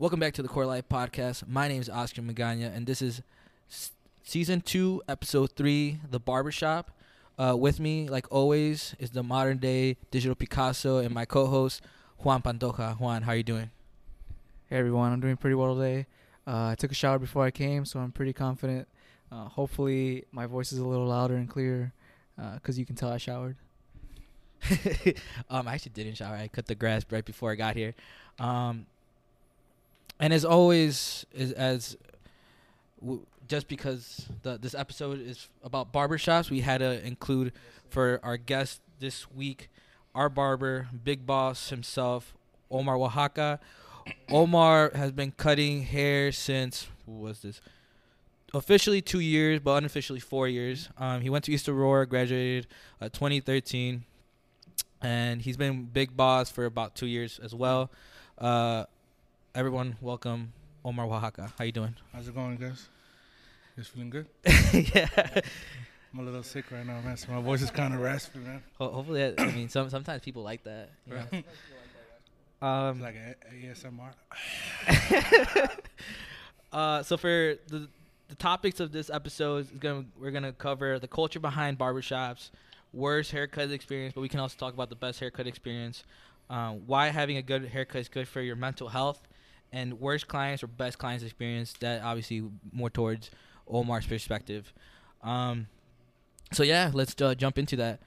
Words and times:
Welcome 0.00 0.20
back 0.20 0.32
to 0.34 0.42
the 0.42 0.48
Quarter 0.48 0.68
Life 0.68 0.88
Podcast. 0.88 1.48
My 1.48 1.66
name 1.66 1.80
is 1.80 1.90
Oscar 1.90 2.22
Magana, 2.22 2.72
and 2.74 2.86
this 2.86 3.02
is 3.02 3.20
s- 3.68 3.90
season 4.22 4.60
two, 4.60 5.02
episode 5.08 5.50
three, 5.56 5.98
The 6.08 6.20
Barbershop. 6.20 6.92
Uh, 7.36 7.56
with 7.58 7.80
me, 7.80 8.08
like 8.08 8.26
always, 8.30 8.94
is 9.00 9.10
the 9.10 9.24
modern 9.24 9.58
day 9.58 9.96
digital 10.12 10.36
Picasso 10.36 10.98
and 10.98 11.12
my 11.12 11.24
co-host 11.24 11.82
Juan 12.18 12.42
Pantoja. 12.42 12.98
Juan, 13.00 13.22
how 13.22 13.32
are 13.32 13.36
you 13.36 13.42
doing? 13.42 13.70
Hey 14.70 14.76
everyone, 14.76 15.12
I'm 15.12 15.20
doing 15.20 15.36
pretty 15.36 15.54
well 15.56 15.74
today. 15.74 16.06
Uh, 16.46 16.68
I 16.68 16.74
took 16.76 16.92
a 16.92 16.94
shower 16.94 17.18
before 17.18 17.44
I 17.44 17.50
came, 17.50 17.84
so 17.84 17.98
I'm 17.98 18.12
pretty 18.12 18.32
confident. 18.32 18.86
Uh, 19.32 19.44
hopefully, 19.46 20.24
my 20.30 20.46
voice 20.46 20.72
is 20.72 20.78
a 20.78 20.86
little 20.86 21.06
louder 21.06 21.34
and 21.34 21.48
clearer 21.48 21.92
because 22.54 22.78
you 22.78 22.86
can 22.86 22.94
tell 22.94 23.10
I 23.10 23.16
showered. 23.16 23.56
um, 25.50 25.66
I 25.66 25.74
actually 25.74 25.92
didn't 25.92 26.14
shower. 26.14 26.36
I 26.36 26.46
cut 26.46 26.66
the 26.66 26.76
grass 26.76 27.04
right 27.10 27.24
before 27.24 27.50
I 27.50 27.56
got 27.56 27.74
here. 27.74 27.94
Um, 28.38 28.86
and 30.20 30.32
as 30.32 30.44
always, 30.44 31.24
as 31.34 31.96
w- 33.00 33.24
just 33.46 33.68
because 33.68 34.26
the 34.42 34.58
this 34.58 34.74
episode 34.74 35.20
is 35.20 35.48
about 35.62 35.92
barbershops, 35.92 36.50
we 36.50 36.60
had 36.60 36.78
to 36.78 37.04
include 37.06 37.52
for 37.88 38.20
our 38.22 38.36
guest 38.36 38.80
this 38.98 39.30
week 39.30 39.68
our 40.14 40.28
barber, 40.28 40.88
Big 41.04 41.26
Boss 41.26 41.70
himself, 41.70 42.34
Omar 42.70 42.96
Oaxaca. 42.96 43.60
Omar 44.30 44.90
has 44.94 45.12
been 45.12 45.32
cutting 45.32 45.82
hair 45.82 46.32
since 46.32 46.88
what 47.04 47.20
was 47.20 47.42
this? 47.42 47.60
Officially 48.54 49.02
two 49.02 49.20
years, 49.20 49.60
but 49.60 49.76
unofficially 49.76 50.20
four 50.20 50.48
years. 50.48 50.88
Um, 50.96 51.20
he 51.20 51.28
went 51.28 51.44
to 51.44 51.52
East 51.52 51.68
Aurora, 51.68 52.06
graduated 52.06 52.66
uh, 53.00 53.10
2013 53.10 54.04
and 55.00 55.42
he's 55.42 55.56
been 55.56 55.84
big 55.84 56.16
boss 56.16 56.50
for 56.50 56.64
about 56.64 56.94
two 56.94 57.06
years 57.06 57.38
as 57.42 57.54
well. 57.54 57.90
Uh, 58.36 58.84
everyone, 59.58 59.96
welcome 60.00 60.52
Omar 60.84 61.04
Oaxaca. 61.06 61.52
How 61.58 61.64
you 61.64 61.72
doing? 61.72 61.92
How's 62.12 62.28
it 62.28 62.34
going, 62.36 62.54
guys? 62.58 62.88
You 63.76 63.82
guys 63.82 63.88
feeling 63.88 64.10
good? 64.10 64.26
yeah. 64.94 65.08
I'm 66.12 66.20
a 66.20 66.22
little 66.22 66.44
sick 66.44 66.70
right 66.70 66.86
now, 66.86 67.00
man. 67.00 67.16
So 67.16 67.32
my 67.32 67.40
voice 67.40 67.60
is 67.62 67.72
kind 67.72 67.92
of 67.92 67.98
raspy, 67.98 68.38
man. 68.38 68.62
Ho- 68.78 68.92
hopefully, 68.92 69.20
that, 69.20 69.40
I 69.40 69.50
mean, 69.50 69.68
some 69.68 69.90
sometimes 69.90 70.22
people 70.22 70.44
like 70.44 70.62
that. 70.62 70.90
You 71.08 71.14
know? 71.14 72.66
Um, 72.68 73.00
like 73.00 73.16
a, 73.16 73.34
a 73.48 73.74
ASMR. 73.74 74.12
uh, 76.72 77.02
so 77.02 77.16
for 77.16 77.56
the 77.66 77.88
the 78.28 78.36
topics 78.36 78.78
of 78.78 78.92
this 78.92 79.10
episode 79.10 79.64
is 79.64 79.70
gonna 79.72 80.04
we're 80.20 80.30
gonna 80.30 80.52
cover 80.52 81.00
the 81.00 81.08
culture 81.08 81.40
behind 81.40 81.80
barbershops, 81.80 82.50
worst 82.92 83.32
haircut 83.32 83.72
experience, 83.72 84.14
but 84.14 84.20
we 84.20 84.28
can 84.28 84.38
also 84.38 84.56
talk 84.56 84.72
about 84.72 84.88
the 84.88 84.94
best 84.94 85.18
haircut 85.18 85.48
experience, 85.48 86.04
um, 86.48 86.82
why 86.86 87.08
having 87.08 87.38
a 87.38 87.42
good 87.42 87.64
haircut 87.64 88.02
is 88.02 88.08
good 88.08 88.28
for 88.28 88.40
your 88.40 88.54
mental 88.56 88.88
health, 88.88 89.26
and 89.72 90.00
worst 90.00 90.28
clients 90.28 90.62
or 90.62 90.66
best 90.66 90.98
clients 90.98 91.24
experience. 91.24 91.74
That 91.80 92.02
obviously 92.02 92.44
more 92.72 92.90
towards 92.90 93.30
Omar's 93.66 94.06
perspective. 94.06 94.72
Um, 95.22 95.66
so 96.52 96.62
yeah, 96.62 96.90
let's 96.92 97.20
uh, 97.20 97.34
jump 97.34 97.58
into 97.58 97.76
that. 97.76 98.00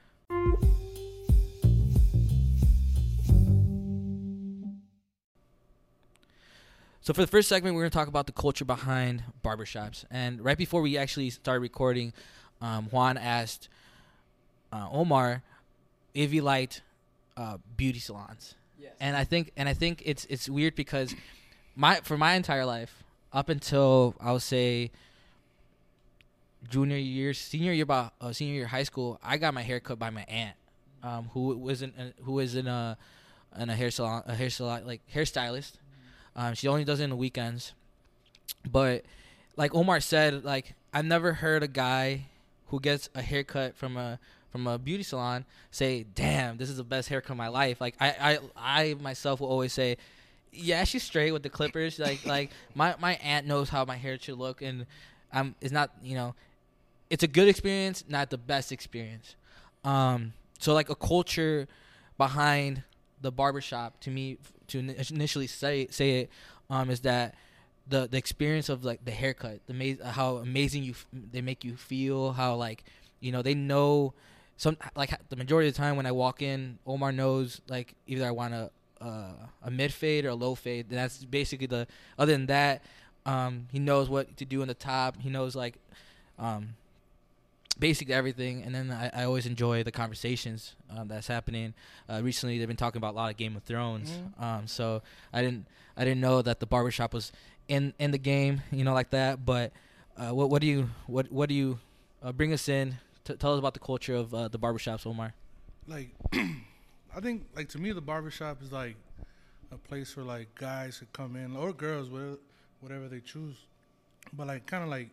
So 7.03 7.13
for 7.15 7.21
the 7.21 7.27
first 7.27 7.49
segment, 7.49 7.75
we're 7.75 7.81
going 7.81 7.91
to 7.91 7.97
talk 7.97 8.07
about 8.07 8.27
the 8.27 8.31
culture 8.31 8.63
behind 8.63 9.23
barbershops. 9.43 10.05
And 10.11 10.39
right 10.43 10.57
before 10.57 10.81
we 10.81 10.97
actually 10.97 11.31
started 11.31 11.61
recording, 11.61 12.13
um, 12.61 12.85
Juan 12.91 13.17
asked 13.17 13.69
uh, 14.71 14.87
Omar 14.91 15.41
if 16.13 16.31
he 16.31 16.41
liked 16.41 16.83
uh, 17.35 17.57
beauty 17.75 17.97
salons. 17.97 18.53
Yes. 18.79 18.93
And 18.99 19.17
I 19.17 19.23
think 19.23 19.51
and 19.57 19.67
I 19.67 19.73
think 19.73 20.03
it's 20.05 20.25
it's 20.25 20.47
weird 20.47 20.75
because 20.75 21.15
my 21.75 21.95
for 22.01 22.17
my 22.17 22.33
entire 22.33 22.65
life 22.65 23.03
up 23.33 23.49
until 23.49 24.15
I 24.19 24.31
would 24.31 24.41
say 24.41 24.91
junior 26.69 26.97
year, 26.97 27.33
senior 27.33 27.73
year, 27.73 27.83
about 27.83 28.13
uh, 28.21 28.31
senior 28.31 28.53
year 28.53 28.67
high 28.67 28.83
school, 28.83 29.19
I 29.23 29.37
got 29.37 29.53
my 29.53 29.61
hair 29.61 29.79
cut 29.79 29.99
by 29.99 30.09
my 30.09 30.23
aunt, 30.27 30.55
um, 31.03 31.29
who 31.33 31.55
wasn't 31.57 31.93
who 32.23 32.33
was 32.33 32.55
in 32.55 32.67
a 32.67 32.97
in 33.59 33.69
a 33.69 33.75
hair 33.75 33.91
salon, 33.91 34.23
a 34.25 34.35
hair 34.35 34.49
salon 34.49 34.85
like 34.85 35.01
hairstylist. 35.13 35.73
Um, 36.35 36.53
she 36.53 36.67
only 36.67 36.85
does 36.85 36.99
it 36.99 37.05
in 37.05 37.09
the 37.09 37.15
weekends, 37.15 37.73
but 38.69 39.03
like 39.57 39.75
Omar 39.75 39.99
said, 39.99 40.43
like 40.43 40.73
I've 40.93 41.05
never 41.05 41.33
heard 41.33 41.63
a 41.63 41.67
guy 41.67 42.25
who 42.67 42.79
gets 42.79 43.09
a 43.15 43.21
haircut 43.21 43.75
from 43.75 43.97
a 43.97 44.19
from 44.49 44.67
a 44.67 44.77
beauty 44.77 45.03
salon 45.03 45.45
say, 45.71 46.05
"Damn, 46.15 46.57
this 46.57 46.69
is 46.69 46.77
the 46.77 46.83
best 46.83 47.09
haircut 47.09 47.31
of 47.31 47.37
my 47.37 47.49
life." 47.49 47.81
Like 47.81 47.95
I 47.99 48.39
I 48.55 48.91
I 48.91 48.93
myself 48.95 49.41
will 49.41 49.49
always 49.49 49.73
say, 49.73 49.97
"Yeah, 50.51 50.83
she's 50.83 51.03
straight 51.03 51.31
with 51.31 51.43
the 51.43 51.49
clippers." 51.49 51.99
like 51.99 52.25
like 52.25 52.51
my 52.75 52.95
my 52.99 53.13
aunt 53.15 53.47
knows 53.47 53.69
how 53.69 53.85
my 53.85 53.95
hair 53.97 54.17
should 54.19 54.37
look, 54.37 54.61
and 54.61 54.85
um, 55.33 55.55
it's 55.61 55.71
not 55.73 55.91
you 56.03 56.15
know, 56.15 56.35
it's 57.09 57.23
a 57.23 57.27
good 57.27 57.47
experience, 57.47 58.03
not 58.07 58.29
the 58.29 58.37
best 58.37 58.71
experience. 58.71 59.35
Um, 59.83 60.33
so 60.59 60.73
like 60.73 60.89
a 60.89 60.95
culture 60.95 61.67
behind 62.17 62.83
the 63.21 63.31
barbershop 63.31 63.99
to 64.01 64.09
me 64.11 64.37
to 64.67 64.79
initially 64.79 65.47
say 65.47 65.87
say 65.89 66.21
it 66.21 66.29
um 66.69 66.89
is 66.89 67.01
that 67.01 67.35
the 67.87 68.07
the 68.09 68.17
experience 68.17 68.69
of 68.69 68.83
like 68.83 69.03
the 69.05 69.11
haircut 69.11 69.59
the 69.67 69.73
ama- 69.73 70.11
how 70.11 70.37
amazing 70.37 70.83
you 70.83 70.91
f- 70.91 71.05
they 71.11 71.41
make 71.41 71.63
you 71.63 71.75
feel 71.75 72.31
how 72.33 72.55
like 72.55 72.83
you 73.19 73.31
know 73.31 73.41
they 73.41 73.53
know 73.53 74.13
some 74.57 74.77
like 74.95 75.11
the 75.29 75.35
majority 75.35 75.67
of 75.67 75.73
the 75.73 75.77
time 75.77 75.95
when 75.95 76.05
I 76.05 76.11
walk 76.11 76.41
in 76.41 76.77
Omar 76.85 77.11
knows 77.11 77.61
like 77.67 77.95
either 78.07 78.25
I 78.25 78.31
want 78.31 78.53
a 79.01 79.05
uh, 79.05 79.31
a 79.63 79.71
mid 79.71 79.91
fade 79.93 80.25
or 80.25 80.29
a 80.29 80.35
low 80.35 80.55
fade 80.55 80.85
and 80.89 80.97
that's 80.97 81.23
basically 81.25 81.67
the 81.67 81.87
other 82.17 82.31
than 82.33 82.45
that 82.47 82.81
um 83.25 83.67
he 83.71 83.79
knows 83.79 84.09
what 84.09 84.35
to 84.37 84.45
do 84.45 84.61
in 84.61 84.67
the 84.67 84.73
top. 84.73 85.15
He 85.19 85.29
knows 85.29 85.55
like 85.55 85.75
um 86.39 86.75
basically 87.79 88.13
everything. 88.13 88.63
And 88.63 88.75
then 88.75 88.91
I, 88.91 89.21
I 89.21 89.23
always 89.25 89.45
enjoy 89.45 89.83
the 89.83 89.91
conversations 89.91 90.75
um, 90.95 91.07
that's 91.07 91.27
happening. 91.27 91.73
Uh, 92.09 92.21
recently 92.23 92.57
they've 92.59 92.67
been 92.67 92.77
talking 92.77 92.97
about 92.97 93.13
a 93.13 93.17
lot 93.17 93.31
of 93.31 93.37
Game 93.37 93.55
of 93.55 93.63
Thrones. 93.63 94.11
Mhm. 94.11 94.43
um 94.43 94.67
so 94.67 95.01
I 95.33 95.41
didn't 95.41 95.65
I 95.97 96.03
didn't 96.05 96.21
know 96.21 96.41
that 96.41 96.59
the 96.59 96.65
barbershop 96.65 97.13
was 97.13 97.31
in 97.67 97.93
in 97.99 98.11
the 98.11 98.17
game 98.17 98.61
you 98.71 98.83
know 98.83 98.93
like 98.93 99.09
that. 99.11 99.45
But 99.45 99.71
uh, 100.17 100.31
what 100.33 100.49
what 100.49 100.61
do 100.61 100.67
you 100.67 100.89
what 101.07 101.31
what 101.31 101.47
do 101.49 101.55
you 101.55 101.79
uh, 102.23 102.31
bring 102.31 102.53
us 102.53 102.67
in? 102.69 102.97
T- 103.23 103.35
tell 103.35 103.53
us 103.53 103.59
about 103.59 103.73
the 103.73 103.79
culture 103.79 104.15
of 104.15 104.33
uh, 104.33 104.47
the 104.47 104.59
barbershops 104.59 105.05
Omar. 105.07 105.33
Like, 105.87 106.09
I 107.15 107.19
think, 107.19 107.45
like 107.55 107.69
to 107.69 107.79
me, 107.79 107.91
the 107.91 108.01
barbershop 108.01 108.61
is 108.61 108.71
like 108.71 108.95
a 109.71 109.77
place 109.77 110.15
where 110.15 110.25
like 110.25 110.53
guys 110.55 110.99
could 110.99 111.11
come 111.13 111.35
in 111.35 111.55
or 111.55 111.73
girls, 111.73 112.09
whatever, 112.09 112.37
whatever 112.79 113.07
they 113.07 113.19
choose. 113.19 113.55
But 114.33 114.47
like, 114.47 114.65
kind 114.65 114.83
of 114.83 114.89
like 114.89 115.09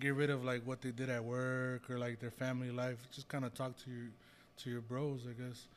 get 0.00 0.14
rid 0.14 0.30
of 0.30 0.44
like 0.44 0.66
what 0.66 0.82
they 0.82 0.90
did 0.90 1.10
at 1.10 1.24
work 1.24 1.90
or 1.90 1.98
like 1.98 2.20
their 2.20 2.30
family 2.30 2.70
life. 2.70 2.98
Just 3.12 3.28
kind 3.28 3.44
of 3.44 3.54
talk 3.54 3.76
to 3.84 3.90
your 3.90 4.08
to 4.58 4.70
your 4.70 4.80
bros, 4.80 5.22
I 5.28 5.40
guess. 5.40 5.68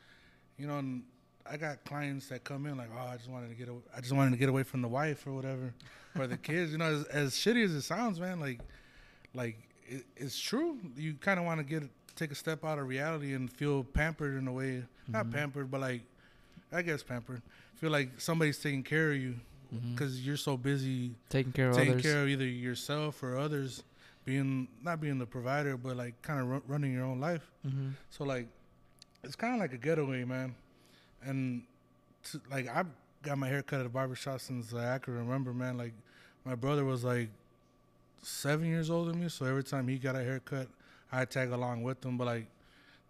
You 0.57 0.67
know, 0.67 0.79
and 0.79 1.03
I 1.49 1.57
got 1.57 1.83
clients 1.85 2.27
that 2.27 2.43
come 2.43 2.65
in 2.65 2.77
like, 2.77 2.89
oh, 2.95 3.07
I 3.07 3.17
just 3.17 3.29
wanted 3.29 3.49
to 3.49 3.55
get, 3.55 3.69
aw- 3.69 3.81
I 3.95 4.01
just 4.01 4.13
wanted 4.13 4.31
to 4.31 4.37
get 4.37 4.49
away 4.49 4.63
from 4.63 4.81
the 4.81 4.87
wife 4.87 5.25
or 5.25 5.33
whatever, 5.33 5.73
or 6.19 6.27
the 6.27 6.37
kids. 6.37 6.71
You 6.71 6.77
know, 6.77 6.85
as, 6.85 7.03
as 7.05 7.33
shitty 7.33 7.63
as 7.63 7.71
it 7.71 7.81
sounds, 7.81 8.19
man, 8.19 8.39
like, 8.39 8.59
like 9.33 9.57
it, 9.87 10.05
it's 10.15 10.39
true. 10.39 10.77
You 10.95 11.13
kind 11.15 11.39
of 11.39 11.45
want 11.45 11.59
to 11.59 11.63
get 11.63 11.83
take 12.15 12.31
a 12.31 12.35
step 12.35 12.63
out 12.65 12.79
of 12.79 12.87
reality 12.87 13.33
and 13.33 13.51
feel 13.51 13.83
pampered 13.83 14.37
in 14.37 14.47
a 14.47 14.51
way. 14.53 14.83
Not 15.07 15.31
pampered, 15.31 15.69
but 15.69 15.81
like, 15.81 16.01
I 16.71 16.81
guess 16.81 17.03
pampered. 17.03 17.41
Feel 17.75 17.91
like 17.91 18.19
somebody's 18.21 18.57
taking 18.59 18.83
care 18.83 19.11
of 19.11 19.17
you 19.17 19.35
because 19.91 20.25
you're 20.25 20.37
so 20.37 20.57
busy 20.57 21.11
Taking 21.29 21.51
care 21.53 21.69
of 21.69 21.75
taking 21.75 21.93
others. 21.93 22.01
care 22.03 22.23
of 22.23 22.29
either 22.29 22.45
yourself 22.45 23.23
or 23.23 23.37
others, 23.37 23.83
being 24.25 24.67
not 24.83 24.99
being 25.01 25.17
the 25.17 25.25
provider, 25.25 25.77
but 25.77 25.97
like 25.97 26.21
kind 26.21 26.39
of 26.39 26.47
ru- 26.47 26.63
running 26.67 26.93
your 26.93 27.05
own 27.05 27.19
life. 27.19 27.49
mm-hmm. 27.67 27.89
So 28.09 28.23
like, 28.23 28.47
it's 29.23 29.35
kind 29.35 29.53
of 29.53 29.59
like 29.59 29.73
a 29.73 29.77
getaway, 29.77 30.23
man. 30.25 30.55
And 31.23 31.63
to, 32.31 32.41
like 32.49 32.67
I 32.69 32.83
got 33.23 33.37
my 33.37 33.47
hair 33.47 33.61
cut 33.63 33.79
at 33.81 33.85
a 33.85 33.89
barbershop 33.89 34.39
since 34.41 34.71
like, 34.73 34.87
I 34.87 34.97
can 34.99 35.15
remember, 35.15 35.53
man. 35.53 35.77
Like 35.77 35.93
my 36.45 36.55
brother 36.55 36.85
was 36.85 37.03
like 37.03 37.29
seven 38.21 38.67
years 38.67 38.89
older 38.89 39.11
than 39.11 39.21
me, 39.21 39.29
so 39.29 39.45
every 39.45 39.63
time 39.63 39.87
he 39.87 39.97
got 39.97 40.15
a 40.15 40.23
haircut, 40.23 40.67
I 41.11 41.25
tag 41.25 41.51
along 41.51 41.83
with 41.83 42.01
them, 42.01 42.17
But 42.17 42.25
like, 42.25 42.47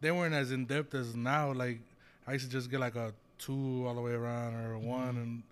they 0.02 0.12
weren't 0.12 0.34
as 0.34 0.52
in 0.52 0.66
depth 0.66 0.94
as 0.96 1.16
now. 1.16 1.54
Like 1.54 1.80
I 2.28 2.34
used 2.34 2.46
to 2.46 2.52
just 2.52 2.70
get 2.70 2.80
like 2.80 2.96
a 2.96 3.14
two 3.38 3.86
all 3.88 3.96
the 3.96 4.02
way 4.02 4.12
around 4.12 4.56
or 4.56 4.76
a 4.76 4.78
mm-hmm. 4.78 4.88
one, 4.88 5.18
and 5.18 5.44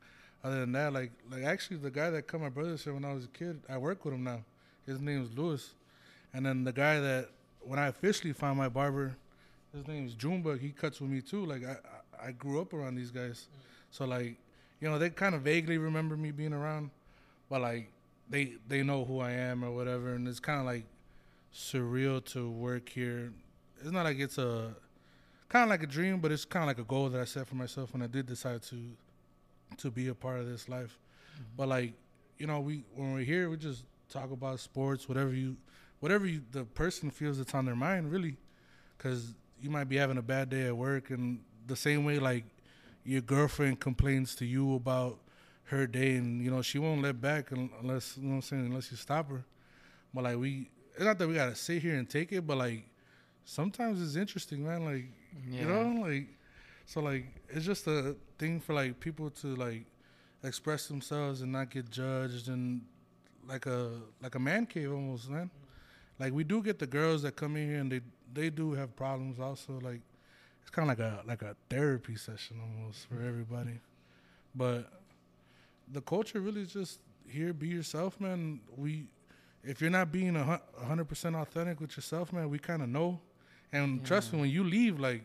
other 0.43 0.61
than 0.61 0.71
that, 0.73 0.91
like 0.91 1.11
like 1.31 1.43
actually 1.43 1.77
the 1.77 1.91
guy 1.91 2.09
that 2.09 2.27
cut 2.27 2.41
my 2.41 2.49
brother's 2.49 2.83
hair 2.83 2.93
when 2.93 3.05
I 3.05 3.13
was 3.13 3.25
a 3.25 3.29
kid, 3.29 3.61
I 3.69 3.77
work 3.77 4.03
with 4.03 4.13
him 4.13 4.23
now. 4.23 4.43
His 4.85 4.99
name 4.99 5.23
is 5.23 5.37
Lewis, 5.37 5.75
and 6.33 6.45
then 6.45 6.63
the 6.63 6.73
guy 6.73 6.99
that 6.99 7.29
when 7.61 7.79
I 7.79 7.87
officially 7.87 8.33
found 8.33 8.57
my 8.57 8.69
barber, 8.69 9.15
his 9.73 9.87
name 9.87 10.05
is 10.07 10.13
Junebug. 10.13 10.59
He 10.59 10.69
cuts 10.69 10.99
with 10.99 11.09
me 11.09 11.21
too. 11.21 11.45
Like 11.45 11.63
I 11.63 11.77
I, 12.21 12.27
I 12.29 12.31
grew 12.31 12.59
up 12.59 12.73
around 12.73 12.95
these 12.95 13.11
guys, 13.11 13.47
mm. 13.47 13.63
so 13.91 14.05
like 14.05 14.35
you 14.81 14.89
know 14.89 14.97
they 14.97 15.09
kind 15.09 15.35
of 15.35 15.41
vaguely 15.41 15.77
remember 15.77 16.17
me 16.17 16.31
being 16.31 16.53
around, 16.53 16.89
but 17.49 17.61
like 17.61 17.91
they 18.29 18.53
they 18.67 18.81
know 18.81 19.05
who 19.05 19.19
I 19.19 19.31
am 19.31 19.63
or 19.63 19.71
whatever, 19.71 20.15
and 20.15 20.27
it's 20.27 20.39
kind 20.39 20.59
of 20.59 20.65
like 20.65 20.85
surreal 21.53 22.23
to 22.33 22.49
work 22.49 22.89
here. 22.89 23.31
It's 23.81 23.91
not 23.91 24.03
like 24.03 24.19
it's 24.19 24.37
a 24.37 24.75
kind 25.47 25.63
of 25.63 25.69
like 25.69 25.83
a 25.83 25.87
dream, 25.87 26.19
but 26.19 26.31
it's 26.31 26.45
kind 26.45 26.63
of 26.63 26.67
like 26.67 26.79
a 26.79 26.83
goal 26.83 27.09
that 27.09 27.19
I 27.19 27.25
set 27.25 27.47
for 27.47 27.55
myself 27.55 27.93
when 27.93 28.01
I 28.01 28.07
did 28.07 28.25
decide 28.25 28.61
to 28.63 28.75
to 29.77 29.91
be 29.91 30.07
a 30.07 30.15
part 30.15 30.39
of 30.39 30.47
this 30.47 30.67
life. 30.67 30.97
Mm-hmm. 31.33 31.43
But 31.57 31.67
like, 31.69 31.93
you 32.37 32.47
know, 32.47 32.59
we 32.59 32.83
when 32.95 33.13
we're 33.13 33.23
here, 33.23 33.49
we 33.49 33.57
just 33.57 33.83
talk 34.09 34.31
about 34.31 34.59
sports, 34.59 35.07
whatever 35.07 35.33
you, 35.33 35.55
whatever 35.99 36.25
you, 36.25 36.41
the 36.51 36.63
person 36.63 37.11
feels 37.11 37.37
that's 37.37 37.53
on 37.53 37.65
their 37.65 37.75
mind, 37.75 38.11
really, 38.11 38.37
because 38.97 39.33
you 39.61 39.69
might 39.69 39.89
be 39.89 39.97
having 39.97 40.17
a 40.17 40.21
bad 40.21 40.49
day 40.49 40.67
at 40.67 40.75
work, 40.75 41.09
and 41.09 41.39
the 41.67 41.75
same 41.75 42.05
way 42.05 42.19
like 42.19 42.45
your 43.03 43.21
girlfriend 43.21 43.79
complains 43.79 44.35
to 44.35 44.45
you 44.45 44.75
about 44.75 45.19
her 45.65 45.87
day, 45.87 46.15
and 46.15 46.43
you 46.43 46.51
know 46.51 46.61
she 46.61 46.79
won't 46.79 47.01
let 47.01 47.21
back 47.21 47.51
unless 47.51 48.17
you 48.17 48.23
know 48.23 48.29
what 48.29 48.35
I'm 48.35 48.41
saying 48.41 48.65
unless 48.65 48.91
you 48.91 48.97
stop 48.97 49.29
her. 49.29 49.45
But 50.13 50.23
like 50.23 50.37
we, 50.37 50.69
it's 50.95 51.03
not 51.03 51.17
that 51.17 51.27
we 51.27 51.33
gotta 51.35 51.55
sit 51.55 51.81
here 51.81 51.95
and 51.95 52.09
take 52.09 52.31
it, 52.31 52.45
but 52.45 52.57
like 52.57 52.85
sometimes 53.45 54.01
it's 54.01 54.15
interesting, 54.15 54.65
man. 54.65 54.85
Like 54.85 55.05
Yeah. 55.49 55.61
you 55.61 55.67
know, 55.67 56.01
like 56.01 56.27
so 56.85 57.01
like 57.01 57.25
it's 57.49 57.65
just 57.65 57.87
a 57.87 58.15
thing 58.37 58.59
for 58.59 58.73
like 58.73 58.99
people 58.99 59.29
to 59.41 59.55
like 59.55 59.85
express 60.43 60.87
themselves 60.87 61.41
and 61.41 61.51
not 61.51 61.69
get 61.69 61.89
judged 61.89 62.47
and 62.47 62.81
like 63.47 63.65
a 63.65 63.91
like 64.21 64.35
a 64.35 64.39
man 64.39 64.65
cave 64.65 64.91
almost, 64.91 65.29
man. 65.29 65.49
Like 66.19 66.33
we 66.33 66.43
do 66.43 66.61
get 66.61 66.79
the 66.79 66.87
girls 66.87 67.21
that 67.23 67.35
come 67.35 67.55
in 67.55 67.67
here 67.69 67.79
and 67.79 67.91
they 67.91 68.01
they 68.33 68.49
do 68.49 68.73
have 68.73 68.95
problems 68.95 69.39
also. 69.39 69.79
Like 69.81 70.01
it's 70.61 70.69
kind 70.69 70.89
of 70.89 70.97
like 70.97 71.05
a 71.07 71.23
like 71.25 71.41
a 71.41 71.55
therapy 71.69 72.15
session 72.15 72.57
almost 72.61 73.07
for 73.07 73.21
everybody. 73.21 73.79
But 74.55 74.91
the 75.91 76.01
culture 76.01 76.39
really 76.41 76.61
is 76.61 76.73
just 76.73 76.99
here, 77.27 77.53
be 77.53 77.67
yourself, 77.67 78.19
man. 78.19 78.59
We 78.75 79.05
if 79.69 79.81
you're 79.81 79.91
not 79.91 80.11
being 80.11 80.35
a 80.35 80.59
hundred 80.83 81.05
percent 81.05 81.35
authentic 81.35 81.79
with 81.79 81.95
yourself, 81.95 82.33
man, 82.33 82.49
we 82.49 82.57
kind 82.57 82.81
of 82.81 82.89
know. 82.89 83.19
And 83.71 84.03
trust 84.03 84.33
me, 84.33 84.39
when 84.39 84.49
you 84.49 84.63
leave, 84.63 84.99
like 84.99 85.21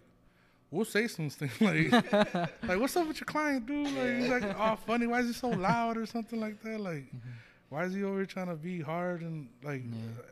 we'll 0.70 0.84
say 0.84 1.06
some 1.06 1.30
things 1.30 1.58
like, 1.62 1.90
like 2.12 2.78
what's 2.78 2.94
up 2.94 3.08
with 3.08 3.20
your 3.20 3.24
client, 3.24 3.64
dude? 3.64 3.90
Like 3.92 4.18
he's 4.18 4.28
like, 4.28 4.56
oh, 4.60 4.76
funny. 4.86 5.06
Why 5.06 5.20
is 5.20 5.28
he 5.28 5.32
so 5.32 5.48
loud 5.68 5.96
or 5.96 6.04
something 6.04 6.38
like 6.38 6.60
that? 6.62 6.78
Like, 6.78 7.06
mm-hmm. 7.06 7.30
why 7.70 7.84
is 7.84 7.94
he 7.94 8.04
over 8.04 8.16
here 8.16 8.26
trying 8.26 8.48
to 8.48 8.54
be 8.54 8.82
hard 8.82 9.22
and 9.22 9.48
like, 9.62 9.82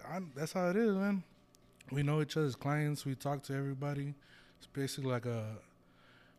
I, 0.06 0.20
that's 0.36 0.52
how 0.52 0.68
it 0.68 0.76
is, 0.76 0.94
man. 0.94 1.22
We 1.90 2.02
know 2.02 2.20
each 2.20 2.36
other's 2.36 2.54
clients. 2.54 3.06
We 3.06 3.14
talk 3.14 3.42
to 3.44 3.54
everybody. 3.54 4.14
It's 4.58 4.66
basically 4.66 5.10
like 5.10 5.24
a 5.24 5.56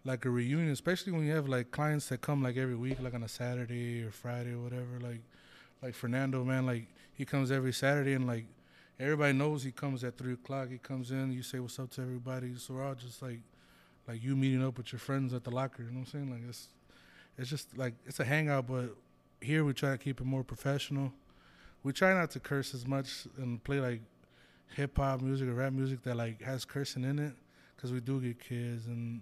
like 0.06 0.26
a 0.26 0.30
reunion, 0.30 0.70
especially 0.70 1.12
when 1.12 1.26
you 1.26 1.34
have 1.34 1.50
like 1.50 1.72
clients 1.72 2.10
that 2.10 2.22
come 2.22 2.44
like 2.44 2.56
every 2.56 2.76
week, 2.76 3.02
like 3.02 3.16
on 3.16 3.24
a 3.24 3.28
Saturday 3.28 4.04
or 4.04 4.12
Friday 4.12 4.52
or 4.52 4.60
whatever. 4.60 5.00
Like 5.02 5.22
like 5.82 5.96
Fernando, 5.96 6.44
man, 6.44 6.68
like 6.68 6.88
he 7.14 7.26
comes 7.26 7.52
every 7.52 7.74
Saturday 7.74 8.14
and 8.14 8.28
like 8.28 8.46
everybody 9.00 9.34
knows 9.34 9.64
he 9.64 9.72
comes 9.72 10.04
at 10.04 10.18
three 10.18 10.34
o'clock. 10.34 10.70
He 10.70 10.78
comes 10.78 11.12
in, 11.12 11.32
you 11.32 11.44
say 11.44 11.60
what's 11.60 11.80
up 11.80 11.92
to 11.92 12.02
everybody. 12.02 12.56
So 12.58 12.74
we're 12.76 12.86
all 12.86 12.96
just 12.96 13.22
like 13.22 13.42
like 14.08 14.24
you 14.24 14.36
meeting 14.36 14.66
up 14.66 14.78
with 14.78 14.92
your 14.92 15.00
friends 15.00 15.34
at 15.34 15.44
the 15.44 15.52
locker. 15.52 15.84
You 15.84 15.92
know 15.92 16.00
what 16.00 16.08
I'm 16.08 16.12
saying? 16.12 16.32
Like 16.32 16.42
it's 16.48 16.70
it's 17.38 17.50
just 17.50 17.78
like 17.78 17.94
it's 18.06 18.20
a 18.20 18.26
hangout, 18.26 18.68
but 18.68 18.96
here 19.42 19.64
we 19.64 19.74
try 19.74 19.92
to 19.92 19.98
keep 19.98 20.22
it 20.22 20.26
more 20.26 20.44
professional. 20.44 21.12
We 21.84 21.92
try 21.92 22.14
not 22.14 22.32
to 22.32 22.40
curse 22.40 22.74
as 22.74 22.88
much 22.88 23.28
and 23.38 23.62
play 23.64 23.80
like 23.80 24.02
hip 24.76 24.98
hop 24.98 25.22
music 25.22 25.48
or 25.50 25.54
rap 25.54 25.74
music 25.74 26.02
that 26.04 26.16
like 26.16 26.42
has 26.42 26.66
cursing 26.66 27.04
in 27.04 27.20
it, 27.20 27.34
because 27.76 27.92
we 27.92 28.00
do 28.00 28.22
get 28.22 28.40
kids 28.40 28.88
and 28.88 29.22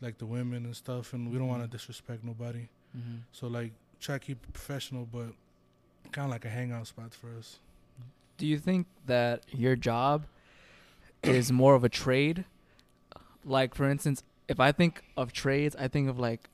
like 0.00 0.16
the 0.18 0.26
women 0.26 0.64
and 0.64 0.74
stuff, 0.74 1.12
and 1.12 1.30
we 1.30 1.38
don't 1.38 1.48
want 1.48 1.62
to 1.62 1.68
disrespect 1.68 2.24
nobody. 2.24 2.68
Mm-hmm. 2.96 3.18
So 3.32 3.48
like 3.48 3.72
try 4.00 4.16
to 4.16 4.24
keep 4.24 4.42
it 4.42 4.52
professional, 4.52 5.06
but 5.10 5.32
kind 6.12 6.26
of 6.26 6.30
like 6.30 6.44
a 6.44 6.50
hangout 6.50 6.86
spot 6.86 7.14
for 7.14 7.28
us. 7.38 7.58
Do 8.38 8.46
you 8.46 8.58
think 8.58 8.86
that 9.06 9.42
your 9.52 9.76
job 9.76 10.24
is 11.22 11.52
more 11.52 11.74
of 11.74 11.84
a 11.84 11.88
trade? 11.88 12.44
Like 13.44 13.74
for 13.74 13.88
instance, 13.88 14.22
if 14.48 14.60
I 14.60 14.72
think 14.72 15.02
of 15.16 15.32
trades, 15.32 15.76
I 15.78 15.88
think 15.88 16.08
of 16.08 16.18
like 16.18 16.48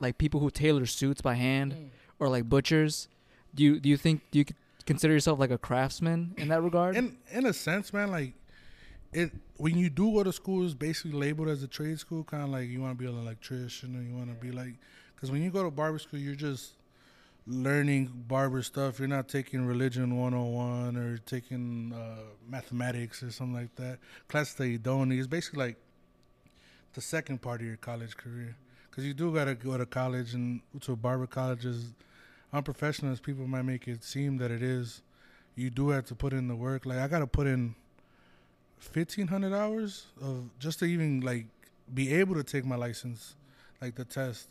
like 0.00 0.18
people 0.18 0.40
who 0.40 0.50
tailor 0.50 0.86
suits 0.86 1.20
by 1.20 1.34
hand 1.34 1.72
mm. 1.72 1.88
or 2.18 2.28
like 2.28 2.48
butchers. 2.48 3.08
Do 3.54 3.62
you 3.62 3.78
do 3.78 3.88
you 3.88 3.96
think 3.96 4.22
do 4.30 4.40
you 4.40 4.44
consider 4.86 5.12
yourself 5.12 5.38
like 5.38 5.50
a 5.50 5.58
craftsman 5.58 6.34
in 6.36 6.48
that 6.48 6.62
regard? 6.62 6.96
In 6.96 7.16
in 7.30 7.46
a 7.46 7.52
sense, 7.52 7.92
man, 7.92 8.10
like 8.10 8.34
it 9.12 9.30
when 9.56 9.76
you 9.76 9.88
do 9.90 10.10
go 10.12 10.24
to 10.24 10.32
school, 10.32 10.64
is 10.64 10.74
basically 10.74 11.12
labeled 11.12 11.48
as 11.48 11.62
a 11.62 11.68
trade 11.68 11.98
school, 11.98 12.24
kind 12.24 12.42
of 12.42 12.48
like 12.48 12.68
you 12.68 12.80
want 12.80 12.98
to 12.98 13.04
be 13.04 13.08
an 13.08 13.16
electrician 13.16 13.96
or 13.96 14.02
you 14.02 14.14
want 14.14 14.28
to 14.28 14.44
be 14.44 14.50
like, 14.50 14.74
because 15.14 15.30
when 15.30 15.42
you 15.42 15.50
go 15.50 15.62
to 15.62 15.70
barber 15.70 15.98
school, 15.98 16.18
you're 16.18 16.34
just 16.34 16.72
learning 17.46 18.24
barber 18.28 18.62
stuff. 18.62 18.98
You're 18.98 19.08
not 19.08 19.28
taking 19.28 19.66
religion 19.66 20.16
101 20.16 20.96
or 20.96 21.18
taking 21.18 21.92
uh, 21.92 22.22
mathematics 22.48 23.22
or 23.22 23.30
something 23.30 23.54
like 23.54 23.74
that. 23.76 23.98
Classes 24.28 24.54
that 24.54 24.68
you 24.68 24.78
don't 24.78 25.08
need. 25.08 25.18
It's 25.18 25.26
basically 25.26 25.66
like 25.66 25.76
the 26.94 27.00
second 27.00 27.42
part 27.42 27.60
of 27.60 27.66
your 27.66 27.76
college 27.76 28.16
career. 28.16 28.56
Because 28.90 29.04
you 29.04 29.14
do 29.14 29.34
got 29.34 29.46
to 29.46 29.54
go 29.54 29.76
to 29.78 29.86
college 29.86 30.34
and 30.34 30.60
to 30.82 30.92
a 30.92 30.96
barber 30.96 31.26
college 31.26 31.64
as 31.64 31.92
unprofessional 32.52 33.12
as 33.12 33.20
people 33.20 33.46
might 33.46 33.62
make 33.62 33.88
it 33.88 34.04
seem 34.04 34.36
that 34.36 34.50
it 34.50 34.62
is. 34.62 35.02
You 35.54 35.70
do 35.70 35.88
have 35.90 36.04
to 36.06 36.14
put 36.14 36.32
in 36.32 36.48
the 36.48 36.54
work. 36.56 36.86
Like 36.86 36.98
I 36.98 37.08
got 37.08 37.20
to 37.20 37.26
put 37.26 37.46
in 37.46 37.74
1500 38.92 39.54
hours 39.54 40.06
of 40.20 40.50
just 40.58 40.80
to 40.80 40.84
even 40.84 41.20
like 41.20 41.46
be 41.92 42.12
able 42.14 42.34
to 42.34 42.44
take 42.44 42.64
my 42.64 42.76
license, 42.76 43.34
like 43.80 43.94
the 43.94 44.04
test. 44.04 44.48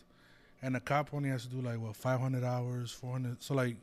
And 0.64 0.76
the 0.76 0.80
cop 0.80 1.14
only 1.14 1.30
has 1.30 1.44
to 1.44 1.50
do 1.50 1.62
like 1.62 1.80
what 1.80 1.96
500 1.96 2.44
hours, 2.44 2.92
400. 2.92 3.42
So 3.42 3.56
like 3.56 3.78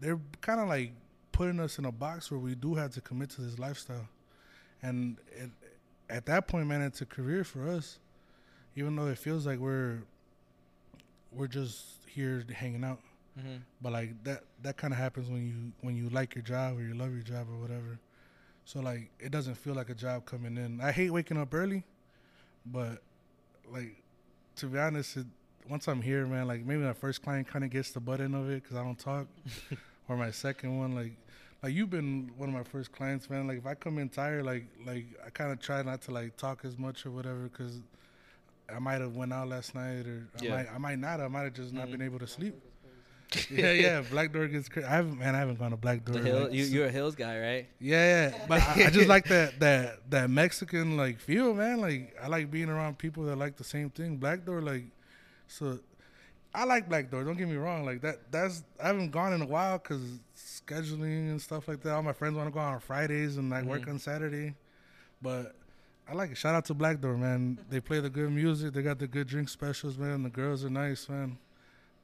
they're 0.00 0.20
kind 0.40 0.60
of 0.60 0.68
like 0.68 0.92
putting 1.32 1.58
us 1.60 1.78
in 1.78 1.84
a 1.84 1.92
box 1.92 2.30
where 2.30 2.38
we 2.38 2.54
do 2.54 2.74
have 2.74 2.92
to 2.92 3.00
commit 3.00 3.30
to 3.30 3.40
this 3.40 3.58
lifestyle. 3.58 4.08
And 4.82 5.16
it, 5.32 5.50
at 6.10 6.26
that 6.26 6.46
point, 6.46 6.66
man, 6.66 6.82
it's 6.82 7.00
a 7.00 7.06
career 7.06 7.42
for 7.42 7.68
us. 7.68 7.98
Even 8.76 8.96
though 8.96 9.06
it 9.06 9.18
feels 9.18 9.46
like 9.46 9.58
we're 9.58 10.02
we're 11.32 11.46
just 11.46 11.82
here 12.06 12.44
hanging 12.54 12.84
out. 12.84 13.00
Mm-hmm. 13.38 13.56
But 13.80 13.92
like 13.92 14.24
that 14.24 14.44
that 14.62 14.76
kind 14.76 14.92
of 14.92 14.98
happens 14.98 15.28
when 15.28 15.46
you 15.46 15.72
when 15.80 15.96
you 15.96 16.08
like 16.10 16.34
your 16.34 16.42
job 16.42 16.78
or 16.78 16.82
you 16.82 16.94
love 16.94 17.12
your 17.12 17.22
job 17.22 17.46
or 17.50 17.56
whatever. 17.56 17.98
So 18.64 18.80
like 18.80 19.10
it 19.18 19.30
doesn't 19.32 19.56
feel 19.56 19.74
like 19.74 19.90
a 19.90 19.94
job 19.94 20.24
coming 20.26 20.56
in. 20.56 20.80
I 20.80 20.92
hate 20.92 21.10
waking 21.10 21.38
up 21.38 21.52
early, 21.52 21.84
but 22.66 23.02
like 23.70 24.03
to 24.56 24.66
be 24.66 24.78
honest, 24.78 25.16
it, 25.16 25.26
once 25.68 25.88
I'm 25.88 26.02
here, 26.02 26.26
man, 26.26 26.46
like 26.46 26.64
maybe 26.64 26.82
my 26.82 26.92
first 26.92 27.22
client 27.22 27.48
kind 27.48 27.64
of 27.64 27.70
gets 27.70 27.90
the 27.92 28.00
butt 28.00 28.20
end 28.20 28.34
of 28.34 28.48
it 28.50 28.62
because 28.62 28.76
I 28.76 28.82
don't 28.84 28.98
talk, 28.98 29.26
or 30.08 30.16
my 30.16 30.30
second 30.30 30.78
one, 30.78 30.94
like 30.94 31.12
like 31.62 31.72
you've 31.72 31.90
been 31.90 32.30
one 32.36 32.48
of 32.50 32.54
my 32.54 32.62
first 32.64 32.92
clients, 32.92 33.30
man. 33.30 33.46
Like 33.46 33.58
if 33.58 33.66
I 33.66 33.74
come 33.74 33.98
in 33.98 34.08
tired, 34.08 34.44
like 34.44 34.66
like 34.86 35.06
I 35.26 35.30
kind 35.30 35.50
of 35.52 35.60
try 35.60 35.82
not 35.82 36.02
to 36.02 36.10
like 36.10 36.36
talk 36.36 36.64
as 36.64 36.78
much 36.78 37.06
or 37.06 37.10
whatever 37.10 37.44
because 37.44 37.80
I 38.74 38.78
might 38.78 39.00
have 39.00 39.14
went 39.16 39.32
out 39.32 39.48
last 39.48 39.74
night 39.74 40.06
or 40.06 40.26
Yeah. 40.40 40.52
I 40.52 40.56
might 40.56 40.74
I 40.74 40.78
might 40.78 40.98
not. 40.98 41.20
I 41.20 41.28
might 41.28 41.42
have 41.44 41.54
just 41.54 41.72
not 41.72 41.88
Mhm. 41.88 41.92
been 41.92 42.02
able 42.02 42.18
to 42.18 42.26
sleep. 42.26 42.54
yeah, 43.50 43.72
yeah. 43.72 44.00
Black 44.10 44.32
Door 44.32 44.48
gets 44.48 44.68
crazy. 44.68 44.86
I 44.86 44.90
haven't, 44.96 45.18
man. 45.18 45.34
I 45.34 45.38
haven't 45.38 45.58
gone 45.58 45.70
to 45.70 45.76
Black 45.76 46.04
Door. 46.04 46.16
The 46.16 46.22
hill, 46.28 46.42
like, 46.44 46.52
you, 46.52 46.64
you're 46.64 46.86
a 46.86 46.90
hills 46.90 47.14
guy, 47.14 47.38
right? 47.40 47.66
yeah, 47.80 48.30
yeah. 48.30 48.46
But 48.48 48.62
I, 48.62 48.86
I 48.86 48.90
just 48.90 49.08
like 49.08 49.24
that 49.26 49.58
that 49.60 50.10
that 50.10 50.30
Mexican 50.30 50.96
like 50.96 51.18
feel, 51.20 51.54
man. 51.54 51.80
Like 51.80 52.14
I 52.22 52.28
like 52.28 52.50
being 52.50 52.68
around 52.68 52.98
people 52.98 53.24
that 53.24 53.36
like 53.36 53.56
the 53.56 53.64
same 53.64 53.90
thing. 53.90 54.16
Black 54.16 54.44
Door, 54.44 54.62
like, 54.62 54.84
so 55.48 55.78
I 56.54 56.64
like 56.64 56.88
Black 56.88 57.10
Door. 57.10 57.24
Don't 57.24 57.36
get 57.36 57.48
me 57.48 57.56
wrong. 57.56 57.84
Like 57.84 58.00
that. 58.02 58.30
That's 58.30 58.62
I 58.82 58.86
haven't 58.88 59.10
gone 59.10 59.32
in 59.32 59.42
a 59.42 59.46
while 59.46 59.78
because 59.78 60.02
scheduling 60.36 61.30
and 61.30 61.40
stuff 61.40 61.66
like 61.68 61.82
that. 61.82 61.92
All 61.94 62.02
my 62.02 62.12
friends 62.12 62.36
want 62.36 62.48
to 62.48 62.52
go 62.52 62.60
on 62.60 62.78
Fridays 62.80 63.36
and 63.36 63.50
like 63.50 63.64
work 63.64 63.82
Mhm. 63.82 63.90
on 63.90 63.98
Saturday, 63.98 64.54
but. 65.22 65.54
I 66.06 66.12
like 66.12 66.32
it. 66.32 66.36
Shout 66.36 66.54
out 66.54 66.66
to 66.66 66.74
Black 66.74 67.00
Door, 67.00 67.16
man. 67.16 67.58
They 67.70 67.80
play 67.80 67.98
the 67.98 68.10
good 68.10 68.30
music. 68.30 68.74
They 68.74 68.82
got 68.82 68.98
the 68.98 69.06
good 69.06 69.26
drink 69.26 69.48
specials, 69.48 69.96
man. 69.96 70.22
The 70.22 70.28
girls 70.28 70.62
are 70.62 70.68
nice, 70.68 71.08
man. 71.08 71.38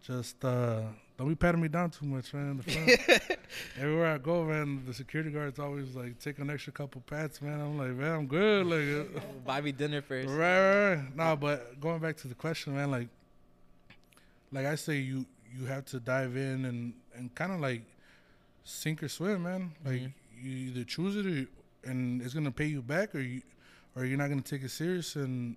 Just 0.03 0.43
uh 0.43 0.85
don't 1.21 1.29
be 1.29 1.35
patting 1.35 1.61
me 1.61 1.69
down 1.69 1.91
too 1.91 2.07
much, 2.07 2.33
man. 2.33 2.57
The 2.57 2.63
front. 2.73 3.39
Everywhere 3.79 4.15
I 4.15 4.19
go, 4.19 4.43
man, 4.45 4.83
the 4.87 4.95
security 4.95 5.31
guard's 5.31 5.59
always 5.59 5.95
like 5.95 6.19
take 6.19 6.39
an 6.39 6.49
extra 6.49 6.73
couple 6.73 7.03
pats, 7.03 7.43
man. 7.43 7.61
I'm 7.61 7.77
like, 7.77 7.91
man, 7.91 8.13
I'm 8.15 8.27
good. 8.27 8.65
Like, 8.67 9.07
uh, 9.17 9.21
Buy 9.45 9.61
me 9.61 9.71
dinner 9.73 10.01
first. 10.01 10.29
right, 10.31 10.37
right, 10.39 10.95
right. 10.95 11.17
No, 11.17 11.37
but 11.37 11.79
going 11.79 11.99
back 12.01 12.17
to 12.19 12.29
the 12.29 12.35
question, 12.35 12.75
man, 12.75 12.91
like, 12.91 13.09
like 14.51 14.65
I 14.65 14.77
say, 14.77 14.97
you 14.97 15.27
you 15.55 15.67
have 15.67 15.85
to 15.87 16.01
dive 16.01 16.37
in 16.37 16.65
and 16.65 16.95
and 17.15 17.35
kind 17.35 17.53
of 17.53 17.61
like 17.61 17.83
sink 18.65 19.03
or 19.03 19.09
swim, 19.09 19.43
man. 19.43 19.73
Like 19.85 20.01
Mhm. 20.01 20.13
you 20.41 20.51
either 20.69 20.85
choose 20.85 21.17
it 21.17 21.27
or 21.27 21.31
you, 21.31 21.49
and 21.85 22.23
it's 22.23 22.33
gonna 22.33 22.51
pay 22.51 22.67
you 22.67 22.81
back, 22.83 23.15
or 23.15 23.21
you 23.21 23.43
or 23.95 24.07
you're 24.07 24.17
not 24.19 24.29
gonna 24.31 24.41
take 24.41 24.63
it 24.63 24.71
serious 24.71 25.17
and 25.17 25.57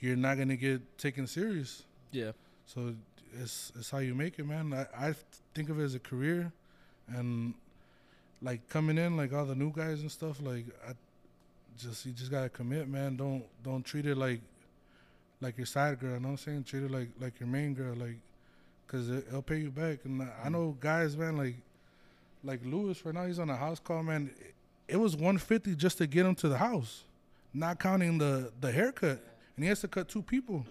you're 0.00 0.16
not 0.16 0.38
gonna 0.38 0.56
get 0.56 0.98
taken 0.98 1.26
serious. 1.28 1.84
Yeah. 2.10 2.32
So 2.66 2.94
it's 3.40 3.72
it's 3.76 3.90
how 3.90 3.98
you 3.98 4.14
make 4.14 4.38
it, 4.38 4.46
man. 4.46 4.72
I, 4.72 5.08
I 5.08 5.14
think 5.54 5.70
of 5.70 5.80
it 5.80 5.84
as 5.84 5.94
a 5.94 5.98
career, 5.98 6.52
and 7.08 7.54
like 8.42 8.68
coming 8.68 8.98
in, 8.98 9.16
like 9.16 9.32
all 9.32 9.44
the 9.44 9.54
new 9.54 9.72
guys 9.72 10.00
and 10.00 10.10
stuff. 10.10 10.40
Like 10.42 10.66
I 10.86 10.92
just 11.78 12.06
you 12.06 12.12
just 12.12 12.30
gotta 12.30 12.48
commit, 12.48 12.88
man. 12.88 13.16
Don't 13.16 13.44
don't 13.62 13.84
treat 13.84 14.06
it 14.06 14.16
like 14.16 14.40
like 15.40 15.56
your 15.56 15.66
side 15.66 15.98
girl. 16.00 16.14
You 16.14 16.20
know 16.20 16.28
what 16.28 16.32
I'm 16.32 16.36
saying? 16.38 16.64
Treat 16.64 16.84
it 16.84 16.90
like 16.90 17.08
like 17.20 17.40
your 17.40 17.48
main 17.48 17.74
girl, 17.74 17.94
like 17.94 18.18
because 18.86 19.08
it, 19.10 19.26
it'll 19.28 19.42
pay 19.42 19.58
you 19.58 19.70
back. 19.70 20.00
And 20.04 20.22
I, 20.22 20.28
I 20.44 20.48
know 20.48 20.76
guys, 20.80 21.16
man, 21.16 21.36
like 21.36 21.56
like 22.44 22.60
Lewis 22.64 23.04
right 23.04 23.14
now. 23.14 23.26
He's 23.26 23.38
on 23.38 23.50
a 23.50 23.56
house 23.56 23.80
call, 23.80 24.02
man. 24.02 24.30
It, 24.38 24.54
it 24.88 24.96
was 24.96 25.14
150 25.14 25.74
just 25.76 25.98
to 25.98 26.06
get 26.06 26.24
him 26.24 26.34
to 26.36 26.48
the 26.48 26.56
house, 26.56 27.04
not 27.52 27.78
counting 27.78 28.18
the 28.18 28.52
the 28.60 28.72
haircut, 28.72 29.20
and 29.56 29.64
he 29.64 29.68
has 29.68 29.80
to 29.80 29.88
cut 29.88 30.08
two 30.08 30.22
people. 30.22 30.64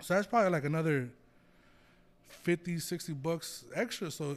So 0.00 0.14
that's 0.14 0.26
probably 0.26 0.50
like 0.50 0.64
another 0.64 1.08
50, 2.42 2.78
60 2.78 3.12
bucks 3.14 3.64
extra. 3.74 4.10
So, 4.10 4.36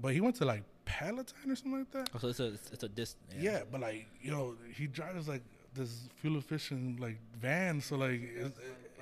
but 0.00 0.12
he 0.12 0.20
went 0.20 0.36
to 0.36 0.44
like 0.44 0.62
Palatine 0.84 1.50
or 1.50 1.56
something 1.56 1.78
like 1.78 1.90
that. 1.92 2.10
Oh, 2.14 2.18
so 2.18 2.28
it's 2.28 2.40
a 2.40 2.46
it's, 2.46 2.70
it's 2.72 2.82
a 2.82 2.88
dis. 2.88 3.16
Yeah. 3.38 3.60
but 3.70 3.80
like 3.80 4.06
you 4.20 4.30
know, 4.30 4.54
he 4.74 4.86
drives 4.86 5.28
like 5.28 5.42
this 5.74 6.08
fuel 6.16 6.38
efficient 6.38 7.00
like 7.00 7.18
van. 7.40 7.80
So 7.80 7.96
like, 7.96 8.22
it, 8.22 8.52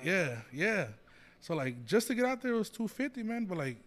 yeah, 0.03 0.37
yeah. 0.51 0.87
So 1.41 1.55
like, 1.55 1.85
just 1.85 2.07
to 2.07 2.15
get 2.15 2.25
out 2.25 2.41
there 2.41 2.53
was 2.53 2.69
two 2.69 2.87
fifty, 2.87 3.23
man. 3.23 3.45
But 3.45 3.57
like, 3.57 3.77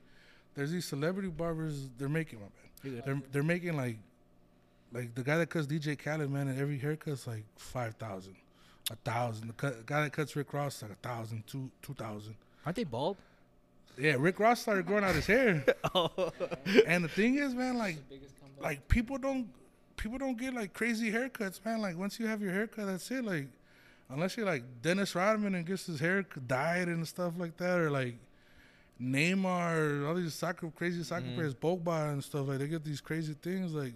there's 0.55 0.71
these 0.71 0.85
celebrity 0.85 1.29
barbers. 1.29 1.89
They're 1.99 2.09
making 2.09 2.41
my 2.41 2.47
man. 2.91 3.03
They're 3.05 3.23
they're 3.33 3.43
making 3.43 3.77
like, 3.77 3.99
like 4.93 5.15
the 5.15 5.23
guy 5.23 5.39
that 5.39 5.51
cuts 5.51 5.67
DJ 5.67 5.99
Khaled, 5.99 6.31
man, 6.31 6.49
and 6.49 6.61
every 6.61 6.79
haircut's 6.79 7.27
like 7.27 7.45
five 7.57 7.95
thousand, 7.95 8.37
a 8.91 8.97
thousand. 8.97 9.49
The 9.49 9.55
cut, 9.55 9.87
guy 9.87 10.03
that 10.03 10.13
cuts 10.13 10.37
Rick 10.37 10.53
Ross 10.53 10.83
like 10.83 10.93
a 10.93 11.09
thousand, 11.09 11.47
two 11.47 11.71
two 11.83 11.95
thousand. 11.95 12.37
Aren't 12.65 12.77
they 12.77 12.85
bald? 12.85 13.17
Yeah, 13.99 14.17
Rick 14.19 14.39
Ross 14.41 14.61
started 14.61 14.87
growing 14.87 15.05
out 15.05 15.15
his 15.15 15.27
hair. 15.27 15.65
oh. 15.95 16.33
and 16.87 17.03
the 17.05 17.09
thing 17.09 17.37
is, 17.39 17.55
man, 17.55 17.79
like 17.79 17.97
like 18.61 18.87
people 18.89 19.19
don't 19.19 19.49
people 19.97 20.19
don't 20.19 20.37
get 20.39 20.53
like 20.55 20.73
crazy 20.75 21.11
haircuts, 21.11 21.65
man. 21.65 21.81
Like 21.81 21.97
once 21.97 22.19
you 22.21 22.27
have 22.27 22.43
your 22.43 22.53
haircut, 22.53 22.87
that's 22.87 23.11
it. 23.11 23.25
Like 23.25 23.49
unless 24.11 24.37
you're 24.37 24.47
like 24.47 24.63
Dennis 24.83 25.15
Rodman 25.15 25.55
and 25.55 25.65
gets 25.67 25.87
his 25.87 25.99
hair 26.01 26.23
dyed 26.47 26.89
and 26.89 27.07
stuff 27.09 27.35
like 27.39 27.57
that, 27.57 27.79
or 27.79 27.91
like 27.91 28.17
Neymar, 29.01 30.07
all 30.07 30.15
these 30.15 30.35
soccer 30.35 30.71
crazy 30.71 31.03
soccer 31.03 31.27
Mhm. 31.27 31.35
players, 31.35 31.55
Pogba 31.55 32.13
and 32.13 32.23
stuff. 32.25 32.49
Like 32.49 32.59
they 32.59 32.69
get 32.69 32.85
these 32.85 33.01
crazy 33.01 33.35
things. 33.35 33.73
Like 33.73 33.95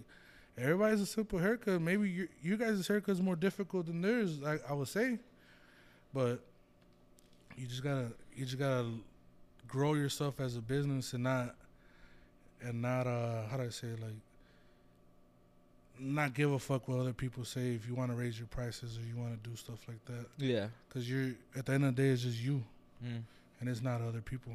everybody's 0.57 1.01
a 1.01 1.05
simple 1.05 1.39
haircut. 1.39 1.81
Maybe 1.81 2.09
you 2.09 2.27
you 2.41 2.57
guys' 2.57 2.87
haircut 2.87 3.13
is 3.13 3.21
more 3.21 3.35
difficult 3.35 3.87
than 3.87 4.01
theirs. 4.01 4.41
I, 4.43 4.57
I 4.69 4.73
would 4.73 4.87
say, 4.87 5.19
but 6.13 6.39
you 7.55 7.67
just 7.67 7.83
gotta 7.83 8.11
you 8.35 8.45
just 8.45 8.59
gotta 8.59 8.87
grow 9.71 9.93
yourself 9.93 10.39
as 10.41 10.57
a 10.57 10.61
business 10.61 11.13
and 11.13 11.23
not 11.23 11.55
and 12.61 12.81
not 12.81 13.07
uh 13.07 13.47
how 13.49 13.55
do 13.57 13.63
I 13.63 13.69
say 13.69 13.87
it, 13.87 14.01
like 14.01 14.13
not 15.99 16.33
give 16.33 16.51
a 16.51 16.59
fuck 16.59 16.87
what 16.87 16.99
other 16.99 17.13
people 17.13 17.45
say 17.45 17.73
if 17.75 17.87
you 17.87 17.93
want 17.95 18.09
to 18.11 18.17
raise 18.17 18.37
your 18.37 18.47
prices 18.47 18.97
or 18.97 19.01
you 19.01 19.15
want 19.15 19.41
to 19.41 19.49
do 19.49 19.55
stuff 19.55 19.79
like 19.87 20.03
that 20.05 20.25
Yeah. 20.37 20.67
because 20.89 21.09
you're 21.09 21.31
at 21.55 21.65
the 21.67 21.73
end 21.73 21.85
of 21.85 21.95
the 21.95 22.01
day 22.01 22.09
it's 22.09 22.23
just 22.23 22.39
you 22.39 22.63
Mm. 23.03 23.23
and 23.59 23.67
it's 23.69 23.81
not 23.81 23.99
other 24.01 24.21
people 24.21 24.53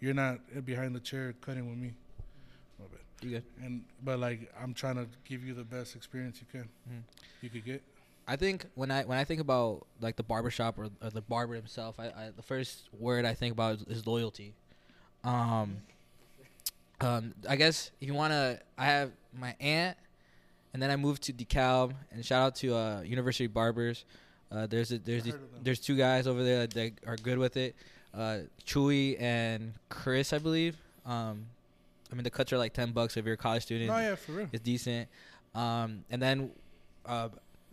you're 0.00 0.12
not 0.14 0.38
behind 0.66 0.94
the 0.94 1.00
chair 1.00 1.34
cutting 1.40 1.66
with 1.68 1.78
me 1.78 1.94
My 2.78 2.84
bad. 2.86 3.00
You 3.22 3.30
good? 3.30 3.44
and 3.62 3.84
but 4.02 4.18
like 4.18 4.52
I'm 4.60 4.74
trying 4.74 4.96
to 4.96 5.06
give 5.24 5.44
you 5.44 5.54
the 5.54 5.64
best 5.64 5.96
experience 5.96 6.40
you 6.40 6.46
can 6.50 6.68
Mhm. 6.90 7.02
you 7.40 7.48
could 7.50 7.64
get 7.64 7.82
I 8.26 8.36
think 8.36 8.66
when 8.74 8.90
I 8.90 9.04
when 9.04 9.18
I 9.18 9.24
think 9.24 9.40
about 9.40 9.86
like 10.00 10.16
the 10.16 10.22
barbershop 10.22 10.78
or, 10.78 10.88
or 11.02 11.10
the 11.10 11.20
barber 11.20 11.54
himself, 11.54 11.96
I, 11.98 12.06
I 12.06 12.30
the 12.34 12.42
first 12.42 12.88
word 12.98 13.24
I 13.24 13.34
think 13.34 13.52
about 13.52 13.76
is, 13.76 13.98
is 13.98 14.06
loyalty. 14.06 14.54
Um, 15.22 15.78
um, 17.00 17.34
I 17.48 17.56
guess 17.56 17.90
if 18.00 18.08
you 18.08 18.14
wanna, 18.14 18.60
I 18.78 18.86
have 18.86 19.10
my 19.38 19.54
aunt, 19.60 19.96
and 20.72 20.82
then 20.82 20.90
I 20.90 20.96
moved 20.96 21.22
to 21.24 21.32
DeKalb, 21.32 21.92
and 22.12 22.24
shout 22.24 22.42
out 22.46 22.54
to 22.56 22.74
uh, 22.74 23.00
University 23.02 23.46
Barbers. 23.46 24.04
Uh, 24.50 24.66
there's 24.66 24.92
a, 24.92 24.98
there's 24.98 25.24
these, 25.24 25.32
heard 25.32 25.42
of 25.42 25.52
them. 25.52 25.60
there's 25.64 25.80
two 25.80 25.96
guys 25.96 26.26
over 26.26 26.42
there 26.44 26.66
that 26.66 26.92
are 27.06 27.16
good 27.16 27.38
with 27.38 27.56
it, 27.56 27.74
uh, 28.14 28.38
Chewy 28.64 29.20
and 29.20 29.74
Chris, 29.88 30.32
I 30.32 30.38
believe. 30.38 30.76
Um, 31.04 31.46
I 32.10 32.14
mean 32.14 32.24
the 32.24 32.30
cuts 32.30 32.52
are 32.52 32.58
like 32.58 32.72
ten 32.72 32.92
bucks 32.92 33.16
if 33.16 33.24
you're 33.24 33.34
a 33.34 33.36
college 33.36 33.62
student 33.64 33.90
no 33.90 33.98
yeah 33.98 34.14
for 34.14 34.32
real 34.32 34.48
is 34.52 34.60
decent. 34.60 35.08
Um, 35.54 36.04
and 36.10 36.20
then, 36.20 36.50
uh, 37.06 37.28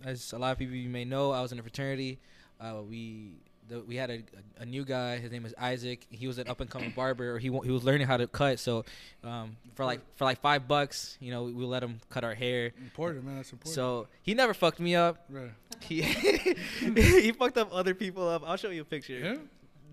as 0.05 0.33
a 0.33 0.37
lot 0.37 0.51
of 0.51 0.57
people 0.57 0.75
you 0.75 0.89
may 0.89 1.05
know, 1.05 1.31
I 1.31 1.41
was 1.41 1.51
in 1.51 1.59
a 1.59 1.61
fraternity. 1.61 2.19
Uh, 2.59 2.81
we 2.87 3.33
the, 3.67 3.79
we 3.81 3.95
had 3.95 4.09
a, 4.09 4.21
a, 4.59 4.65
new 4.65 4.83
guy. 4.83 5.17
His 5.17 5.31
name 5.31 5.43
was 5.43 5.53
Isaac. 5.57 6.05
He 6.09 6.27
was 6.27 6.37
an 6.37 6.47
up 6.47 6.59
and 6.61 6.69
coming 6.69 6.91
barber. 6.91 7.35
Or 7.35 7.39
he 7.39 7.47
he 7.47 7.71
was 7.71 7.83
learning 7.83 8.05
how 8.07 8.17
to 8.17 8.27
cut. 8.27 8.59
So, 8.59 8.85
um, 9.23 9.55
for 9.75 9.85
like 9.85 10.01
for 10.17 10.25
like 10.25 10.41
five 10.41 10.67
bucks, 10.67 11.17
you 11.19 11.31
know, 11.31 11.43
we, 11.43 11.53
we 11.53 11.65
let 11.65 11.81
him 11.83 11.99
cut 12.09 12.23
our 12.23 12.35
hair. 12.35 12.71
important 12.77 13.23
man 13.25 13.37
that's 13.37 13.51
important 13.51 13.75
So 13.75 14.07
he 14.21 14.33
never 14.33 14.53
fucked 14.53 14.79
me 14.79 14.95
up. 14.95 15.25
right 15.29 15.51
He 15.79 16.01
he 16.81 17.31
fucked 17.31 17.57
up 17.57 17.69
other 17.71 17.95
people 17.95 18.27
up. 18.27 18.43
I'll 18.45 18.57
show 18.57 18.69
you 18.69 18.81
a 18.81 18.85
picture. 18.85 19.17
yeah 19.17 19.35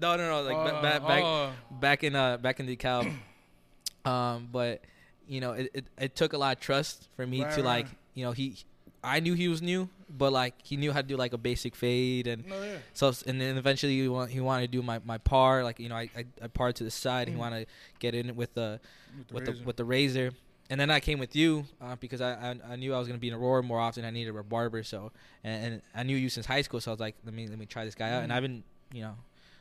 No, 0.00 0.16
no, 0.16 0.28
no. 0.28 0.42
Like 0.42 0.56
Uh, 0.56 0.80
ba- 0.80 1.06
back 1.06 1.22
oh. 1.24 1.50
back 1.80 2.04
in 2.04 2.14
uh 2.16 2.36
back 2.36 2.60
in 2.60 2.66
DeKalb. 2.66 3.12
um, 4.04 4.48
but 4.50 4.82
you 5.26 5.40
know, 5.40 5.52
it, 5.52 5.70
it 5.74 5.84
it 5.98 6.16
took 6.16 6.32
a 6.32 6.38
lot 6.38 6.56
of 6.56 6.60
trust 6.60 7.08
for 7.16 7.26
me 7.26 7.44
Right, 7.44 7.54
to 7.54 7.62
like, 7.62 7.86
right. 7.86 7.94
you 8.14 8.24
know, 8.24 8.32
he 8.32 8.56
I 9.04 9.20
knew 9.20 9.34
he 9.34 9.46
was 9.48 9.62
new, 9.62 9.88
but 10.08 10.32
like 10.32 10.54
he 10.64 10.76
knew 10.76 10.92
how 10.92 11.00
to 11.02 11.06
do 11.06 11.16
like 11.16 11.32
a 11.32 11.38
basic 11.38 11.74
fade 11.76 12.26
and 12.26 12.46
no 12.46 12.62
yeah 12.62 12.78
so 12.94 13.12
and 13.26 13.40
then 13.40 13.56
eventually 13.58 14.00
he 14.00 14.08
want 14.08 14.30
he 14.30 14.40
wanted 14.40 14.70
to 14.70 14.72
do 14.78 14.82
my 14.82 14.98
my 15.04 15.18
par 15.18 15.62
like 15.64 15.78
you 15.78 15.88
know 15.88 15.96
I 15.96 16.08
I, 16.16 16.24
I 16.42 16.46
parred 16.48 16.76
to 16.76 16.84
the 16.84 16.90
side 16.90 17.28
and 17.28 17.30
he 17.30 17.34
Mm. 17.36 17.40
wanted 17.40 17.66
to 17.66 17.72
get 17.98 18.14
in 18.14 18.34
with 18.36 18.54
the 18.54 18.80
with 19.32 19.44
the 19.44 19.52
razor. 19.52 19.64
with 19.64 19.76
the 19.76 19.84
razor. 19.84 20.30
And 20.70 20.78
then 20.78 20.90
I 20.90 21.00
came 21.00 21.18
with 21.18 21.34
you 21.34 21.64
uh, 21.80 21.96
because 21.96 22.20
I, 22.20 22.32
I 22.32 22.72
I 22.72 22.76
knew 22.76 22.94
I 22.94 22.98
was 22.98 23.08
gonna 23.08 23.18
be 23.18 23.28
in 23.28 23.34
Aurora 23.34 23.62
more 23.62 23.80
often. 23.80 24.04
I 24.04 24.10
needed 24.10 24.36
a 24.36 24.42
barber, 24.42 24.82
so 24.82 25.12
and, 25.42 25.64
and 25.74 25.82
I 25.94 26.02
knew 26.02 26.16
you 26.16 26.28
since 26.28 26.44
high 26.46 26.60
school, 26.62 26.80
so 26.80 26.90
I 26.90 26.92
was 26.92 27.00
like, 27.00 27.16
let 27.24 27.32
me 27.34 27.46
let 27.48 27.58
me 27.58 27.64
try 27.66 27.84
this 27.86 27.94
guy 27.94 28.10
out. 28.10 28.22
And 28.22 28.30
Mhm. 28.32 28.36
I've 28.36 28.42
been 28.42 28.62
you 28.92 29.02
know, 29.02 29.14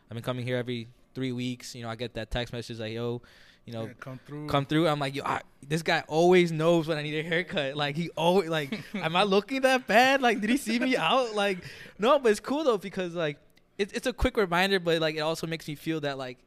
I've 0.10 0.16
been 0.16 0.24
coming 0.24 0.46
here 0.46 0.58
every 0.58 0.88
three 1.16 1.32
weeks. 1.32 1.76
You 1.76 1.84
know, 1.84 1.90
I 1.90 1.96
get 1.96 2.14
that 2.16 2.30
text 2.32 2.52
message 2.54 2.80
like, 2.80 2.94
yo, 2.94 3.22
you 3.68 3.74
know, 3.74 3.86
Yeah, 3.86 3.94
come 4.00 4.20
through 4.26 4.48
come 4.48 4.66
through. 4.66 4.88
I'm 4.88 5.00
like, 5.00 5.14
yo, 5.14 5.24
I, 5.26 5.42
this 5.68 5.84
guy 5.84 6.04
always 6.08 6.52
knows 6.52 6.88
when 6.88 6.98
I 6.98 7.04
need 7.04 7.20
a 7.20 7.24
haircut. 7.24 7.76
Like 7.76 7.96
he 7.96 8.10
always 8.12 8.50
like, 8.50 8.74
am 8.96 9.16
I 9.16 9.24
looking 9.24 9.62
that 9.62 9.86
bad? 9.86 10.22
Like, 10.22 10.40
did 10.42 10.50
he 10.50 10.58
see 10.58 10.80
me 10.80 10.98
out? 10.98 11.36
Like, 11.36 11.60
no, 12.00 12.18
but 12.18 12.32
it's 12.32 12.40
cool 12.40 12.64
though 12.64 12.78
because 12.80 13.14
like, 13.14 13.38
it's 13.78 13.94
it's 13.94 14.08
a 14.08 14.14
quick 14.14 14.38
reminder, 14.38 14.80
but 14.80 15.00
like 15.02 15.16
it 15.16 15.20
also 15.20 15.46
makes 15.46 15.68
me 15.68 15.76
feel 15.76 16.00
that 16.02 16.18
like, 16.18 16.38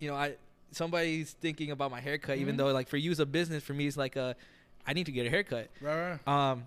you 0.00 0.08
know, 0.10 0.16
I 0.16 0.34
somebody's 0.72 1.32
thinking 1.32 1.70
about 1.70 1.90
my 1.90 2.00
haircut, 2.00 2.38
even 2.38 2.54
Mhm. 2.54 2.58
though 2.58 2.72
like 2.72 2.88
for 2.88 2.96
you 2.96 3.10
as 3.12 3.20
a 3.20 3.26
business, 3.26 3.62
for 3.62 3.72
me 3.74 3.86
it's 3.86 3.96
like 3.96 4.16
a, 4.16 4.34
I 4.86 4.92
need 4.94 5.06
to 5.06 5.12
get 5.12 5.26
a 5.26 5.30
haircut. 5.30 5.68
right 5.80 6.18
right 6.26 6.28
Um, 6.28 6.64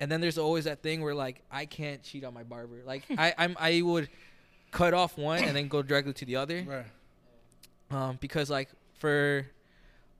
and 0.00 0.10
then 0.10 0.20
there's 0.20 0.38
always 0.38 0.64
that 0.64 0.82
thing 0.82 1.02
where 1.02 1.14
like 1.14 1.42
I 1.50 1.66
can't 1.66 2.02
cheat 2.02 2.24
on 2.24 2.32
my 2.34 2.44
barber. 2.44 2.80
Like 2.86 3.02
I 3.18 3.34
I'm 3.36 3.56
I 3.60 3.82
would 3.82 4.08
cut 4.70 4.94
off 4.94 5.18
one 5.18 5.44
and 5.44 5.54
then 5.54 5.68
go 5.68 5.82
directly 5.82 6.14
to 6.14 6.24
the 6.24 6.36
other 6.36 6.64
right 6.66 6.86
um, 7.90 8.16
because 8.20 8.48
like 8.48 8.70
for 9.02 9.44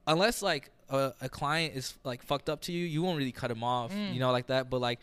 unless 0.05 0.41
like 0.41 0.69
a, 0.89 1.13
a 1.21 1.29
client 1.29 1.75
is 1.75 1.95
like 2.03 2.21
fucked 2.21 2.49
up 2.49 2.59
to 2.61 2.71
you, 2.71 2.85
you 2.85 3.01
won't 3.01 3.17
really 3.17 3.31
cut 3.31 3.49
him 3.49 3.63
off, 3.63 3.91
Mm. 3.91 4.13
you 4.13 4.19
know, 4.19 4.31
like 4.31 4.47
that. 4.47 4.69
But 4.69 4.79
like, 4.81 4.99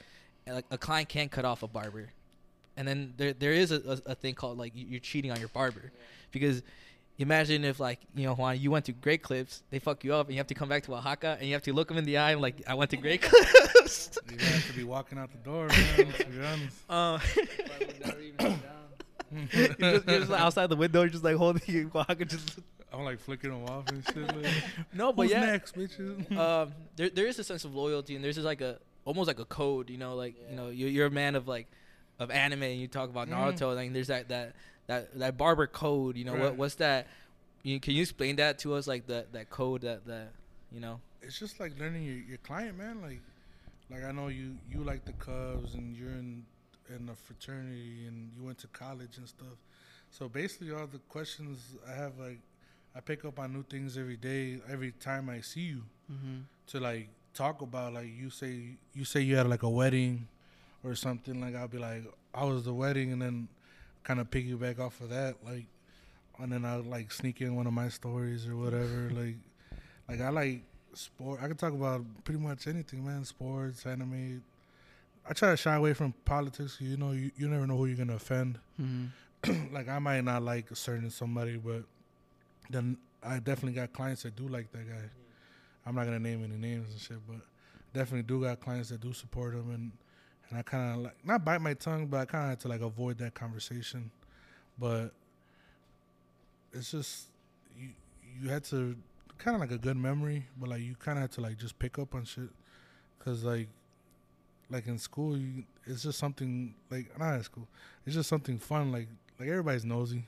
like 0.47 0.67
a 0.71 0.79
client 0.79 1.09
can't 1.09 1.31
cut 1.31 1.45
off 1.45 1.63
a 1.63 1.69
barber, 1.69 2.11
and 2.77 2.87
then 2.87 3.15
there 3.17 3.33
there 3.33 3.53
is 3.53 3.73
a, 3.73 3.81
a, 4.07 4.13
a 4.13 4.15
thing 4.15 4.35
called 4.35 4.59
like 4.59 4.73
you- 4.77 4.87
you're 4.87 5.01
cheating 5.01 5.31
on 5.33 5.39
your 5.41 5.49
barber, 5.49 5.91
because 6.31 6.63
imagine 7.19 7.65
if 7.65 7.81
like 7.81 8.01
you 8.15 8.25
know 8.27 8.35
Juan, 8.35 8.59
you 8.61 8.71
went 8.71 8.85
to 8.87 8.93
Great 8.93 9.23
Clips, 9.23 9.63
they 9.71 9.79
fuck 9.79 10.05
you 10.05 10.13
up, 10.15 10.27
and 10.27 10.35
you 10.35 10.39
have 10.41 10.47
to 10.49 10.55
come 10.55 10.69
back 10.69 10.83
to 10.85 10.95
Oaxaca, 10.95 11.37
and 11.41 11.47
you 11.49 11.55
have 11.55 11.63
to 11.65 11.73
look 11.73 11.89
them 11.89 11.97
in 11.99 12.05
the 12.05 12.17
eye 12.19 12.33
and 12.33 12.41
like 12.43 12.57
I 12.69 12.75
went 12.75 12.91
to 12.91 12.97
Great 12.99 13.23
Clips. 13.29 14.19
you 14.31 14.39
have 14.39 14.67
to 14.67 14.73
be 14.75 14.85
walking 14.85 15.19
out 15.19 15.31
the 15.33 15.39
door 15.51 15.67
man 15.69 16.13
to 16.13 16.25
be 16.27 16.45
honest 16.45 16.77
Um, 16.91 17.21
you're, 19.53 19.69
just, 19.69 19.81
you're 19.81 20.19
just 20.21 20.31
outside 20.33 20.69
the 20.69 20.77
window, 20.77 21.01
you're 21.03 21.09
just 21.11 21.25
like 21.25 21.37
holding 21.37 21.63
your 21.67 21.87
Oaxaca, 21.95 22.25
just 22.25 22.59
I'm 22.93 23.05
like 23.05 23.21
flicking 23.21 23.51
them 23.51 23.65
off 23.69 23.89
and 23.89 24.05
shit. 24.05 24.17
Like, 24.37 24.53
no, 24.93 25.13
but 25.13 25.23
Who's 25.23 25.33
yeah. 25.33 25.45
next, 25.47 25.77
bitches? 25.77 26.37
um, 26.37 26.73
there 26.97 27.11
there 27.11 27.27
is 27.27 27.39
a 27.39 27.45
sense 27.45 27.65
of 27.65 27.75
loyalty, 27.75 28.15
and 28.17 28.25
there's 28.25 28.35
just 28.37 28.45
like 28.47 28.61
a 28.61 28.79
almost 29.05 29.29
like 29.29 29.39
a 29.39 29.45
code. 29.45 29.91
You 29.91 29.99
know, 29.99 30.15
like 30.17 30.35
you 30.51 30.57
know, 30.57 30.69
you're, 30.69 30.89
you're 30.89 31.07
a 31.07 31.11
man 31.11 31.35
of 31.37 31.47
like 31.49 31.67
of 32.19 32.31
anime, 32.31 32.63
and 32.65 32.81
you 32.81 32.89
talk 32.89 33.09
about 33.11 33.29
Mhm. 33.29 33.35
Naruto. 33.57 33.75
Like 33.75 33.93
there's 33.93 34.09
that 34.09 34.29
that 34.29 34.55
that 34.87 35.19
that 35.19 35.37
barber 35.37 35.67
code. 35.67 36.17
You 36.17 36.25
know, 36.25 36.35
what 36.35 36.57
what's 36.57 36.77
that? 36.77 37.07
You, 37.63 37.79
can 37.79 37.95
you 37.95 38.03
explain 38.03 38.37
that 38.37 38.59
to 38.61 38.75
us, 38.75 38.87
like 38.87 39.07
that 39.09 39.33
that 39.35 39.51
code 39.51 39.83
that 39.83 40.07
that 40.07 40.33
you 40.73 40.81
know? 40.81 41.01
it's 41.23 41.39
just 41.39 41.61
like 41.61 41.79
learning 41.79 42.03
your, 42.03 42.17
your 42.17 42.39
client, 42.39 42.79
man. 42.79 43.03
Like, 43.03 43.21
like 43.91 44.05
I 44.05 44.11
know 44.13 44.29
you 44.29 44.57
you 44.71 44.83
like 44.83 45.05
the 45.05 45.13
Cubs 45.13 45.75
and 45.75 45.95
you're 45.95 46.09
in 46.13 46.45
in 46.89 47.09
a 47.09 47.15
fraternity 47.15 48.07
and 48.07 48.31
you 48.35 48.43
went 48.43 48.59
to 48.59 48.67
college 48.69 49.19
and 49.19 49.29
stuff. 49.29 49.59
So 50.11 50.29
basically, 50.29 50.73
all 50.73 50.87
the 50.87 50.99
questions 51.09 51.77
I 51.89 51.93
have, 51.93 52.19
like, 52.19 52.41
I 52.95 53.01
pick 53.01 53.25
up 53.25 53.39
on 53.39 53.53
new 53.53 53.63
things 53.63 53.97
every 53.97 54.17
day, 54.17 54.59
every 54.71 54.93
time 54.93 55.29
I 55.31 55.41
see 55.41 55.61
you 55.61 55.83
Mm-hmm. 56.13 56.39
to 56.69 56.81
like 56.81 57.09
talk 57.35 57.63
about. 57.63 57.93
Like 57.95 58.09
you 58.19 58.31
say, 58.31 58.77
you 58.95 59.05
say 59.05 59.21
you 59.21 59.37
had 59.37 59.47
like 59.49 59.63
a 59.63 59.69
wedding 59.71 60.27
or 60.83 60.95
something. 60.97 61.41
Like 61.41 61.55
I'll 61.55 61.69
be 61.69 61.79
like, 61.79 62.03
I 62.35 62.45
was 62.45 62.65
the 62.65 62.75
wedding, 62.75 63.13
and 63.13 63.23
then 63.23 63.49
kind 64.03 64.19
of 64.19 64.29
piggyback 64.31 64.81
off 64.81 65.01
of 65.01 65.11
that, 65.11 65.37
like, 65.45 65.67
and 66.39 66.51
then 66.51 66.65
I'll 66.65 66.83
like 66.83 67.13
sneak 67.13 67.41
in 67.43 67.55
one 67.55 67.67
of 67.69 67.73
my 67.73 67.89
stories 67.89 68.47
or 68.49 68.57
whatever. 68.57 69.11
like, 69.15 69.37
like 70.09 70.21
I 70.21 70.31
like 70.31 70.63
sport. 70.95 71.39
I 71.43 71.47
can 71.47 71.57
talk 71.57 71.73
about 71.73 72.05
pretty 72.25 72.41
much 72.41 72.67
anything, 72.67 73.07
man. 73.07 73.25
Sports, 73.25 73.87
anime. 73.87 74.43
I 75.29 75.33
try 75.33 75.51
to 75.51 75.57
shy 75.57 75.77
away 75.77 75.93
from 75.95 76.13
politics. 76.25 76.79
You 76.81 76.97
know, 76.97 77.13
you, 77.13 77.31
you 77.37 77.47
never 77.49 77.67
know 77.69 77.77
who 77.77 77.87
you're 77.87 77.97
gonna 77.99 78.17
offend. 78.17 78.59
Mm-hmm. 78.83 79.69
like 79.75 79.89
I 79.89 80.01
might 80.01 80.23
not 80.25 80.43
like 80.43 80.73
a 80.73 80.75
certain 80.77 81.09
somebody, 81.11 81.57
but 81.57 81.85
then 82.71 82.97
I 83.23 83.39
definitely 83.39 83.73
got 83.73 83.93
clients 83.93 84.23
that 84.23 84.37
do 84.37 84.49
like 84.49 84.71
that 84.73 84.89
guy. 84.89 85.11
I'm 85.87 85.95
not 85.95 86.05
gonna 86.05 86.19
name 86.19 86.45
any 86.45 86.57
names 86.57 86.91
and 86.91 87.01
shit, 87.01 87.19
but 87.27 87.41
definitely 87.93 88.23
do 88.23 88.43
got 88.43 88.61
clients 88.61 88.91
that 88.91 89.01
do 89.01 89.13
support 89.13 89.55
him, 89.55 89.71
and 89.71 89.93
and 90.49 90.59
I 90.59 90.63
kind 90.63 90.95
of 90.95 91.05
like 91.05 91.25
not 91.25 91.45
bite 91.45 91.61
my 91.61 91.75
tongue, 91.75 92.07
but 92.07 92.21
I 92.21 92.25
kind 92.25 92.45
of 92.45 92.51
had 92.51 92.61
to 92.61 92.69
like 92.69 92.81
avoid 92.81 93.19
that 93.19 93.35
conversation. 93.35 94.11
But 94.79 95.11
it's 96.73 96.91
just 96.91 97.27
you 97.77 97.91
you 98.41 98.49
had 98.49 98.65
to 98.65 98.97
kind 99.39 99.55
of 99.55 99.61
like 99.61 99.73
a 99.73 99.79
good 99.79 99.97
memory, 99.97 100.47
but 100.59 100.69
like 100.69 100.83
you 100.83 100.95
kind 100.97 101.19
of 101.19 101.23
had 101.23 101.33
to 101.33 101.41
like 101.41 101.59
just 101.59 101.79
pick 101.79 101.99
up 101.99 102.15
on 102.15 102.25
shit, 102.25 102.51
cause 103.19 103.45
like 103.45 103.69
like 104.71 104.87
in 104.87 104.99
school, 104.99 105.37
you, 105.37 105.65
it's 105.87 106.03
just 106.03 106.19
something 106.19 106.75
like 106.91 107.19
not 107.19 107.35
in 107.35 107.43
school, 107.43 107.69
it's 108.07 108.15
just 108.15 108.29
something 108.29 108.59
fun. 108.59 108.93
Like 108.93 109.09
like 109.39 109.49
everybody's 109.49 109.85
nosy. 109.85 110.27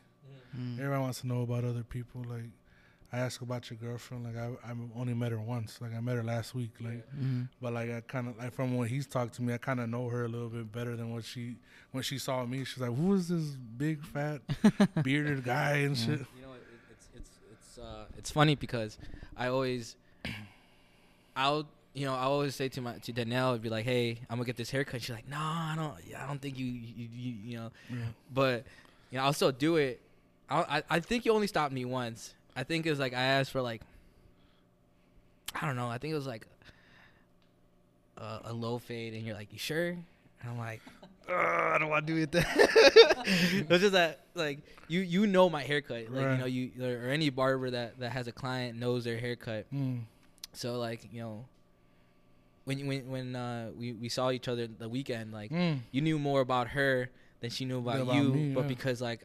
Mm. 0.57 0.79
Everybody 0.79 1.01
wants 1.03 1.21
to 1.23 1.27
know 1.27 1.43
about 1.43 1.65
other 1.65 1.83
people. 1.83 2.23
Like 2.29 2.51
I 3.13 3.19
ask 3.19 3.41
about 3.43 3.69
your 3.71 3.79
girlfriend. 3.79 4.25
Like 4.25 4.37
I 4.37 4.47
I 4.69 4.75
only 4.97 5.15
met 5.15 5.33
her 5.33 5.41
once. 5.41 5.81
Like 5.81 5.95
I 5.95 6.01
met 6.01 6.17
her 6.17 6.23
last 6.23 6.55
week. 6.55 6.71
Like 6.81 7.05
Mhm. 7.19 7.49
but 7.61 7.73
like 7.73 7.91
I 7.91 8.01
kind 8.01 8.29
of 8.29 8.37
like 8.39 8.53
from 8.55 8.77
when 8.77 8.89
he's 8.89 9.07
talked 9.07 9.35
to 9.35 9.43
me, 9.43 9.53
I 9.55 9.59
kind 9.59 9.81
of 9.81 9.89
know 9.89 10.09
her 10.09 10.25
a 10.25 10.29
little 10.29 10.49
bit 10.49 10.71
better 10.73 10.97
than 10.97 11.13
what 11.13 11.25
she 11.25 11.57
when 11.93 12.03
she 12.03 12.19
saw 12.19 12.45
me. 12.47 12.65
She's 12.65 12.79
like, 12.79 12.95
"Who 12.97 13.13
is 13.15 13.29
this 13.29 13.43
big 13.77 14.03
fat 14.05 14.41
bearded 15.03 15.45
guy 15.45 15.77
and 15.87 15.97
Yeah. 15.97 16.05
shit?" 16.07 16.19
You 16.37 16.43
know, 16.43 16.53
it, 16.55 16.63
it's 16.91 17.09
it's 17.15 17.31
it's 17.53 17.79
uh 17.79 18.05
it's 18.19 18.31
funny 18.31 18.55
because 18.55 18.99
I 19.37 19.49
always 19.49 19.97
I'll 21.37 21.67
you 21.95 22.07
know 22.07 22.15
I 22.15 22.23
always 22.23 22.55
say 22.55 22.69
to 22.71 22.81
my 22.81 22.95
to 22.99 23.13
Danielle 23.13 23.55
I'd 23.55 23.63
be 23.63 23.69
like, 23.69 23.85
hey, 23.85 24.19
I'm 24.31 24.37
gonna 24.37 24.47
get 24.47 24.57
this 24.57 24.71
haircut. 24.71 25.01
She's 25.03 25.11
like, 25.15 25.29
no, 25.29 25.37
I 25.39 25.75
don't. 25.77 25.95
Yeah, 26.09 26.25
I 26.25 26.27
don't 26.27 26.41
think 26.41 26.59
you 26.59 26.67
you 26.67 27.09
you, 27.15 27.35
you 27.45 27.57
know. 27.59 27.71
Yeah. 27.91 27.97
But 28.33 28.65
you 29.11 29.19
know, 29.19 29.25
I'll 29.25 29.33
still 29.33 29.53
do 29.53 29.77
it. 29.77 30.01
I 30.53 30.83
I, 30.91 31.01
think 31.01 31.25
you 31.25 31.33
only 31.33 31.47
stopped 31.47 31.73
me 31.73 31.85
once. 31.85 32.35
I 32.55 32.65
think 32.65 32.87
it 32.87 32.91
was 32.91 32.99
like 32.99 33.15
I 33.15 33.23
asked 33.23 33.51
for 33.51 33.63
like 33.63 33.83
I 35.55 35.67
don't 35.67 35.77
know. 35.77 35.89
I 35.89 35.99
think 35.99 36.13
it 36.13 36.17
was 36.17 36.27
like 36.27 36.47
a, 38.17 38.41
a 38.45 38.53
low 38.53 38.79
fade, 38.79 39.15
and 39.15 39.25
you're 39.25 39.35
like, 39.35 39.53
you 39.53 39.59
sure? 39.59 39.89
And 39.89 40.51
I'm 40.51 40.59
like, 40.59 40.81
"Ugh, 41.29 41.35
I 41.35 41.77
don't 41.79 41.89
want 41.89 42.07
to 42.07 42.13
do 42.15 42.21
it. 42.23 42.33
Then. 42.33 42.45
it's 43.71 43.81
just 43.81 43.93
that 43.93 44.21
like 44.35 44.61
you 44.89 45.01
you 45.01 45.27
know 45.27 45.49
my 45.49 45.63
haircut, 45.63 46.11
like 46.11 46.23
you 46.33 46.37
know 46.39 46.47
you 46.47 46.71
or 46.83 47.09
any 47.09 47.31
barber 47.31 47.71
that 47.71 47.99
that 48.01 48.13
has 48.13 48.27
a 48.27 48.33
client 48.33 48.79
knows 48.79 49.05
their 49.05 49.19
haircut. 49.19 49.67
Mm. 49.73 50.01
So 50.53 50.79
like 50.79 51.09
you 51.13 51.21
know. 51.21 51.45
When 52.65 52.87
when 52.87 53.11
when 53.11 53.35
uh, 53.35 53.71
we 53.77 53.93
we 53.93 54.09
saw 54.09 54.31
each 54.31 54.47
other 54.47 54.69
the 54.69 54.89
weekend, 54.89 55.33
like 55.33 55.51
Mm. 55.51 55.81
you 55.91 56.01
knew 56.01 56.17
more 56.17 56.41
about 56.41 56.69
her 56.69 57.11
than 57.41 57.51
she 57.51 57.65
knew 57.65 57.79
about, 57.81 58.01
about 58.01 58.15
you. 58.15 58.29
me, 58.33 58.55
but 58.55 58.69
because 58.69 59.03
like 59.03 59.23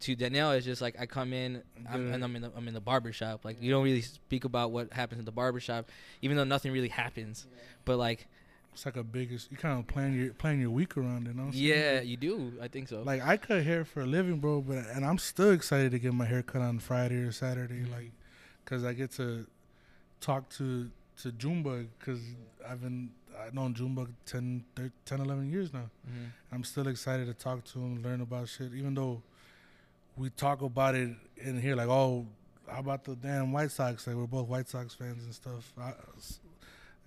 to 0.00 0.14
Danielle, 0.16 0.52
it's 0.52 0.64
just 0.64 0.80
like 0.80 0.96
I 0.98 1.06
come 1.06 1.32
in 1.32 1.62
I'm, 1.90 2.12
and 2.12 2.24
I'm 2.24 2.36
in 2.36 2.42
the 2.42 2.52
I'm 2.56 2.68
in 2.68 2.74
the 2.74 2.80
barber 2.80 3.12
shop. 3.12 3.44
Like 3.44 3.60
you 3.60 3.70
don't 3.70 3.84
really 3.84 4.00
speak 4.02 4.44
about 4.44 4.70
what 4.70 4.92
happens 4.92 5.18
in 5.18 5.24
the 5.24 5.32
barber 5.32 5.60
shop, 5.60 5.90
even 6.22 6.36
though 6.36 6.44
nothing 6.44 6.72
really 6.72 6.88
happens. 6.88 7.46
But 7.84 7.96
like 7.98 8.26
It's 8.72 8.86
like 8.86 8.96
a 8.96 9.02
biggest. 9.02 9.50
You 9.50 9.56
kind 9.56 9.78
of 9.78 9.86
plan 9.86 10.14
your 10.14 10.32
plan 10.32 10.60
your 10.60 10.70
week 10.70 10.96
around 10.96 11.26
it. 11.26 11.30
You 11.30 11.34
know? 11.36 11.42
what 11.42 11.46
I'm 11.48 11.52
saying? 11.54 11.64
yeah, 11.64 12.00
you 12.00 12.16
do. 12.16 12.52
I 12.62 12.68
think 12.68 12.88
so. 12.88 13.02
Like 13.02 13.20
I 13.22 13.36
cut 13.36 13.62
hair 13.64 13.84
for 13.84 14.02
a 14.02 14.06
living, 14.06 14.38
bro, 14.38 14.60
but 14.60 14.78
and 14.94 15.04
I'm 15.04 15.18
still 15.18 15.50
excited 15.52 15.90
to 15.92 15.98
get 15.98 16.14
my 16.14 16.24
hair 16.24 16.42
cut 16.42 16.62
on 16.62 16.78
Friday 16.78 17.16
or 17.16 17.32
Saturday, 17.32 17.84
like, 17.84 18.12
cause 18.64 18.84
I 18.84 18.92
get 18.92 19.10
to 19.12 19.46
talk 20.20 20.48
to 20.50 20.90
to 21.22 21.30
Jumba, 21.32 21.86
cause 21.98 22.20
I've 22.66 22.80
been 22.80 23.10
I've 23.38 23.54
known 23.54 23.74
Jumba 23.74 24.06
10, 24.26 24.64
13, 24.76 24.92
10 25.06 25.20
11 25.20 25.50
years 25.50 25.72
now. 25.72 25.88
Mhm. 26.06 26.30
I'm 26.52 26.64
still 26.64 26.88
excited 26.88 27.26
to 27.26 27.34
talk 27.34 27.64
to 27.72 27.78
him, 27.78 28.02
learn 28.02 28.20
about 28.20 28.48
shit, 28.48 28.72
even 28.74 28.94
though 28.94 29.22
we 30.20 30.28
talk 30.30 30.60
about 30.62 30.94
it 30.94 31.10
in 31.38 31.58
here, 31.60 31.74
like, 31.74 31.88
oh, 31.88 32.26
how 32.70 32.80
about 32.80 33.04
the 33.04 33.16
damn 33.16 33.52
White 33.52 33.70
Sox? 33.70 34.06
Like 34.06 34.16
we're 34.16 34.26
both 34.26 34.46
White 34.46 34.68
Sox 34.68 34.94
fans 34.94 35.24
and 35.24 35.34
stuff. 35.34 35.72
I, 35.80 35.88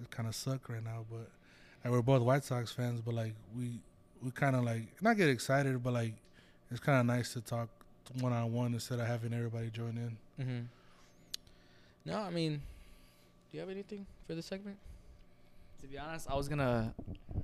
it 0.02 0.10
kind 0.10 0.28
of 0.28 0.36
suck 0.36 0.68
right 0.68 0.84
now, 0.84 1.06
but 1.10 1.30
like 1.84 1.92
we're 1.94 2.02
both 2.02 2.24
White 2.24 2.44
Sox 2.44 2.72
fans, 2.72 3.02
but 3.02 3.14
like 3.14 3.34
we 3.56 3.80
we 4.22 4.32
kind 4.32 4.56
of 4.56 4.64
like 4.64 4.88
not 5.02 5.16
get 5.16 5.30
excited, 5.30 5.82
but 5.84 5.94
like 5.94 6.14
it's 6.72 6.80
kind 6.80 7.00
of 7.00 7.06
nice 7.06 7.34
to 7.34 7.42
talk 7.42 7.70
one 8.20 8.34
on 8.34 8.52
one 8.52 8.74
instead 8.74 9.00
of 9.00 9.06
having 9.08 9.32
everybody 9.34 9.70
join 9.70 9.96
in. 10.40 10.46
Mhm. 10.46 10.66
No, 12.06 12.18
I 12.20 12.32
mean, 12.32 12.54
do 13.52 13.58
you 13.58 13.60
have 13.60 13.70
anything 13.70 14.06
for 14.28 14.34
this 14.36 14.48
segment? 14.48 14.78
To 15.82 15.88
be 15.88 15.98
honest, 16.00 16.30
I 16.30 16.36
was 16.36 16.48
gonna, 16.50 16.94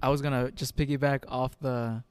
I 0.01 0.09
was 0.09 0.21
gonna 0.21 0.49
just 0.51 0.75
piggyback 0.75 1.23
off 1.27 1.57
the, 1.59 2.03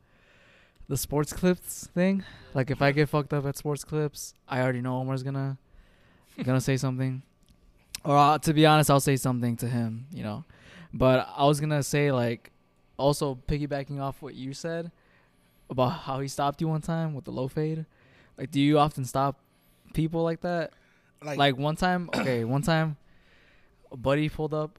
the 0.88 0.96
sports 0.96 1.32
clips 1.32 1.88
thing. 1.94 2.24
Like 2.54 2.70
if 2.70 2.82
I 2.82 2.92
get 2.92 3.08
fucked 3.08 3.32
up 3.32 3.46
at 3.46 3.56
sports 3.56 3.84
clips, 3.84 4.34
I 4.48 4.60
already 4.60 4.80
know 4.80 4.96
Omar's 4.98 5.22
gonna, 5.22 5.58
gonna 6.42 6.60
say 6.60 6.76
something, 6.76 7.22
or 8.04 8.16
uh, 8.16 8.38
to 8.38 8.54
be 8.54 8.66
honest, 8.66 8.90
I'll 8.90 9.00
say 9.00 9.16
something 9.16 9.56
to 9.58 9.68
him. 9.68 10.06
You 10.12 10.22
know, 10.22 10.44
but 10.92 11.28
I 11.36 11.44
was 11.44 11.60
gonna 11.60 11.82
say 11.82 12.10
like, 12.10 12.50
also 12.96 13.38
piggybacking 13.46 14.00
off 14.00 14.22
what 14.22 14.34
you 14.34 14.52
said 14.52 14.90
about 15.70 15.90
how 15.90 16.20
he 16.20 16.28
stopped 16.28 16.60
you 16.60 16.68
one 16.68 16.80
time 16.80 17.14
with 17.14 17.24
the 17.24 17.30
low 17.30 17.48
fade. 17.48 17.84
Like, 18.36 18.50
do 18.50 18.60
you 18.60 18.78
often 18.78 19.04
stop 19.04 19.40
people 19.92 20.22
like 20.22 20.40
that? 20.40 20.72
like 21.22 21.58
one 21.58 21.76
time 21.76 22.08
okay 22.14 22.44
one 22.44 22.62
time 22.62 22.96
a 23.90 23.96
buddy 23.96 24.28
pulled 24.28 24.54
up 24.54 24.78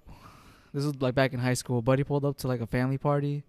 this 0.74 0.86
was 0.86 0.96
like 1.02 1.16
back 1.16 1.34
in 1.34 1.40
high 1.40 1.54
school 1.54 1.80
a 1.80 1.82
buddy 1.82 2.04
pulled 2.04 2.24
up 2.26 2.38
to 2.38 2.48
like 2.48 2.62
a 2.62 2.68
family 2.68 2.98
party 2.98 3.44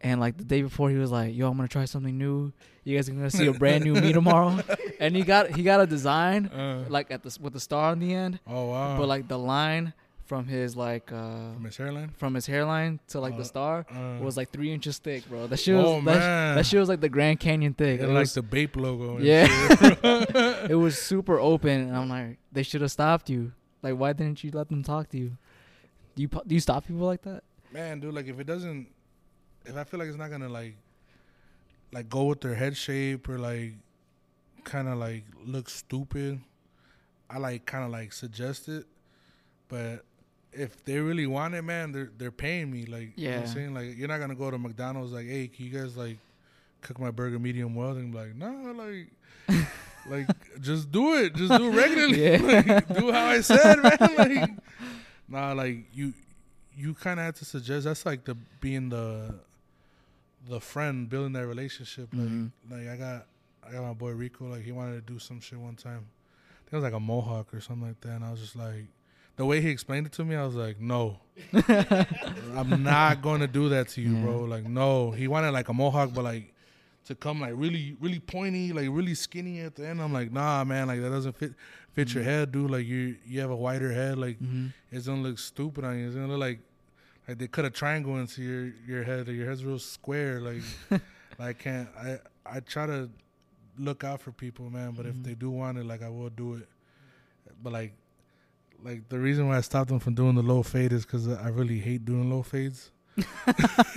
and 0.00 0.20
like 0.20 0.36
the 0.36 0.44
day 0.44 0.62
before 0.62 0.90
he 0.90 0.96
was 0.96 1.10
like 1.10 1.34
yo 1.34 1.48
i'm 1.48 1.56
gonna 1.56 1.68
try 1.68 1.84
something 1.84 2.16
new 2.18 2.52
you 2.84 2.96
guys 2.96 3.08
are 3.08 3.12
gonna 3.12 3.30
see 3.30 3.46
a 3.46 3.52
brand 3.52 3.82
new 3.84 3.94
me 3.94 4.12
tomorrow 4.12 4.58
and 5.00 5.16
he 5.16 5.22
got 5.22 5.50
he 5.56 5.62
got 5.62 5.80
a 5.80 5.86
design 5.86 6.46
uh, 6.46 6.84
like 6.88 7.10
at 7.10 7.22
the 7.22 7.36
with 7.40 7.52
the 7.54 7.60
star 7.60 7.90
on 7.92 7.98
the 7.98 8.12
end 8.14 8.38
oh 8.46 8.66
wow, 8.66 8.98
but 8.98 9.06
like 9.08 9.26
the 9.28 9.38
line 9.38 9.92
from 10.26 10.46
his 10.48 10.76
like 10.76 11.12
uh 11.12 11.52
from 11.54 11.64
his 11.64 11.76
hairline 11.76 12.08
from 12.16 12.34
his 12.34 12.46
hairline 12.46 12.98
to 13.08 13.20
like 13.20 13.34
Uh, 13.34 13.38
the 13.38 13.44
star 13.44 13.86
uh, 13.90 14.18
was 14.22 14.36
like 14.36 14.50
three 14.50 14.72
inches 14.72 14.98
thick 14.98 15.26
bro 15.28 15.46
that 15.46 15.56
shit 15.56 15.74
was 15.76 15.84
oh 15.86 16.00
that, 16.02 16.54
that 16.56 16.66
shit 16.66 16.80
was 16.80 16.88
like 16.88 17.00
the 17.00 17.08
grand 17.08 17.38
canyon 17.40 17.72
thick 17.74 18.00
It 18.00 18.04
It 18.04 18.08
like 18.08 18.20
was- 18.22 18.34
the 18.34 18.42
Bape 18.42 18.76
logo. 18.76 19.18
Yeah. 19.18 19.46
shit. 19.46 19.98
it 20.70 20.74
was 20.74 20.98
super 20.98 21.38
open, 21.38 21.88
and 21.88 21.96
I'm 21.96 22.08
like, 22.08 22.38
they 22.52 22.64
should 22.64 22.80
have 22.80 22.90
stopped 22.90 23.30
you. 23.30 23.52
Like, 23.82 23.94
why 23.96 24.12
didn't 24.14 24.42
you 24.42 24.50
let 24.52 24.68
them 24.68 24.82
talk 24.82 25.08
to 25.10 25.16
you? 25.18 25.36
Do 26.16 26.22
you 26.22 26.28
do 26.28 26.54
you 26.56 26.60
stop 26.60 26.86
people 26.86 27.06
like 27.06 27.22
that? 27.22 27.44
man, 27.72 28.00
dude, 28.00 28.12
like 28.14 28.26
if 28.26 28.40
it 28.40 28.46
doesn't, 28.46 28.88
if 29.66 29.76
I 29.76 29.84
feel 29.84 30.00
like 30.00 30.08
it's 30.08 30.18
not 30.18 30.30
gonna 30.30 30.48
like, 30.48 30.76
like 31.92 32.08
go 32.08 32.24
with 32.24 32.40
their 32.40 32.54
head 32.54 32.76
shape 32.76 33.28
or 33.28 33.38
like, 33.38 33.72
kind 34.64 34.88
of 34.88 34.98
like 34.98 35.24
look 35.44 35.68
stupid, 35.68 36.40
I 37.30 37.38
like 37.38 37.66
kind 37.66 37.84
of 37.84 37.90
like 37.90 38.12
suggest 38.12 38.68
it. 38.68 38.86
But 39.68 40.04
if 40.52 40.84
they 40.84 40.98
really 40.98 41.26
want 41.26 41.54
it, 41.54 41.62
man, 41.62 41.92
they're 41.92 42.10
they're 42.16 42.30
paying 42.30 42.70
me. 42.70 42.86
Like, 42.86 43.12
you 43.16 43.28
know 43.28 43.36
what 43.36 43.48
I'm 43.48 43.54
saying, 43.54 43.74
like 43.74 43.96
you're 43.96 44.08
not 44.08 44.18
gonna 44.18 44.34
go 44.34 44.50
to 44.50 44.58
McDonald's 44.58 45.12
like, 45.12 45.26
hey, 45.26 45.48
can 45.48 45.66
you 45.66 45.70
guys 45.70 45.96
like 45.96 46.18
cook 46.82 46.98
my 46.98 47.10
burger 47.10 47.38
medium 47.38 47.74
well? 47.74 47.90
And 47.90 48.12
be 48.12 48.18
like, 48.18 48.34
no, 48.36 48.72
like. 48.72 49.08
like 50.08 50.26
just 50.60 50.90
do 50.90 51.14
it, 51.14 51.34
just 51.34 51.52
do 51.52 51.68
it 51.68 51.76
regularly. 51.76 52.24
Yeah. 52.24 52.62
like, 52.66 52.88
do 52.88 53.12
how 53.12 53.26
I 53.26 53.40
said, 53.40 53.82
man. 53.82 53.96
Like, 54.16 54.50
nah, 55.28 55.52
like 55.52 55.84
you, 55.92 56.14
you 56.76 56.94
kind 56.94 57.18
of 57.18 57.26
have 57.26 57.34
to 57.36 57.44
suggest. 57.44 57.84
That's 57.84 58.06
like 58.06 58.24
the 58.24 58.36
being 58.60 58.88
the, 58.88 59.34
the 60.48 60.60
friend 60.60 61.08
building 61.08 61.32
that 61.32 61.46
relationship. 61.46 62.08
Like, 62.12 62.28
Mhm. 62.28 62.50
like 62.70 62.88
I 62.88 62.96
got, 62.96 63.26
I 63.66 63.72
got 63.72 63.82
my 63.82 63.92
boy 63.94 64.10
Rico. 64.12 64.46
Like 64.46 64.62
he 64.62 64.72
wanted 64.72 65.06
to 65.06 65.12
do 65.12 65.18
some 65.18 65.40
shit 65.40 65.58
one 65.58 65.74
time. 65.76 66.06
I 66.06 66.58
think 66.70 66.72
it 66.72 66.76
was 66.76 66.84
like 66.84 66.92
a 66.94 67.00
mohawk 67.00 67.52
or 67.54 67.60
something 67.60 67.88
like 67.88 68.00
that. 68.02 68.10
And 68.16 68.24
I 68.24 68.30
was 68.30 68.40
just 68.40 68.56
like, 68.56 68.86
the 69.36 69.44
way 69.44 69.60
he 69.60 69.68
explained 69.70 70.06
it 70.06 70.12
to 70.12 70.24
me, 70.24 70.34
I 70.36 70.44
was 70.46 70.54
like, 70.54 70.80
no, 70.80 71.18
I'm 72.56 72.82
not 72.82 73.22
going 73.22 73.40
to 73.40 73.46
do 73.46 73.68
that 73.70 73.88
to 73.88 74.00
you, 74.00 74.14
Yeah. 74.16 74.22
bro. 74.22 74.40
Like, 74.44 74.64
no. 74.64 75.10
He 75.10 75.28
wanted 75.28 75.50
like 75.50 75.68
a 75.68 75.74
mohawk, 75.74 76.12
but 76.14 76.24
like 76.24 76.52
to 77.06 77.14
come 77.14 77.40
like 77.40 77.52
really, 77.54 77.96
really 78.00 78.18
pointy, 78.18 78.72
like 78.72 78.88
really 78.90 79.14
skinny 79.14 79.60
at 79.60 79.74
the 79.76 79.86
end. 79.86 80.00
I'm 80.00 80.12
like, 80.12 80.32
nah, 80.32 80.64
man, 80.64 80.86
like 80.88 81.00
that 81.00 81.10
doesn't 81.10 81.36
fit 81.36 81.52
fit 81.92 82.12
your 82.14 82.24
head, 82.24 82.52
dude. 82.52 82.70
Like 82.70 82.86
you, 82.86 83.16
you 83.26 83.40
have 83.40 83.50
a 83.50 83.56
wider 83.56 83.92
head. 83.92 84.18
Like 84.18 84.38
Mm-hmm. 84.40 84.66
it's 84.90 85.06
gonna 85.06 85.20
look 85.22 85.38
stupid 85.38 85.84
on 85.84 85.98
you. 85.98 86.06
It's 86.06 86.14
gonna 86.16 86.28
look 86.28 86.40
like 86.40 86.60
like 87.28 87.38
they 87.38 87.48
cut 87.48 87.64
a 87.64 87.70
triangle 87.70 88.16
into 88.18 88.42
your 88.42 88.72
your 88.86 89.02
head. 89.04 89.26
Like, 89.28 89.36
your 89.36 89.46
head's 89.48 89.64
real 89.64 89.78
square. 89.78 90.40
Like, 90.40 90.62
like 90.90 91.00
I 91.40 91.52
can't. 91.52 91.88
I 91.98 92.18
I 92.44 92.60
try 92.60 92.86
to 92.86 93.10
look 93.78 94.04
out 94.04 94.20
for 94.20 94.32
people, 94.32 94.70
man. 94.70 94.92
But 94.92 95.06
Mhm. 95.06 95.10
if 95.10 95.22
they 95.22 95.34
do 95.34 95.50
want 95.50 95.78
it, 95.78 95.84
like 95.86 96.02
I 96.02 96.08
will 96.08 96.30
do 96.30 96.54
it. 96.54 96.68
But 97.62 97.72
like, 97.72 97.94
like 98.82 99.08
the 99.08 99.18
reason 99.18 99.48
why 99.48 99.56
I 99.58 99.60
stopped 99.62 99.88
them 99.88 99.98
from 99.98 100.14
doing 100.14 100.34
the 100.34 100.42
low 100.42 100.62
fade 100.62 100.92
is 100.92 101.04
because 101.04 101.28
I 101.28 101.48
really 101.48 101.78
hate 101.78 102.04
doing 102.04 102.30
low 102.30 102.42
fades. 102.42 102.90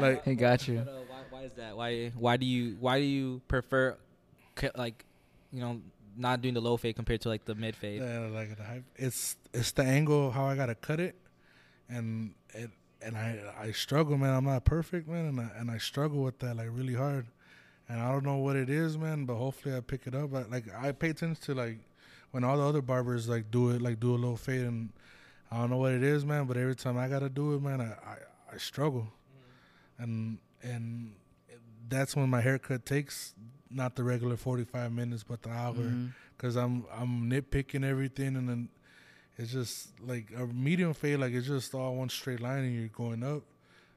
like 0.00 0.24
Hey, 0.24 0.34
got 0.34 0.66
you. 0.68 0.78
But, 0.78 0.88
uh, 0.88 1.00
why, 1.08 1.18
why 1.30 1.42
is 1.44 1.52
that? 1.56 1.76
Why 1.76 2.08
why 2.16 2.36
do 2.36 2.46
you 2.46 2.76
why 2.80 2.98
do 2.98 3.04
you 3.04 3.40
prefer 3.48 3.96
like 4.76 5.04
you 5.52 5.60
know 5.60 5.80
not 6.16 6.40
doing 6.42 6.54
the 6.54 6.60
low 6.60 6.76
fade 6.76 6.96
compared 6.96 7.20
to 7.22 7.28
like 7.28 7.44
the 7.44 7.54
mid 7.54 7.76
fade? 7.76 8.00
Yeah, 8.02 8.26
like 8.32 8.56
the 8.56 8.64
hype. 8.64 8.84
It's 8.96 9.36
it's 9.52 9.72
the 9.72 9.84
angle 9.84 10.30
how 10.32 10.44
I 10.46 10.56
gotta 10.56 10.74
cut 10.74 11.00
it, 11.00 11.14
and 11.88 12.34
it 12.54 12.70
and 13.02 13.16
I 13.16 13.40
I 13.58 13.72
struggle, 13.72 14.16
man. 14.18 14.34
I'm 14.34 14.44
not 14.44 14.64
perfect, 14.64 15.08
man, 15.08 15.26
and 15.26 15.40
I, 15.40 15.48
and 15.58 15.70
I 15.70 15.78
struggle 15.78 16.22
with 16.22 16.38
that 16.40 16.56
like 16.56 16.68
really 16.70 16.94
hard, 16.94 17.26
and 17.88 18.00
I 18.00 18.10
don't 18.10 18.24
know 18.24 18.36
what 18.38 18.56
it 18.56 18.70
is, 18.70 18.96
man. 18.98 19.24
But 19.26 19.36
hopefully 19.36 19.76
I 19.76 19.80
pick 19.80 20.06
it 20.06 20.14
up. 20.14 20.34
I, 20.34 20.42
like 20.42 20.64
I 20.74 20.92
pay 20.92 21.10
attention 21.10 21.42
to 21.44 21.54
like 21.54 21.78
when 22.32 22.42
all 22.44 22.56
the 22.56 22.64
other 22.66 22.82
barbers 22.82 23.28
like 23.28 23.50
do 23.50 23.70
it, 23.70 23.82
like 23.82 24.00
do 24.00 24.14
a 24.14 24.16
little 24.16 24.36
fade, 24.36 24.62
and 24.62 24.90
I 25.50 25.58
don't 25.58 25.70
know 25.70 25.76
what 25.78 25.92
it 25.92 26.02
is, 26.02 26.24
man. 26.24 26.46
But 26.46 26.56
every 26.56 26.74
time 26.76 26.96
I 26.98 27.08
gotta 27.08 27.28
do 27.28 27.54
it, 27.54 27.62
man, 27.62 27.80
I 27.80 27.92
I, 28.12 28.16
I 28.54 28.58
struggle, 28.58 29.06
and 29.98 30.38
and 30.62 31.12
that's 31.88 32.16
when 32.16 32.28
my 32.28 32.40
haircut 32.40 32.84
takes 32.84 33.34
not 33.70 33.94
the 33.94 34.02
regular 34.04 34.36
forty 34.36 34.64
five 34.64 34.92
minutes, 34.92 35.22
but 35.22 35.42
the 35.42 35.50
hour. 35.50 35.74
Mhm. 35.74 36.12
Cause 36.38 36.54
I'm 36.56 36.84
I'm 36.94 37.30
nitpicking 37.30 37.82
everything, 37.84 38.36
and 38.36 38.48
then 38.48 38.68
it's 39.38 39.52
just 39.52 39.88
like 40.06 40.32
a 40.36 40.46
medium 40.46 40.94
fade. 40.94 41.18
Like 41.18 41.32
it's 41.32 41.46
just 41.46 41.74
all 41.74 41.94
one 41.94 42.08
straight 42.08 42.40
line, 42.40 42.64
and 42.64 42.74
you're 42.74 42.88
going 42.88 43.22
up. 43.22 43.42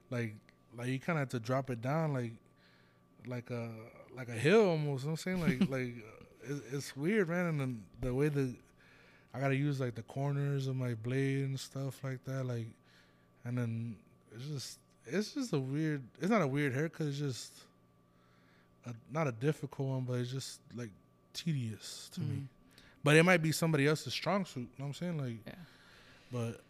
Like 0.10 0.36
like 0.78 0.88
you 0.88 1.00
kind 1.00 1.18
of 1.18 1.22
have 1.22 1.30
to 1.30 1.40
drop 1.40 1.70
it 1.70 1.82
down, 1.82 2.14
like 2.14 2.34
like 3.26 3.50
a 3.50 3.70
like 4.16 4.30
a 4.30 4.34
hill 4.34 4.70
almost. 4.70 5.04
You 5.04 5.10
know 5.10 5.12
what 5.14 5.28
I'm 5.28 5.40
saying 5.40 5.60
like 5.60 5.70
like 5.70 5.96
it, 6.44 6.64
it's 6.72 6.96
weird, 6.96 7.30
man. 7.30 7.46
And 7.48 7.60
then 7.60 7.84
the 8.02 8.14
way 8.14 8.30
the 8.30 8.54
I 9.34 9.40
gotta 9.40 9.56
use 9.56 9.80
like 9.80 9.96
the 9.96 10.04
corners 10.04 10.68
of 10.68 10.76
my 10.76 10.94
blade 10.96 11.46
and 11.46 11.60
stuff 11.60 12.04
like 12.04 12.24
that, 12.26 12.46
like, 12.46 12.68
and 13.46 13.58
then 13.58 13.96
it's 14.36 14.46
just 14.46 14.80
it's 15.06 15.34
just 15.34 15.54
a 15.54 15.60
weird. 15.60 16.04
It's 16.20 16.30
not 16.30 16.42
a 16.42 16.48
weird 16.48 16.74
haircut. 16.74 17.08
It's 17.08 17.18
just 17.18 17.54
a, 18.86 18.94
not 19.12 19.28
a 19.28 19.32
difficult 19.32 19.88
one, 19.90 20.02
but 20.02 20.14
it's 20.14 20.32
just 20.32 20.60
like 20.76 20.92
tedious 21.34 22.10
to 22.14 22.22
me. 22.22 22.36
Mm-hmm. 22.36 22.59
But 23.04 23.16
it 23.16 23.24
might 23.24 23.42
be 23.42 23.52
somebody 23.52 23.88
else's 23.88 24.14
strong 24.14 24.46
suit. 24.46 24.62
You 24.62 24.66
know 24.80 24.86
what 24.86 24.88
I'm 24.88 24.94
saying? 24.94 25.18
Like, 25.18 25.38
Yeah. 25.48 25.54
but 26.32 26.62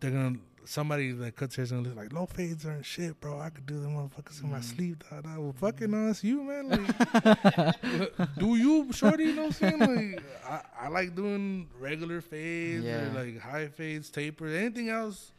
they're 0.00 0.10
gonna 0.10 0.38
somebody 0.64 1.10
that 1.10 1.34
cuts 1.34 1.56
hair 1.56 1.64
is 1.64 1.72
gonna 1.72 1.82
look 1.82 1.96
like 1.96 2.12
low 2.12 2.24
fades 2.24 2.64
aren't 2.64 2.86
shit, 2.86 3.20
bro. 3.20 3.38
I 3.40 3.50
could 3.50 3.66
do 3.66 3.80
them 3.80 3.96
motherfuckers 3.96 4.42
in 4.42 4.50
my 4.50 4.58
Mm. 4.60 4.64
sleeve. 4.64 4.98
Dog, 5.10 5.24
dog. 5.24 5.38
Well, 5.38 5.52
fucking 5.58 5.88
mm. 5.88 5.90
no, 5.90 6.10
it's 6.10 6.22
you, 6.22 6.42
man. 6.44 6.68
Like, 6.68 8.28
do 8.38 8.54
you, 8.56 8.92
shorty? 8.92 9.24
You 9.24 9.32
know 9.34 9.42
what 9.46 9.62
I'm 9.62 9.78
saying? 9.78 10.12
Like, 10.14 10.22
I, 10.48 10.62
I 10.82 10.88
like 10.88 11.14
doing 11.16 11.68
regular 11.80 12.20
fades 12.20 12.84
Yeah. 12.84 13.10
or 13.10 13.24
like 13.24 13.40
high 13.40 13.68
fades, 13.68 14.08
tapers, 14.10 14.54
anything 14.54 14.88
else 14.88 15.32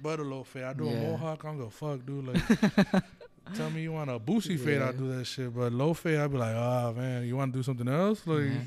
but 0.00 0.20
a 0.20 0.22
low 0.22 0.44
fade. 0.44 0.62
I 0.62 0.72
do 0.74 0.88
a 0.88 0.94
mohawk. 0.94 1.42
I'm 1.44 1.58
gonna 1.58 1.70
fuck, 1.70 2.06
dude. 2.06 2.26
Like, 2.28 3.02
tell 3.54 3.70
me 3.70 3.82
you 3.82 3.90
want 3.92 4.10
a 4.10 4.18
boosty 4.20 4.56
fade, 4.58 4.78
Yeah. 4.78 4.86
I'll 4.86 4.92
do 4.92 5.12
that 5.16 5.24
shit. 5.24 5.52
But 5.54 5.72
low 5.72 5.92
fade, 5.92 6.18
I'll 6.18 6.28
be 6.28 6.38
like, 6.38 6.54
oh 6.54 6.94
man, 6.96 7.24
you 7.26 7.36
want 7.36 7.52
to 7.52 7.58
do 7.58 7.62
something 7.64 7.88
else? 7.88 8.24
Like, 8.26 8.44
Yeah. 8.44 8.60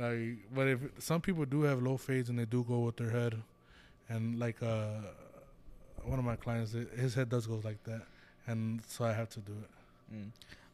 Like, 0.00 0.38
but 0.54 0.68
if 0.68 0.80
some 0.98 1.20
people 1.20 1.44
do 1.44 1.62
have 1.62 1.82
low 1.82 1.96
fades 1.96 2.28
and 2.28 2.38
they 2.38 2.44
do 2.44 2.64
go 2.64 2.80
with 2.80 2.96
their 2.96 3.10
head, 3.10 3.42
and 4.08 4.38
like 4.38 4.62
uh, 4.62 5.00
one 6.04 6.18
of 6.18 6.24
my 6.24 6.36
clients, 6.36 6.72
his 6.72 7.14
head 7.14 7.28
does 7.28 7.46
go 7.46 7.60
like 7.64 7.82
that, 7.84 8.02
and 8.46 8.80
so 8.86 9.04
I 9.04 9.12
have 9.12 9.30
to 9.30 9.40
do 9.40 9.52
it. 9.52 10.14
Mm. 10.14 10.30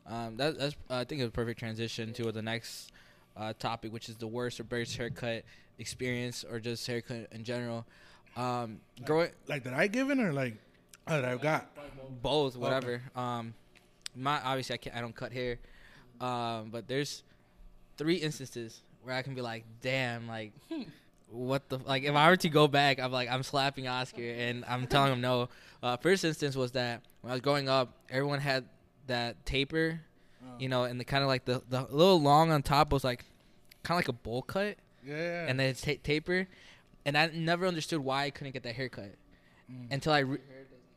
Um, 0.07 0.37
that, 0.37 0.59
that's 0.59 0.77
I 0.91 1.05
think 1.05 1.23
it's 1.23 1.29
a 1.29 1.33
perfect 1.33 1.59
transition 1.59 2.13
to 2.15 2.31
the 2.31 2.43
next 2.43 2.93
uh, 3.37 3.53
topic, 3.59 3.93
which 3.93 4.09
is 4.09 4.17
the 4.17 4.27
worst 4.27 4.61
or 4.61 4.65
best 4.65 4.97
haircut 4.97 5.45
experience, 5.79 6.45
or 6.49 6.61
just 6.61 6.87
haircut 6.87 7.29
in 7.33 7.45
general. 7.45 7.87
Um, 8.37 8.81
growing 9.05 9.31
Like 9.49 9.65
that 9.65 9.75
I 9.75 9.87
given 9.87 10.21
or 10.21 10.33
like 10.33 10.57
oh, 11.07 11.21
that 11.21 11.25
I've 11.25 11.41
got. 11.41 11.69
both, 12.23 12.57
whatever. 12.57 13.03
Um, 13.15 13.55
my 14.15 14.41
obviously 14.43 14.75
I 14.75 14.77
can't, 14.77 14.97
I 14.97 15.01
don't 15.01 15.15
cut 15.15 15.33
hair, 15.33 15.59
um, 16.21 16.71
but 16.71 16.87
there's 16.87 17.23
three 17.97 18.17
instances 18.17 18.83
where 19.05 19.15
I 19.15 19.23
can 19.23 19.35
be 19.35 19.41
like, 19.43 19.65
damn, 19.83 20.27
like. 20.29 20.53
What 21.31 21.69
the 21.69 21.79
like? 21.79 22.05
If 22.05 22.15
I 22.15 22.31
were 22.31 22.37
to 22.37 22.49
go 22.49 22.69
back, 22.69 23.01
I'm 23.01 23.11
like 23.11 23.29
I'm 23.29 23.43
slapping 23.43 23.89
Oscar 23.89 24.23
and 24.23 24.65
I'm 24.69 24.87
telling 24.87 25.13
him 25.13 25.21
no. 25.21 25.49
Uh, 25.83 25.99
first 25.99 26.25
instance 26.25 26.57
was 26.57 26.73
that 26.73 27.03
when 27.21 27.31
I 27.31 27.35
was 27.35 27.43
growing 27.43 27.69
up, 27.69 27.93
everyone 28.09 28.41
had 28.41 28.65
that 29.07 29.45
taper, 29.45 30.01
you 30.59 30.67
know, 30.71 30.85
and 30.85 30.99
the 30.99 31.05
kind 31.05 31.23
of 31.23 31.29
like 31.29 31.45
the 31.45 31.61
the 31.69 31.83
little 31.91 32.19
long 32.23 32.51
on 32.53 32.63
top 32.63 32.91
was 32.91 33.05
like 33.05 33.23
kind 33.83 33.97
of 33.99 33.99
like 33.99 34.09
a 34.09 34.13
bowl 34.15 34.41
cut, 34.41 34.77
Yeah. 35.05 35.45
and 35.47 35.61
then 35.61 35.69
it's 35.69 35.83
ta- 35.83 36.01
taper, 36.03 36.47
and 37.05 37.19
I 37.19 37.27
never 37.35 37.67
understood 37.67 37.99
why 38.01 38.25
I 38.25 38.31
couldn't 38.31 38.53
get 38.55 38.63
that 38.63 38.75
haircut 38.77 39.11
Mm. 39.71 39.93
until 39.93 40.13
I, 40.15 40.25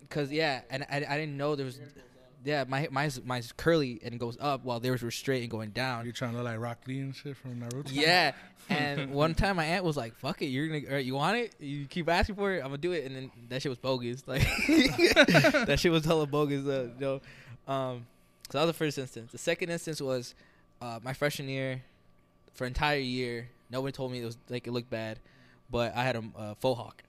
because 0.02 0.32
yeah, 0.32 0.62
and 0.70 0.84
I, 0.90 0.98
I 0.98 1.18
didn't 1.18 1.36
know 1.36 1.56
there 1.56 1.66
was, 1.66 1.80
yeah, 2.44 2.64
my 2.68 2.88
mine's 2.92 3.24
mine's 3.24 3.52
curly 3.52 4.00
and 4.04 4.20
goes 4.20 4.38
up 4.40 4.64
while 4.64 4.80
theirs 4.80 5.02
were 5.02 5.12
straight 5.12 5.42
and 5.42 5.52
going 5.52 5.72
down. 5.72 6.06
You're 6.06 6.14
trying 6.14 6.32
to 6.32 6.38
look 6.38 6.46
like 6.46 6.60
Rock 6.60 6.80
Lee 6.88 7.00
and 7.00 7.16
shit 7.16 7.36
from 7.36 7.60
Naruto. 7.62 7.90
Yeah, 7.92 8.34
and 8.70 9.12
one 9.12 9.36
time 9.36 9.56
my 9.56 9.66
aunt 9.66 9.84
was 9.84 9.98
like, 9.98 10.16
"Fuck 10.16 10.42
it, 10.42 10.48
you're 10.48 10.68
gonna, 10.68 11.00
you 11.00 11.16
want 11.16 11.38
it? 11.38 11.56
You 11.60 11.86
keep 11.86 12.10
asking 12.10 12.36
for 12.36 12.54
it, 12.54 12.60
I'm 12.60 12.66
gonna 12.66 12.78
do 12.78 12.92
it." 12.92 13.06
And 13.06 13.16
then 13.16 13.32
that 13.50 13.62
shit 13.62 13.70
was 13.70 13.80
bogus. 13.80 14.28
Like 14.28 14.42
that 14.68 15.78
shit 15.80 15.92
was 15.92 16.06
hella 16.06 16.28
bogus. 16.28 16.66
Uh, 16.66 16.90
you 17.00 17.02
know? 17.02 17.22
um, 17.68 18.06
so 18.50 18.58
that 18.58 18.66
was 18.66 18.70
the 18.70 18.78
first 18.78 18.98
instance. 18.98 19.32
The 19.32 19.38
second 19.38 19.70
instance 19.70 20.02
was 20.02 20.36
uh, 20.82 21.00
my 21.04 21.14
freshman 21.14 21.50
year. 21.50 21.84
For 22.54 22.64
an 22.64 22.70
entire 22.70 22.98
year, 22.98 23.50
no 23.70 23.82
one 23.82 23.92
told 23.92 24.12
me 24.12 24.20
it 24.22 24.26
was 24.26 24.38
like 24.50 24.66
it 24.66 24.72
looked 24.72 24.90
bad, 24.90 25.20
but 25.70 25.96
I 25.96 26.04
had 26.04 26.16
a 26.16 26.24
uh, 26.36 26.54
faux 26.56 26.80
hawk. 26.80 27.04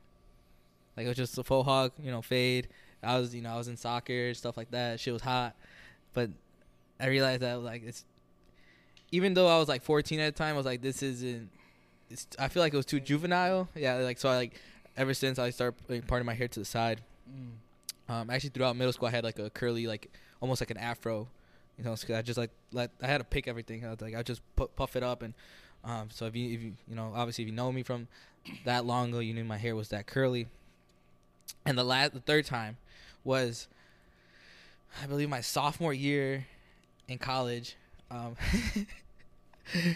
Like 0.94 1.06
it 1.06 1.08
was 1.08 1.16
just 1.16 1.38
a 1.38 1.44
faux 1.44 1.64
hawk, 1.64 1.92
you 2.02 2.10
know, 2.10 2.20
fade. 2.20 2.68
I 3.02 3.18
was, 3.18 3.34
you 3.34 3.42
know, 3.42 3.50
I 3.50 3.56
was 3.56 3.68
in 3.68 3.76
soccer 3.76 4.34
stuff 4.34 4.56
like 4.56 4.70
that. 4.72 5.00
Shit 5.00 5.12
was 5.12 5.22
hot, 5.22 5.54
but 6.14 6.30
I 7.00 7.06
realized 7.06 7.42
that 7.42 7.60
like 7.62 7.82
it's 7.84 8.04
even 9.10 9.34
though 9.34 9.48
I 9.48 9.58
was 9.58 9.68
like 9.68 9.82
14 9.82 10.20
at 10.20 10.34
the 10.34 10.38
time, 10.38 10.54
I 10.54 10.56
was 10.56 10.66
like, 10.66 10.82
this 10.82 11.02
isn't. 11.02 11.50
It's, 12.10 12.26
I 12.38 12.48
feel 12.48 12.62
like 12.62 12.72
it 12.72 12.76
was 12.76 12.86
too 12.86 13.00
juvenile. 13.00 13.68
Yeah, 13.74 13.96
like 13.96 14.18
so. 14.18 14.28
I 14.28 14.36
like 14.36 14.60
ever 14.96 15.14
since 15.14 15.38
I 15.38 15.50
started 15.50 15.76
putting 15.86 16.02
part 16.02 16.20
of 16.20 16.26
my 16.26 16.34
hair 16.34 16.48
to 16.48 16.58
the 16.60 16.64
side. 16.64 17.00
Mm. 17.30 18.12
Um, 18.12 18.30
actually 18.30 18.50
throughout 18.50 18.76
middle 18.76 18.92
school, 18.92 19.08
I 19.08 19.10
had 19.10 19.24
like 19.24 19.38
a 19.38 19.50
curly, 19.50 19.86
like 19.86 20.10
almost 20.40 20.60
like 20.60 20.70
an 20.70 20.78
afro. 20.78 21.28
You 21.76 21.84
know, 21.84 21.90
'cause 21.90 22.10
I 22.10 22.22
just 22.22 22.38
like 22.38 22.50
let 22.72 22.90
I 23.02 23.06
had 23.06 23.18
to 23.18 23.24
pick 23.24 23.46
everything. 23.46 23.84
I 23.86 23.90
was 23.90 24.00
like 24.00 24.14
I 24.14 24.22
just 24.22 24.40
put, 24.56 24.74
puff 24.74 24.96
it 24.96 25.02
up, 25.02 25.22
and 25.22 25.34
um, 25.84 26.08
so 26.10 26.26
if 26.26 26.34
you 26.34 26.52
if 26.52 26.62
you 26.62 26.72
you 26.88 26.96
know 26.96 27.12
obviously 27.14 27.44
if 27.44 27.48
you 27.50 27.54
know 27.54 27.70
me 27.70 27.82
from 27.82 28.08
that 28.64 28.84
long 28.84 29.10
ago, 29.10 29.20
you 29.20 29.32
knew 29.34 29.44
my 29.44 29.58
hair 29.58 29.76
was 29.76 29.88
that 29.90 30.06
curly. 30.06 30.48
And 31.64 31.78
the 31.78 31.84
last 31.84 32.14
the 32.14 32.20
third 32.20 32.46
time 32.46 32.78
was 33.28 33.68
I 35.02 35.06
believe 35.06 35.28
my 35.28 35.42
sophomore 35.42 35.92
year 35.92 36.46
in 37.08 37.18
college. 37.18 37.76
Um, 38.10 38.36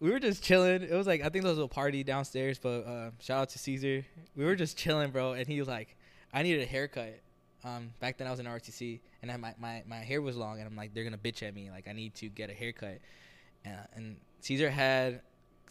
we 0.00 0.10
were 0.10 0.18
just 0.18 0.42
chilling. 0.42 0.82
It 0.82 0.92
was 0.92 1.06
like 1.06 1.20
I 1.20 1.28
think 1.28 1.44
there 1.44 1.52
was 1.52 1.58
a 1.58 1.68
party 1.68 2.02
downstairs, 2.02 2.58
but 2.58 2.80
uh, 2.80 3.10
shout 3.20 3.42
out 3.42 3.48
to 3.50 3.58
Caesar. 3.60 4.04
We 4.36 4.44
were 4.44 4.56
just 4.56 4.76
chilling, 4.76 5.12
bro, 5.12 5.34
and 5.34 5.46
he 5.46 5.60
was 5.60 5.68
like, 5.68 5.96
"I 6.32 6.42
needed 6.42 6.62
a 6.62 6.66
haircut." 6.66 7.20
Um, 7.62 7.92
back 8.00 8.18
then 8.18 8.26
I 8.26 8.30
was 8.30 8.40
in 8.40 8.46
RTC, 8.46 8.98
and 9.22 9.30
I, 9.30 9.36
my, 9.36 9.54
my 9.58 9.82
my 9.86 9.98
hair 9.98 10.20
was 10.20 10.36
long, 10.36 10.58
and 10.58 10.66
I'm 10.66 10.76
like, 10.76 10.92
they're 10.92 11.04
gonna 11.04 11.16
bitch 11.16 11.46
at 11.46 11.54
me, 11.54 11.70
like 11.70 11.86
I 11.88 11.92
need 11.92 12.14
to 12.16 12.28
get 12.28 12.50
a 12.50 12.54
haircut, 12.54 12.98
and, 13.64 13.78
and 13.94 14.16
Caesar 14.40 14.68
had 14.68 15.22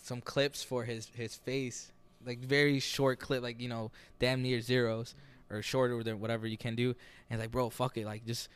some 0.02 0.22
clips 0.22 0.64
for 0.64 0.86
his 0.86 1.08
his 1.14 1.36
face, 1.36 1.92
like 2.26 2.40
very 2.40 2.80
short 2.80 3.20
clip, 3.20 3.44
like 3.44 3.60
you 3.60 3.70
know, 3.70 3.92
damn 4.20 4.42
near 4.42 4.62
zeros 4.62 5.16
or 5.54 5.62
shorter 5.62 6.04
than 6.04 6.20
whatever 6.20 6.48
you 6.48 6.58
can 6.58 6.76
do, 6.76 6.96
and 7.30 7.40
like, 7.40 7.52
bro, 7.52 7.70
fuck 7.70 7.98
it, 7.98 8.06
like 8.06 8.26
just 8.26 8.50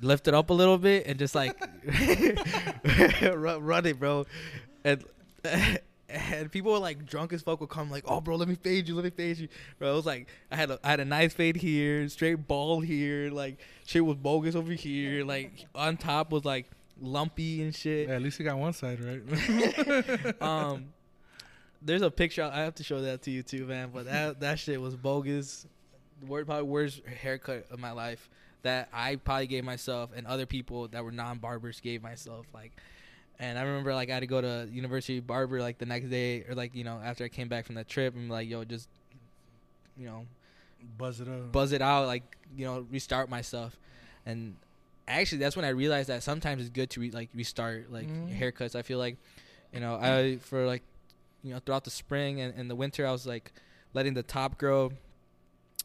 lift 0.00 0.28
it 0.28 0.34
up 0.34 0.50
a 0.50 0.52
little 0.52 0.78
bit 0.78 1.06
and 1.06 1.18
just 1.18 1.34
like 1.34 1.56
run, 3.34 3.62
run 3.62 3.86
it, 3.86 3.98
bro, 3.98 4.26
and. 4.84 5.04
And 6.14 6.52
people 6.52 6.72
were 6.72 6.78
like 6.78 7.06
drunk 7.06 7.32
as 7.32 7.40
fuck 7.40 7.62
would 7.62 7.70
come 7.70 7.90
like, 7.90 8.04
oh 8.06 8.20
bro, 8.20 8.36
let 8.36 8.46
me 8.46 8.54
fade 8.54 8.86
you, 8.86 8.94
let 8.94 9.04
me 9.04 9.08
fade 9.08 9.38
you, 9.38 9.48
bro. 9.78 9.92
It 9.92 9.96
was 9.96 10.04
like 10.04 10.28
I 10.50 10.56
had 10.56 10.70
a 10.70 10.78
I 10.84 10.90
had 10.90 11.00
a 11.00 11.06
nice 11.06 11.32
fade 11.32 11.56
here, 11.56 12.06
straight 12.10 12.46
ball 12.46 12.80
here, 12.82 13.30
like 13.30 13.58
shit 13.86 14.04
was 14.04 14.18
bogus 14.18 14.54
over 14.54 14.72
here, 14.72 15.24
like 15.24 15.64
on 15.74 15.96
top 15.96 16.30
was 16.30 16.44
like 16.44 16.66
lumpy 17.00 17.62
and 17.62 17.74
shit. 17.74 18.08
Yeah, 18.08 18.16
at 18.16 18.22
least 18.22 18.38
you 18.38 18.44
got 18.44 18.58
one 18.58 18.72
side 18.72 18.98
right. 19.00 20.42
um, 20.42 20.92
there's 21.80 22.02
a 22.02 22.10
picture 22.10 22.42
I 22.42 22.60
have 22.60 22.74
to 22.76 22.84
show 22.84 23.00
that 23.02 23.22
to 23.22 23.30
you 23.30 23.42
too, 23.42 23.66
man. 23.66 23.90
But 23.92 24.06
that 24.06 24.40
that 24.40 24.58
shit 24.58 24.80
was 24.80 24.96
bogus. 24.96 25.66
Word 26.26 26.46
probably 26.46 26.64
worst 26.68 27.02
haircut 27.06 27.66
of 27.70 27.78
my 27.78 27.92
life 27.92 28.28
that 28.62 28.88
I 28.92 29.16
probably 29.16 29.46
gave 29.48 29.64
myself 29.64 30.10
and 30.14 30.26
other 30.26 30.46
people 30.46 30.88
that 30.88 31.04
were 31.04 31.10
non 31.12 31.38
barbers 31.38 31.80
gave 31.80 32.02
myself. 32.02 32.46
Like, 32.54 32.72
and 33.38 33.58
I 33.58 33.62
remember 33.62 33.92
like 33.94 34.08
I 34.10 34.14
had 34.14 34.20
to 34.20 34.26
go 34.26 34.40
to 34.40 34.68
University 34.70 35.18
Barber 35.20 35.60
like 35.60 35.78
the 35.78 35.86
next 35.86 36.06
day 36.10 36.44
or 36.48 36.54
like 36.54 36.74
you 36.74 36.84
know 36.84 37.00
after 37.04 37.24
I 37.24 37.28
came 37.28 37.48
back 37.48 37.66
from 37.66 37.74
that 37.74 37.88
trip 37.88 38.14
and 38.14 38.30
like 38.30 38.48
yo 38.48 38.64
just 38.64 38.88
you 39.96 40.06
know 40.06 40.26
Buzz 40.98 41.20
it 41.20 41.28
up. 41.28 41.52
buzz 41.52 41.70
it 41.72 41.80
out, 41.82 42.06
like 42.06 42.24
you 42.56 42.64
know, 42.66 42.86
restart 42.90 43.28
myself. 43.30 43.78
And 44.26 44.56
actually, 45.06 45.38
that's 45.38 45.54
when 45.56 45.64
I 45.64 45.68
realized 45.68 46.08
that 46.08 46.22
sometimes 46.24 46.60
it's 46.60 46.70
good 46.70 46.90
to 46.90 47.00
re- 47.00 47.10
like 47.12 47.30
restart 47.34 47.90
like 47.92 48.08
Mhm. 48.08 48.36
haircuts. 48.36 48.74
I 48.74 48.82
feel 48.82 48.98
like, 48.98 49.16
you 49.72 49.78
know, 49.80 49.94
I 49.94 50.38
for 50.40 50.66
like, 50.66 50.82
you 51.44 51.52
know, 51.54 51.60
throughout 51.64 51.84
the 51.84 51.90
spring 51.90 52.40
and, 52.40 52.52
and 52.54 52.68
the 52.68 52.74
winter, 52.74 53.06
I 53.06 53.12
was 53.12 53.26
like 53.28 53.52
letting 53.94 54.14
the 54.14 54.24
top 54.24 54.58
grow, 54.58 54.90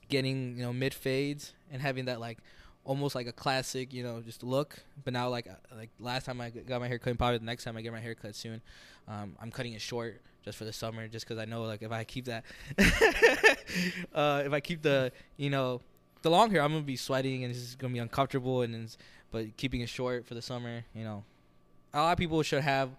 getting 0.10 0.58
you 0.58 0.64
know 0.64 0.74
mid 0.74 0.94
fades 0.94 1.54
and 1.72 1.82
having 1.82 2.06
that 2.06 2.20
like 2.20 2.40
almost 2.88 3.16
like 3.16 3.28
a 3.28 3.34
classic, 3.34 3.94
you 3.94 4.02
know, 4.02 4.22
just 4.22 4.42
look. 4.42 4.80
But 5.04 5.14
now 5.14 5.30
like 5.30 5.48
uh, 5.48 5.76
like 5.76 5.90
last 6.00 6.26
time 6.26 6.42
I 6.42 6.50
got 6.50 6.80
my 6.80 6.88
hair 6.88 6.98
cut, 6.98 7.18
probably 7.18 7.38
the 7.38 7.46
next 7.46 7.66
time 7.66 7.78
I 7.78 7.82
get 7.82 7.92
my 7.92 8.00
hair 8.00 8.16
cut 8.16 8.36
soon, 8.36 8.62
um, 9.08 9.36
I'm 9.42 9.52
cutting 9.52 9.74
it 9.74 9.82
short 9.82 10.22
just 10.44 10.58
for 10.58 10.66
the 10.66 10.74
summer, 10.74 11.08
just 11.08 11.28
because 11.28 11.38
I 11.38 11.46
know 11.46 11.64
like 11.64 11.82
if 11.82 11.92
I 11.92 12.04
keep 12.06 12.26
that, 12.26 12.46
uh, 14.14 14.44
if 14.46 14.54
I 14.54 14.60
keep 14.62 14.82
the 14.82 15.12
you 15.36 15.50
know 15.50 15.82
the 16.22 16.32
long 16.32 16.50
hair, 16.50 16.62
I'm 16.62 16.72
gonna 16.72 16.84
be 16.84 16.96
sweating 16.96 17.44
and 17.44 17.54
it's 17.54 17.76
gonna 17.76 17.94
be 17.94 18.00
uncomfortable. 18.00 18.62
And 18.62 18.74
it's, 18.74 18.98
but 19.32 19.56
keeping 19.58 19.82
it 19.82 19.90
short 19.90 20.26
for 20.26 20.34
the 20.34 20.42
summer, 20.42 20.84
you 20.96 21.04
know, 21.04 21.24
a 21.94 22.02
lot 22.02 22.12
of 22.14 22.18
people 22.18 22.42
should 22.44 22.64
have 22.64 22.90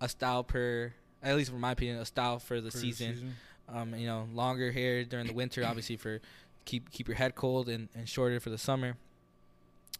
a 0.00 0.08
style 0.08 0.44
per, 0.44 0.92
at 1.22 1.36
least 1.36 1.50
from 1.50 1.60
my 1.60 1.72
opinion, 1.72 1.98
a 1.98 2.04
style 2.04 2.38
for 2.38 2.60
the 2.60 2.70
for 2.70 2.78
season. 2.78 3.34
Um, 3.72 3.94
you 3.94 4.06
know, 4.06 4.26
longer 4.34 4.72
hair 4.72 5.04
during 5.04 5.28
the 5.28 5.32
winter, 5.32 5.64
obviously 5.64 5.96
for 5.96 6.20
keep 6.64 6.90
keep 6.90 7.08
your 7.08 7.16
head 7.16 7.34
cold, 7.34 7.68
and, 7.68 7.88
and 7.94 8.08
shorter 8.08 8.40
for 8.40 8.50
the 8.50 8.58
summer. 8.58 8.96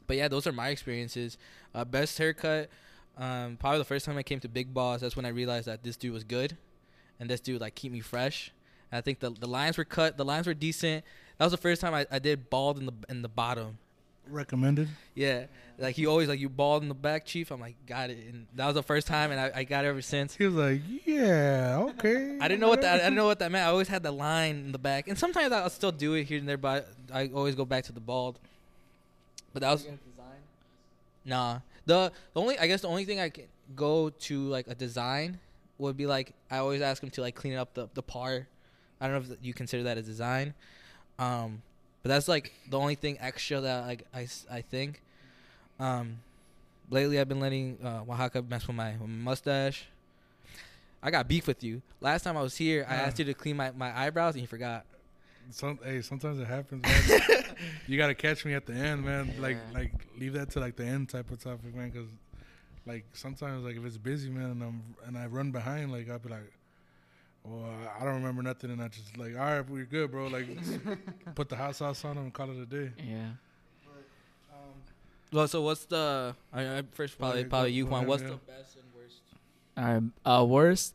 But 0.07 0.16
yeah, 0.16 0.29
those 0.29 0.46
are 0.46 0.53
my 0.53 0.68
experiences. 0.68 1.38
Uh, 1.75 1.85
best 1.85 2.18
haircut. 2.18 2.68
Um, 3.16 3.57
probably 3.59 3.79
the 3.79 3.85
first 3.85 4.07
time 4.07 4.16
I 4.16 4.23
came 4.23 4.40
to 4.40 4.49
Big 4.49 4.73
Boss, 4.73 5.01
that's 5.01 5.14
when 5.14 5.27
I 5.27 5.29
realized 5.29 5.66
that 5.66 5.83
this 5.83 5.96
dude 5.96 6.12
was 6.12 6.25
good, 6.25 6.57
and 7.18 7.29
this 7.29 7.40
dude 7.40 7.61
like 7.61 7.75
keep 7.75 7.92
me 7.92 8.01
fresh. 8.01 8.53
And 8.90 8.99
I 8.99 9.01
think 9.03 9.20
the 9.20 9.31
the 9.31 9.49
lines 9.49 9.79
were 9.79 9.85
cut, 9.85 10.16
the 10.16 10.25
lines 10.25 10.46
were 10.46 10.55
decent. 10.55 11.05
That 11.38 11.44
was 11.44 11.53
the 11.53 11.59
first 11.59 11.81
time 11.81 11.94
I, 11.94 12.07
I 12.11 12.18
did 12.18 12.51
bald 12.51 12.79
in 12.79 12.87
the 12.87 12.94
in 13.09 13.23
the 13.23 13.29
bottom. 13.29 13.79
Recommended. 14.28 14.88
Yeah, 15.14 15.46
like 15.78 15.96
he 15.96 16.06
always 16.06 16.28
like 16.28 16.38
you 16.38 16.48
bald 16.48 16.83
in 16.83 16.88
the 16.88 16.94
back, 16.94 17.24
chief. 17.24 17.50
I'm 17.50 17.61
like 17.61 17.74
got 17.87 18.11
it, 18.11 18.18
and 18.26 18.46
that 18.54 18.66
was 18.66 18.74
the 18.74 18.83
first 18.83 19.06
time, 19.06 19.30
and 19.33 19.40
I, 19.40 19.50
I 19.54 19.64
got 19.64 19.85
it 19.85 19.88
ever 19.88 20.02
since. 20.02 20.37
He 20.37 20.44
was 20.44 20.54
like, 20.54 20.83
"Yeah, 21.04 21.87
okay." 21.90 22.38
I 22.40 22.46
didn't 22.46 22.61
know 22.61 22.68
what 22.68 22.83
that 22.83 22.96
I 22.96 23.04
didn't 23.04 23.16
know 23.16 23.26
what 23.26 23.38
that 23.40 23.50
meant. 23.50 23.66
I 23.66 23.70
always 23.70 23.88
had 23.88 24.02
the 24.02 24.12
line 24.12 24.56
in 24.56 24.72
the 24.72 24.78
back, 24.78 25.09
and 25.09 25.18
sometimes 25.18 25.52
I'll 25.52 25.70
still 25.70 25.92
do 25.92 26.14
it 26.14 26.24
here 26.24 26.38
and 26.38 26.48
there, 26.48 26.59
but 26.59 26.88
I 27.12 27.28
always 27.35 27.54
go 27.54 27.64
back 27.64 27.85
to 27.85 27.92
the 27.92 28.00
bald. 28.00 28.38
But 29.52 29.62
that 29.62 29.70
was 29.72 29.87
nah. 31.24 31.61
The 31.87 32.12
the 32.35 32.40
only 32.40 32.59
I 32.59 32.66
guess 32.66 32.83
the 32.83 32.88
only 32.88 33.04
thing 33.04 33.18
I 33.18 33.30
can 33.30 33.44
go 33.74 34.11
to 34.11 34.48
like 34.48 34.66
a 34.68 34.74
design 34.74 35.38
would 35.78 35.96
be 35.96 36.06
like 36.06 36.35
I 36.50 36.59
always 36.59 36.83
ask 36.83 37.02
him 37.02 37.11
to 37.11 37.20
like 37.20 37.35
clean 37.35 37.54
up 37.54 37.74
the 37.74 37.88
the 37.94 38.02
par. 38.02 38.46
I 39.00 39.09
don't 39.09 39.28
know 39.28 39.33
if 39.33 39.38
you 39.42 39.54
consider 39.54 39.85
that 39.85 39.96
a 39.96 40.02
design, 40.02 40.52
um, 41.18 41.62
but 42.02 42.08
that's 42.08 42.28
like 42.28 42.52
the 42.68 42.78
only 42.78 42.94
thing 42.94 43.16
extra 43.20 43.60
that 43.60 43.86
like 43.86 44.06
I, 44.14 44.26
I 44.50 44.60
think. 44.62 45.02
Um, 45.78 46.18
lately 46.90 47.18
I've 47.20 47.28
been 47.28 47.40
letting 47.40 47.78
uh, 47.84 48.02
Oaxaca 48.08 48.42
mess 48.42 48.66
with 48.66 48.76
my, 48.76 48.92
with 48.92 49.02
my 49.02 49.06
mustache. 49.08 49.86
I 51.02 51.10
got 51.10 51.28
beef 51.28 51.46
with 51.46 51.64
you. 51.64 51.80
Last 52.00 52.22
time 52.24 52.36
I 52.36 52.42
was 52.42 52.56
here, 52.56 52.84
I 52.88 52.96
Ah. 52.96 52.98
asked 53.06 53.18
you 53.18 53.24
to 53.24 53.34
clean 53.34 53.56
my, 53.56 53.70
my 53.70 53.96
eyebrows 53.98 54.34
and 54.34 54.42
you 54.42 54.46
forgot. 54.48 54.84
Some, 55.50 55.78
hey, 55.82 56.02
sometimes 56.02 56.38
it 56.38 56.46
happens. 56.46 56.82
Man. 56.84 57.44
you 57.86 57.96
gotta 57.96 58.14
catch 58.14 58.44
me 58.44 58.52
at 58.54 58.66
the 58.66 58.74
end, 58.74 59.04
man. 59.04 59.32
Like, 59.40 59.56
Yeah. 59.56 59.78
like 59.78 59.92
leave 60.18 60.34
that 60.34 60.50
to 60.50 60.60
like 60.60 60.76
the 60.76 60.84
end 60.84 61.08
type 61.08 61.30
of 61.30 61.42
topic, 61.42 61.74
man. 61.74 61.90
Because, 61.90 62.08
like, 62.86 63.04
sometimes 63.14 63.64
like 63.64 63.76
if 63.76 63.84
it's 63.84 63.96
busy, 63.96 64.28
man, 64.30 64.50
and 64.50 64.62
I'm 64.62 64.82
and 65.06 65.16
I 65.18 65.26
run 65.26 65.50
behind, 65.50 65.90
like 65.90 66.08
I'll 66.10 66.18
be 66.18 66.28
like, 66.28 66.52
well, 67.44 67.72
I 67.98 68.05
don't 68.05 68.14
remember 68.14 68.42
nothing, 68.42 68.70
and 68.70 68.83
I 68.83 68.88
just 68.88 69.16
like, 69.16 69.35
all 69.35 69.44
right, 69.44 69.68
we're 69.68 69.85
good, 69.85 70.11
bro. 70.11 70.29
Like, 70.29 70.46
put 71.35 71.48
the 71.48 71.57
hot 71.57 71.76
sauce 71.76 72.05
on 72.05 72.16
them 72.16 72.24
and 72.24 72.35
call 72.35 72.50
it 72.50 72.59
a 72.59 72.66
day. 72.66 72.92
Yeah. 72.98 73.31
Well, 75.33 75.46
so 75.46 75.62
what's 75.62 75.85
the 75.85 76.35
I, 76.53 76.79
I, 76.79 76.83
first 76.92 77.18
probably 77.18 77.44
probably 77.44 77.70
go- 77.70 77.74
you 77.76 77.85
go 77.85 77.90
Juan? 77.90 78.07
What's 78.07 78.22
yeah. 78.22 78.31
the 78.31 78.53
best 78.53 78.76
and 78.76 78.85
worst? 78.94 79.20
All 79.76 79.85
right. 79.85 80.40
Uh, 80.40 80.44
worst, 80.44 80.94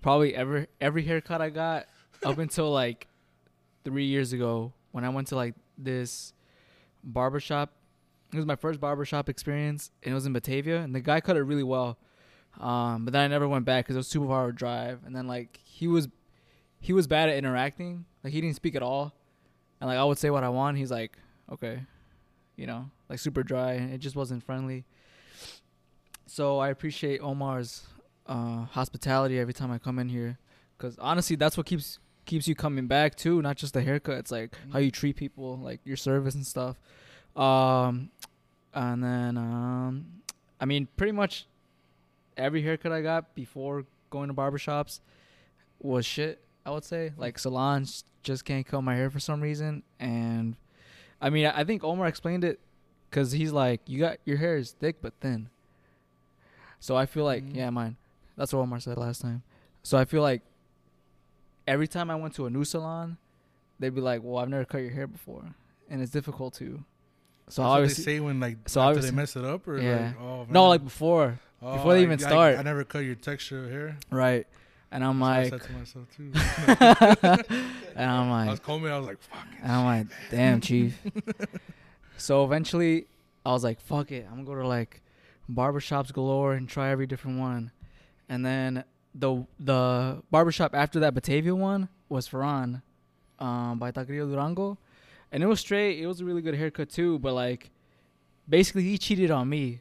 probably 0.00 0.34
ever 0.34 0.66
every 0.80 1.02
haircut 1.02 1.40
I 1.40 1.50
got 1.50 1.86
up 2.24 2.38
until 2.38 2.70
like 2.72 3.08
three 3.84 4.04
years 4.04 4.32
ago 4.32 4.72
when 4.92 5.04
I 5.04 5.08
went 5.08 5.28
to 5.28 5.36
like 5.36 5.54
this 5.76 6.32
barbershop. 7.02 7.72
It 8.32 8.36
was 8.36 8.46
my 8.46 8.56
first 8.56 8.80
barbershop 8.80 9.28
experience, 9.28 9.90
and 10.02 10.12
it 10.12 10.14
was 10.14 10.26
in 10.26 10.32
Batavia, 10.32 10.80
and 10.80 10.94
the 10.94 11.00
guy 11.00 11.20
cut 11.20 11.36
it 11.36 11.42
really 11.42 11.64
well. 11.64 11.98
Um, 12.60 13.04
but 13.04 13.12
then 13.12 13.22
I 13.22 13.28
never 13.28 13.48
went 13.48 13.64
back 13.64 13.84
because 13.84 13.96
it 13.96 14.00
was 14.00 14.08
super 14.08 14.26
to 14.46 14.52
drive, 14.52 15.00
and 15.04 15.14
then 15.14 15.26
like 15.26 15.58
he 15.64 15.88
was, 15.88 16.08
he 16.80 16.92
was 16.92 17.06
bad 17.06 17.28
at 17.28 17.36
interacting. 17.36 18.04
Like 18.22 18.32
he 18.32 18.40
didn't 18.40 18.56
speak 18.56 18.74
at 18.74 18.82
all, 18.82 19.12
and 19.80 19.88
like 19.88 19.98
I 19.98 20.04
would 20.04 20.18
say 20.18 20.30
what 20.30 20.44
I 20.44 20.48
want, 20.48 20.78
he's 20.78 20.90
like, 20.90 21.18
okay, 21.50 21.82
you 22.56 22.66
know, 22.66 22.90
like 23.08 23.18
super 23.18 23.42
dry, 23.42 23.72
and 23.72 23.92
it 23.92 23.98
just 23.98 24.16
wasn't 24.16 24.42
friendly. 24.44 24.84
So 26.26 26.58
I 26.58 26.68
appreciate 26.68 27.20
Omar's 27.20 27.86
uh, 28.26 28.64
hospitality 28.66 29.38
every 29.38 29.52
time 29.52 29.70
I 29.70 29.78
come 29.78 29.98
in 29.98 30.08
here, 30.08 30.38
because 30.76 30.98
honestly, 30.98 31.36
that's 31.36 31.56
what 31.56 31.66
keeps 31.66 31.98
keeps 32.24 32.46
you 32.46 32.54
coming 32.54 32.86
back 32.86 33.16
too. 33.16 33.42
Not 33.42 33.56
just 33.56 33.74
the 33.74 33.82
haircut; 33.82 34.18
it's 34.18 34.30
like 34.30 34.54
how 34.72 34.78
you 34.78 34.90
treat 34.90 35.16
people, 35.16 35.58
like 35.58 35.80
your 35.84 35.96
service 35.96 36.34
and 36.34 36.46
stuff. 36.46 36.76
Um, 37.34 38.10
and 38.74 39.02
then 39.02 39.36
um, 39.36 40.06
I 40.60 40.64
mean, 40.64 40.86
pretty 40.96 41.12
much 41.12 41.46
every 42.36 42.62
haircut 42.62 42.92
I 42.92 43.02
got 43.02 43.34
before 43.34 43.84
going 44.10 44.28
to 44.28 44.34
barbershops 44.34 45.00
was 45.80 46.04
shit. 46.06 46.40
I 46.64 46.70
would 46.70 46.84
say 46.84 47.12
like 47.16 47.38
salons 47.38 48.04
just 48.22 48.44
can't 48.44 48.66
cut 48.66 48.82
my 48.82 48.94
hair 48.94 49.10
for 49.10 49.18
some 49.20 49.40
reason, 49.40 49.82
and 49.98 50.56
I 51.20 51.30
mean, 51.30 51.46
I 51.46 51.64
think 51.64 51.82
Omar 51.84 52.06
explained 52.06 52.44
it 52.44 52.60
because 53.10 53.32
he's 53.32 53.52
like, 53.52 53.80
you 53.86 53.98
got 53.98 54.18
your 54.24 54.36
hair 54.36 54.56
is 54.56 54.72
thick 54.72 54.96
but 55.02 55.12
thin. 55.20 55.48
So 56.80 56.96
I 56.96 57.06
feel 57.06 57.24
like, 57.24 57.44
Mhm. 57.44 57.54
yeah, 57.56 57.70
mine. 57.70 57.96
That's 58.36 58.52
what 58.52 58.60
Omar 58.60 58.80
said 58.80 58.96
last 58.96 59.20
time. 59.22 59.42
So 59.82 59.98
I 59.98 60.04
feel 60.04 60.22
like 60.22 60.42
every 61.66 61.86
time 61.88 62.10
I 62.10 62.16
went 62.16 62.34
to 62.34 62.46
a 62.46 62.50
new 62.50 62.64
salon, 62.64 63.18
they'd 63.78 63.94
be 63.94 64.00
like, 64.00 64.22
"Well, 64.22 64.38
I've 64.38 64.48
never 64.48 64.64
cut 64.64 64.78
your 64.78 64.90
hair 64.90 65.06
before," 65.06 65.54
and 65.88 66.00
it's 66.02 66.10
difficult 66.12 66.54
to. 66.54 66.64
So 66.64 66.74
That's 67.44 67.56
they 67.56 67.62
obviously, 67.62 68.04
say 68.04 68.20
when 68.20 68.40
like 68.40 68.68
so 68.68 68.80
after 68.80 69.00
they 69.02 69.10
mess 69.10 69.36
it 69.36 69.44
up, 69.44 69.66
or 69.68 69.78
Yeah. 69.78 70.06
like, 70.08 70.20
oh, 70.20 70.46
no, 70.48 70.68
like 70.68 70.82
before, 70.84 71.38
Oh, 71.62 71.76
before 71.76 71.94
they 71.94 72.00
I- 72.00 72.02
even 72.02 72.18
I- 72.18 72.28
start. 72.28 72.58
I, 72.58 72.62
never 72.62 72.84
cut 72.84 73.00
your 73.00 73.14
texture 73.14 73.64
of 73.64 73.70
hair. 73.70 73.96
right? 74.10 74.46
And 74.90 75.02
I'm 75.02 75.18
That's 75.20 75.50
like, 75.50 75.62
I 75.62 75.64
said 75.64 75.68
to 75.68 75.72
myself 75.78 77.46
too. 77.46 77.46
and 77.96 78.10
I'm 78.10 78.30
like, 78.30 78.48
I 78.48 78.50
was 78.50 78.60
combing. 78.60 78.90
I 78.92 78.98
was 78.98 79.06
like, 79.06 79.22
fuck. 79.22 79.46
And 79.62 79.72
I'm 79.72 79.84
like, 79.84 80.06
damn, 80.30 80.60
chief. 80.60 81.00
so 82.18 82.44
eventually, 82.44 83.06
I 83.46 83.52
was 83.52 83.64
like, 83.64 83.80
fuck 83.80 84.10
it. 84.12 84.26
I'm 84.30 84.44
gonna 84.44 84.56
go 84.56 84.62
to 84.62 84.68
like 84.68 85.00
barbershops 85.50 86.12
galore 86.12 86.52
and 86.54 86.68
try 86.68 86.90
every 86.90 87.06
different 87.06 87.38
one. 87.38 87.70
And 88.28 88.44
then 88.44 88.84
the 89.14 89.46
the 89.58 90.22
barbershop 90.30 90.74
after 90.74 91.00
that 91.00 91.14
Batavia 91.14 91.54
one 91.54 91.88
was 92.08 92.28
Ferran, 92.28 92.82
um, 93.38 93.78
by 93.78 93.92
Taqueria 93.92 94.30
Durango, 94.30 94.78
and 95.30 95.42
it 95.42 95.46
was 95.46 95.60
straight. 95.60 96.00
It 96.00 96.06
was 96.06 96.20
a 96.20 96.24
really 96.24 96.42
good 96.42 96.54
haircut 96.54 96.90
too. 96.90 97.18
But 97.18 97.34
like, 97.34 97.70
basically, 98.48 98.82
he 98.84 98.98
cheated 98.98 99.30
on 99.30 99.48
me 99.48 99.80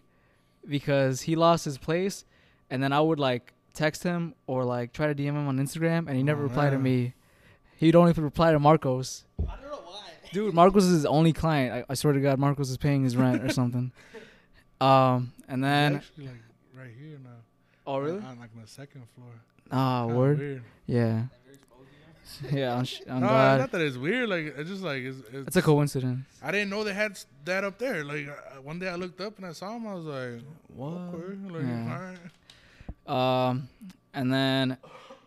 because 0.67 1.21
he 1.21 1.35
lost 1.35 1.65
his 1.65 1.77
place, 1.77 2.25
and 2.69 2.81
then 2.81 2.93
I 2.93 3.01
would 3.01 3.19
like 3.19 3.53
text 3.73 4.03
him 4.03 4.35
or 4.47 4.63
like 4.65 4.93
try 4.93 5.07
to 5.07 5.15
DM 5.15 5.29
him 5.29 5.47
on 5.47 5.57
Instagram, 5.59 6.07
and 6.07 6.15
he 6.17 6.23
never 6.23 6.41
Oh, 6.41 6.47
replied 6.47 6.71
to 6.71 6.79
me. 6.79 7.13
He'd 7.77 7.95
only 7.95 8.11
reply 8.13 8.51
to 8.51 8.59
Marcos. 8.59 9.25
I 9.39 9.55
don't 9.55 9.71
know 9.71 9.81
why. 9.83 10.01
Dude, 10.31 10.53
Marcos 10.53 10.83
is 10.85 10.91
his 10.91 11.05
only 11.05 11.33
client. 11.33 11.73
I, 11.73 11.91
I 11.91 11.93
swear 11.95 12.13
to 12.13 12.19
God, 12.19 12.37
Marcos 12.37 12.69
is 12.69 12.77
paying 12.77 13.03
his 13.03 13.17
rent 13.17 13.43
or 13.43 13.49
something. 13.53 13.91
Um, 14.79 15.31
and 15.47 15.63
then 15.63 15.95
actually 15.97 16.25
like 16.27 16.35
right 16.77 16.91
here 16.99 17.17
now. 17.23 17.29
oh 17.87 17.97
really? 17.99 18.17
On, 18.19 18.39
like 18.39 18.49
on 18.55 18.61
the 18.61 18.67
second 18.67 19.03
floor. 19.15 19.29
Ah, 19.71 20.03
Kinda 20.05 20.19
word. 20.19 20.39
Weird. 20.39 20.63
Yeah, 20.85 21.23
yeah. 22.51 22.73
On, 22.75 22.85
sh- 22.85 23.01
on 23.09 23.21
no, 23.21 23.27
God, 23.27 23.59
not 23.59 23.71
that 23.71 23.81
it's 23.81 23.97
weird. 23.97 24.29
Like 24.29 24.53
it's 24.57 24.69
just 24.69 24.83
like 24.83 25.01
it's. 25.03 25.19
it's 25.31 25.47
it's 25.47 25.55
a 25.55 25.61
coincidence. 25.61 26.25
I 26.41 26.51
didn't 26.51 26.69
know 26.69 26.83
they 26.83 26.93
had 26.93 27.17
that 27.45 27.63
up 27.63 27.77
there. 27.77 28.03
Like 28.03 28.27
one 28.63 28.79
day 28.79 28.87
I 28.89 28.95
looked 28.95 29.21
up 29.21 29.37
and 29.37 29.45
I 29.45 29.51
saw 29.53 29.75
him. 29.75 29.87
I 29.87 29.93
was 29.93 30.05
like, 30.05 30.41
What? 30.75 31.51
Like, 31.51 31.63
Yeah. 31.63 32.13
right. 33.07 33.49
Um, 33.49 33.67
and 34.13 34.31
then 34.31 34.77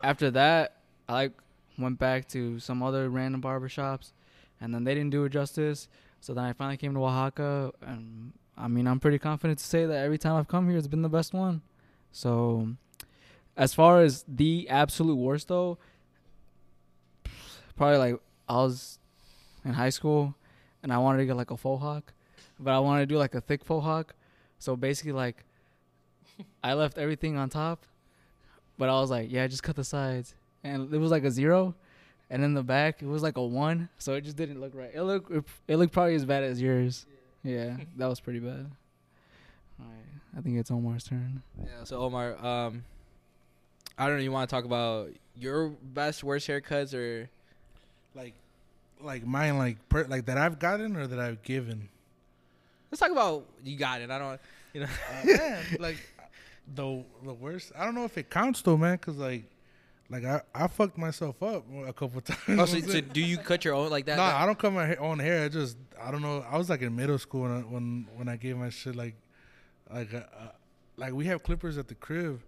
after 0.03 0.31
that, 0.33 0.77
I 1.09 1.13
like 1.13 1.33
went 1.79 1.99
back 1.99 2.29
to 2.29 2.59
some 2.61 2.83
other 2.83 3.09
random 3.11 3.43
barbershops, 3.43 4.13
and 4.61 4.73
then 4.75 4.85
they 4.85 4.95
didn't 4.95 5.11
do 5.11 5.25
it 5.25 5.31
justice. 5.31 5.89
So 6.21 6.33
then 6.35 6.45
I 6.45 6.53
finally 6.53 6.77
came 6.77 6.95
to 6.95 7.05
Oaxaca, 7.05 7.73
and 7.83 8.33
I 8.57 8.69
mean, 8.69 8.87
I'm 8.87 9.01
pretty 9.01 9.19
confident 9.19 9.59
to 9.59 9.65
say 9.65 9.85
that 9.87 9.97
every 10.05 10.19
time 10.19 10.37
I've 10.37 10.49
come 10.49 10.69
here, 10.69 10.79
it's 10.79 10.87
been 10.87 11.03
the 11.03 11.09
best 11.09 11.35
one. 11.35 11.61
So, 12.13 12.69
as 13.57 13.75
far 13.75 14.01
as 14.01 14.25
the 14.29 14.69
absolute 14.71 15.17
worst, 15.17 15.49
though, 15.49 15.79
probably 17.77 17.99
like 17.99 18.21
I 18.49 18.55
was 18.55 18.99
in 19.65 19.73
high 19.73 19.91
school, 19.91 20.35
and 20.83 20.93
I 20.93 20.99
wanted 20.99 21.19
to 21.19 21.27
get 21.27 21.37
like 21.37 21.51
a 21.51 21.57
faux 21.57 21.83
hawk, 21.83 22.13
but 22.59 22.73
I 22.73 22.79
wanted 22.79 23.01
to 23.01 23.07
do 23.07 23.19
like 23.19 23.35
a 23.35 23.41
thick 23.41 23.65
faux 23.65 23.85
hawk. 23.85 24.15
So 24.59 24.77
basically, 24.77 25.13
like 25.13 25.45
I 26.63 26.75
left 26.75 26.99
everything 26.99 27.37
on 27.37 27.49
top, 27.49 27.85
but 28.79 28.89
I 28.89 29.01
was 29.01 29.11
like, 29.11 29.31
yeah, 29.31 29.47
just 29.47 29.63
cut 29.63 29.77
the 29.77 29.85
sides, 29.85 30.35
and 30.63 30.93
it 30.93 30.99
was 30.99 31.11
like 31.11 31.25
a 31.25 31.31
zero, 31.31 31.75
and 32.31 32.45
in 32.45 32.55
the 32.55 32.63
back 32.63 33.03
it 33.03 33.07
was 33.07 33.23
like 33.23 33.37
a 33.37 33.45
one, 33.45 33.89
so 33.99 34.15
it 34.15 34.23
just 34.23 34.37
didn't 34.37 34.61
look 34.61 34.75
right. 34.75 34.91
It 34.95 35.03
looked 35.03 35.31
it, 35.67 35.77
looked 35.77 35.93
probably 35.93 36.15
as 36.15 36.25
bad 36.25 36.45
as 36.45 36.61
yours. 36.61 37.07
Yeah, 37.43 37.77
that 37.97 38.07
was 38.07 38.21
pretty 38.21 38.41
bad. 38.41 38.71
All 39.81 39.87
right, 39.87 40.39
I 40.39 40.41
think 40.41 40.59
it's 40.59 40.71
Omar's 40.71 41.05
turn. 41.05 41.43
Yeah. 41.63 41.85
So 41.85 42.01
Omar, 42.01 42.37
um, 42.45 42.85
I 43.99 44.07
don't 44.07 44.17
know. 44.17 44.23
You 44.23 44.33
want 44.33 44.49
to 44.49 44.55
talk 44.55 44.65
about 44.65 45.11
your 45.37 45.69
best 45.69 46.23
worst 46.23 46.49
haircuts 46.49 46.95
or? 46.95 47.29
Like, 48.15 48.35
like 49.01 49.27
mine, 49.27 49.59
like 49.59 49.89
per, 49.89 50.05
like 50.05 50.27
that 50.27 50.39
I've 50.39 50.59
gotten 50.59 50.97
or 50.97 51.07
that 51.07 51.19
I've 51.19 51.43
given. 51.43 51.89
Let's 52.91 53.01
talk 53.01 53.11
about 53.11 53.45
you 53.65 53.77
got 53.77 54.01
it. 54.01 54.11
I 54.11 54.19
don't. 54.19 54.41
You 54.73 54.81
know. 54.83 54.87
Uh, 55.23 55.27
man, 55.27 55.65
like 55.81 55.97
the 56.75 57.05
the 57.25 57.35
worst. 57.35 57.73
I 57.77 57.85
don't 57.85 57.95
know 57.95 58.05
if 58.05 58.17
it 58.19 58.31
counts 58.31 58.63
though, 58.63 58.77
man, 58.77 58.97
because 58.97 59.17
like, 59.17 59.45
like 60.11 60.25
I 60.25 60.41
I 60.55 60.67
fucked 60.69 60.97
myself 60.97 61.43
up 61.43 61.65
a 61.87 61.93
couple 61.93 62.21
times. 62.23 62.41
oh, 62.49 62.65
so, 62.67 62.79
so 62.81 63.01
do 63.01 63.21
you 63.21 63.37
cut 63.39 63.65
your 63.65 63.75
own 63.75 63.91
like 63.91 64.07
that? 64.07 64.17
No, 64.17 64.25
that- 64.25 64.37
I 64.37 64.47
don't 64.47 64.59
cut 64.59 64.73
my 64.73 64.95
own 64.97 65.19
hair. 65.19 65.45
I 65.45 65.49
just 65.49 65.77
I 66.01 66.11
don't 66.11 66.23
know. 66.23 66.45
I 66.49 66.57
was 66.57 66.71
like 66.71 66.83
in 66.83 66.95
middle 66.95 67.19
school 67.19 67.43
when 67.43 67.51
I, 67.53 67.61
when 67.61 68.09
when 68.17 68.29
I 68.29 68.37
gave 68.37 68.57
my 68.57 68.71
shit 68.71 68.95
like 68.97 69.15
like 69.93 70.15
uh, 70.15 70.19
uh, 70.19 70.49
like 70.97 71.13
we 71.13 71.27
have 71.27 71.43
clippers 71.43 71.77
at 71.79 71.89
the 71.89 71.95
crib, 71.97 72.41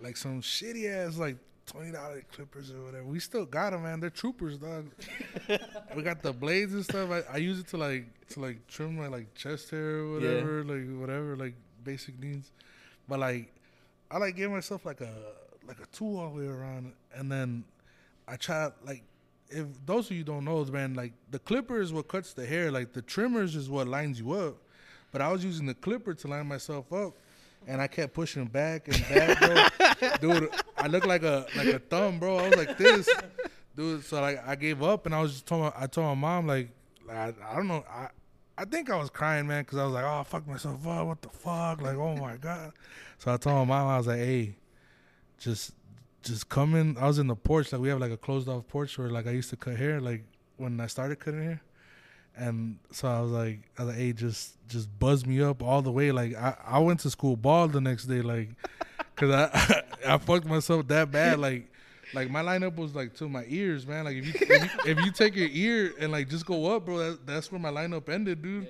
like 0.00 0.16
some 0.16 0.42
shitty 0.42 0.90
ass 0.92 1.16
like 1.16 1.36
twenty 1.70 1.92
dollar 1.92 2.22
clippers 2.32 2.72
or 2.72 2.82
whatever. 2.84 3.04
We 3.04 3.20
still 3.20 3.46
got 3.46 3.70
them, 3.70 3.84
man. 3.84 4.00
They're 4.00 4.10
troopers, 4.10 4.58
dog. 4.58 4.90
we 5.96 6.02
got 6.02 6.22
the 6.22 6.32
blades 6.32 6.74
and 6.74 6.84
stuff. 6.84 7.10
I, 7.10 7.22
I 7.34 7.36
use 7.36 7.60
it 7.60 7.68
to 7.68 7.76
like 7.76 8.06
to 8.30 8.40
like 8.40 8.66
trim 8.66 8.96
my 8.96 9.06
like 9.06 9.34
chest 9.34 9.70
hair 9.70 9.98
or 9.98 10.12
whatever, 10.14 10.64
like 10.64 11.00
whatever, 11.00 11.36
like 11.36 11.54
basic 11.84 12.18
needs. 12.20 12.50
but 13.08 13.18
like 13.18 13.52
I 14.10 14.18
like 14.18 14.36
gave 14.36 14.50
myself 14.50 14.84
like 14.84 15.00
a 15.00 15.12
like 15.66 15.78
a 15.80 15.86
two 15.86 16.18
all 16.18 16.30
the 16.30 16.40
way 16.40 16.46
around, 16.46 16.92
and 17.14 17.30
then 17.30 17.64
I 18.26 18.36
try 18.36 18.70
like 18.84 19.04
if 19.48 19.66
those 19.86 20.10
of 20.10 20.16
you 20.16 20.24
don't 20.24 20.44
know, 20.44 20.64
man, 20.64 20.94
like 20.94 21.12
the 21.30 21.38
clipper 21.38 21.80
is 21.80 21.92
what 21.92 22.08
cuts 22.08 22.32
the 22.32 22.46
hair, 22.46 22.70
like 22.70 22.92
the 22.92 23.02
trimmers 23.02 23.56
is 23.56 23.68
what 23.68 23.88
lines 23.88 24.20
you 24.20 24.32
up. 24.32 24.56
But 25.12 25.20
I 25.20 25.30
was 25.32 25.44
using 25.44 25.66
the 25.66 25.74
clipper 25.74 26.14
to 26.14 26.28
line 26.28 26.46
myself 26.46 26.92
up, 26.92 27.14
and 27.66 27.80
I 27.80 27.88
kept 27.88 28.14
pushing 28.14 28.46
back 28.46 28.88
and 28.88 29.02
back, 29.08 29.40
bro. 29.40 30.08
Dude, 30.20 30.50
I 30.80 30.86
look 30.86 31.06
like 31.06 31.22
a 31.22 31.46
like 31.56 31.68
a 31.68 31.78
thumb, 31.78 32.18
bro. 32.18 32.38
I 32.38 32.48
was 32.48 32.56
like 32.56 32.78
this, 32.78 33.08
dude. 33.76 34.04
So 34.04 34.20
like 34.20 34.46
I 34.46 34.54
gave 34.56 34.82
up, 34.82 35.06
and 35.06 35.14
I 35.14 35.20
was 35.20 35.32
just 35.32 35.46
told 35.46 35.62
my, 35.62 35.72
I 35.76 35.86
told 35.86 36.06
my 36.06 36.14
mom 36.14 36.46
like, 36.46 36.70
like 37.06 37.16
I, 37.16 37.34
I 37.50 37.54
don't 37.56 37.68
know, 37.68 37.84
I 37.88 38.08
I 38.56 38.64
think 38.64 38.90
I 38.90 38.96
was 38.96 39.10
crying, 39.10 39.46
man, 39.46 39.62
because 39.62 39.78
I 39.78 39.84
was 39.84 39.92
like, 39.94 40.04
oh, 40.04 40.22
fuck 40.24 40.46
myself 40.46 40.86
up, 40.86 41.06
what 41.06 41.22
the 41.22 41.28
fuck, 41.28 41.80
like 41.82 41.96
oh 41.96 42.16
my 42.16 42.36
god. 42.36 42.72
So 43.18 43.32
I 43.32 43.36
told 43.36 43.56
my 43.56 43.64
mom, 43.76 43.88
I 43.88 43.98
was 43.98 44.06
like, 44.06 44.18
hey, 44.18 44.56
just 45.38 45.72
just 46.22 46.48
come 46.48 46.74
in. 46.74 46.96
I 46.98 47.06
was 47.06 47.18
in 47.18 47.26
the 47.26 47.36
porch, 47.36 47.72
like 47.72 47.80
we 47.80 47.88
have 47.88 48.00
like 48.00 48.12
a 48.12 48.16
closed 48.16 48.48
off 48.48 48.66
porch 48.68 48.98
where 48.98 49.10
like 49.10 49.26
I 49.26 49.32
used 49.32 49.50
to 49.50 49.56
cut 49.56 49.76
hair, 49.76 50.00
like 50.00 50.24
when 50.56 50.80
I 50.80 50.86
started 50.86 51.18
cutting 51.18 51.42
hair. 51.42 51.62
And 52.36 52.78
so 52.92 53.08
I 53.08 53.20
was 53.20 53.30
like, 53.32 53.60
I 53.76 53.82
was 53.84 53.88
like, 53.94 53.98
hey, 53.98 54.12
just 54.12 54.56
just 54.68 54.98
buzz 54.98 55.26
me 55.26 55.42
up 55.42 55.62
all 55.62 55.82
the 55.82 55.90
way. 55.90 56.12
Like 56.12 56.34
I, 56.36 56.56
I 56.64 56.78
went 56.78 57.00
to 57.00 57.10
school 57.10 57.36
bald 57.36 57.72
the 57.72 57.80
next 57.80 58.04
day, 58.04 58.22
like, 58.22 58.50
cause 59.20 59.30
I 59.30 59.82
I 60.14 60.18
fucked 60.18 60.46
myself 60.46 60.88
that 60.88 61.10
bad. 61.12 61.38
Like 61.38 61.66
like 62.14 62.28
my 62.30 62.42
lineup 62.42 62.74
was 62.76 62.94
like 62.94 63.14
to 63.16 63.28
my 63.28 63.44
ears, 63.46 63.86
man. 63.86 64.04
Like 64.06 64.16
if 64.16 64.26
you 64.26 64.32
if 64.40 64.62
you, 64.86 64.90
if 64.92 64.98
you 65.04 65.12
take 65.12 65.36
your 65.36 65.48
ear 65.52 65.92
and 66.00 66.10
like 66.10 66.28
just 66.28 66.44
go 66.46 66.74
up, 66.74 66.86
bro, 66.86 66.98
that, 66.98 67.26
that's 67.26 67.52
where 67.52 67.60
my 67.60 67.70
lineup 67.70 68.08
ended, 68.08 68.42
dude. 68.42 68.66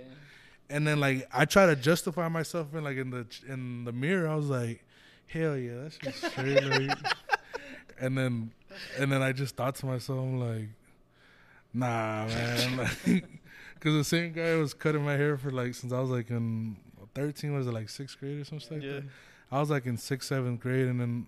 And 0.69 0.87
then 0.87 1.01
like 1.01 1.27
I 1.33 1.47
try 1.47 1.67
to 1.67 1.75
justify 1.77 2.29
myself 2.29 2.75
in 2.75 2.85
like 2.85 2.97
in 2.99 3.11
the 3.11 3.27
in 3.49 3.85
the 3.85 3.93
mirror. 3.93 4.29
I 4.29 4.35
was 4.35 4.51
like, 4.51 4.85
hell 5.27 5.57
yeah, 5.57 5.83
that's 5.83 5.97
just 5.99 6.23
straight. 6.33 6.63
like, 6.65 6.99
and 8.01 8.17
then 8.19 8.53
and 8.99 9.11
then 9.11 9.23
I 9.23 9.33
just 9.33 9.57
thought 9.57 9.75
to 9.77 9.87
myself, 9.87 10.19
I'm 10.19 10.39
like, 10.39 10.69
nah, 11.73 12.27
man, 12.27 12.77
like, 13.07 13.25
because 13.75 13.95
the 13.95 14.05
same 14.05 14.33
guy 14.33 14.55
was 14.57 14.75
cutting 14.75 15.03
my 15.05 15.15
hair 15.17 15.37
for 15.39 15.51
like 15.51 15.75
since 15.75 15.93
I 15.93 16.01
was 16.01 16.11
like 16.11 16.31
in 16.31 16.77
13, 17.15 17.55
was 17.55 17.67
it 17.67 17.73
like 17.73 17.89
sixth 17.89 18.19
grade 18.21 18.39
or 18.41 18.45
something 18.45 18.79
like 18.79 18.87
Yeah. 18.87 18.93
that? 19.01 19.05
I 19.51 19.61
was 19.61 19.71
like 19.71 19.87
in 19.87 19.97
sixth, 19.97 20.29
seventh 20.29 20.61
grade, 20.61 20.87
and 20.87 21.01
then 21.01 21.27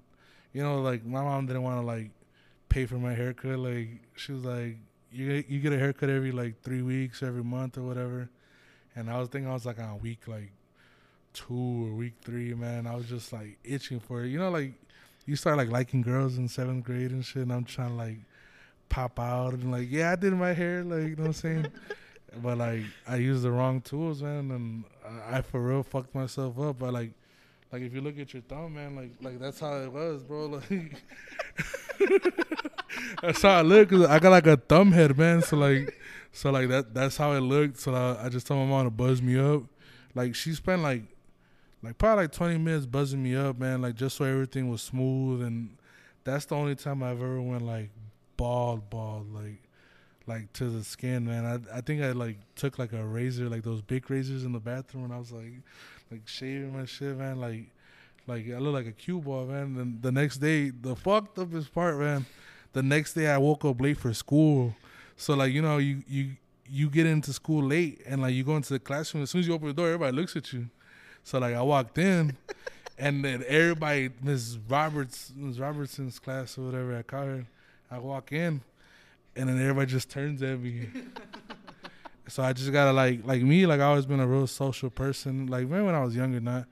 you 0.53 0.63
know, 0.63 0.81
like 0.81 1.05
my 1.05 1.23
mom 1.23 1.47
didn't 1.47 1.63
want 1.63 1.81
to 1.81 1.87
like 1.87 2.11
pay 2.69 2.87
for 2.87 2.97
my 2.97 3.15
haircut. 3.15 3.59
Like 3.59 3.89
she 4.17 4.33
was 4.33 4.45
like, 4.45 4.77
you 5.11 5.45
you 5.49 5.61
get 5.61 5.73
a 5.73 5.79
haircut 5.79 6.09
every 6.09 6.33
like 6.33 6.63
three 6.63 6.83
weeks, 6.83 7.23
every 7.23 7.45
month 7.45 7.79
or 7.79 7.83
whatever. 7.83 8.31
And 8.95 9.11
I 9.11 9.19
was 9.19 9.29
thinking 9.29 9.49
I 9.49 9.55
was 9.55 9.67
like 9.67 9.79
on 9.79 10.01
week 10.01 10.29
like 10.29 10.53
two 11.33 11.89
or 11.89 11.95
week 11.95 12.15
three, 12.23 12.55
man. 12.55 12.87
I 12.87 12.95
was 12.95 13.07
just 13.07 13.33
like 13.33 13.59
itching 13.65 14.01
for 14.01 14.25
it. 14.25 14.29
You 14.29 14.39
know, 14.39 14.51
like 14.51 14.75
you 15.27 15.37
start 15.37 15.57
like 15.57 15.71
liking 15.71 16.03
girls 16.03 16.37
in 16.37 16.49
seventh 16.49 16.85
grade 16.85 17.11
and 17.11 17.25
shit, 17.25 17.43
and 17.43 17.53
I'm 17.53 17.65
trying 17.65 17.91
to 17.91 17.95
like 17.95 18.19
pop 18.89 19.19
out 19.19 19.55
and 19.55 19.73
like, 19.73 19.89
yeah, 19.91 20.13
I 20.13 20.17
did 20.17 20.33
my 20.35 20.53
hair, 20.53 20.85
like 20.85 21.11
you 21.11 21.17
know 21.17 21.23
what 21.23 21.29
I'm 21.29 21.33
saying. 21.33 21.67
but 22.43 22.59
like 22.59 22.83
I 23.07 23.17
used 23.17 23.43
the 23.43 23.51
wrong 23.51 23.81
tools, 23.81 24.23
man, 24.23 24.51
and 24.51 24.85
I, 25.05 25.39
I 25.39 25.43
for 25.43 25.61
real 25.61 25.83
fucked 25.83 26.15
myself 26.15 26.59
up. 26.59 26.79
But 26.79 26.93
like, 26.93 27.13
like 27.73 27.83
if 27.83 27.95
you 27.95 28.03
look 28.03 28.19
at 28.19 28.35
your 28.35 28.43
thumb, 28.43 28.75
man, 28.75 28.95
like 28.95 29.13
like 29.23 29.39
that's 29.39 29.61
how 29.61 29.77
it 29.77 29.91
was, 29.91 30.23
bro. 30.23 30.61
Like 30.73 31.01
that's 33.23 33.43
how 33.43 33.51
I 33.59 33.63
look. 33.63 33.93
I 33.93 34.19
got 34.19 34.31
like 34.31 34.47
a 34.47 34.57
thumb 34.57 34.93
head, 34.93 35.17
man. 35.17 35.43
So 35.43 35.57
like, 35.57 35.99
so 36.33 36.51
like 36.51 36.69
that 36.69 36.93
that's 36.95 37.17
how 37.17 37.33
it 37.33 37.41
looked. 37.41 37.79
So 37.79 37.95
I, 37.95 38.27
I 38.27 38.29
just 38.29 38.47
told 38.47 38.61
my 38.61 38.67
mom 38.67 38.87
to 38.87 38.91
buzz 38.91 39.23
me 39.23 39.39
up. 39.39 39.63
Like 40.15 40.35
she 40.35 40.53
spent 40.53 40.83
like 40.83 41.05
like 41.83 41.99
probably 41.99 42.25
like 42.25 42.33
20 42.33 42.59
minutes 42.59 42.87
buzzing 42.87 43.23
me 43.23 43.35
up, 43.35 43.59
man, 43.59 43.83
like 43.83 43.95
just 43.95 44.17
so 44.17 44.25
everything 44.25 44.69
was 44.69 44.83
smooth. 44.83 45.43
And 45.43 45.77
that's 46.25 46.45
the 46.45 46.57
only 46.57 46.75
time 46.75 47.03
I've 47.03 47.23
ever 47.23 47.41
went 47.41 47.65
like 47.65 47.91
bald, 48.37 48.91
bald, 48.91 49.33
like 49.33 49.63
like 50.27 50.53
to 50.55 50.69
the 50.71 50.85
skin, 50.85 51.25
man. 51.27 51.45
I 51.45 51.79
I 51.79 51.81
think 51.81 52.03
I 52.03 52.13
like 52.13 52.37
took 52.55 52.79
like 52.79 52.93
a 52.93 53.05
razor, 53.05 53.49
like 53.49 53.63
those 53.63 53.83
big 53.83 54.11
razors 54.11 54.45
in 54.45 54.53
the 54.53 54.61
bathroom, 54.61 55.05
and 55.05 55.13
I 55.13 55.19
was 55.19 55.33
like 55.33 55.53
like 56.13 56.29
shaving 56.29 56.77
my 56.77 56.85
shit, 56.85 57.17
man. 57.17 57.41
Like 57.41 57.71
like 58.27 58.47
I 58.51 58.59
look 58.59 58.75
like 58.75 58.87
a 58.87 58.93
cue 58.93 59.19
ball, 59.19 59.47
man. 59.47 59.75
Then 59.75 59.99
the 60.01 60.13
next 60.13 60.39
day, 60.39 60.71
the 60.71 60.95
fucked 60.95 61.39
up 61.39 61.55
is 61.55 61.69
part, 61.69 61.99
man. 61.99 62.27
The 62.73 62.83
next 62.83 63.15
day 63.15 63.29
I 63.29 63.39
woke 63.39 63.65
up 63.65 63.81
late 63.81 63.97
for 63.97 64.13
school. 64.13 64.75
So 65.17 65.35
like, 65.35 65.53
you 65.53 65.63
know, 65.63 65.79
you 65.79 66.03
you 66.07 66.33
you 66.69 66.91
get 66.91 67.07
into 67.07 67.33
school 67.33 67.63
late 67.63 68.03
and 68.07 68.21
like 68.21 68.35
you 68.35 68.45
go 68.45 68.57
into 68.57 68.75
the 68.75 68.79
classroom, 68.79 69.23
as 69.23 69.31
soon 69.31 69.41
as 69.41 69.49
you 69.49 69.55
open 69.55 69.69
the 69.69 69.75
door, 69.75 69.87
everybody 69.87 70.15
looks 70.15 70.37
at 70.37 70.53
you. 70.53 70.67
So 71.25 71.39
like 71.39 71.55
I 71.55 71.63
walked 71.63 71.97
in 71.97 72.37
and 72.99 73.25
then 73.25 73.43
everybody 73.49 74.11
Miss 74.23 74.59
Roberts 74.69 75.33
Miss 75.35 75.59
Robertson's 75.59 76.19
class 76.19 76.59
or 76.59 76.63
whatever 76.63 76.97
I 76.97 77.03
call 77.03 77.25
her, 77.25 77.47
I 77.91 77.99
walk 77.99 78.33
in 78.33 78.61
and 79.35 79.49
then 79.49 79.59
everybody 79.61 79.91
just 79.91 80.11
turns 80.11 80.43
at 80.43 80.61
me. 80.61 80.89
so 82.29 82.43
I 82.43 82.53
just 82.53 82.73
gotta 82.73 82.93
like 82.93 83.25
like 83.25 83.43
me, 83.43 83.67
like 83.67 83.81
I 83.81 83.85
always 83.85 84.07
been 84.07 84.21
a 84.21 84.27
real 84.27 84.47
social 84.47 84.91
person. 84.91 85.47
Like 85.47 85.69
maybe 85.69 85.83
when 85.83 85.95
I 85.95 86.05
was 86.05 86.15
younger, 86.15 86.41
not. 86.41 86.67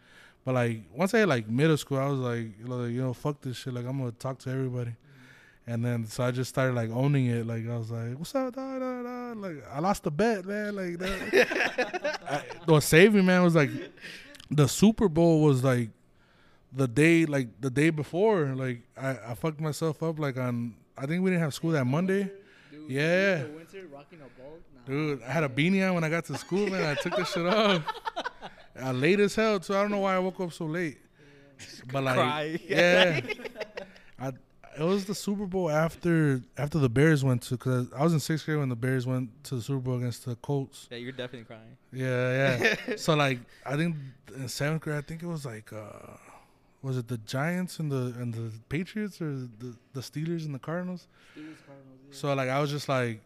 But 0.44 0.54
like 0.54 0.82
once 0.94 1.12
I 1.14 1.18
hit 1.20 1.28
like 1.28 1.48
middle 1.48 1.76
school, 1.76 1.98
I 1.98 2.06
was 2.06 2.20
like, 2.20 2.58
you 2.58 2.66
know, 2.66 2.84
you 2.84 3.02
know, 3.02 3.12
fuck 3.12 3.40
this 3.40 3.56
shit. 3.56 3.74
Like 3.74 3.86
I'm 3.86 3.98
gonna 3.98 4.12
talk 4.12 4.38
to 4.40 4.50
everybody. 4.50 4.92
And 5.66 5.84
then 5.84 6.06
so 6.06 6.24
I 6.24 6.30
just 6.30 6.48
started 6.48 6.74
like 6.74 6.90
owning 6.90 7.26
it. 7.26 7.46
Like 7.46 7.68
I 7.68 7.76
was 7.76 7.90
like, 7.90 8.18
"What's 8.18 8.34
up, 8.34 8.54
da, 8.54 8.78
da, 8.78 9.02
da? 9.02 9.32
Like 9.36 9.64
I 9.72 9.80
lost 9.80 10.04
the 10.04 10.10
bet, 10.10 10.44
man. 10.44 10.74
Like 10.74 10.98
that. 10.98 12.20
I, 12.30 12.42
what 12.64 12.82
saved 12.82 13.14
me, 13.14 13.22
man, 13.22 13.42
was 13.42 13.54
like 13.54 13.70
the 14.50 14.66
Super 14.66 15.08
Bowl 15.08 15.42
was 15.42 15.62
like 15.62 15.90
the 16.72 16.88
day, 16.88 17.26
like 17.26 17.60
the 17.60 17.70
day 17.70 17.90
before. 17.90 18.46
Like 18.46 18.82
I, 18.96 19.10
I 19.28 19.34
fucked 19.34 19.60
myself 19.60 20.02
up. 20.02 20.18
Like 20.18 20.38
on, 20.38 20.74
I 20.96 21.06
think 21.06 21.22
we 21.22 21.30
didn't 21.30 21.42
have 21.42 21.54
school 21.54 21.70
that 21.72 21.84
Monday. 21.84 22.30
Yeah. 22.88 23.44
winter 23.44 23.86
rocking 23.92 24.20
a 24.20 24.40
ball. 24.40 24.58
Dude, 24.86 25.22
I 25.22 25.30
had 25.30 25.44
a 25.44 25.48
beanie 25.48 25.86
on 25.86 25.94
when 25.94 26.04
I 26.04 26.08
got 26.08 26.24
to 26.26 26.38
school, 26.38 26.68
man. 26.68 26.84
I 26.84 26.94
took 27.00 27.16
this 27.16 27.32
shit 27.32 27.46
off. 27.46 27.82
I 28.80 28.92
late 28.92 29.20
as 29.20 29.34
hell 29.34 29.60
too. 29.60 29.74
I 29.74 29.82
don't 29.82 29.90
know 29.90 29.98
why 29.98 30.14
I 30.14 30.18
woke 30.18 30.40
up 30.40 30.52
so 30.52 30.64
late. 30.64 30.98
But 31.92 32.04
like, 32.04 32.14
Cry. 32.14 32.60
yeah, 32.68 33.20
I 34.18 34.32
it 34.78 34.84
was 34.84 35.04
the 35.04 35.14
Super 35.14 35.46
Bowl 35.46 35.70
after 35.70 36.42
after 36.56 36.78
the 36.78 36.88
Bears 36.88 37.24
went 37.24 37.42
to 37.42 37.54
because 37.54 37.92
I 37.92 38.02
was 38.02 38.12
in 38.12 38.20
sixth 38.20 38.46
grade 38.46 38.58
when 38.58 38.68
the 38.68 38.76
Bears 38.76 39.06
went 39.06 39.44
to 39.44 39.56
the 39.56 39.62
Super 39.62 39.80
Bowl 39.80 39.96
against 39.98 40.24
the 40.24 40.36
Colts. 40.36 40.88
Yeah, 40.90 40.98
you're 40.98 41.12
definitely 41.12 41.44
crying. 41.44 41.76
Yeah, 41.92 42.76
yeah. 42.88 42.96
so 42.96 43.14
like, 43.14 43.40
I 43.66 43.76
think 43.76 43.96
in 44.34 44.48
seventh 44.48 44.82
grade, 44.82 44.96
I 44.96 45.02
think 45.02 45.22
it 45.22 45.26
was 45.26 45.44
like, 45.44 45.72
uh 45.72 46.16
was 46.82 46.96
it 46.96 47.08
the 47.08 47.18
Giants 47.18 47.78
and 47.78 47.92
the 47.92 48.14
and 48.18 48.32
the 48.32 48.52
Patriots 48.68 49.20
or 49.20 49.32
the 49.32 49.76
the 49.92 50.00
Steelers 50.00 50.44
and 50.46 50.54
the 50.54 50.58
Cardinals? 50.58 51.08
Steelers, 51.36 51.56
Cardinals? 51.66 51.99
So 52.12 52.32
like, 52.34 52.48
I 52.48 52.60
was 52.60 52.70
just 52.70 52.88
like, 52.88 53.20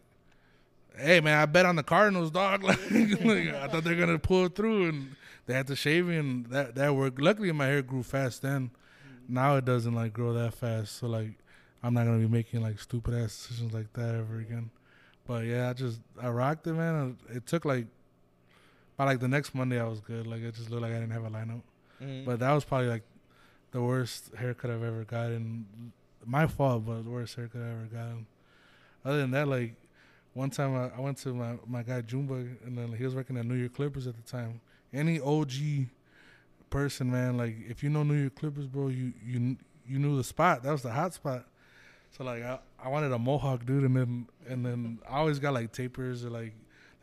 hey 0.97 1.19
man, 1.21 1.37
I 1.39 1.45
bet 1.45 1.65
on 1.65 1.75
the 1.75 1.83
Cardinals, 1.83 2.31
dog. 2.31 2.63
Like, 2.63 2.79
like, 2.91 3.53
I 3.53 3.67
thought 3.67 3.83
they're 3.83 3.95
gonna 3.95 4.19
pull 4.19 4.47
through, 4.47 4.89
and 4.89 5.15
they 5.45 5.53
had 5.53 5.67
to 5.67 5.75
shave 5.75 6.05
me, 6.07 6.17
and 6.17 6.45
that 6.47 6.75
that 6.75 6.95
worked. 6.95 7.19
Luckily, 7.21 7.51
my 7.51 7.65
hair 7.65 7.81
grew 7.81 8.03
fast 8.03 8.41
then. 8.41 8.71
Now 9.27 9.55
it 9.57 9.65
doesn't 9.65 9.93
like 9.93 10.13
grow 10.13 10.33
that 10.33 10.53
fast, 10.53 10.97
so 10.97 11.07
like, 11.07 11.31
I'm 11.83 11.93
not 11.93 12.05
gonna 12.05 12.19
be 12.19 12.27
making 12.27 12.61
like 12.61 12.79
stupid 12.79 13.13
ass 13.15 13.35
decisions 13.35 13.73
like 13.73 13.91
that 13.93 14.15
ever 14.15 14.39
again. 14.39 14.69
But 15.27 15.45
yeah, 15.45 15.69
I 15.69 15.73
just 15.73 15.99
I 16.21 16.29
rocked 16.29 16.67
it, 16.67 16.73
man. 16.73 17.17
It 17.33 17.45
took 17.47 17.65
like 17.65 17.87
by 18.97 19.05
like 19.05 19.19
the 19.19 19.27
next 19.27 19.55
Monday, 19.55 19.79
I 19.81 19.85
was 19.85 19.99
good. 19.99 20.27
Like 20.27 20.41
it 20.41 20.53
just 20.55 20.69
looked 20.69 20.83
like 20.83 20.91
I 20.91 20.99
didn't 20.99 21.11
have 21.11 21.25
a 21.25 21.29
lineup. 21.29 21.61
Mhm. 22.01 22.25
But 22.25 22.39
that 22.39 22.51
was 22.51 22.63
probably 22.63 22.87
like 22.87 23.03
the 23.71 23.81
worst 23.81 24.31
haircut 24.37 24.69
I've 24.69 24.83
ever 24.83 25.03
gotten. 25.03 25.65
My 26.25 26.47
fault, 26.47 26.85
but 26.85 27.03
the 27.03 27.09
worst 27.09 27.35
haircut 27.35 27.61
I 27.61 27.69
ever 27.71 27.87
gotten. 27.91 28.25
Other 29.05 29.19
than 29.19 29.31
that, 29.31 29.47
like 29.47 29.75
one 30.33 30.49
time 30.49 30.75
I, 30.75 30.97
I 30.97 30.99
went 30.99 31.17
to 31.19 31.33
my, 31.33 31.53
my 31.67 31.83
guy 31.83 32.01
Jumba, 32.01 32.57
and 32.65 32.77
then 32.77 32.91
he 32.91 33.03
was 33.03 33.15
working 33.15 33.37
at 33.37 33.45
New 33.45 33.55
York 33.55 33.73
Clippers 33.73 34.07
at 34.07 34.15
the 34.15 34.29
time. 34.29 34.59
Any 34.93 35.19
OG 35.19 35.51
person, 36.69 37.11
man, 37.11 37.37
like 37.37 37.55
if 37.69 37.83
you 37.83 37.89
know 37.89 38.03
New 38.03 38.19
York 38.19 38.35
Clippers, 38.35 38.65
bro, 38.65 38.87
you 38.87 39.13
you 39.25 39.57
you 39.87 39.99
knew 39.99 40.17
the 40.17 40.23
spot. 40.23 40.63
That 40.63 40.71
was 40.71 40.81
the 40.81 40.91
hot 40.91 41.13
spot. 41.13 41.45
So 42.17 42.23
like 42.23 42.43
I, 42.43 42.59
I 42.83 42.89
wanted 42.89 43.11
a 43.11 43.19
mohawk, 43.19 43.65
dude, 43.65 43.83
and 43.83 43.95
then 43.95 44.27
and 44.47 44.65
then 44.65 44.99
I 45.09 45.17
always 45.17 45.39
got 45.39 45.53
like 45.53 45.71
tapers 45.71 46.25
or 46.25 46.29
like 46.29 46.53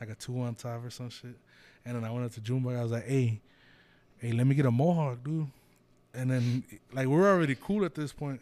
like 0.00 0.10
a 0.10 0.14
two 0.14 0.40
on 0.40 0.54
top 0.54 0.84
or 0.84 0.90
some 0.90 1.10
shit. 1.10 1.36
And 1.84 1.96
then 1.96 2.04
I 2.04 2.10
went 2.10 2.26
up 2.26 2.32
to 2.32 2.40
Jumba. 2.40 2.78
I 2.78 2.82
was 2.82 2.92
like, 2.92 3.06
hey, 3.06 3.40
hey, 4.18 4.32
let 4.32 4.46
me 4.46 4.54
get 4.54 4.66
a 4.66 4.70
mohawk, 4.70 5.22
dude. 5.22 5.48
And 6.14 6.30
then 6.30 6.64
like 6.92 7.06
we're 7.06 7.30
already 7.30 7.54
cool 7.54 7.84
at 7.84 7.94
this 7.94 8.12
point. 8.12 8.40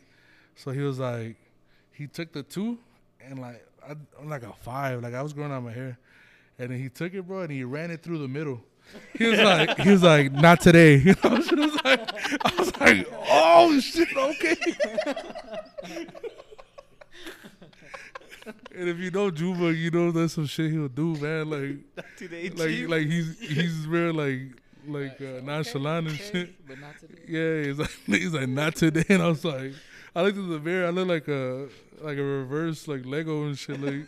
So 0.56 0.70
he 0.70 0.80
was 0.80 0.98
like, 0.98 1.36
he 1.92 2.06
took 2.06 2.32
the 2.32 2.42
two 2.42 2.78
and 3.24 3.38
like 3.38 3.66
I, 3.86 3.92
I'm 4.20 4.28
like 4.28 4.42
a 4.42 4.52
five. 4.52 5.02
Like 5.02 5.14
I 5.14 5.22
was 5.22 5.32
growing 5.32 5.52
out 5.52 5.62
my 5.62 5.72
hair, 5.72 5.98
and 6.58 6.70
then 6.70 6.78
he 6.78 6.88
took 6.88 7.14
it, 7.14 7.26
bro, 7.26 7.42
and 7.42 7.52
he 7.52 7.64
ran 7.64 7.90
it 7.90 8.02
through 8.02 8.18
the 8.18 8.28
middle. 8.28 8.62
He 9.16 9.26
was 9.26 9.38
like, 9.38 9.78
he 9.78 9.90
was 9.90 10.02
like, 10.02 10.32
not 10.32 10.60
today. 10.60 10.96
You 11.04 11.14
know, 11.22 11.30
I 11.30 11.38
was 11.38 11.84
like, 11.84 12.44
I 12.44 12.54
was 12.58 12.80
like, 12.80 13.08
oh 13.12 13.80
shit, 13.80 14.16
okay. 14.16 14.56
and 18.74 18.88
if 18.88 18.98
you 18.98 19.10
know 19.10 19.30
Juba, 19.30 19.74
you 19.74 19.90
know 19.90 20.10
that's 20.10 20.34
some 20.34 20.46
shit 20.46 20.72
he'll 20.72 20.88
do, 20.88 21.14
man. 21.16 21.50
Like, 21.50 22.06
Today, 22.16 22.50
like, 22.50 22.88
like 22.88 23.06
he's 23.06 23.38
he's 23.38 23.86
real 23.86 24.14
like 24.14 24.60
like 24.86 25.20
uh, 25.20 25.40
nonchalant 25.42 26.08
and 26.08 26.18
shit. 26.18 26.66
But 26.66 26.80
not 26.80 26.98
today. 26.98 27.22
Yeah, 27.28 27.64
he's 27.64 27.78
like 27.78 27.90
he's 28.06 28.32
like 28.34 28.48
not 28.48 28.74
today, 28.76 29.04
and 29.08 29.22
I 29.22 29.28
was 29.28 29.44
like, 29.44 29.72
I 30.14 30.22
looked 30.22 30.38
at 30.38 30.48
the 30.48 30.58
mirror, 30.58 30.86
I 30.86 30.90
looked 30.90 31.08
like 31.08 31.28
a 31.28 31.68
like 32.00 32.18
a 32.18 32.22
reverse 32.22 32.88
like 32.88 33.04
Lego 33.06 33.44
and 33.44 33.58
shit. 33.58 33.80
Like 33.80 34.06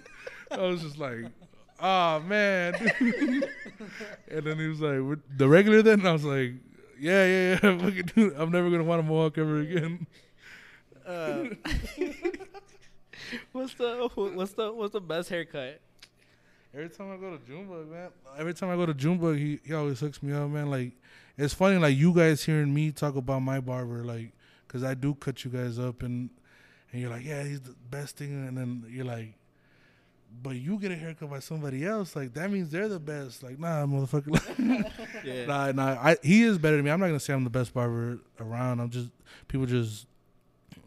I 0.51 0.63
was 0.63 0.83
just 0.83 0.99
like, 0.99 1.27
oh 1.81 2.21
man. 2.21 2.75
and 4.29 4.45
then 4.45 4.59
he 4.59 4.67
was 4.67 4.81
like, 4.81 5.19
the 5.37 5.49
regular 5.49 5.83
then, 5.83 6.01
and 6.01 6.09
I 6.09 6.13
was 6.13 6.25
like, 6.25 6.55
yeah, 6.99 7.25
yeah, 7.27 7.59
yeah. 7.63 7.71
I'm 8.37 8.51
never 8.51 8.71
gonna 8.71 8.85
want 8.85 9.01
a 9.01 9.03
mohawk 9.03 9.39
ever 9.39 9.61
again. 9.61 10.07
Uh, 11.07 11.45
what's 13.53 13.75
the 13.75 14.09
what's 14.15 14.53
the 14.53 14.73
what's 14.73 14.93
the 14.93 15.01
best 15.01 15.29
haircut? 15.29 15.81
Every 16.75 16.89
time 16.89 17.13
I 17.13 17.17
go 17.17 17.37
to 17.37 17.45
Junebug, 17.45 17.91
man. 17.91 18.09
Every 18.39 18.55
time 18.55 18.71
I 18.71 18.77
go 18.77 18.87
to 18.87 18.95
Junebug, 18.95 19.37
he 19.37 19.61
he 19.65 19.75
always 19.75 20.01
hooks 20.01 20.23
me 20.23 20.33
up, 20.33 20.49
man. 20.49 20.71
Like 20.71 20.93
it's 21.37 21.55
funny, 21.55 21.79
like 21.79 21.97
you 21.97 22.15
guys 22.15 22.45
hearing 22.45 22.73
me 22.73 22.93
talk 22.93 23.17
about 23.17 23.41
my 23.41 23.59
barber, 23.61 24.05
like, 24.05 24.33
cause 24.73 24.83
I 24.83 24.95
do 24.95 25.15
cut 25.15 25.45
you 25.45 25.51
guys 25.51 25.79
up, 25.79 26.03
and 26.03 26.31
and 26.93 27.01
you're 27.01 27.11
like, 27.11 27.25
yeah, 27.25 27.43
he's 27.43 27.61
the 27.61 27.75
best 27.91 28.17
thing, 28.17 28.47
and 28.47 28.57
then 28.57 28.85
you're 28.89 29.05
like, 29.05 29.35
but 30.43 30.57
you 30.57 30.79
get 30.79 30.91
a 30.93 30.97
haircut 30.97 31.31
by 31.31 31.39
somebody 31.41 31.85
else, 31.85 32.17
like 32.17 32.35
that 32.35 32.51
means 32.51 32.71
they're 32.71 32.89
the 32.89 33.01
best. 33.01 33.43
Like, 33.43 33.59
nah, 33.59 33.85
motherfucker. 33.87 34.91
Yeah. 35.25 35.47
nah, 35.47 35.71
nah. 35.71 35.99
I, 36.03 36.17
he 36.23 36.43
is 36.43 36.59
better 36.59 36.77
than 36.77 36.85
me. 36.85 36.91
I'm 36.91 36.99
not 36.99 37.07
gonna 37.07 37.21
say 37.21 37.33
I'm 37.33 37.45
the 37.45 37.51
best 37.51 37.73
barber 37.73 38.19
around. 38.41 38.81
I'm 38.81 38.91
just 38.91 39.11
people 39.47 39.67
just 39.67 40.07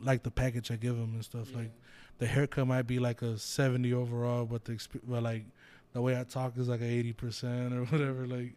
like 0.02 0.24
the 0.24 0.32
package 0.32 0.72
I 0.72 0.76
give 0.76 0.96
them 0.98 1.14
and 1.14 1.24
stuff. 1.24 1.56
Like 1.56 1.72
the 2.18 2.26
haircut 2.28 2.68
might 2.68 2.84
be 2.84 3.00
like 3.00 3.22
a 3.22 3.38
70 3.38 3.94
overall, 3.94 4.46
but 4.46 4.66
the 4.66 4.74
exp- 4.74 5.00
but 5.08 5.24
like 5.24 5.46
the 5.94 6.02
way 6.02 6.20
I 6.20 6.24
talk 6.24 6.58
is 6.58 6.68
like 6.68 6.82
a 6.82 6.86
80 6.86 7.14
percent 7.14 7.74
or 7.74 7.86
whatever. 7.86 8.28
Like 8.28 8.56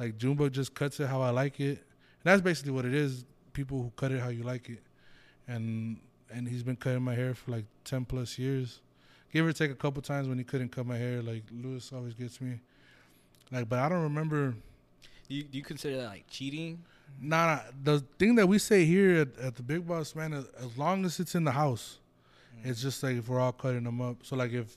like 0.00 0.18
Junebug 0.18 0.52
just 0.52 0.74
cuts 0.74 0.98
it 0.98 1.06
how 1.06 1.20
I 1.22 1.30
like 1.30 1.60
it. 1.60 1.78
And 1.78 2.24
that's 2.24 2.40
basically 2.40 2.72
what 2.72 2.84
it 2.84 2.94
is. 2.94 3.24
People 3.52 3.82
who 3.82 3.92
cut 3.96 4.12
it 4.12 4.20
how 4.20 4.28
you 4.28 4.42
like 4.42 4.68
it, 4.68 4.82
and 5.46 5.98
and 6.32 6.48
he's 6.48 6.62
been 6.62 6.76
cutting 6.76 7.02
my 7.02 7.14
hair 7.14 7.34
for 7.34 7.50
like 7.50 7.66
10 7.84 8.06
plus 8.06 8.38
years. 8.38 8.80
Give 9.32 9.46
or 9.46 9.52
take 9.52 9.70
a 9.70 9.74
couple 9.74 10.02
times 10.02 10.28
when 10.28 10.38
he 10.38 10.44
couldn't 10.44 10.70
cut 10.70 10.86
my 10.86 10.96
hair. 10.96 11.22
Like 11.22 11.44
Lewis 11.50 11.92
always 11.92 12.14
gets 12.14 12.40
me. 12.40 12.60
Like, 13.50 13.68
but 13.68 13.78
I 13.78 13.88
don't 13.88 14.02
remember. 14.02 14.54
Do 15.28 15.34
you, 15.34 15.44
do 15.44 15.58
you 15.58 15.64
consider 15.64 15.98
that 15.98 16.08
like 16.08 16.26
cheating? 16.28 16.82
Nah, 17.20 17.46
nah, 17.46 17.60
the 17.82 18.00
thing 18.18 18.34
that 18.36 18.48
we 18.48 18.58
say 18.58 18.84
here 18.84 19.20
at, 19.20 19.38
at 19.38 19.56
the 19.56 19.62
Big 19.62 19.86
Boss, 19.86 20.14
man, 20.14 20.32
as, 20.32 20.46
as 20.58 20.78
long 20.78 21.04
as 21.04 21.20
it's 21.20 21.34
in 21.34 21.44
the 21.44 21.52
house, 21.52 21.98
it's 22.64 22.80
just 22.80 23.02
like 23.02 23.16
if 23.16 23.28
we're 23.28 23.40
all 23.40 23.52
cutting 23.52 23.84
them 23.84 24.00
up. 24.00 24.16
So 24.22 24.36
like 24.36 24.52
if, 24.52 24.76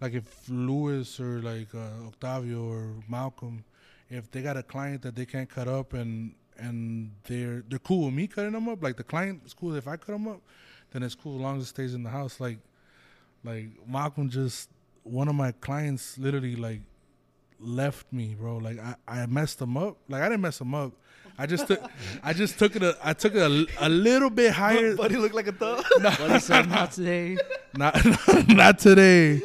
like 0.00 0.14
if 0.14 0.48
Lewis 0.48 1.18
or 1.18 1.40
like 1.40 1.74
uh, 1.74 2.06
Octavio 2.06 2.64
or 2.64 2.94
Malcolm, 3.08 3.64
if 4.08 4.30
they 4.30 4.42
got 4.42 4.56
a 4.56 4.62
client 4.62 5.02
that 5.02 5.16
they 5.16 5.26
can't 5.26 5.48
cut 5.48 5.66
up 5.66 5.92
and 5.92 6.34
and 6.58 7.12
they're 7.24 7.62
they're 7.68 7.78
cool 7.78 8.06
with 8.06 8.14
me 8.14 8.26
cutting 8.26 8.52
them 8.52 8.68
up, 8.68 8.82
like 8.82 8.96
the 8.96 9.04
client 9.04 9.42
is 9.44 9.54
cool 9.54 9.74
if 9.74 9.86
I 9.86 9.96
cut 9.96 10.12
them 10.12 10.28
up, 10.28 10.40
then 10.92 11.02
it's 11.02 11.14
cool 11.14 11.36
as 11.36 11.40
long 11.40 11.58
as 11.58 11.64
it 11.64 11.66
stays 11.66 11.94
in 11.94 12.02
the 12.02 12.10
house. 12.10 12.40
Like, 12.40 12.58
like 13.44 13.66
Malcolm 13.86 14.28
just 14.28 14.68
one 15.02 15.28
of 15.28 15.34
my 15.34 15.52
clients 15.52 16.18
literally 16.18 16.56
like 16.56 16.80
left 17.60 18.12
me, 18.12 18.34
bro. 18.38 18.58
Like 18.58 18.78
I, 18.78 18.94
I 19.06 19.26
messed 19.26 19.60
him 19.60 19.76
up. 19.76 19.96
Like 20.08 20.22
I 20.22 20.28
didn't 20.28 20.42
mess 20.42 20.60
him 20.60 20.74
up. 20.74 20.92
I 21.38 21.46
just 21.46 21.66
took 21.66 21.82
I 22.22 22.32
just 22.32 22.58
took 22.58 22.76
it 22.76 22.82
a 22.82 22.96
I 23.02 23.12
took 23.12 23.34
it 23.34 23.42
a, 23.42 23.66
a 23.86 23.88
little 23.88 24.30
bit 24.30 24.52
higher. 24.52 24.96
Buddy 24.96 25.16
looked 25.16 25.34
like 25.34 25.48
a 25.48 25.52
thug. 25.52 25.84
But 26.00 26.30
he 26.32 26.38
said 26.40 26.68
not 26.68 26.92
today. 26.92 27.36
not 27.76 27.96
not 28.48 28.78
today. 28.78 29.42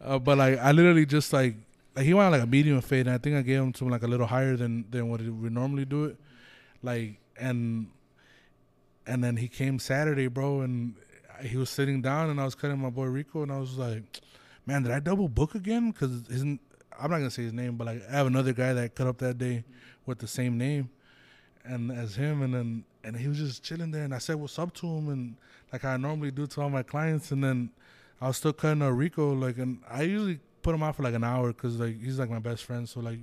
Uh, 0.00 0.18
but 0.18 0.38
like 0.38 0.58
I 0.58 0.72
literally 0.72 1.06
just 1.06 1.32
like 1.32 1.56
like 1.96 2.04
he 2.04 2.14
wanted 2.14 2.30
like 2.30 2.42
a 2.42 2.46
medium 2.46 2.80
fade 2.80 3.06
and 3.06 3.14
I 3.14 3.18
think 3.18 3.36
I 3.36 3.42
gave 3.42 3.60
him 3.60 3.72
to 3.74 3.88
like 3.88 4.02
a 4.02 4.06
little 4.06 4.26
higher 4.26 4.56
than 4.56 4.84
than 4.90 5.08
what 5.08 5.20
we 5.20 5.48
normally 5.48 5.84
do 5.84 6.04
it. 6.06 6.16
Like 6.82 7.18
and 7.38 7.88
and 9.06 9.24
then 9.24 9.36
he 9.36 9.48
came 9.48 9.78
Saturday, 9.78 10.28
bro, 10.28 10.60
and 10.60 10.94
he 11.42 11.56
was 11.56 11.70
sitting 11.70 12.02
down 12.02 12.30
and 12.30 12.40
I 12.40 12.44
was 12.44 12.54
cutting 12.54 12.78
my 12.78 12.90
boy 12.90 13.06
Rico 13.06 13.42
and 13.42 13.50
I 13.50 13.58
was 13.58 13.76
like, 13.76 14.20
man, 14.66 14.82
did 14.82 14.92
I 14.92 15.00
double 15.00 15.28
book 15.28 15.54
again? 15.54 15.90
Because 15.90 16.26
his 16.28 16.42
I'm 16.42 17.10
not 17.10 17.18
gonna 17.18 17.30
say 17.30 17.44
his 17.44 17.52
name, 17.52 17.76
but 17.76 17.86
like 17.86 18.02
I 18.08 18.12
have 18.12 18.26
another 18.26 18.52
guy 18.52 18.72
that 18.74 18.94
cut 18.94 19.06
up 19.06 19.18
that 19.18 19.38
day 19.38 19.64
with 20.06 20.18
the 20.18 20.26
same 20.26 20.58
name 20.58 20.90
and 21.64 21.90
as 21.90 22.16
him 22.16 22.42
and 22.42 22.54
then 22.54 22.84
and 23.04 23.16
he 23.16 23.28
was 23.28 23.38
just 23.38 23.62
chilling 23.62 23.90
there 23.90 24.04
and 24.04 24.14
I 24.14 24.18
said 24.18 24.36
what's 24.36 24.58
up 24.58 24.74
to 24.74 24.86
him 24.86 25.08
and 25.08 25.36
like 25.72 25.84
I 25.84 25.96
normally 25.96 26.30
do 26.30 26.46
to 26.46 26.62
all 26.62 26.70
my 26.70 26.82
clients 26.82 27.30
and 27.30 27.42
then 27.42 27.70
I 28.20 28.28
was 28.28 28.36
still 28.36 28.52
cutting 28.52 28.82
a 28.82 28.92
Rico 28.92 29.32
like 29.32 29.58
and 29.58 29.80
I 29.88 30.02
usually 30.02 30.40
put 30.62 30.74
him 30.74 30.82
out 30.82 30.96
for 30.96 31.02
like 31.02 31.14
an 31.14 31.24
hour 31.24 31.48
because 31.48 31.78
like 31.78 32.02
he's 32.02 32.18
like 32.18 32.30
my 32.30 32.38
best 32.38 32.64
friend 32.64 32.88
so 32.88 33.00
like 33.00 33.20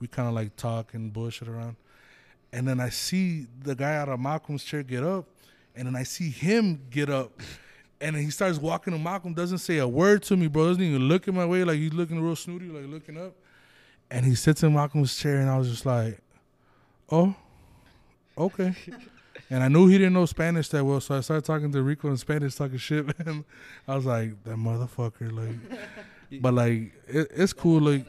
we 0.00 0.06
kind 0.06 0.28
of 0.28 0.34
like 0.34 0.56
talk 0.56 0.94
and 0.94 1.12
bullshit 1.12 1.48
around 1.48 1.76
and 2.52 2.66
then 2.66 2.80
I 2.80 2.88
see 2.88 3.46
the 3.62 3.74
guy 3.74 3.96
out 3.96 4.08
of 4.08 4.20
Malcolm's 4.20 4.64
chair 4.64 4.82
get 4.82 5.04
up 5.04 5.26
and 5.74 5.86
then 5.86 5.96
I 5.96 6.02
see 6.02 6.30
him 6.30 6.82
get 6.90 7.10
up 7.10 7.40
and 8.00 8.16
then 8.16 8.22
he 8.22 8.30
starts 8.30 8.58
walking 8.58 8.92
to 8.92 8.98
Malcolm 8.98 9.34
doesn't 9.34 9.58
say 9.58 9.78
a 9.78 9.88
word 9.88 10.22
to 10.24 10.36
me 10.36 10.46
bro 10.46 10.68
doesn't 10.68 10.82
even 10.82 11.08
look 11.08 11.28
in 11.28 11.34
my 11.34 11.46
way 11.46 11.64
like 11.64 11.78
he's 11.78 11.92
looking 11.92 12.20
real 12.20 12.36
snooty 12.36 12.66
like 12.66 12.86
looking 12.86 13.16
up 13.16 13.34
and 14.10 14.24
he 14.26 14.34
sits 14.34 14.62
in 14.62 14.74
Malcolm's 14.74 15.16
chair 15.16 15.36
and 15.36 15.50
I 15.50 15.58
was 15.58 15.68
just 15.68 15.86
like 15.86 16.20
oh 17.10 17.34
okay. 18.40 18.74
and 19.50 19.62
I 19.62 19.68
knew 19.68 19.86
he 19.86 19.98
didn't 19.98 20.14
know 20.14 20.26
Spanish 20.26 20.68
that 20.70 20.84
well, 20.84 21.00
so 21.00 21.16
I 21.16 21.20
started 21.20 21.44
talking 21.44 21.70
to 21.72 21.82
Rico 21.82 22.08
in 22.08 22.16
Spanish, 22.16 22.54
talking 22.54 22.78
shit, 22.78 23.06
man. 23.06 23.44
I 23.88 23.96
was 23.96 24.06
like, 24.06 24.42
that 24.44 24.56
motherfucker, 24.56 25.32
like, 25.32 25.80
but 26.42 26.54
like, 26.54 26.92
it, 27.06 27.30
it's 27.34 27.52
cool, 27.52 27.80
like. 27.80 28.06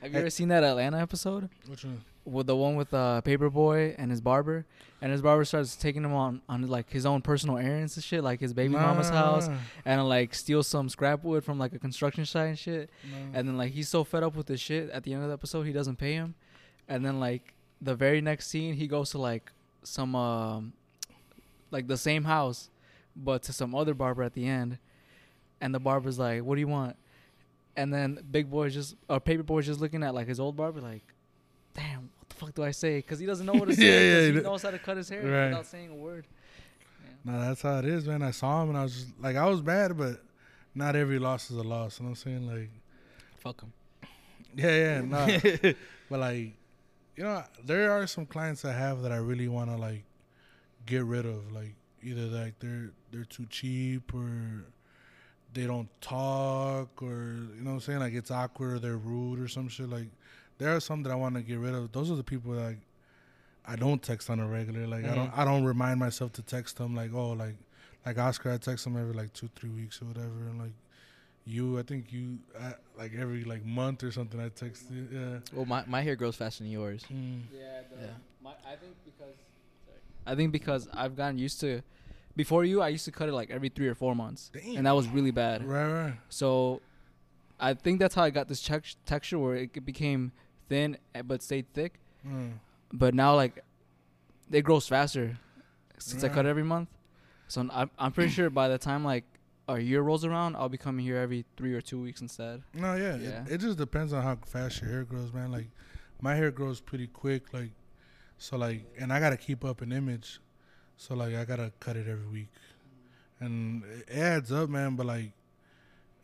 Have 0.00 0.12
you 0.12 0.18
ever 0.18 0.30
seen 0.30 0.48
that 0.48 0.62
Atlanta 0.62 1.00
episode 1.00 1.48
Which 1.66 1.82
one? 1.82 2.04
With 2.24 2.46
the 2.46 2.56
one 2.56 2.74
with 2.76 2.94
uh, 2.94 3.20
Paper 3.20 3.50
Boi 3.50 3.94
and 3.98 4.10
his 4.10 4.20
barber, 4.22 4.64
and 5.02 5.12
his 5.12 5.20
barber 5.20 5.44
starts 5.44 5.76
taking 5.76 6.02
him 6.02 6.14
on 6.14 6.40
on 6.48 6.66
like 6.68 6.90
his 6.90 7.04
own 7.04 7.20
personal 7.20 7.58
errands 7.58 7.96
and 7.96 8.04
shit, 8.04 8.24
like 8.24 8.40
his 8.40 8.54
baby 8.54 8.72
mama's 8.72 9.10
house, 9.10 9.48
and 9.84 10.08
like 10.08 10.34
steal 10.34 10.62
some 10.62 10.88
scrap 10.88 11.22
wood 11.22 11.44
from 11.44 11.58
like 11.58 11.74
a 11.74 11.78
construction 11.78 12.24
site 12.24 12.48
and 12.48 12.58
shit. 12.58 12.90
nah. 13.10 13.38
And 13.38 13.48
then 13.48 13.56
like 13.58 13.72
he's 13.72 13.90
so 13.90 14.04
fed 14.04 14.22
up 14.22 14.36
with 14.36 14.46
this 14.46 14.60
shit 14.60 14.88
at 14.90 15.02
the 15.02 15.12
end 15.12 15.22
of 15.22 15.28
the 15.28 15.34
episode 15.34 15.64
he 15.64 15.72
doesn't 15.72 15.96
pay 15.96 16.14
him. 16.14 16.34
And 16.88 17.04
then 17.04 17.20
like 17.20 17.52
the 17.82 17.94
very 17.94 18.22
next 18.22 18.48
scene 18.48 18.74
he 18.74 18.86
goes 18.86 19.10
to 19.10 19.18
like 19.18 19.52
some 19.82 20.14
um 20.16 20.72
like 21.70 21.86
the 21.88 21.98
same 21.98 22.24
house 22.24 22.70
but 23.16 23.42
to 23.42 23.52
some 23.52 23.74
other 23.74 23.92
barber 23.94 24.22
at 24.22 24.32
the 24.32 24.46
end. 24.46 24.78
And 25.60 25.74
the 25.74 25.80
barber's 25.80 26.18
like, 26.18 26.42
What 26.42 26.54
do 26.54 26.60
you 26.60 26.68
want? 26.68 26.96
And 27.76 27.92
then 27.92 28.18
Big 28.30 28.50
Boy's 28.50 28.72
just 28.72 28.96
or 29.10 29.20
Paper 29.20 29.42
Boi's 29.42 29.66
just 29.66 29.80
looking 29.80 30.02
at 30.02 30.14
like 30.14 30.26
his 30.28 30.40
old 30.40 30.56
barber 30.56 30.80
like, 30.80 31.02
Damn, 31.02 31.02
what 31.02 31.12
the 31.12 31.13
fuck 32.44 32.54
do 32.54 32.62
I 32.64 32.70
say? 32.70 32.96
Because 32.98 33.18
he 33.18 33.26
doesn't 33.26 33.46
know 33.46 33.54
what 33.54 33.68
to 33.68 33.74
say. 33.76 33.84
Yeah, 33.84 34.20
yeah, 34.20 34.26
he 34.28 34.32
he 34.34 34.40
knows 34.40 34.62
how 34.62 34.70
to 34.70 34.78
cut 34.78 34.96
his 34.96 35.08
hair 35.08 35.22
Right. 35.22 35.48
without 35.48 35.66
saying 35.66 35.90
a 35.90 35.94
word. 35.94 36.26
Nah, 37.24 37.40
that's 37.48 37.62
how 37.62 37.78
it 37.78 37.84
is, 37.86 38.06
man. 38.06 38.22
I 38.22 38.32
saw 38.32 38.62
him 38.62 38.68
and 38.70 38.78
I 38.78 38.82
was 38.82 38.94
just 38.94 39.08
like, 39.20 39.36
I 39.36 39.46
was 39.46 39.60
bad, 39.62 39.96
but 39.96 40.22
not 40.74 40.94
every 40.96 41.18
loss 41.18 41.50
is 41.50 41.56
a 41.56 41.62
loss. 41.62 41.98
You 41.98 42.04
know 42.04 42.10
what 42.10 42.18
I'm 42.18 42.22
saying? 42.24 42.46
Like, 42.46 42.70
Fuck 43.38 43.62
him. 43.62 43.72
yeah, 44.54 44.76
yeah, 44.76 45.00
nah. 45.72 45.72
but 46.10 46.20
like, 46.20 46.52
you 47.16 47.22
know, 47.24 47.42
there 47.64 47.92
are 47.92 48.06
some 48.06 48.26
clients 48.26 48.64
I 48.64 48.72
have 48.72 49.02
that 49.02 49.12
I 49.12 49.16
really 49.16 49.48
want 49.48 49.70
to 49.70 49.76
like 49.76 50.04
get 50.86 51.04
rid 51.04 51.24
of. 51.26 51.52
Like, 51.52 51.74
either 52.02 52.22
like 52.22 52.58
they're 52.58 52.90
they're 53.10 53.24
too 53.24 53.46
cheap 53.48 54.12
or 54.14 54.64
they 55.54 55.66
don't 55.66 55.88
talk 56.02 57.00
or 57.02 57.36
you 57.56 57.60
know 57.62 57.70
what 57.70 57.74
I'm 57.76 57.80
saying? 57.80 58.00
Like 58.00 58.12
it's 58.14 58.30
awkward 58.30 58.74
or 58.74 58.78
they're 58.80 58.96
rude 58.98 59.38
or 59.40 59.48
some 59.48 59.68
shit. 59.68 59.88
Like, 59.88 60.08
there 60.58 60.74
are 60.74 60.80
some 60.80 61.02
that 61.02 61.10
I 61.10 61.14
want 61.14 61.34
to 61.34 61.42
get 61.42 61.58
rid 61.58 61.74
of. 61.74 61.92
Those 61.92 62.10
are 62.10 62.16
the 62.16 62.24
people 62.24 62.52
that 62.52 62.62
like, 62.62 62.78
I 63.66 63.76
don't 63.76 64.02
text 64.02 64.30
on 64.30 64.40
a 64.40 64.46
regular. 64.46 64.86
Like, 64.86 65.04
I 65.04 65.14
don't 65.14 65.38
I 65.38 65.44
don't 65.44 65.64
remind 65.64 65.98
myself 65.98 66.32
to 66.34 66.42
text 66.42 66.76
them. 66.76 66.94
Like, 66.94 67.12
oh, 67.14 67.30
like 67.30 67.56
like 68.04 68.18
Oscar, 68.18 68.52
I 68.52 68.58
text 68.58 68.86
him 68.86 68.96
every 68.96 69.14
like 69.14 69.32
two 69.32 69.48
three 69.56 69.70
weeks 69.70 70.02
or 70.02 70.06
whatever. 70.06 70.48
And 70.48 70.58
like 70.58 70.72
you, 71.46 71.78
I 71.78 71.82
think 71.82 72.12
you 72.12 72.38
uh, 72.58 72.72
like 72.96 73.12
every 73.18 73.44
like 73.44 73.64
month 73.64 74.02
or 74.04 74.12
something. 74.12 74.40
I 74.40 74.48
text 74.48 74.84
you. 74.90 75.08
Yeah. 75.10 75.38
Well, 75.52 75.64
my, 75.64 75.84
my 75.86 76.02
hair 76.02 76.16
grows 76.16 76.36
faster 76.36 76.62
than 76.62 76.72
yours. 76.72 77.04
Mm. 77.12 77.42
Yeah, 77.52 77.80
the, 77.90 78.06
Yeah. 78.06 78.12
My, 78.42 78.50
I 78.66 78.76
think 78.76 78.94
because 79.04 79.34
I 80.26 80.34
think 80.34 80.52
because 80.52 80.88
I've 80.92 81.16
gotten 81.16 81.38
used 81.38 81.60
to 81.60 81.82
before 82.36 82.64
you 82.64 82.80
I 82.82 82.88
used 82.88 83.04
to 83.06 83.12
cut 83.12 83.28
it 83.28 83.32
like 83.32 83.50
every 83.50 83.68
3 83.68 83.88
or 83.88 83.94
4 83.94 84.14
months. 84.14 84.50
Damn. 84.52 84.76
And 84.78 84.86
that 84.86 84.94
was 84.94 85.06
really 85.08 85.30
bad. 85.30 85.64
Right, 85.64 85.90
right. 85.90 86.14
So 86.28 86.80
I 87.60 87.74
think 87.74 88.00
that's 88.00 88.14
how 88.14 88.22
I 88.22 88.30
got 88.30 88.48
this 88.48 88.62
tex- 88.62 88.96
texture 89.06 89.38
where 89.38 89.56
it 89.56 89.84
became 89.84 90.32
thin 90.68 90.96
eh, 91.14 91.22
but 91.22 91.42
stayed 91.42 91.66
thick. 91.72 91.98
Mm. 92.26 92.52
But 92.92 93.14
now 93.14 93.34
like 93.34 93.64
it 94.50 94.62
grows 94.62 94.86
faster 94.86 95.38
since 95.98 96.24
I 96.24 96.28
cut 96.28 96.46
every 96.46 96.62
month. 96.62 96.88
So 97.48 97.66
I'm 97.72 97.90
I'm 97.98 98.12
pretty 98.12 98.30
sure 98.30 98.50
by 98.50 98.68
the 98.68 98.78
time 98.78 99.04
like 99.04 99.24
a 99.68 99.78
year 99.78 100.02
rolls 100.02 100.24
around, 100.24 100.56
I'll 100.56 100.68
be 100.68 100.78
coming 100.78 101.04
here 101.04 101.16
every 101.16 101.44
3 101.56 101.72
or 101.74 101.80
2 101.80 102.00
weeks 102.00 102.20
instead. 102.20 102.62
No, 102.74 102.94
yeah. 102.96 103.16
Yeah. 103.16 103.44
It, 103.44 103.52
it 103.52 103.60
just 103.60 103.78
depends 103.78 104.12
on 104.12 104.22
how 104.22 104.36
fast 104.44 104.82
your 104.82 104.90
hair 104.90 105.04
grows, 105.04 105.32
man. 105.32 105.50
Like 105.50 105.70
my 106.20 106.34
hair 106.34 106.50
grows 106.50 106.80
pretty 106.80 107.06
quick, 107.06 107.52
like 107.52 107.70
so 108.38 108.56
like 108.56 108.84
and 108.98 109.12
I 109.12 109.20
gotta 109.20 109.36
keep 109.36 109.64
up 109.64 109.80
an 109.80 109.92
image. 109.92 110.40
So 110.96 111.14
like 111.14 111.34
I 111.34 111.44
gotta 111.44 111.72
cut 111.80 111.96
it 111.96 112.06
every 112.08 112.26
week. 112.26 112.52
And 113.40 113.82
it 113.84 114.10
adds 114.10 114.52
up, 114.52 114.68
man, 114.68 114.96
but 114.96 115.06
like 115.06 115.32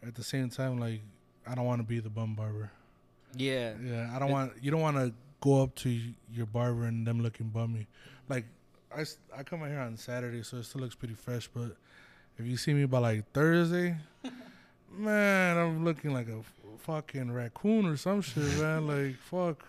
at 0.07 0.15
the 0.15 0.25
same 0.25 0.49
time, 0.49 0.79
like 0.79 1.01
I 1.47 1.55
don't 1.55 1.65
wanna 1.65 1.83
be 1.83 2.01
the 2.01 2.11
bum 2.11 2.35
barber. 2.35 2.71
Yeah. 3.37 3.75
Yeah. 3.85 4.11
I 4.15 4.19
don't 4.19 4.29
It- 4.31 4.33
want 4.33 4.53
you 4.63 4.71
don't 4.71 4.81
wanna 4.81 5.13
go 5.41 5.63
up 5.63 5.75
to 5.75 5.89
your 6.33 6.47
barber 6.47 6.85
and 6.85 7.07
them 7.07 7.23
looking 7.23 7.49
bummy. 7.49 7.87
Like 8.29 8.45
I, 8.97 9.05
I 9.37 9.43
come 9.43 9.63
out 9.63 9.69
here 9.69 9.79
on 9.81 9.97
Saturday, 9.97 10.43
so 10.43 10.59
it 10.59 10.65
still 10.65 10.81
looks 10.83 10.95
pretty 10.95 11.15
fresh. 11.15 11.49
But 11.49 11.77
if 12.39 12.47
you 12.47 12.57
see 12.57 12.75
me 12.75 12.85
by 12.87 12.99
like 12.99 13.33
Thursday, 13.33 13.97
man, 14.93 15.57
I'm 15.57 15.85
looking 15.85 16.13
like 16.13 16.29
a 16.29 16.41
fucking 16.79 17.31
raccoon 17.33 17.87
or 17.87 17.97
some 17.97 18.21
shit, 18.21 18.43
man. 18.61 18.87
Like 18.87 19.17
fuck, 19.17 19.65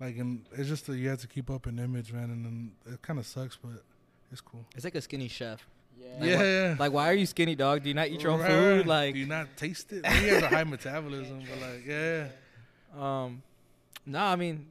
like 0.00 0.16
and 0.18 0.44
it's 0.52 0.68
just 0.68 0.86
that 0.86 0.96
you 0.96 1.08
have 1.08 1.20
to 1.20 1.26
keep 1.28 1.50
up 1.50 1.66
an 1.66 1.78
image, 1.78 2.12
man, 2.12 2.24
and 2.24 2.44
then 2.44 2.72
it 2.92 3.02
kind 3.02 3.18
of 3.18 3.26
sucks, 3.26 3.56
but 3.56 3.82
it's 4.30 4.40
cool. 4.40 4.64
It's 4.74 4.84
like 4.84 4.94
a 4.94 5.00
skinny 5.00 5.28
chef. 5.28 5.66
Yeah. 6.00 6.24
yeah, 6.24 6.42
yeah. 6.42 6.76
Like, 6.78 6.90
why 6.92 7.08
are 7.08 7.14
you 7.14 7.26
skinny, 7.26 7.54
dog? 7.54 7.82
Do 7.84 7.88
you 7.88 7.94
not 7.94 8.08
eat 8.08 8.22
your 8.22 8.32
own 8.32 8.40
Right, 8.40 8.50
food? 8.50 8.86
Like, 8.86 9.14
do 9.14 9.20
you 9.20 9.26
not 9.26 9.56
taste 9.56 9.92
it? 9.92 10.04
He 10.06 10.28
has 10.28 10.42
a 10.42 10.48
high 10.48 10.64
metabolism, 10.76 11.40
but 11.48 11.60
like, 11.68 11.86
yeah. 11.86 12.28
Um, 12.98 13.42
no, 14.06 14.20
I 14.20 14.36
mean, 14.36 14.66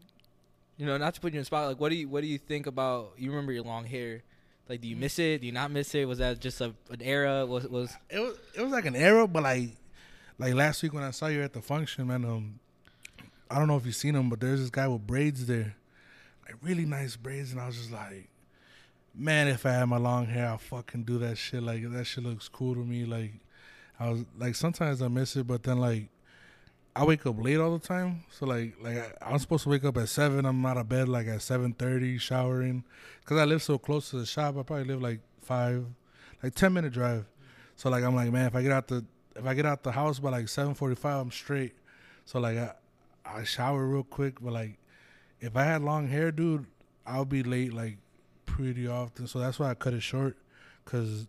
you 0.78 0.86
know, 0.86 0.98
not 0.98 1.14
to 1.16 1.22
put 1.22 1.34
you 1.34 1.40
in 1.40 1.46
spot. 1.46 1.68
Like, 1.68 1.80
what 1.80 1.90
do 1.90 1.96
you 1.96 2.10
what 2.10 2.22
do 2.22 2.28
you 2.28 2.38
think 2.38 2.68
about? 2.68 3.14
You 3.18 3.30
remember 3.30 3.52
your 3.52 3.64
long 3.64 3.86
hair? 3.86 4.24
Like, 4.70 4.82
do 4.82 4.88
you 4.88 4.96
miss 4.96 5.20
it? 5.20 5.42
Do 5.42 5.48
you 5.48 5.52
not 5.52 5.72
miss 5.72 5.94
it? 5.96 6.08
Was 6.08 6.20
that 6.20 6.40
just 6.40 6.62
a 6.62 6.74
an 6.90 7.02
era? 7.02 7.46
Was 7.46 7.68
was 7.68 7.96
it 8.10 8.20
was 8.20 8.38
it 8.56 8.62
was 8.62 8.72
like 8.72 8.86
an 8.86 8.96
era, 8.96 9.28
but 9.28 9.44
like 9.44 9.70
like 10.38 10.54
last 10.54 10.82
week 10.84 10.94
when 10.94 11.04
I 11.04 11.12
saw 11.12 11.28
you 11.28 11.42
at 11.42 11.54
the 11.54 11.62
function, 11.62 12.08
man. 12.08 12.26
Um, 12.26 12.60
I 13.50 13.60
don't 13.60 13.68
know 13.68 13.78
if 13.78 13.86
you've 13.86 13.96
seen 13.96 14.16
him, 14.16 14.30
but 14.30 14.40
there's 14.40 14.60
this 14.60 14.70
guy 14.70 14.88
with 14.88 15.06
braids 15.06 15.46
there, 15.46 15.76
like 16.46 16.56
really 16.62 16.86
nice 16.86 17.16
braids, 17.16 17.52
and 17.52 17.60
I 17.60 17.68
was 17.68 17.78
just 17.78 17.92
like, 17.92 18.30
man, 19.14 19.48
if 19.50 19.66
I 19.66 19.72
had 19.72 19.86
my 19.86 19.98
long 19.98 20.26
hair, 20.28 20.48
I'll 20.48 20.58
fucking 20.58 21.04
do 21.04 21.18
that 21.20 21.38
shit. 21.38 21.62
Like 21.62 21.90
that 21.92 22.06
shit 22.06 22.24
looks 22.24 22.48
cool 22.48 22.76
to 22.76 22.82
me. 22.82 23.06
Like 23.06 23.34
I 24.00 24.10
was 24.10 24.26
like 24.38 24.56
sometimes 24.56 25.02
I 25.02 25.08
miss 25.10 25.36
it, 25.36 25.48
but 25.48 25.64
then 25.64 25.80
like. 25.80 26.10
I 26.94 27.06
wake 27.06 27.26
up 27.26 27.42
late 27.42 27.58
all 27.58 27.78
the 27.78 27.88
time, 27.88 28.24
so 28.30 28.46
like 28.46 28.76
like 28.82 28.98
I, 28.98 29.32
I'm 29.32 29.40
supposed 29.40 29.64
to 29.64 29.70
wake 29.70 29.86
up 29.86 29.98
at 29.98 30.10
seven. 30.10 30.46
I'm 30.46 30.66
out 30.66 30.78
of 30.78 30.90
bed 30.90 31.08
like 31.08 31.28
at 31.28 31.42
seven 31.42 31.74
thirty, 31.74 32.18
showering, 32.18 32.84
cause 33.24 33.38
I 33.38 33.46
live 33.46 33.64
so 33.64 33.78
close 33.78 34.10
to 34.10 34.18
the 34.18 34.26
shop. 34.26 34.58
I 34.58 34.64
probably 34.64 34.84
live 34.86 35.02
like 35.02 35.22
five, 35.42 35.86
like 36.44 36.54
ten 36.54 36.74
minute 36.74 36.92
drive. 36.92 37.26
So 37.78 37.90
like 37.90 38.04
I'm 38.04 38.14
like, 38.16 38.32
man, 38.32 38.48
if 38.48 38.56
I 38.56 38.62
get 38.62 38.74
out 38.74 38.88
the 38.90 39.06
if 39.38 39.46
I 39.46 39.54
get 39.54 39.66
out 39.66 39.84
the 39.84 39.94
house 39.94 40.20
by 40.20 40.32
like 40.32 40.50
seven 40.50 40.74
forty 40.74 40.96
five, 40.96 41.22
I'm 41.22 41.32
straight. 41.32 41.74
So 42.26 42.40
like 42.40 42.58
I 42.58 42.74
I 43.26 43.44
shower 43.46 43.86
real 43.86 44.04
quick, 44.04 44.42
but 44.42 44.52
like 44.52 44.78
if 45.40 45.56
I 45.56 45.64
had 45.64 45.82
long 45.82 46.08
hair, 46.08 46.30
dude, 46.30 46.66
I'll 47.06 47.26
be 47.26 47.42
late 47.42 47.74
like 47.74 48.00
pretty 48.46 48.86
often. 48.88 49.28
So 49.28 49.40
that's 49.40 49.60
why 49.60 49.70
I 49.70 49.76
cut 49.76 49.94
it 49.94 50.04
short, 50.04 50.36
cause 50.84 51.28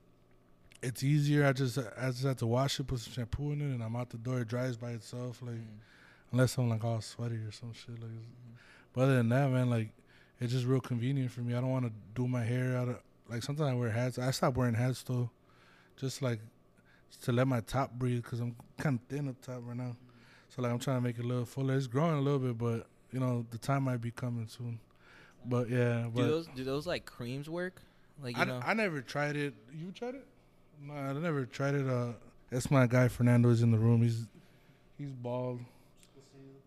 it's 0.83 1.03
easier. 1.03 1.47
I 1.47 1.53
just 1.53 1.79
I 1.79 2.07
just 2.07 2.25
have 2.25 2.37
to 2.39 2.47
wash 2.47 2.79
it, 2.81 2.87
put 2.87 3.01
some 3.01 3.13
shampoo 3.13 3.53
in 3.53 3.61
it, 3.61 3.75
and 3.75 3.83
I'm 3.83 3.97
out 3.97 4.11
the 4.11 4.19
door. 4.19 4.41
It 4.41 4.49
dries 4.49 4.77
by 4.77 4.91
itself, 4.91 5.41
like 5.43 5.55
mm. 5.55 5.79
unless 6.33 6.59
I'm 6.59 6.69
like 6.69 6.85
all 6.85 7.01
sweaty 7.01 7.37
or 7.37 7.53
some 7.53 7.73
shit. 7.73 8.01
Like, 8.01 8.11
mm-hmm. 8.11 8.55
but 8.93 9.03
other 9.03 9.17
than 9.17 9.29
that, 9.31 9.51
man, 9.51 9.71
like 9.71 9.91
it's 10.41 10.53
just 10.53 10.67
real 10.67 10.81
convenient 10.81 11.31
for 11.31 11.41
me. 11.41 11.55
I 11.55 11.61
don't 11.61 11.71
want 11.71 11.87
to 11.87 11.93
do 12.15 12.27
my 12.27 12.43
hair 12.43 12.77
out 12.77 12.89
of 12.89 12.99
like 13.29 13.43
sometimes 13.43 13.71
I 13.71 13.75
wear 13.75 13.91
hats. 13.91 14.19
I 14.19 14.31
stopped 14.33 14.57
wearing 14.57 14.75
hats 14.75 15.03
though, 15.03 15.31
just 15.97 16.21
like 16.21 16.41
to 17.23 17.33
let 17.33 17.47
my 17.47 17.61
top 17.61 17.93
breathe 17.93 18.23
because 18.23 18.41
I'm 18.41 18.57
kind 18.79 18.99
of 18.99 19.09
thin 19.09 19.29
up 19.29 19.41
top 19.41 19.63
right 19.65 19.77
now. 19.77 19.97
So 20.49 20.63
like 20.63 20.73
I'm 20.73 20.79
trying 20.79 20.99
to 20.99 21.01
make 21.01 21.19
it 21.19 21.25
a 21.25 21.29
little 21.29 21.45
fuller. 21.45 21.77
It's 21.77 21.87
growing 21.87 22.19
a 22.19 22.21
little 22.21 22.41
bit, 22.41 22.59
but 22.59 22.87
you 23.13 23.21
know 23.21 23.47
the 23.51 23.59
time 23.59 23.85
might 23.85 24.01
be 24.01 24.11
coming 24.11 24.49
soon. 24.49 24.81
But 25.45 25.71
yeah, 25.71 26.07
do 26.15 26.27
those 26.27 26.49
do 26.49 26.65
those 26.65 26.87
like 26.87 27.07
creams 27.07 27.49
work? 27.49 27.81
Like 28.23 28.37
you 28.37 28.43
I, 28.43 28.45
know, 28.45 28.61
I 28.65 28.75
never 28.75 29.01
tried 29.01 29.37
it. 29.37 29.55
You 29.73 29.93
tried 29.93 30.17
it? 30.17 30.27
No, 30.81 30.95
I 30.95 31.13
never 31.15 31.45
tried 31.47 31.75
it. 31.75 31.89
Uh, 31.89 32.13
that's 32.51 32.71
my 32.71 32.87
guy 32.87 33.09
Fernando 33.09 33.49
is 33.51 33.63
in 33.63 33.71
the 33.71 33.79
room. 33.79 34.03
He's 34.03 34.27
he's 34.99 35.11
bald. 35.13 35.61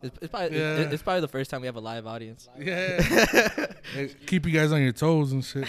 it's, 0.02 0.18
it's 0.22 0.32
probably 0.32 0.58
Yeah. 0.58 0.78
it- 0.78 0.94
it's 0.94 1.04
probably 1.04 1.22
the 1.22 1.28
first 1.28 1.50
time 1.50 1.62
we 1.62 1.68
have 1.68 1.76
a 1.76 1.80
live 1.82 2.06
audience. 2.08 2.50
Yeah. 2.58 3.66
Hey, 3.94 4.10
keep 4.26 4.46
you 4.48 4.52
guys 4.52 4.72
on 4.72 4.82
your 4.82 4.92
toes 4.94 5.32
and 5.32 5.46
shit. 5.46 5.68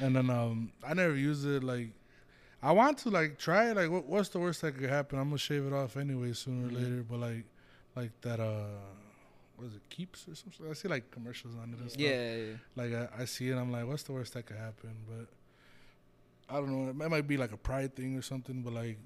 and 0.00 0.16
then 0.16 0.28
um, 0.30 0.72
I 0.86 0.94
never 0.94 1.14
use 1.14 1.44
it. 1.44 1.62
Like, 1.62 1.90
I 2.60 2.72
want 2.72 2.98
to 2.98 3.10
like 3.10 3.38
try 3.38 3.70
it. 3.70 3.76
Like, 3.76 3.88
what, 3.88 4.04
what's 4.06 4.30
the 4.30 4.40
worst 4.40 4.60
that 4.62 4.72
could 4.76 4.90
happen? 4.90 5.18
I'm 5.20 5.28
gonna 5.28 5.38
shave 5.38 5.64
it 5.64 5.72
off 5.72 5.96
anyway 5.96 6.32
sooner 6.32 6.66
or 6.66 6.70
Mhm. 6.70 6.74
later. 6.74 7.04
But 7.08 7.20
like, 7.20 7.44
like 7.94 8.20
that 8.22 8.40
uh, 8.40 8.64
what 9.56 9.68
is 9.68 9.74
it? 9.76 9.88
Keeps 9.90 10.26
or 10.28 10.34
something. 10.34 10.66
I 10.68 10.72
see 10.74 10.88
like 10.88 11.10
commercials 11.12 11.54
on 11.54 11.72
it. 11.72 11.78
And 11.80 11.88
stuff. 11.90 12.02
Yeah, 12.02 12.34
yeah, 12.34 12.52
Like 12.74 12.92
I, 12.92 13.22
I 13.22 13.24
see 13.26 13.48
it. 13.48 13.54
I'm 13.56 13.70
like, 13.70 13.86
what's 13.86 14.02
the 14.02 14.12
worst 14.12 14.34
that 14.34 14.44
could 14.46 14.56
happen? 14.56 14.90
But 15.08 15.28
I 16.48 16.54
don't 16.54 16.70
know. 16.70 17.04
It 17.04 17.10
might 17.10 17.26
be 17.26 17.36
like 17.36 17.52
a 17.52 17.56
pride 17.56 17.94
thing 17.94 18.16
or 18.16 18.22
something. 18.22 18.62
But 18.62 18.74
like, 18.74 18.98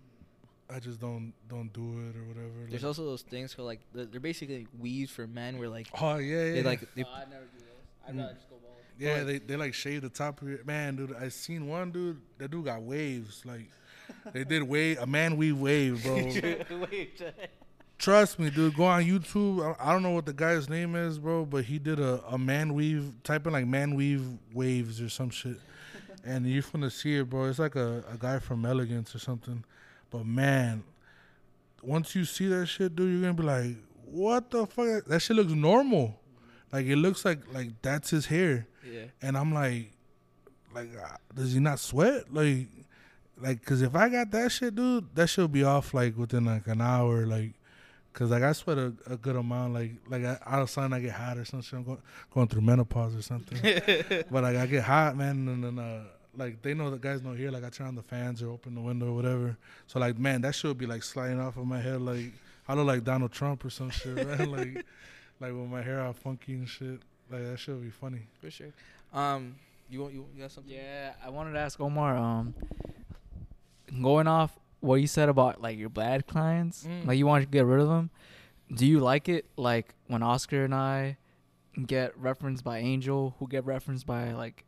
I 0.70 0.80
just 0.80 1.00
don't 1.00 1.32
don't 1.48 1.72
do 1.72 1.80
it 1.80 2.16
or 2.16 2.24
whatever. 2.24 2.66
There's 2.68 2.82
Like- 2.82 2.88
also 2.88 3.04
those 3.04 3.22
things 3.22 3.54
for 3.54 3.62
like 3.62 3.80
they're 3.94 4.06
they're 4.06 4.20
basically 4.20 4.66
weaves 4.78 5.10
for 5.10 5.26
men 5.26 5.58
where 5.58 5.68
like 5.68 5.88
oh 6.00 6.16
yeah, 6.16 6.44
yeah. 6.44 6.52
they 6.54 6.62
like 6.62 6.94
they, 6.94 7.04
oh, 7.04 7.08
I 7.14 7.20
never 7.20 7.44
do 7.44 7.58
those. 7.58 8.06
I'd 8.06 8.14
mm. 8.14 8.18
rather 8.18 8.34
just 8.34 8.48
go 8.48 8.56
bald. 8.56 8.74
Yeah, 8.98 9.22
they 9.22 9.38
they 9.38 9.56
like 9.56 9.74
shave 9.74 10.02
the 10.02 10.08
top 10.08 10.42
of 10.42 10.48
your 10.48 10.64
man, 10.64 10.96
dude. 10.96 11.14
I 11.14 11.28
seen 11.28 11.68
one 11.68 11.90
dude. 11.90 12.20
That 12.38 12.50
dude 12.50 12.64
got 12.64 12.82
waves. 12.82 13.44
Like 13.46 13.70
they 14.32 14.44
did 14.44 14.62
wave 14.62 14.98
a 15.00 15.06
man 15.06 15.36
weave 15.36 15.58
wave, 15.58 16.02
bro. 16.02 16.32
Trust 17.98 18.38
me, 18.38 18.48
dude. 18.48 18.76
Go 18.76 18.84
on 18.84 19.02
YouTube. 19.02 19.76
I, 19.80 19.88
I 19.88 19.92
don't 19.92 20.04
know 20.04 20.10
what 20.10 20.24
the 20.24 20.32
guy's 20.32 20.68
name 20.68 20.94
is, 20.94 21.18
bro, 21.18 21.44
but 21.44 21.64
he 21.64 21.80
did 21.80 21.98
a, 21.98 22.22
a 22.28 22.38
man 22.38 22.74
weave. 22.74 23.12
Type 23.24 23.46
in 23.46 23.52
like 23.52 23.66
man 23.66 23.94
weave 23.94 24.24
waves 24.52 25.00
or 25.00 25.08
some 25.08 25.30
shit, 25.30 25.56
and 26.24 26.46
you're 26.46 26.62
gonna 26.72 26.90
see 26.90 27.16
it, 27.16 27.28
bro. 27.30 27.44
It's 27.44 27.58
like 27.58 27.76
a, 27.76 28.04
a 28.12 28.16
guy 28.18 28.38
from 28.38 28.64
Elegance 28.64 29.14
or 29.14 29.18
something. 29.18 29.64
But 30.10 30.24
man, 30.26 30.84
once 31.82 32.14
you 32.14 32.24
see 32.24 32.46
that 32.48 32.66
shit, 32.66 32.94
dude, 32.96 33.12
you're 33.12 33.20
gonna 33.20 33.34
be 33.34 33.42
like, 33.42 33.76
what 34.04 34.50
the 34.50 34.66
fuck? 34.66 35.04
That 35.06 35.20
shit 35.20 35.36
looks 35.36 35.52
normal. 35.52 36.18
Like 36.72 36.86
it 36.86 36.96
looks 36.96 37.24
like 37.24 37.40
like 37.52 37.70
that's 37.82 38.10
his 38.10 38.26
hair. 38.26 38.66
yeah. 38.90 39.04
And 39.22 39.36
I'm 39.36 39.52
like, 39.54 39.92
like, 40.74 40.90
uh, 40.96 41.16
does 41.34 41.52
he 41.54 41.60
not 41.60 41.78
sweat? 41.78 42.32
Like, 42.32 42.66
like, 43.40 43.64
cause 43.64 43.82
if 43.82 43.94
I 43.94 44.08
got 44.08 44.30
that 44.32 44.52
shit, 44.52 44.74
dude, 44.74 45.14
that 45.14 45.28
should 45.28 45.52
be 45.52 45.64
off 45.64 45.94
like 45.94 46.16
within 46.16 46.44
like 46.44 46.66
an 46.66 46.80
hour. 46.80 47.24
Like, 47.26 47.52
cause 48.18 48.30
like 48.30 48.42
I 48.42 48.52
sweat 48.52 48.78
a, 48.78 48.92
a 49.06 49.16
good 49.16 49.36
amount. 49.36 49.74
Like, 49.74 49.92
like 50.08 50.24
I, 50.24 50.38
out 50.44 50.62
of 50.62 50.70
sun 50.70 50.92
I 50.92 50.98
get 50.98 51.12
hot 51.12 51.38
or 51.38 51.44
something. 51.44 51.78
I'm 51.78 51.84
going 51.84 52.02
going 52.34 52.48
through 52.48 52.62
menopause 52.62 53.14
or 53.14 53.22
something. 53.22 53.58
but 54.30 54.42
like 54.42 54.56
I 54.56 54.66
get 54.66 54.82
hot, 54.82 55.16
man, 55.16 55.46
and 55.48 55.62
then 55.62 55.78
uh, 55.78 56.02
like 56.36 56.60
they 56.62 56.74
know 56.74 56.90
the 56.90 56.98
guys 56.98 57.22
know 57.22 57.32
here. 57.32 57.52
Like 57.52 57.64
I 57.64 57.70
turn 57.70 57.86
on 57.86 57.94
the 57.94 58.02
fans 58.02 58.42
or 58.42 58.50
open 58.50 58.74
the 58.74 58.80
window 58.80 59.06
or 59.06 59.14
whatever. 59.14 59.56
So 59.86 60.00
like, 60.00 60.18
man, 60.18 60.40
that 60.42 60.56
should 60.56 60.76
be 60.76 60.86
like 60.86 61.04
sliding 61.04 61.40
off 61.40 61.56
of 61.56 61.66
my 61.66 61.80
head. 61.80 62.00
Like 62.00 62.32
I 62.66 62.74
look 62.74 62.86
like 62.86 63.04
Donald 63.04 63.30
Trump 63.30 63.64
or 63.64 63.70
some 63.70 63.90
shit, 63.90 64.16
man. 64.16 64.50
like, 64.56 64.84
like 65.40 65.52
with 65.52 65.68
my 65.70 65.82
hair 65.82 66.02
all 66.02 66.12
funky 66.12 66.54
and 66.54 66.68
shit. 66.68 67.00
Like 67.30 67.44
that 67.44 67.58
should 67.58 67.80
be 67.82 67.90
funny. 67.90 68.26
for 68.40 68.50
sure. 68.50 68.72
Um, 69.12 69.54
you 69.88 70.00
want 70.00 70.12
you, 70.12 70.26
you 70.34 70.42
got 70.42 70.50
something? 70.50 70.72
Yeah, 70.72 71.12
I 71.24 71.30
wanted 71.30 71.52
to 71.52 71.60
ask 71.60 71.80
Omar. 71.80 72.16
Um, 72.16 72.54
going 74.02 74.26
off 74.26 74.58
what 74.80 74.96
you 74.96 75.06
said 75.06 75.28
about 75.28 75.60
like 75.60 75.76
your 75.78 75.88
bad 75.88 76.26
clients, 76.26 76.84
Mm. 76.84 77.06
like 77.06 77.18
you 77.18 77.26
want 77.26 77.42
to 77.44 77.48
get 77.48 77.64
rid 77.66 77.80
of 77.80 77.88
them. 77.88 78.10
Do 78.72 78.86
you 78.86 79.00
like 79.00 79.28
it 79.28 79.46
like 79.56 79.94
when 80.06 80.22
Oscar 80.22 80.64
and 80.64 80.74
I 80.74 81.16
get 81.86 82.16
referenced 82.18 82.64
by 82.64 82.78
Angel, 82.78 83.34
who 83.38 83.48
get 83.48 83.64
referenced 83.64 84.06
by 84.06 84.32
like 84.32 84.64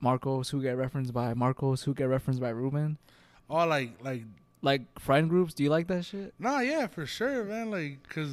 Marcos, 0.00 0.50
who 0.50 0.62
get 0.62 0.76
referenced 0.76 1.12
by 1.12 1.34
Marcos, 1.34 1.82
who 1.84 1.94
get 1.94 2.04
referenced 2.08 2.40
by 2.40 2.50
Ruben? 2.50 2.98
All 3.48 3.66
like 3.66 4.02
like 4.02 4.24
Like 4.62 4.82
friend 4.98 5.30
groups, 5.30 5.54
do 5.54 5.62
you 5.64 5.70
like 5.70 5.86
that 5.86 6.04
shit? 6.04 6.34
Nah, 6.38 6.60
yeah, 6.60 6.86
for 6.86 7.06
sure, 7.06 7.44
man. 7.44 7.70
Like, 7.70 8.06
cause 8.10 8.30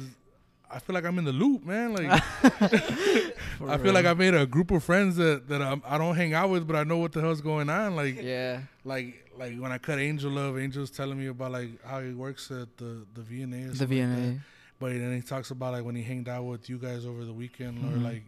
I 0.70 0.78
feel 0.80 0.94
like 0.94 1.04
I'm 1.04 1.18
in 1.18 1.24
the 1.24 1.32
loop, 1.32 1.64
man. 1.64 1.94
Like, 1.94 2.10
I 3.66 3.78
feel 3.78 3.92
like 3.92 4.04
I 4.06 4.14
made 4.14 4.34
a 4.34 4.46
group 4.46 4.70
of 4.70 4.84
friends 4.84 5.16
that 5.16 5.48
that 5.48 5.62
I'm, 5.62 5.82
I 5.86 5.98
don't 5.98 6.14
hang 6.14 6.34
out 6.34 6.50
with, 6.50 6.66
but 6.66 6.76
I 6.76 6.84
know 6.84 6.98
what 6.98 7.12
the 7.12 7.20
hell's 7.20 7.40
going 7.40 7.70
on. 7.70 7.96
Like, 7.96 8.20
yeah, 8.22 8.60
like, 8.84 9.30
like 9.38 9.56
when 9.58 9.72
I 9.72 9.78
cut 9.78 9.98
Angel 9.98 10.30
Love, 10.30 10.58
Angel's 10.58 10.90
telling 10.90 11.18
me 11.18 11.26
about 11.28 11.52
like 11.52 11.70
how 11.84 12.00
he 12.00 12.12
works 12.12 12.50
at 12.50 12.76
the 12.76 13.06
the 13.14 13.22
VNA. 13.22 13.70
the 13.70 13.76
something 13.76 13.98
like. 14.10 14.18
VNA. 14.18 14.40
But 14.80 14.92
then 14.92 15.14
he 15.16 15.22
talks 15.22 15.50
about 15.50 15.72
like 15.72 15.84
when 15.84 15.96
he 15.96 16.02
hanged 16.02 16.28
out 16.28 16.44
with 16.44 16.68
you 16.70 16.78
guys 16.78 17.04
over 17.04 17.24
the 17.24 17.32
weekend, 17.32 17.78
or 17.78 17.96
Mhm. 17.98 18.04
like 18.04 18.22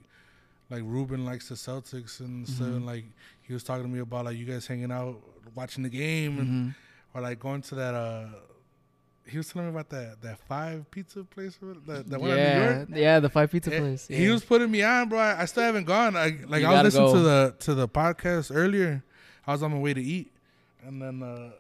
like 0.70 0.82
Ruben 0.84 1.24
likes 1.24 1.49
the 1.49 1.55
Celtics 1.57 2.20
and 2.20 2.49
stuff. 2.49 2.66
Mhm. 2.68 2.76
And 2.76 2.86
like 2.86 3.05
he 3.43 3.53
was 3.53 3.62
talking 3.62 3.84
to 3.84 3.88
me 3.88 4.01
about 4.01 4.24
like 4.24 4.36
you 4.36 4.47
guys 4.47 4.66
hanging 4.66 4.91
out, 4.91 5.20
watching 5.55 5.82
the 5.84 5.88
game, 5.91 6.38
and 6.38 6.49
Mhm. 6.49 6.74
or 7.14 7.20
like 7.20 7.38
going 7.38 7.62
to 7.62 7.74
that. 7.76 7.95
uh 7.95 8.26
He 9.26 9.36
was 9.36 9.48
telling 9.48 9.68
me 9.68 9.72
about 9.74 9.90
that 9.90 10.22
that 10.22 10.38
five 10.48 10.90
pizza 10.90 11.22
place, 11.24 11.56
that 11.86 12.08
that 12.08 12.20
one 12.20 12.30
in 12.30 12.36
New 12.36 12.42
yeah, 12.42 12.74
York. 12.76 12.88
yeah, 12.94 13.20
the 13.20 13.28
five 13.28 13.50
pizza 13.50 13.72
Eh, 13.74 13.78
place. 13.78 14.08
He 14.08 14.28
was 14.28 14.44
putting 14.44 14.70
me 14.70 14.82
on, 14.82 15.08
bro. 15.08 15.18
I, 15.18 15.42
I 15.42 15.44
still 15.44 15.62
haven't 15.62 15.84
gone. 15.84 16.16
I 16.16 16.38
like 16.48 16.62
You 16.62 16.68
I 16.68 16.82
was 16.82 16.94
listening 16.94 17.12
to 17.14 17.20
the 17.20 17.54
to 17.60 17.74
the 17.74 17.88
podcast 17.88 18.50
earlier. 18.54 19.02
I 19.46 19.52
was 19.52 19.62
on 19.62 19.70
my 19.72 19.78
way 19.78 19.94
to 19.94 20.02
eat, 20.02 20.32
and 20.84 21.00
then 21.00 21.22
uh 21.22 21.50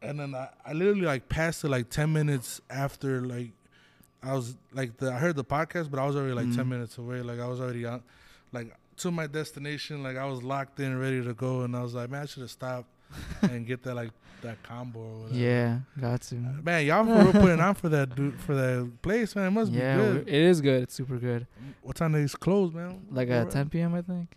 and 0.00 0.20
then 0.20 0.34
I, 0.34 0.48
I 0.64 0.72
literally 0.74 1.00
like 1.02 1.28
passed 1.28 1.64
it 1.64 1.68
like 1.70 1.90
ten 1.90 2.12
minutes 2.12 2.60
after 2.70 3.22
like 3.22 3.50
I 4.22 4.34
was 4.34 4.56
like 4.72 4.96
the 4.98 5.10
I 5.12 5.18
heard 5.18 5.34
the 5.36 5.44
podcast, 5.44 5.90
but 5.90 5.98
I 5.98 6.06
was 6.06 6.14
already 6.14 6.34
like 6.34 6.54
ten 6.54 6.66
Mhm. 6.66 6.68
minutes 6.68 6.98
away. 6.98 7.22
Like 7.22 7.40
I 7.40 7.46
was 7.48 7.60
already 7.60 7.84
on 7.84 8.02
like 8.52 8.72
to 8.98 9.10
my 9.10 9.26
destination. 9.26 10.02
Like 10.04 10.16
I 10.16 10.24
was 10.26 10.42
locked 10.42 10.78
in, 10.78 10.96
ready 10.98 11.22
to 11.24 11.34
go, 11.34 11.62
and 11.62 11.74
I 11.74 11.82
was 11.82 11.94
like, 11.94 12.10
man, 12.10 12.22
I 12.22 12.26
should 12.26 12.42
have 12.42 12.50
stopped. 12.50 12.88
and 13.42 13.66
get 13.66 13.82
that 13.84 13.94
like 13.94 14.10
that 14.42 14.62
combo. 14.62 14.98
Or 15.00 15.18
whatever. 15.22 15.38
Yeah, 15.38 15.78
got 16.00 16.22
to. 16.22 16.34
Man, 16.34 16.86
y'all 16.86 17.04
real 17.04 17.32
putting 17.32 17.60
on 17.60 17.74
for 17.74 17.88
that 17.88 18.14
dude 18.14 18.40
for 18.40 18.54
that 18.54 18.90
place, 19.02 19.34
man. 19.36 19.46
It 19.46 19.50
must 19.50 19.72
yeah, 19.72 19.96
be 19.96 20.02
good. 20.02 20.28
it 20.28 20.34
is 20.34 20.60
good. 20.60 20.82
It's 20.84 20.94
super 20.94 21.16
good. 21.18 21.46
What 21.82 21.96
time 21.96 22.12
they 22.12 22.26
close, 22.26 22.72
man? 22.72 23.06
Like 23.10 23.28
at 23.30 23.50
10 23.50 23.68
p.m. 23.70 23.94
I 23.94 24.02
think. 24.02 24.28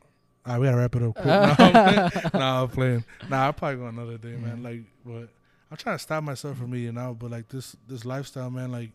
All 0.45 0.53
right, 0.53 0.59
we 0.59 0.65
gotta 0.67 0.77
wrap 0.77 0.95
it 0.95 1.03
up 1.03 1.13
quick. 1.13 1.25
nah, 1.25 1.55
I'm 1.57 1.71
playing. 2.09 2.31
nah, 2.33 2.61
I'm 2.63 2.69
playing. 2.69 3.05
Nah, 3.29 3.45
I'll 3.45 3.53
probably 3.53 3.77
go 3.77 3.85
another 3.87 4.17
day, 4.17 4.35
man. 4.37 4.63
Like, 4.63 4.81
but 5.05 5.29
I'm 5.69 5.77
trying 5.77 5.95
to 5.97 5.99
stop 6.03 6.23
myself 6.23 6.57
from 6.57 6.73
eating 6.75 6.97
out. 6.97 7.19
But 7.19 7.29
like 7.31 7.47
this, 7.49 7.75
this 7.87 8.05
lifestyle, 8.05 8.49
man, 8.49 8.71
like 8.71 8.89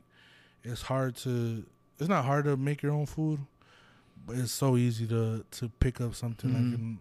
it's 0.65 0.83
hard 0.83 1.17
to. 1.19 1.65
It's 1.99 2.09
not 2.09 2.25
hard 2.25 2.45
to 2.47 2.57
make 2.57 2.83
your 2.83 2.93
own 2.93 3.07
food, 3.07 3.41
but 4.27 4.37
it's 4.37 4.51
so 4.53 4.77
easy 4.77 5.07
to 5.07 5.45
to 5.53 5.69
pick 5.81 6.01
up 6.01 6.15
something 6.17 6.51
Mhm. 6.51 6.55
like 6.55 6.79
in, 6.81 6.99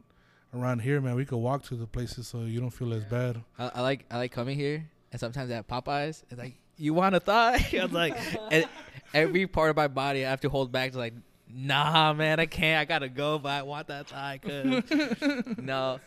around 0.56 0.80
here, 0.80 1.02
man. 1.02 1.16
We 1.16 1.26
could 1.26 1.38
walk 1.38 1.64
to 1.66 1.76
the 1.76 1.88
places 1.88 2.28
so 2.28 2.42
you 2.42 2.60
don't 2.60 2.70
feel 2.72 2.94
as 2.94 3.06
bad. 3.06 3.42
I, 3.58 3.72
I 3.76 3.82
like 3.82 4.06
I 4.10 4.18
like 4.18 4.32
coming 4.32 4.58
here, 4.58 4.86
and 5.12 5.20
sometimes 5.20 5.52
at 5.52 5.68
Popeyes, 5.68 6.24
it's 6.30 6.40
like 6.40 6.56
you 6.78 6.94
want 6.94 7.16
a 7.16 7.20
thigh. 7.20 7.66
I 7.74 7.84
was 7.84 7.92
like, 7.92 8.18
and 8.52 8.68
every 9.14 9.48
part 9.48 9.70
of 9.70 9.76
my 9.76 9.88
body 9.88 10.26
I 10.26 10.30
have 10.30 10.42
to 10.42 10.50
hold 10.50 10.72
back 10.72 10.92
to 10.94 10.98
like, 10.98 11.14
nah, 11.50 12.14
man, 12.14 12.40
I 12.40 12.46
can't. 12.46 12.80
I 12.80 12.86
gotta 12.86 13.10
go, 13.10 13.40
but 13.40 13.50
I 13.50 13.62
want 13.64 13.88
that 13.88 14.08
thigh. 14.08 14.40
Cause 14.42 14.54
no, 15.58 16.00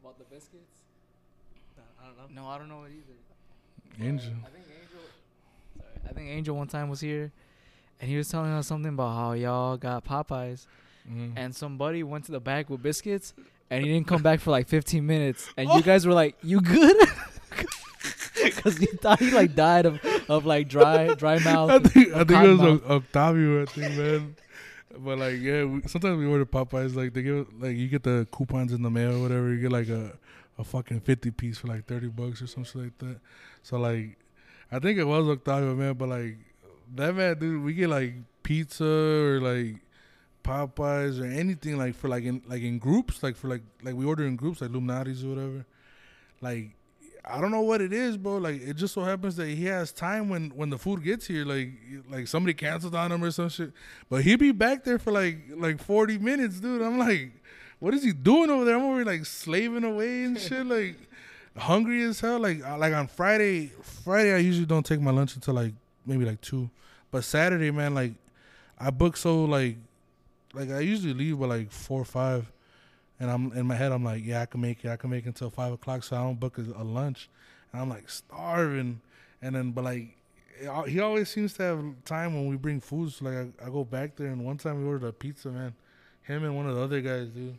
About 0.00 0.18
the 0.18 0.24
biscuits? 0.30 0.82
I 2.00 2.06
don't 2.06 2.34
know. 2.34 2.42
No, 2.42 2.48
I 2.48 2.58
don't 2.58 2.68
know 2.68 2.84
it 2.84 2.92
either. 2.92 4.06
Angel. 4.08 4.32
I 4.44 4.48
think 4.50 4.64
Angel. 4.68 5.00
Sorry, 5.78 5.90
I 6.08 6.12
think 6.12 6.28
Angel 6.28 6.56
one 6.56 6.68
time 6.68 6.88
was 6.88 7.00
here, 7.00 7.32
and 8.00 8.10
he 8.10 8.16
was 8.16 8.28
telling 8.28 8.50
us 8.52 8.66
something 8.66 8.92
about 8.92 9.14
how 9.14 9.32
y'all 9.32 9.76
got 9.76 10.04
Popeyes, 10.04 10.66
Mm. 11.10 11.32
and 11.36 11.54
somebody 11.54 12.02
went 12.02 12.24
to 12.26 12.32
the 12.32 12.40
back 12.40 12.68
with 12.68 12.82
biscuits, 12.82 13.32
and 13.70 13.84
he 13.84 13.92
didn't 13.92 14.08
come 14.08 14.22
back 14.22 14.40
for 14.40 14.50
like 14.50 14.66
15 14.68 15.06
minutes, 15.06 15.48
and 15.56 15.68
you 15.70 15.82
guys 15.90 16.06
were 16.06 16.12
like, 16.14 16.36
"You 16.42 16.60
good?" 16.60 16.96
Because 18.42 18.80
you 18.80 18.86
thought 19.00 19.18
he 19.18 19.30
like 19.30 19.54
died 19.54 19.86
of, 19.86 19.98
of 20.28 20.44
like 20.46 20.68
dry 20.68 21.14
dry 21.14 21.38
mouth. 21.44 21.70
I 21.70 21.78
think 21.78 22.12
I 22.14 22.18
think 22.24 22.44
it 22.44 22.48
was 22.48 22.58
mouth. 22.58 22.82
Oc- 22.84 22.90
Octavio. 22.90 23.62
I 23.62 23.64
think, 23.66 23.96
man. 23.96 24.36
But 24.98 25.18
like, 25.18 25.38
yeah, 25.40 25.64
we, 25.64 25.82
sometimes 25.86 26.18
we 26.18 26.26
order 26.26 26.44
Popeyes. 26.46 26.94
Like 26.94 27.14
they 27.14 27.22
give, 27.22 27.46
like 27.58 27.76
you 27.76 27.88
get 27.88 28.02
the 28.02 28.26
coupons 28.30 28.72
in 28.72 28.82
the 28.82 28.90
mail 28.90 29.16
or 29.16 29.22
whatever. 29.22 29.52
You 29.52 29.60
get 29.60 29.72
like 29.72 29.88
a 29.88 30.12
a 30.58 30.64
fucking 30.64 31.00
fifty 31.00 31.30
piece 31.30 31.58
for 31.58 31.68
like 31.68 31.86
thirty 31.86 32.08
bucks 32.08 32.42
or 32.42 32.46
something 32.46 32.82
like 32.84 32.98
that. 32.98 33.20
So 33.62 33.78
like, 33.78 34.16
I 34.70 34.78
think 34.80 34.98
it 34.98 35.04
was 35.04 35.26
Octavio, 35.28 35.74
man. 35.74 35.94
But 35.94 36.10
like 36.10 36.36
that 36.94 37.14
man, 37.14 37.38
dude, 37.38 37.64
we 37.64 37.72
get 37.72 37.88
like 37.88 38.14
pizza 38.42 38.84
or 38.84 39.40
like 39.40 39.76
Popeyes 40.46 41.20
or 41.20 41.26
anything 41.26 41.76
like 41.76 41.94
for 41.94 42.08
like 42.08 42.24
in 42.24 42.42
like 42.46 42.62
in 42.62 42.78
groups, 42.78 43.22
like 43.22 43.36
for 43.36 43.48
like 43.48 43.62
like 43.82 43.94
we 43.94 44.04
order 44.04 44.24
in 44.24 44.36
groups 44.36 44.60
like 44.60 44.70
Illuminati's 44.70 45.24
or 45.24 45.28
whatever. 45.28 45.66
Like 46.40 46.76
I 47.28 47.40
don't 47.40 47.50
know 47.50 47.62
what 47.62 47.80
it 47.80 47.92
is, 47.92 48.16
bro. 48.16 48.36
Like 48.36 48.62
it 48.62 48.74
just 48.74 48.94
so 48.94 49.02
happens 49.02 49.34
that 49.36 49.48
he 49.48 49.64
has 49.64 49.90
time 49.90 50.28
when 50.28 50.50
when 50.50 50.70
the 50.70 50.78
food 50.78 51.02
gets 51.02 51.26
here. 51.26 51.44
Like 51.44 51.70
like 52.08 52.28
somebody 52.28 52.54
canceled 52.54 52.94
on 52.94 53.10
him 53.10 53.24
or 53.24 53.30
some 53.32 53.48
shit, 53.48 53.72
but 54.08 54.22
he'd 54.22 54.38
be 54.38 54.52
back 54.52 54.84
there 54.84 54.98
for 54.98 55.10
like 55.10 55.38
like 55.56 55.82
forty 55.82 56.18
minutes, 56.18 56.60
dude. 56.60 56.82
I'm 56.82 56.98
like, 56.98 57.32
what 57.80 57.94
is 57.94 58.04
he 58.04 58.12
doing 58.12 58.48
over 58.50 58.64
there? 58.64 58.76
I'm 58.76 58.84
over 58.84 59.04
like 59.04 59.26
slaving 59.26 59.82
away 59.82 60.22
and 60.22 60.38
shit, 60.40 60.64
like 60.64 60.96
hungry 61.56 62.02
as 62.04 62.20
hell. 62.20 62.38
Like 62.38 62.60
like 62.78 62.94
on 62.94 63.08
Friday, 63.08 63.72
Friday 63.82 64.32
I 64.32 64.38
usually 64.38 64.66
don't 64.66 64.86
take 64.86 65.00
my 65.00 65.10
lunch 65.10 65.34
until 65.34 65.54
like 65.54 65.74
maybe 66.06 66.24
like 66.24 66.40
two, 66.40 66.70
but 67.10 67.24
Saturday, 67.24 67.72
man, 67.72 67.94
like 67.94 68.12
I 68.78 68.90
book 68.90 69.16
so 69.16 69.44
like 69.44 69.78
like 70.56 70.70
I 70.70 70.80
usually 70.80 71.14
leave 71.14 71.38
by 71.38 71.46
like 71.46 71.70
four 71.70 72.00
or 72.00 72.04
five. 72.04 72.50
And 73.18 73.30
I'm 73.30 73.50
in 73.52 73.66
my 73.66 73.74
head. 73.74 73.92
I'm 73.92 74.04
like, 74.04 74.26
yeah, 74.26 74.42
I 74.42 74.46
can 74.46 74.60
make 74.60 74.84
it. 74.84 74.90
I 74.90 74.96
can 74.96 75.08
make 75.08 75.24
it 75.24 75.28
until 75.28 75.48
five 75.48 75.72
o'clock, 75.72 76.04
so 76.04 76.16
I 76.16 76.22
don't 76.22 76.38
book 76.38 76.58
a, 76.58 76.82
a 76.82 76.84
lunch. 76.84 77.30
And 77.72 77.80
I'm 77.80 77.88
like 77.88 78.10
starving. 78.10 79.00
And 79.40 79.54
then, 79.54 79.70
but 79.70 79.84
like, 79.84 80.18
it 80.60 80.88
he 80.88 81.00
always 81.00 81.30
seems 81.30 81.54
to 81.54 81.62
have 81.62 81.84
time 82.04 82.34
when 82.34 82.46
we 82.46 82.56
bring 82.56 82.78
food. 82.78 83.12
So 83.12 83.24
like, 83.24 83.48
I, 83.62 83.66
I 83.66 83.70
go 83.70 83.84
back 83.84 84.16
there, 84.16 84.26
and 84.26 84.44
one 84.44 84.58
time 84.58 84.82
we 84.82 84.86
ordered 84.86 85.06
a 85.06 85.12
pizza, 85.12 85.48
man. 85.48 85.74
Him 86.24 86.44
and 86.44 86.54
one 86.56 86.68
of 86.68 86.74
the 86.74 86.82
other 86.82 87.00
guys, 87.00 87.28
dude. 87.28 87.56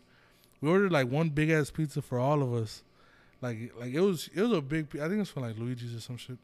We 0.62 0.70
ordered 0.70 0.92
like 0.92 1.10
one 1.10 1.30
big 1.30 1.50
ass 1.50 1.72
pizza 1.72 2.04
for 2.04 2.20
all 2.20 2.44
of 2.44 2.54
us. 2.54 2.84
Like, 3.42 3.74
like 3.80 3.94
it 3.94 4.02
was 4.02 4.30
it 4.36 4.42
was 4.44 4.52
a 4.52 4.62
big. 4.62 4.90
I 4.96 5.08
think 5.08 5.14
it 5.14 5.20
was 5.20 5.30
from 5.32 5.42
like 5.42 5.58
Luigi's 5.58 5.96
or 5.96 6.02
some 6.02 6.18
shit. 6.18 6.38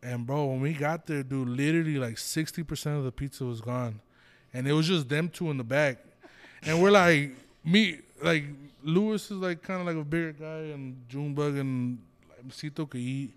And 0.00 0.26
bro, 0.26 0.46
when 0.46 0.60
we 0.60 0.74
got 0.74 1.06
there, 1.06 1.24
dude, 1.24 1.48
literally 1.48 1.98
like 1.98 2.18
sixty 2.18 2.62
percent 2.62 2.98
of 2.98 3.04
the 3.04 3.10
pizza 3.10 3.44
was 3.44 3.60
gone, 3.60 4.00
and 4.52 4.66
it 4.66 4.72
was 4.72 4.86
just 4.86 5.08
them 5.08 5.28
two 5.28 5.50
in 5.50 5.56
the 5.56 5.64
back. 5.64 5.98
And 6.62 6.82
we're 6.82 6.90
like, 6.90 7.32
me, 7.64 7.98
like 8.22 8.44
Lewis 8.82 9.30
is 9.30 9.38
like 9.38 9.62
kind 9.62 9.80
of 9.80 9.86
like 9.86 9.96
a 9.96 10.04
bigger 10.04 10.32
guy, 10.32 10.72
and 10.72 10.96
Junebug 11.08 11.56
and 11.56 11.98
like, 12.28 12.52
Cito 12.52 12.86
could 12.86 13.00
eat. 13.00 13.34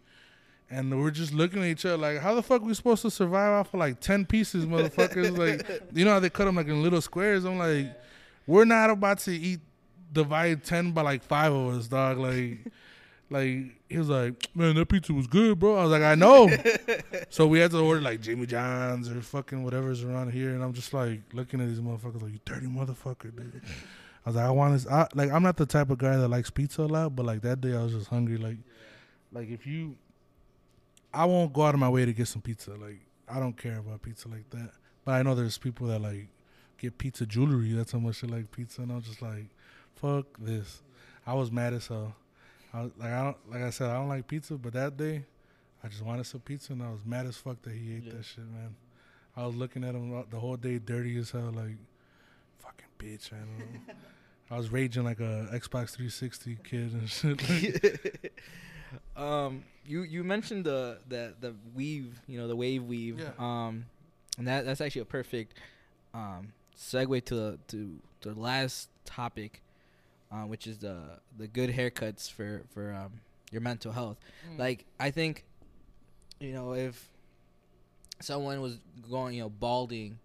And 0.70 1.02
we're 1.02 1.12
just 1.12 1.34
looking 1.34 1.62
at 1.62 1.68
each 1.68 1.86
other 1.86 1.98
like, 1.98 2.20
how 2.20 2.34
the 2.34 2.42
fuck 2.42 2.62
we 2.62 2.74
supposed 2.74 3.02
to 3.02 3.12
survive 3.12 3.52
off 3.52 3.74
of 3.74 3.80
like 3.80 4.00
ten 4.00 4.26
pieces, 4.26 4.66
motherfuckers? 4.66 5.38
like, 5.38 5.82
you 5.94 6.06
know 6.06 6.12
how 6.12 6.20
they 6.20 6.30
cut 6.30 6.46
them 6.46 6.56
like 6.56 6.68
in 6.68 6.82
little 6.82 7.02
squares? 7.02 7.44
I'm 7.44 7.58
like, 7.58 7.88
we're 8.48 8.66
not 8.66 8.90
about 8.90 9.20
to 9.20 9.32
eat 9.32 9.60
divide 10.14 10.64
ten 10.64 10.92
by 10.92 11.02
like 11.02 11.24
five 11.24 11.52
of 11.52 11.76
us, 11.76 11.88
dog. 11.88 12.20
Like, 12.20 12.60
like 13.32 13.80
he 13.88 13.98
was 13.98 14.10
like, 14.10 14.54
man, 14.54 14.76
that 14.76 14.90
pizza 14.90 15.14
was 15.14 15.26
good, 15.26 15.58
bro. 15.58 15.78
I 15.78 15.84
was 15.84 15.92
like, 15.92 16.04
I 16.04 16.16
know. 16.16 16.50
so 17.30 17.48
we 17.48 17.60
had 17.60 17.72
to 17.72 17.80
order 17.80 18.02
like 18.02 18.20
Jimmy 18.20 18.46
John's 18.46 19.10
or 19.10 19.22
fucking 19.22 19.64
whatever's 19.64 20.04
around 20.04 20.32
here, 20.34 20.50
and 20.50 20.62
I'm 20.62 20.74
just 20.74 20.94
like 20.94 21.22
looking 21.32 21.62
at 21.62 21.70
these 21.70 21.80
motherfuckers 21.80 22.22
like, 22.22 22.34
you 22.34 22.40
dirty 22.44 22.68
motherfucker, 22.68 23.34
dude. 23.36 23.62
I 24.26 24.30
was 24.30 24.36
like, 24.36 24.46
I 24.46 24.52
want 24.52 24.74
this. 24.74 24.86
I, 24.86 25.08
like, 25.16 25.32
I'm 25.32 25.44
not 25.44 25.56
the 25.56 25.66
type 25.66 25.90
of 25.90 25.98
guy 25.98 26.18
that 26.18 26.28
likes 26.28 26.50
pizza 26.50 26.84
a 26.84 26.84
lot, 26.84 27.16
but 27.16 27.26
like 27.26 27.42
that 27.42 27.62
day, 27.62 27.74
I 27.74 27.82
was 27.82 27.94
just 27.94 28.08
hungry. 28.08 28.38
Like, 28.38 28.58
like 29.32 29.50
if 29.50 29.66
you, 29.66 29.96
I 31.14 31.24
won't 31.24 31.54
go 31.54 31.64
out 31.64 31.74
of 31.74 31.80
my 31.80 31.90
way 31.90 32.06
to 32.06 32.14
get 32.14 32.28
some 32.28 32.42
pizza. 32.42 32.72
Like, 32.72 33.00
I 33.30 33.40
don't 33.40 33.58
care 33.58 33.80
about 33.80 34.02
pizza 34.02 34.28
like 34.28 34.50
that. 34.50 34.72
But 35.06 35.14
I 35.14 35.24
know 35.24 35.36
there's 35.36 35.58
people 35.58 35.88
that 35.88 36.02
like 36.02 36.28
get 36.78 36.98
pizza 36.98 37.26
jewelry. 37.26 37.72
That's 37.72 37.94
how 37.94 38.00
much 38.00 38.22
they 38.22 38.28
like 38.28 38.52
pizza, 38.52 38.82
and 38.82 38.92
I'm 38.92 39.02
just 39.02 39.22
like, 39.22 39.48
fuck 39.96 40.26
this. 40.38 40.84
I 41.26 41.34
was 41.34 41.50
mad 41.50 41.74
as 41.74 41.88
hell. 41.88 42.16
I 42.74 42.82
was, 42.84 42.92
like 42.98 43.12
I 43.12 43.24
don't 43.24 43.38
like 43.52 43.62
I 43.64 43.70
said 43.70 43.90
I 43.90 43.96
don't 43.96 44.08
like 44.10 44.28
pizza, 44.28 44.56
but 44.56 44.74
that 44.74 44.98
day 44.98 45.26
I 45.84 45.88
just 45.88 46.04
wanted 46.04 46.26
some 46.26 46.42
pizza, 46.42 46.74
and 46.74 46.84
I 46.84 46.92
was 46.92 47.06
mad 47.06 47.26
as 47.26 47.38
fuck 47.38 47.62
that 47.64 47.74
he 47.74 47.96
ate 47.96 48.04
Yeah. 48.04 48.14
that 48.14 48.26
shit, 48.26 48.46
man. 48.52 48.76
I 49.36 49.46
was 49.46 49.56
looking 49.56 49.84
at 49.84 49.96
him 49.96 50.24
the 50.30 50.40
whole 50.40 50.58
day, 50.58 50.78
dirty 50.78 51.18
as 51.18 51.32
hell, 51.32 51.52
like 51.56 51.78
fucking 52.60 52.88
bitch, 53.00 53.32
man. 53.32 53.48
I 54.52 54.58
was 54.58 54.70
raging 54.72 55.04
like 55.06 55.20
a 55.22 55.48
Xbox 55.54 55.92
360 55.96 56.58
kid 56.64 56.92
and 56.92 57.10
shit. 57.10 58.34
um, 59.16 59.64
you 59.86 60.04
you 60.04 60.24
mentioned 60.24 60.66
the 60.66 61.00
the 61.08 61.34
the 61.40 61.56
weave, 61.74 62.20
you 62.28 62.38
know, 62.40 62.48
the 62.48 62.56
wave 62.56 62.84
weave. 62.84 63.20
Yeah. 63.20 63.30
Um, 63.40 63.86
and 64.38 64.48
that 64.48 64.66
that's 64.66 64.82
actually 64.82 65.02
a 65.02 65.06
perfect 65.06 65.58
um 66.14 66.54
segue 66.78 67.24
to 67.26 67.36
the 67.36 67.60
to 67.70 68.00
the 68.22 68.34
last 68.34 68.90
topic, 69.06 69.62
uh, 70.32 70.44
which 70.46 70.68
is 70.68 70.78
the 70.80 70.98
the 71.38 71.48
good 71.48 71.70
haircuts 71.70 72.32
for 72.32 72.64
for 72.74 72.94
um 72.94 73.14
your 73.52 73.62
mental 73.62 73.92
health. 73.92 74.18
Like 74.58 74.86
I 75.00 75.12
think, 75.12 75.44
you 76.40 76.54
know, 76.54 76.74
if 76.74 77.10
someone 78.22 78.62
was 78.62 78.78
going, 79.10 79.36
you 79.36 79.42
know, 79.42 79.50
balding, 79.50 80.20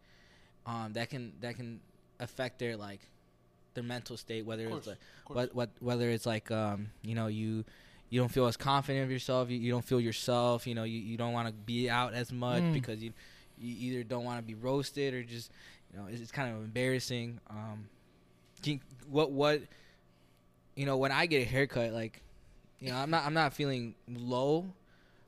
um, 0.66 0.92
that 0.94 1.11
can 1.11 1.32
that 1.40 1.57
can 1.57 1.80
affect 2.20 2.59
their 2.59 2.76
like 2.76 3.00
their 3.74 3.84
mental 3.84 4.16
state, 4.16 4.44
whether 4.46 4.68
it's 4.78 4.86
like 4.86 4.98
what 5.36 5.54
what 5.54 5.70
whether 5.80 6.11
it's 6.11 6.26
like 6.26 6.50
um 6.50 6.90
you 7.02 7.14
know 7.14 7.26
you 7.26 7.64
you 8.09 8.20
don't 8.20 8.30
feel 8.30 8.46
as 8.46 8.57
confident 8.57 9.04
of 9.04 9.11
yourself 9.11 9.50
you, 9.50 9.59
you 9.59 9.70
don't 9.72 9.84
feel 9.84 10.00
yourself 10.00 10.64
you 10.66 10.74
know 10.76 10.84
you, 10.84 10.98
you 11.00 11.16
don't 11.16 11.32
want 11.32 11.48
to 11.48 11.52
be 11.52 11.90
out 11.90 12.14
as 12.14 12.30
much 12.32 12.62
Mm. 12.62 12.72
because 12.72 13.02
you 13.02 13.12
you 13.59 13.90
either 13.90 14.04
don't 14.04 14.24
want 14.24 14.38
to 14.38 14.42
be 14.46 14.54
roasted 14.54 15.12
or 15.12 15.22
just 15.24 15.50
you 15.92 15.98
know 15.98 16.07
it's, 16.09 16.20
it's 16.20 16.30
kind 16.30 16.54
of 16.54 16.62
embarrassing 16.62 17.40
um 17.50 17.88
can, 18.62 18.80
what 19.11 19.32
what 19.32 19.62
you 20.77 20.87
know 20.87 20.97
when 20.97 21.11
I 21.11 21.27
get 21.27 21.43
a 21.43 21.45
haircut 21.45 21.93
like 21.93 22.22
you 22.79 22.91
know 22.91 22.97
I'm 22.97 23.11
not 23.11 23.24
I'm 23.24 23.35
not 23.35 23.53
feeling 23.53 23.95
low 24.09 24.66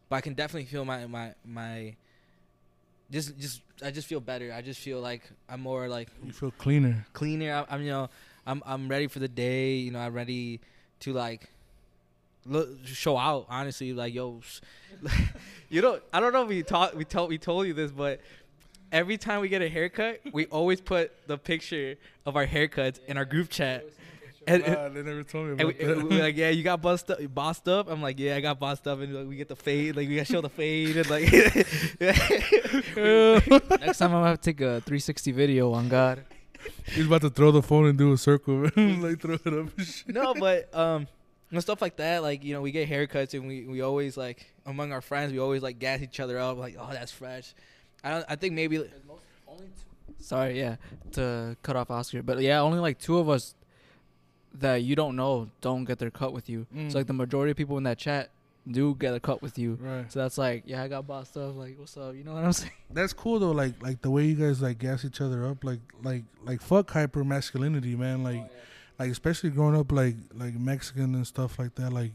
but 0.08 0.16
I 0.16 0.20
can 0.20 0.34
definitely 0.34 0.66
feel 0.66 0.84
my 0.84 1.06
my 1.06 1.34
my 1.44 1.96
just 3.10 3.38
just 3.38 3.62
I 3.82 3.90
just 3.90 4.06
feel 4.06 4.20
better 4.20 4.52
I 4.52 4.62
just 4.62 4.80
feel 4.80 5.00
like 5.00 5.22
I'm 5.48 5.60
more 5.60 5.88
like 5.88 6.08
you 6.24 6.32
feel 6.32 6.52
cleaner. 6.52 7.06
cleaner. 7.12 7.52
I, 7.68 7.74
I'm 7.74 7.82
you 7.82 7.90
know 7.90 8.10
I'm 8.46 8.62
I'm 8.64 8.88
ready 8.88 9.06
for 9.08 9.18
the 9.18 9.28
day. 9.28 9.76
You 9.76 9.90
know 9.90 9.98
I'm 9.98 10.12
ready 10.14 10.60
to 11.00 11.12
like 11.12 11.48
look 12.46 12.68
show 12.84 13.16
out. 13.16 13.46
Honestly, 13.48 13.92
like 13.92 14.14
yo, 14.14 14.40
you 15.68 15.82
know 15.82 16.00
I 16.12 16.20
don't 16.20 16.32
know 16.32 16.42
if 16.42 16.48
we 16.48 16.62
taught 16.62 16.94
we 16.94 17.04
told 17.04 17.30
we 17.30 17.38
told 17.38 17.66
you 17.66 17.74
this, 17.74 17.90
but 17.90 18.20
every 18.92 19.18
time 19.18 19.40
we 19.40 19.48
get 19.48 19.62
a 19.62 19.68
haircut, 19.68 20.20
we 20.32 20.46
always 20.46 20.80
put 20.80 21.12
the 21.26 21.38
picture 21.38 21.96
of 22.26 22.36
our 22.36 22.46
haircuts 22.46 23.00
in 23.06 23.16
our 23.16 23.24
group 23.24 23.48
chat. 23.50 23.84
And, 24.48 24.62
and- 24.64 24.74
Nah, 24.74 24.88
they 24.88 25.02
never 25.02 25.22
told 25.22 25.46
me 25.46 25.52
and 25.52 25.60
about 25.60 25.78
we, 25.78 25.84
that. 25.84 25.98
and 25.98 26.08
we're 26.10 26.22
like, 26.22 26.36
yeah, 26.36 26.50
you 26.50 26.62
got 26.62 26.80
bossed 26.82 27.10
up, 27.10 27.18
bossed 27.34 27.68
up. 27.68 27.88
I'm 27.90 28.02
like, 28.02 28.18
yeah, 28.18 28.36
I 28.36 28.40
got 28.40 28.58
bossed 28.58 28.86
up, 28.88 29.00
and 29.00 29.14
like, 29.14 29.28
we 29.28 29.36
get 29.36 29.48
the 29.48 29.56
fade, 29.56 29.96
like 29.96 30.08
we 30.08 30.16
gotta 30.16 30.32
show 30.32 30.40
the 30.40 30.48
fade, 30.48 30.96
and 30.96 31.10
like, 31.10 31.30
Next 33.80 33.98
time 33.98 34.10
I'm 34.10 34.18
gonna 34.18 34.26
have 34.28 34.40
to 34.40 34.52
take 34.52 34.60
a 34.60 34.80
360 34.82 35.32
video 35.32 35.72
on 35.72 35.88
God. 35.88 36.24
He's 36.86 37.06
about 37.06 37.20
to 37.22 37.30
throw 37.30 37.50
the 37.50 37.62
phone 37.62 37.86
and 37.86 37.96
do 37.96 38.12
a 38.12 38.18
circle, 38.18 38.62
like 38.76 39.20
throw 39.20 39.34
it 39.34 39.46
up. 39.46 39.78
and 39.78 39.86
shit. 39.86 40.08
no, 40.08 40.34
but 40.34 40.74
um, 40.74 41.06
and 41.50 41.62
stuff 41.62 41.80
like 41.80 41.96
that. 41.96 42.22
Like 42.22 42.44
you 42.44 42.54
know, 42.54 42.60
we 42.60 42.72
get 42.72 42.88
haircuts 42.88 43.34
and 43.34 43.46
we, 43.46 43.66
we 43.66 43.80
always 43.80 44.16
like 44.16 44.52
among 44.66 44.92
our 44.92 45.00
friends, 45.00 45.32
we 45.32 45.38
always 45.38 45.62
like 45.62 45.78
gas 45.78 46.02
each 46.02 46.20
other 46.20 46.38
up. 46.38 46.58
Like, 46.58 46.76
oh, 46.78 46.88
that's 46.92 47.12
fresh. 47.12 47.54
I 48.02 48.10
don't, 48.10 48.24
I 48.28 48.36
think 48.36 48.54
maybe 48.54 48.84
Sorry, 50.20 50.58
yeah, 50.58 50.76
to 51.12 51.56
cut 51.62 51.76
off 51.76 51.90
Oscar, 51.90 52.22
but 52.22 52.40
yeah, 52.40 52.60
only 52.60 52.80
like 52.80 52.98
two 52.98 53.18
of 53.18 53.28
us 53.28 53.54
that 54.54 54.82
you 54.82 54.96
don't 54.96 55.16
know 55.16 55.48
don't 55.60 55.84
get 55.84 55.98
their 55.98 56.10
cut 56.10 56.32
with 56.32 56.48
you. 56.48 56.66
Mm. 56.74 56.90
So 56.90 56.98
like 56.98 57.06
the 57.06 57.12
majority 57.12 57.50
of 57.50 57.56
people 57.56 57.78
in 57.78 57.84
that 57.84 57.98
chat 57.98 58.30
do 58.70 58.94
get 58.94 59.14
a 59.14 59.20
cut 59.20 59.40
with 59.42 59.58
you. 59.58 59.78
Right. 59.80 60.10
So 60.12 60.20
that's 60.20 60.38
like, 60.38 60.64
yeah, 60.66 60.82
I 60.82 60.88
got 60.88 61.06
bossed 61.06 61.36
up. 61.36 61.56
Like, 61.56 61.78
what's 61.78 61.96
up? 61.96 62.14
You 62.14 62.24
know 62.24 62.34
what 62.34 62.44
I'm 62.44 62.52
saying? 62.54 62.72
That's 62.90 63.12
cool 63.12 63.38
though. 63.38 63.52
Like 63.52 63.82
like 63.82 64.02
the 64.02 64.10
way 64.10 64.24
you 64.24 64.34
guys 64.34 64.60
like 64.62 64.78
gas 64.78 65.04
each 65.04 65.20
other 65.20 65.46
up. 65.46 65.64
Like 65.64 65.80
like 66.02 66.24
like 66.44 66.60
fuck 66.60 66.90
hyper 66.90 67.24
masculinity, 67.24 67.96
man. 67.96 68.22
Like 68.22 68.50
like 68.98 69.10
especially 69.10 69.50
growing 69.50 69.76
up 69.76 69.92
like 69.92 70.16
like 70.34 70.54
Mexican 70.54 71.14
and 71.14 71.26
stuff 71.26 71.58
like 71.58 71.74
that. 71.76 71.92
Like 71.92 72.12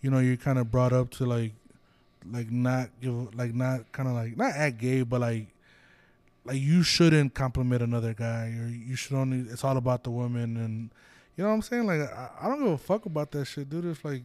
you 0.00 0.10
know 0.10 0.18
you're 0.18 0.36
kind 0.36 0.58
of 0.58 0.70
brought 0.70 0.92
up 0.92 1.10
to 1.12 1.26
like 1.26 1.52
like 2.30 2.50
not 2.50 2.88
give 3.00 3.34
like 3.34 3.54
not 3.54 3.90
kind 3.92 4.08
of 4.08 4.14
like 4.14 4.36
not 4.36 4.52
act 4.54 4.78
gay, 4.78 5.02
but 5.02 5.20
like 5.20 5.48
like 6.44 6.60
you 6.60 6.82
shouldn't 6.82 7.34
compliment 7.34 7.82
another 7.82 8.14
guy 8.14 8.54
or 8.60 8.68
you 8.68 8.96
should 8.96 9.16
only. 9.16 9.50
It's 9.50 9.64
all 9.64 9.76
about 9.76 10.04
the 10.04 10.10
woman 10.10 10.56
and 10.56 10.90
you 11.36 11.42
know 11.42 11.50
what 11.50 11.56
I'm 11.56 11.62
saying. 11.62 11.86
Like 11.86 12.00
I, 12.00 12.30
I 12.42 12.48
don't 12.48 12.58
give 12.58 12.72
a 12.72 12.78
fuck 12.78 13.06
about 13.06 13.30
that 13.32 13.44
shit, 13.46 13.68
dude. 13.68 13.86
If 13.86 14.04
like 14.04 14.22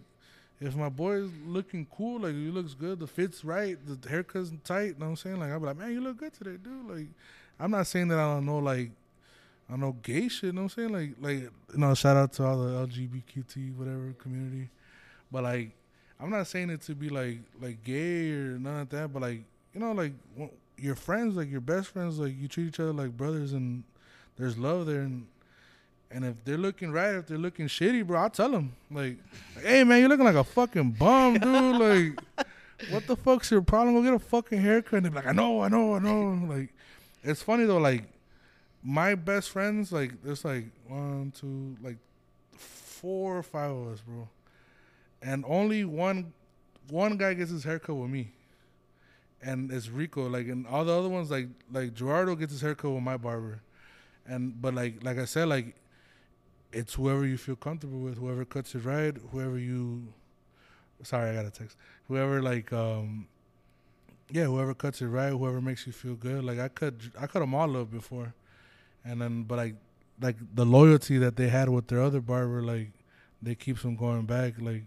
if 0.61 0.75
my 0.75 0.89
boy's 0.89 1.29
looking 1.45 1.87
cool, 1.95 2.21
like 2.21 2.33
he 2.33 2.49
looks 2.49 2.73
good, 2.73 2.99
the 2.99 3.07
fit's 3.07 3.43
right, 3.45 3.77
the 3.85 4.09
haircut's 4.09 4.51
tight, 4.63 4.81
you 4.81 4.89
know 4.93 5.05
what 5.05 5.05
I'm 5.07 5.15
saying? 5.15 5.39
Like 5.39 5.51
I'll 5.51 5.59
be 5.59 5.67
like, 5.67 5.77
man, 5.77 5.91
you 5.91 6.01
look 6.01 6.17
good 6.17 6.33
today, 6.33 6.57
dude. 6.61 6.87
Like 6.87 7.07
I'm 7.59 7.71
not 7.71 7.87
saying 7.87 8.09
that 8.09 8.19
I 8.19 8.33
don't 8.33 8.45
know 8.45 8.59
like 8.59 8.91
I 9.71 9.75
know 9.75 9.95
gay 10.03 10.27
shit, 10.27 10.43
you 10.43 10.51
know 10.53 10.63
what 10.63 10.77
I'm 10.77 10.89
saying? 10.89 10.91
Like 10.91 11.15
like 11.21 11.51
you 11.73 11.77
know, 11.79 11.93
shout 11.95 12.17
out 12.17 12.33
to 12.33 12.45
all 12.45 12.57
the 12.57 12.87
LGBTQ 12.87 13.75
whatever 13.75 14.13
community. 14.17 14.69
But 15.31 15.43
like 15.43 15.71
I'm 16.19 16.29
not 16.29 16.47
saying 16.47 16.69
it 16.69 16.81
to 16.83 16.95
be 16.95 17.09
like 17.09 17.39
like 17.61 17.83
gay 17.83 18.31
or 18.31 18.59
none 18.59 18.81
of 18.81 18.89
that, 18.89 19.13
but 19.13 19.21
like 19.21 19.43
you 19.73 19.79
know, 19.79 19.93
like 19.93 20.13
your 20.77 20.95
friends, 20.95 21.35
like 21.35 21.49
your 21.49 21.61
best 21.61 21.87
friends, 21.89 22.19
like 22.19 22.35
you 22.37 22.47
treat 22.47 22.67
each 22.67 22.79
other 22.79 22.93
like 22.93 23.15
brothers 23.15 23.53
and 23.53 23.83
there's 24.37 24.57
love 24.57 24.85
there 24.85 25.01
and 25.01 25.27
and 26.11 26.25
if 26.25 26.43
they're 26.43 26.57
looking 26.57 26.91
right, 26.91 27.15
if 27.15 27.27
they're 27.27 27.37
looking 27.37 27.67
shitty, 27.67 28.05
bro, 28.05 28.21
I'll 28.21 28.29
tell 28.29 28.49
them. 28.49 28.75
Like, 28.89 29.17
hey, 29.61 29.83
man, 29.83 29.99
you're 29.99 30.09
looking 30.09 30.25
like 30.25 30.35
a 30.35 30.43
fucking 30.43 30.91
bum, 30.91 31.35
dude. 31.35 31.45
like, 32.35 32.47
what 32.89 33.05
the 33.05 33.15
fuck's 33.15 33.51
your 33.51 33.61
problem? 33.61 33.95
Go 33.95 34.03
get 34.03 34.13
a 34.13 34.19
fucking 34.19 34.59
haircut. 34.59 34.93
And 34.93 35.05
they're 35.05 35.11
like, 35.11 35.27
I 35.27 35.33
know, 35.33 35.61
I 35.61 35.69
know, 35.69 35.95
I 35.95 35.99
know. 35.99 36.47
Like, 36.47 36.73
it's 37.23 37.43
funny, 37.43 37.65
though. 37.65 37.77
Like, 37.77 38.05
my 38.83 39.13
best 39.13 39.51
friends, 39.51 39.91
like, 39.91 40.23
there's 40.23 40.43
like 40.43 40.65
one, 40.87 41.31
two, 41.37 41.77
like, 41.83 41.97
four 42.53 43.37
or 43.37 43.43
five 43.43 43.71
of 43.71 43.87
us, 43.89 44.01
bro. 44.01 44.27
And 45.21 45.43
only 45.47 45.83
one 45.85 46.33
one 46.89 47.17
guy 47.17 47.33
gets 47.35 47.51
his 47.51 47.63
haircut 47.63 47.95
with 47.95 48.09
me. 48.09 48.31
And 49.41 49.71
it's 49.71 49.89
Rico. 49.89 50.27
Like, 50.27 50.47
and 50.47 50.65
all 50.67 50.83
the 50.83 50.97
other 50.97 51.09
ones, 51.09 51.29
like, 51.29 51.47
like 51.71 51.93
Gerardo 51.93 52.35
gets 52.35 52.51
his 52.51 52.61
haircut 52.61 52.91
with 52.91 53.03
my 53.03 53.17
barber. 53.17 53.61
And, 54.27 54.59
but 54.59 54.73
like, 54.73 55.03
like 55.03 55.17
I 55.17 55.25
said, 55.25 55.47
like, 55.47 55.75
it's 56.71 56.93
whoever 56.93 57.25
you 57.25 57.37
feel 57.37 57.55
comfortable 57.55 57.99
with, 57.99 58.17
whoever 58.17 58.45
cuts 58.45 58.75
it 58.75 58.85
right, 58.85 59.15
whoever 59.31 59.57
you. 59.57 60.13
Sorry, 61.03 61.29
I 61.29 61.33
got 61.33 61.45
a 61.45 61.51
text. 61.51 61.77
Whoever 62.07 62.41
like, 62.41 62.73
um, 62.73 63.27
yeah, 64.31 64.45
whoever 64.45 64.73
cuts 64.73 65.01
it 65.01 65.07
right, 65.07 65.29
whoever 65.29 65.61
makes 65.61 65.87
you 65.87 65.93
feel 65.93 66.15
good. 66.15 66.43
Like 66.43 66.59
I 66.59 66.67
cut, 66.67 66.93
I 67.19 67.27
cut 67.27 67.39
them 67.39 67.55
all 67.55 67.77
up 67.77 67.91
before, 67.91 68.33
and 69.05 69.21
then 69.21 69.43
but 69.43 69.57
like, 69.57 69.75
like 70.21 70.35
the 70.53 70.65
loyalty 70.65 71.17
that 71.17 71.37
they 71.37 71.47
had 71.47 71.69
with 71.69 71.87
their 71.87 72.01
other 72.01 72.19
barber, 72.19 72.61
like, 72.61 72.91
they 73.41 73.55
keeps 73.55 73.83
them 73.83 73.95
going 73.95 74.25
back, 74.25 74.55
like, 74.59 74.83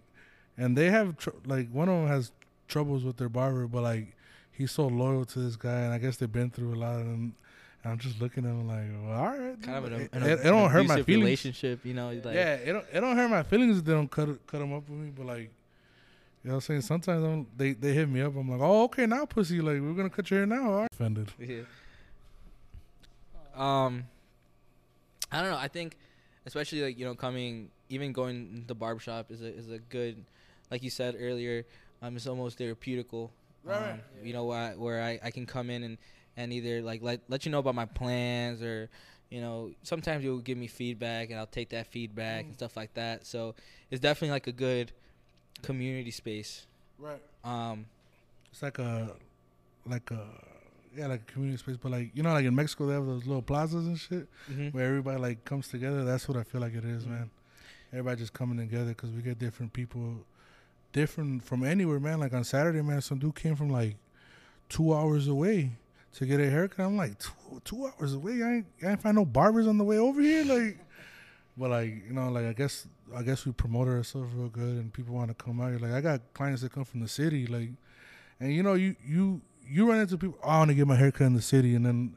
and 0.59 0.77
they 0.77 0.91
have 0.91 1.17
tr- 1.17 1.31
like 1.47 1.71
one 1.71 1.89
of 1.89 2.01
them 2.01 2.09
has 2.09 2.33
troubles 2.69 3.05
with 3.05 3.17
their 3.17 3.31
barber, 3.31 3.67
but 3.67 3.83
like 3.83 4.15
he's 4.51 4.71
so 4.71 4.87
loyal 4.87 5.25
to 5.25 5.39
this 5.39 5.57
guy, 5.57 5.81
and 5.81 5.93
I 5.93 5.99
guess 5.99 6.19
they've 6.19 6.31
been 6.31 6.51
through 6.51 6.75
a 6.75 6.77
lot, 6.77 7.01
and 7.01 7.33
I'm 7.85 7.99
just 7.99 8.21
looking 8.21 8.45
at 8.45 8.51
him 8.51 8.69
like, 8.69 8.85
well, 9.05 9.19
all 9.19 9.39
right, 9.39 9.61
kind 9.63 9.79
of 9.79 9.85
an, 9.85 9.93
it, 10.03 10.11
an, 10.13 10.23
it, 10.23 10.41
it 10.41 10.45
don't 10.45 10.71
hurt 10.71 10.87
my 10.87 11.03
feelings. 11.03 11.25
relationship. 11.25 11.85
You 11.85 11.95
know, 11.95 12.11
like, 12.11 12.35
yeah, 12.35 12.55
it 12.55 12.73
don't, 12.73 12.87
it 12.93 13.01
don't 13.01 13.17
hurt 13.17 13.29
my 13.29 13.43
feelings 13.43 13.79
if 13.79 13.85
they 13.85 13.93
don't 13.93 14.11
cut 14.11 14.29
cut 14.47 14.61
them 14.61 14.73
up 14.73 14.89
with 14.89 14.99
me, 14.99 15.11
but 15.15 15.27
like, 15.27 15.41
you 15.41 15.49
know 16.45 16.51
what 16.51 16.55
I'm 16.55 16.61
saying? 16.61 16.81
Sometimes 16.83 17.25
I'm, 17.25 17.47
they 17.57 17.73
they 17.73 17.93
hit 17.93 18.09
me 18.09 18.21
up. 18.23 18.37
I'm 18.37 18.49
like, 18.49 18.61
oh, 18.61 18.85
okay, 18.85 19.07
now 19.07 19.25
pussy, 19.25 19.61
like 19.61 19.81
we're 19.81 19.95
gonna 19.95 20.11
cut 20.11 20.31
your 20.31 20.41
hair 20.41 20.47
now. 20.47 20.71
All 20.71 20.81
right. 20.83 20.89
Offended. 20.93 21.33
Yeah. 21.39 21.63
Um, 23.57 24.05
I 25.31 25.41
don't 25.43 25.51
know. 25.51 25.59
I 25.59 25.69
think, 25.69 25.97
especially 26.47 26.83
like 26.83 26.99
you 26.99 27.05
know, 27.05 27.15
coming 27.15 27.71
even 27.89 28.13
going 28.13 28.61
to 28.63 28.67
the 28.69 28.75
barbershop 28.75 29.31
is 29.31 29.43
a 29.43 29.53
is 29.53 29.71
a 29.71 29.79
good, 29.79 30.25
like 30.71 30.83
you 30.83 30.91
said 30.91 31.17
earlier. 31.19 31.67
Um, 32.01 32.17
it's 32.17 32.27
almost 32.27 32.59
therapeutical. 32.59 33.31
Right, 33.65 33.77
um, 33.77 33.83
right. 33.83 34.01
You 34.25 34.33
know, 34.33 34.45
where 34.47 34.59
I, 34.59 34.71
where 34.75 35.03
I, 35.03 35.21
I 35.23 35.31
can 35.31 35.47
come 35.47 35.71
in 35.71 35.85
and 35.85 35.99
and 36.37 36.53
either 36.53 36.83
like 36.83 37.03
let 37.03 37.21
let 37.29 37.45
you 37.45 37.53
know 37.53 37.59
about 37.59 37.75
my 37.75 37.85
plans 37.87 38.63
or 38.63 38.89
you 39.31 39.41
know 39.41 39.71
sometimes 39.83 40.23
you'll 40.25 40.39
give 40.39 40.59
me 40.59 40.67
feedback 40.67 41.31
and 41.31 41.39
I'll 41.39 41.47
take 41.47 41.71
that 41.71 41.87
feedback 41.87 42.45
and 42.45 42.53
Mm. 42.53 42.57
stuff 42.57 42.77
like 42.77 42.95
that. 42.95 43.27
So 43.27 43.55
it's 43.91 44.01
definitely 44.01 44.33
like 44.33 44.47
a 44.47 44.53
good 44.53 44.93
community 45.63 46.11
space. 46.11 46.67
Right. 46.99 47.21
Um, 47.45 47.87
It's 48.51 48.63
like 48.63 48.79
a 48.79 49.15
like 49.87 50.11
a 50.11 50.27
yeah, 50.97 51.07
like 51.07 51.23
a 51.27 51.33
community 51.33 51.57
space, 51.59 51.77
but 51.83 51.91
like 51.93 52.11
you 52.15 52.23
know, 52.23 52.33
like 52.33 52.45
in 52.45 52.55
Mexico 52.55 52.87
they 52.87 52.93
have 52.95 53.07
those 53.07 53.25
little 53.27 53.43
plazas 53.43 53.87
and 53.87 53.99
shit 53.99 54.29
mhm. 54.51 54.73
where 54.75 54.87
everybody 54.87 55.19
like 55.19 55.45
comes 55.45 55.69
together. 55.69 56.05
That's 56.05 56.29
what 56.29 56.37
I 56.37 56.43
feel 56.43 56.61
like 56.61 56.75
it 56.75 56.85
is, 56.85 57.07
man. 57.07 57.31
Everybody 57.93 58.21
just 58.21 58.33
coming 58.33 58.57
together 58.59 58.89
because 58.89 59.11
we 59.11 59.21
get 59.23 59.39
different 59.39 59.73
people, 59.73 60.25
different 60.93 61.45
from 61.45 61.65
anywhere, 61.65 62.01
man. 62.01 62.21
Like 62.21 62.33
on 62.35 62.45
Saturday, 62.45 62.83
man, 62.83 63.01
some 63.01 63.19
dude 63.19 63.35
came 63.35 63.57
from 63.57 63.71
like 63.71 63.97
two 64.69 64.95
hours 64.95 65.29
away 65.29 65.73
to 66.15 66.27
get 66.27 66.41
a 66.41 66.49
haircut. 66.51 66.87
I'm 66.87 66.97
like, 66.97 67.19
two, 67.19 67.61
two 67.65 67.87
hours 67.87 68.15
away? 68.15 68.43
I 68.43 68.53
ain't, 68.57 68.67
I 68.85 68.91
ain't 68.91 69.03
find 69.03 69.17
no 69.17 69.25
barbers 69.25 69.67
on 69.67 69.79
the 69.79 69.85
way 69.85 69.99
over 69.99 70.21
here, 70.21 70.45
like. 70.45 70.79
But 71.57 71.69
like 71.69 72.03
you 72.07 72.15
know, 72.15 72.31
like 72.31 72.47
I 72.47 72.55
guess 72.55 72.87
I 73.15 73.23
guess 73.23 73.45
we 73.45 73.53
promoted 73.53 73.93
ourselves 73.93 74.33
real 74.35 74.49
good, 74.49 74.77
and 74.79 74.91
people 74.91 75.15
want 75.15 75.29
to 75.29 75.35
come 75.45 75.61
out 75.61 75.69
here. 75.69 75.79
Like 75.79 75.93
I 75.93 76.01
got 76.01 76.21
clients 76.33 76.63
that 76.63 76.73
come 76.73 76.85
from 76.87 77.01
the 77.01 77.09
city, 77.09 77.47
like, 77.47 77.69
and 78.41 78.55
you 78.55 78.63
know, 78.63 78.73
you 78.73 78.97
you 79.07 79.43
you 79.69 79.87
run 79.87 80.01
into 80.01 80.17
people. 80.17 80.39
Oh, 80.43 80.49
I 80.49 80.59
want 80.59 80.71
to 80.71 80.75
get 80.75 80.87
my 80.87 80.97
haircut 80.97 81.27
in 81.27 81.35
the 81.35 81.43
city, 81.43 81.75
and 81.75 81.85
then, 81.85 82.17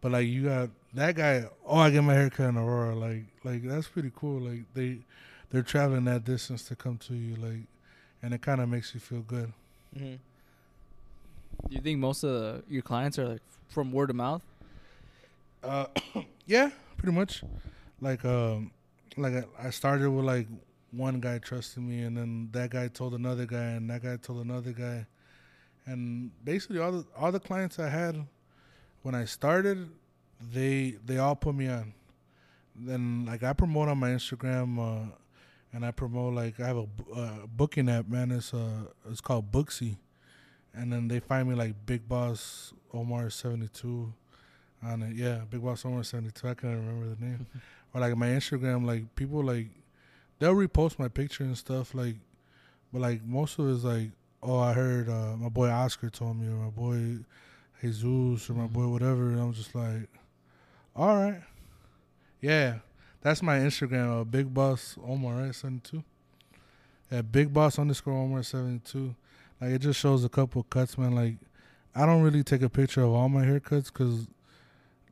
but 0.00 0.12
like 0.12 0.28
you 0.28 0.44
got 0.44 0.70
that 0.94 1.16
guy. 1.16 1.46
Oh, 1.66 1.78
I 1.78 1.90
get 1.90 2.04
my 2.04 2.14
haircut 2.14 2.48
in 2.50 2.56
Aurora. 2.56 2.94
Like 2.94 3.24
like 3.42 3.64
that's 3.64 3.88
pretty 3.88 4.12
cool. 4.14 4.40
Like 4.40 4.62
they 4.72 4.98
they're 5.50 5.62
traveling 5.64 6.04
that 6.04 6.24
distance 6.24 6.62
to 6.68 6.76
come 6.76 6.96
to 7.08 7.14
you, 7.14 7.34
like, 7.36 7.66
and 8.22 8.32
it 8.34 8.40
kind 8.40 8.60
of 8.60 8.68
makes 8.68 8.94
you 8.94 9.00
feel 9.00 9.22
good. 9.22 9.52
Mhm. 9.98 10.18
Do 11.68 11.74
you 11.74 11.80
think 11.80 11.98
most 11.98 12.22
of 12.22 12.30
the, 12.30 12.64
your 12.68 12.82
clients 12.82 13.18
are 13.18 13.28
like 13.28 13.42
from 13.68 13.92
word 13.92 14.10
of 14.10 14.16
mouth? 14.16 14.42
Uh, 15.62 15.86
yeah, 16.46 16.70
pretty 16.96 17.12
much. 17.12 17.42
Like 18.00 18.24
um, 18.24 18.70
like 19.16 19.34
I, 19.34 19.66
I 19.66 19.70
started 19.70 20.10
with 20.10 20.24
like 20.24 20.46
one 20.92 21.20
guy 21.20 21.38
trusting 21.38 21.86
me, 21.86 22.02
and 22.02 22.16
then 22.16 22.48
that 22.52 22.70
guy 22.70 22.88
told 22.88 23.14
another 23.14 23.46
guy, 23.46 23.70
and 23.76 23.90
that 23.90 24.02
guy 24.02 24.16
told 24.16 24.44
another 24.44 24.72
guy, 24.72 25.06
and 25.86 26.30
basically 26.44 26.78
all 26.78 26.92
the 26.92 27.06
all 27.16 27.32
the 27.32 27.40
clients 27.40 27.78
I 27.78 27.88
had 27.88 28.26
when 29.02 29.14
I 29.14 29.24
started, 29.24 29.88
they 30.52 30.96
they 31.04 31.18
all 31.18 31.36
put 31.36 31.54
me 31.54 31.68
on. 31.68 31.94
Then 32.74 33.24
like 33.26 33.42
I 33.42 33.52
promote 33.52 33.88
on 33.88 33.98
my 33.98 34.10
Instagram, 34.10 34.78
uh, 34.78 35.10
and 35.72 35.84
I 35.84 35.90
promote 35.90 36.34
like 36.34 36.60
I 36.60 36.66
have 36.66 36.76
a 36.76 36.86
uh, 37.14 37.46
booking 37.46 37.88
app, 37.88 38.08
man. 38.08 38.30
It's 38.30 38.52
uh 38.52 38.86
it's 39.10 39.20
called 39.20 39.50
Booksy, 39.50 39.96
and 40.76 40.92
then 40.92 41.08
they 41.08 41.20
find 41.20 41.48
me 41.48 41.54
like 41.54 41.74
Big 41.86 42.08
Boss 42.08 42.72
Omar 42.92 43.30
seventy 43.30 43.68
two 43.68 44.12
on 44.82 45.02
it. 45.02 45.16
Yeah, 45.16 45.40
Big 45.48 45.62
Boss 45.62 45.84
Omar 45.84 46.04
seventy 46.04 46.30
two. 46.30 46.48
I 46.48 46.54
can't 46.54 46.76
remember 46.76 47.14
the 47.14 47.24
name. 47.24 47.46
or 47.94 48.00
like 48.00 48.16
my 48.16 48.28
Instagram, 48.28 48.86
like 48.86 49.14
people 49.14 49.42
like 49.42 49.68
they'll 50.38 50.54
repost 50.54 50.98
my 50.98 51.08
picture 51.08 51.44
and 51.44 51.56
stuff. 51.56 51.94
Like, 51.94 52.16
but 52.92 53.00
like 53.00 53.24
most 53.24 53.58
of 53.58 53.68
it 53.68 53.72
is 53.72 53.84
like, 53.84 54.10
oh, 54.42 54.58
I 54.58 54.72
heard 54.72 55.08
uh, 55.08 55.36
my 55.36 55.48
boy 55.48 55.70
Oscar 55.70 56.10
told 56.10 56.38
me, 56.38 56.46
or 56.46 56.56
my 56.56 56.70
boy 56.70 57.24
Jesus, 57.80 58.50
or 58.50 58.54
my 58.54 58.66
boy 58.66 58.86
whatever. 58.86 59.28
And 59.28 59.40
I'm 59.40 59.52
just 59.52 59.74
like, 59.74 60.08
all 60.94 61.16
right, 61.16 61.42
yeah. 62.40 62.78
That's 63.22 63.42
my 63.42 63.58
Instagram, 63.58 64.20
uh, 64.20 64.24
Big 64.24 64.54
Boss 64.54 64.96
Omar, 65.04 65.34
right? 65.36 65.54
Seventy 65.54 65.80
two. 65.90 66.04
Yeah, 67.10 67.22
Big 67.22 67.52
Boss 67.52 67.78
underscore 67.78 68.14
Omar 68.14 68.42
seventy 68.42 68.80
two. 68.84 69.14
Like 69.60 69.70
it 69.70 69.78
just 69.80 69.98
shows 69.98 70.24
a 70.24 70.28
couple 70.28 70.62
cuts, 70.64 70.96
man. 70.98 71.14
Like 71.14 71.36
I 71.94 72.04
don't 72.06 72.22
really 72.22 72.42
take 72.44 72.62
a 72.62 72.68
picture 72.68 73.02
of 73.02 73.10
all 73.12 73.28
my 73.28 73.44
haircuts 73.44 73.86
because, 73.86 74.26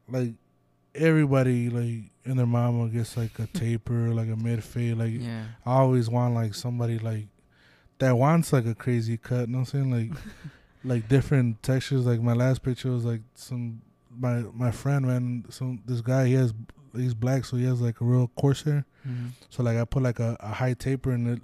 like, 0.08 0.34
everybody 0.94 1.70
like 1.70 2.10
and 2.24 2.38
their 2.38 2.46
mama 2.46 2.88
gets 2.88 3.16
like 3.16 3.38
a 3.38 3.46
taper, 3.48 4.10
like 4.14 4.28
a 4.28 4.36
mid 4.36 4.62
fade. 4.62 4.96
Like 4.98 5.12
Yeah. 5.14 5.44
I 5.66 5.72
always 5.76 6.08
want 6.08 6.34
like 6.34 6.54
somebody 6.54 6.98
like 6.98 7.26
that 7.98 8.16
wants 8.16 8.52
like 8.52 8.66
a 8.66 8.74
crazy 8.74 9.16
cut. 9.16 9.48
You 9.48 9.54
know 9.54 9.58
what 9.60 9.74
I'm 9.74 9.90
saying? 9.90 9.90
Like 9.90 10.18
like 10.84 11.08
different 11.08 11.62
textures. 11.62 12.06
Like 12.06 12.20
my 12.20 12.34
last 12.34 12.62
picture 12.62 12.90
was 12.90 13.04
like 13.04 13.22
some 13.34 13.82
my 14.16 14.42
my 14.54 14.70
friend 14.70 15.06
man. 15.06 15.44
Some 15.50 15.82
this 15.86 16.00
guy 16.00 16.26
he 16.26 16.34
has 16.34 16.52
he's 16.94 17.14
black, 17.14 17.44
so 17.44 17.56
he 17.56 17.64
has 17.64 17.80
like 17.80 18.00
a 18.00 18.04
real 18.04 18.28
coarse 18.36 18.62
hair. 18.62 18.84
Mhm. 19.06 19.30
So 19.50 19.62
like 19.62 19.76
I 19.78 19.84
put 19.84 20.02
like 20.02 20.20
a, 20.20 20.36
a 20.40 20.48
high 20.52 20.74
taper, 20.74 21.10
and 21.10 21.26
it 21.28 21.42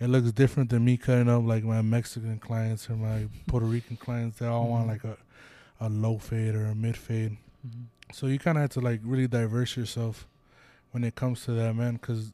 it 0.00 0.08
looks 0.08 0.32
different 0.32 0.70
than 0.70 0.84
me 0.84 0.96
cutting 0.96 1.28
up 1.28 1.44
like 1.44 1.62
my 1.64 1.82
Mexican 1.82 2.38
clients 2.38 2.88
or 2.90 2.96
my 2.96 3.28
Puerto 3.46 3.66
Rican 3.66 3.96
clients. 3.96 4.38
They 4.38 4.46
all 4.46 4.68
want 4.68 4.86
Mhm. 4.86 4.88
like 4.88 5.04
a 5.04 5.16
a 5.82 5.88
low 5.88 6.18
fade 6.18 6.54
or 6.54 6.66
a 6.66 6.74
mid 6.74 6.96
fade. 6.96 7.38
Mhm. 7.66 7.84
So 8.12 8.26
you 8.26 8.38
kind 8.38 8.58
of 8.58 8.62
have 8.62 8.70
to 8.70 8.80
like 8.80 9.00
really 9.02 9.26
diverse 9.28 9.76
yourself 9.76 10.26
when 10.90 11.04
it 11.04 11.14
comes 11.14 11.44
to 11.44 11.52
that, 11.52 11.74
man. 11.74 11.94
Because 11.94 12.32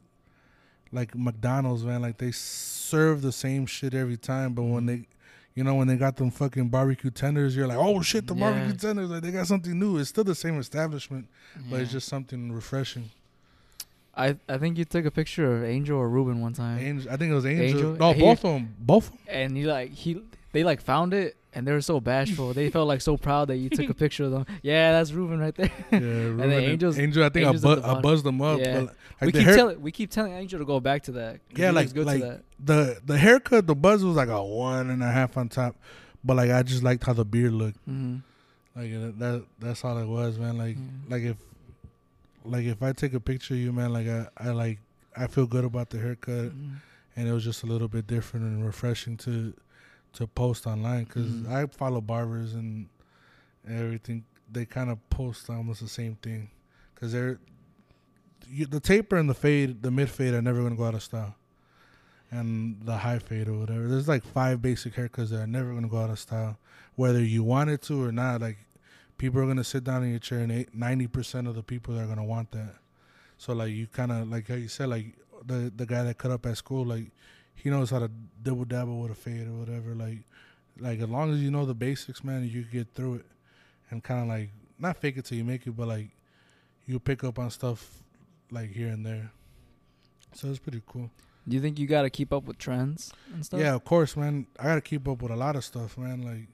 like 0.91 1.15
McDonald's, 1.15 1.83
man, 1.83 2.01
like 2.01 2.17
they 2.17 2.31
serve 2.31 3.21
the 3.21 3.31
same 3.31 3.65
shit 3.65 3.93
every 3.93 4.17
time, 4.17 4.53
but 4.53 4.63
when 4.63 4.85
they, 4.85 5.07
you 5.55 5.63
know, 5.63 5.75
when 5.75 5.87
they 5.87 5.95
got 5.97 6.17
them 6.17 6.29
fucking 6.31 6.67
barbecue 6.69 7.09
tenders, 7.09 7.55
you're 7.55 7.67
like, 7.67 7.77
oh 7.77 8.01
shit, 8.01 8.27
the 8.27 8.33
Yeah. 8.35 8.51
barbecue 8.51 8.77
tenders, 8.77 9.09
like 9.09 9.23
they 9.23 9.31
got 9.31 9.47
something 9.47 9.77
new. 9.79 9.97
It's 9.97 10.09
still 10.09 10.23
the 10.25 10.35
same 10.35 10.57
establishment, 10.59 11.27
but 11.69 11.79
it's 11.81 11.91
just 11.91 12.07
something 12.09 12.51
refreshing. 12.51 13.09
I 14.17 14.35
I 14.49 14.57
think 14.57 14.77
you 14.77 14.85
took 14.85 15.05
a 15.05 15.11
picture 15.11 15.57
of 15.57 15.63
Angel 15.63 15.97
or 15.97 16.09
Ruben 16.09 16.41
one 16.41 16.53
time, 16.53 16.79
Angel, 16.79 17.11
I 17.11 17.17
think 17.17 17.31
it 17.31 17.35
was 17.35 17.45
Angel. 17.45 17.65
Angel? 17.65 17.93
No, 17.95 18.13
He- 18.13 18.21
both 18.21 18.43
of 18.45 18.53
them, 18.53 18.75
both. 18.79 19.11
'em. 19.11 19.17
and 19.29 19.57
you 19.57 19.67
like 19.67 19.91
he 19.91 20.21
they 20.53 20.63
like 20.63 20.81
found 20.81 21.13
it 21.13 21.35
and 21.53 21.65
they 21.67 21.71
were 21.71 21.81
so 21.81 21.99
bashful. 21.99 22.53
they 22.53 22.69
felt 22.69 22.87
like 22.87 23.01
so 23.01 23.17
proud 23.17 23.47
that 23.49 23.57
you 23.57 23.69
took 23.69 23.89
a 23.89 23.93
picture 24.03 24.25
of 24.25 24.31
them. 24.31 24.45
Yeah, 24.63 24.91
that's 24.93 25.11
Ruben 25.11 25.39
right 25.39 25.55
there. 25.55 25.71
Yeah, 25.91 25.99
Ruben 25.99 26.49
then 26.49 26.63
Angel's- 26.63 26.97
Angel. 26.99 27.23
I 27.23 27.29
think 27.29 27.45
Angel's 27.47 27.65
I, 27.65 27.75
bu- 27.75 27.81
the 27.81 27.87
I 27.87 28.01
buzzed 28.01 28.25
them 28.25 28.41
up. 28.41 28.59
Yeah. 28.59 28.79
Like 28.79 28.91
we 29.21 29.31
keep 29.31 29.47
telling 29.47 29.81
we 29.81 29.91
keep 29.91 30.09
telling 30.11 30.33
Angel 30.33 30.59
to 30.59 30.65
go 30.65 30.79
back 30.79 31.03
to 31.03 31.11
that. 31.13 31.39
Yeah, 31.55 31.71
like 31.71 31.95
like 31.95 32.21
to 32.21 32.25
that. 32.27 32.41
the 32.63 32.99
the 33.05 33.17
haircut, 33.17 33.65
the 33.67 33.75
buzz 33.75 34.03
was 34.03 34.15
like 34.15 34.29
a 34.29 34.43
one 34.43 34.89
and 34.89 35.01
a 35.03 35.11
half 35.11 35.37
on 35.37 35.49
top, 35.49 35.75
but 36.23 36.37
like 36.37 36.49
I 36.51 36.63
just 36.63 36.83
liked 36.83 37.03
how 37.05 37.13
the 37.13 37.25
beard 37.25 37.53
looked. 37.53 37.79
Mhm. 37.89 38.21
Like 38.75 38.91
that 39.19 39.43
that's 39.59 39.83
all 39.83 39.97
it 39.97 40.05
was, 40.07 40.37
man. 40.37 40.57
Like 40.57 40.77
Mhm. 40.77 41.09
like 41.09 41.23
if 41.23 41.37
like 42.49 42.65
if 42.65 42.81
I 42.81 42.93
take 42.93 43.13
a 43.13 43.19
picture 43.19 43.53
of 43.53 43.59
you, 43.59 43.71
man, 43.71 43.93
like 43.93 44.07
I 44.07 44.27
I 44.37 44.49
like 44.51 44.79
I 45.15 45.27
feel 45.27 45.45
good 45.47 45.65
about 45.65 45.89
the 45.89 45.99
haircut, 45.99 46.51
Mhm. 46.55 46.75
and 47.15 47.27
it 47.27 47.31
was 47.31 47.43
just 47.43 47.63
a 47.63 47.65
little 47.65 47.87
bit 47.87 48.07
different 48.07 48.45
and 48.45 48.65
refreshing 48.65 49.17
to 49.17 49.53
to 50.13 50.27
post 50.27 50.65
online 50.67 51.03
because 51.05 51.27
Mhm. 51.31 51.47
I 51.51 51.65
follow 51.67 52.01
barbers 52.01 52.53
and 52.53 52.87
everything. 53.67 54.23
They 54.51 54.65
kind 54.65 54.89
of 54.89 54.97
post 55.09 55.49
almost 55.49 55.81
the 55.81 55.87
same 55.89 56.15
thing 56.15 56.49
because 56.95 57.11
they're 57.11 57.39
you, 58.49 58.65
the 58.65 58.79
taper 58.79 59.17
and 59.17 59.29
the 59.29 59.33
fade, 59.33 59.81
the 59.83 59.91
mid 59.91 60.09
fade 60.09 60.33
are 60.33 60.41
never 60.41 60.63
gonna 60.63 60.75
go 60.75 60.85
out 60.85 60.93
of 60.95 61.03
style, 61.03 61.35
and 62.31 62.79
the 62.85 62.97
high 62.97 63.19
fade 63.19 63.47
or 63.47 63.59
whatever. 63.59 63.87
There's 63.87 64.07
like 64.07 64.23
five 64.23 64.61
basic 64.61 64.95
haircuts 64.95 65.29
that 65.29 65.41
are 65.41 65.47
never 65.47 65.73
gonna 65.73 65.87
go 65.89 65.97
out 66.01 66.09
of 66.09 66.19
style, 66.19 66.57
whether 66.95 67.21
you 67.23 67.43
want 67.43 67.69
it 67.69 67.81
to 67.83 68.01
or 68.03 68.11
not. 68.11 68.41
Like 68.41 68.57
people 69.17 69.41
are 69.41 69.47
gonna 69.47 69.63
sit 69.63 69.83
down 69.83 70.03
in 70.03 70.11
your 70.11 70.19
chair, 70.19 70.39
and 70.39 70.65
ninety 70.73 71.07
percent 71.07 71.47
of 71.47 71.55
the 71.55 71.63
people 71.63 71.97
are 71.99 72.05
gonna 72.05 72.25
want 72.25 72.51
that. 72.51 72.75
So 73.37 73.53
like 73.53 73.71
you 73.71 73.87
kind 73.87 74.11
of 74.11 74.29
like 74.29 74.47
how 74.47 74.55
you 74.55 74.67
said 74.67 74.89
like 74.89 75.15
the 75.45 75.71
the 75.75 75.85
guy 75.85 76.03
that 76.03 76.17
cut 76.17 76.31
up 76.31 76.45
at 76.45 76.57
school 76.57 76.85
like 76.85 77.11
he 77.55 77.69
knows 77.69 77.89
how 77.89 77.99
to 77.99 78.09
double 78.41 78.65
dabble 78.65 78.99
with 78.99 79.11
a 79.11 79.15
fade 79.15 79.47
or 79.47 79.53
whatever. 79.53 79.95
Like 79.95 80.19
like 80.79 80.99
as 80.99 81.09
long 81.09 81.33
as 81.33 81.41
you 81.41 81.51
know 81.51 81.65
the 81.65 81.73
basics, 81.73 82.23
man, 82.23 82.43
you 82.43 82.63
can 82.63 82.71
get 82.71 82.93
through 82.93 83.15
it 83.15 83.25
and 83.89 84.03
kind 84.03 84.21
of 84.21 84.27
like 84.27 84.49
not 84.79 84.97
fake 84.97 85.17
it 85.17 85.25
till 85.25 85.37
you 85.37 85.43
make 85.43 85.65
it, 85.65 85.71
but 85.71 85.87
like 85.87 86.09
you 86.85 86.99
pick 86.99 87.23
up 87.23 87.39
on 87.39 87.49
stuff 87.49 88.03
like 88.51 88.71
here 88.71 88.89
and 88.89 89.05
there. 89.05 89.31
So 90.33 90.49
it's 90.49 90.59
pretty 90.59 90.81
cool. 90.85 91.09
Do 91.47 91.55
you 91.55 91.61
think 91.61 91.79
you 91.79 91.87
got 91.87 92.01
to 92.01 92.09
keep 92.09 92.33
up 92.33 92.43
with 92.43 92.57
trends 92.57 93.11
and 93.33 93.45
stuff? 93.45 93.59
Yeah, 93.59 93.73
of 93.73 93.85
course, 93.85 94.17
man. 94.17 94.47
I 94.59 94.65
gotta 94.65 94.81
keep 94.81 95.07
up 95.07 95.21
with 95.21 95.31
a 95.31 95.35
lot 95.35 95.55
of 95.55 95.63
stuff, 95.63 95.97
man. 95.97 96.21
Like 96.21 96.47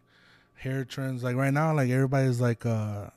hair 0.56 0.86
trends. 0.86 1.24
Like 1.24 1.36
right 1.36 1.54
now, 1.54 1.74
like 1.74 1.89
everybody's 1.89 2.39
like 2.41 2.66
uh 2.66 3.10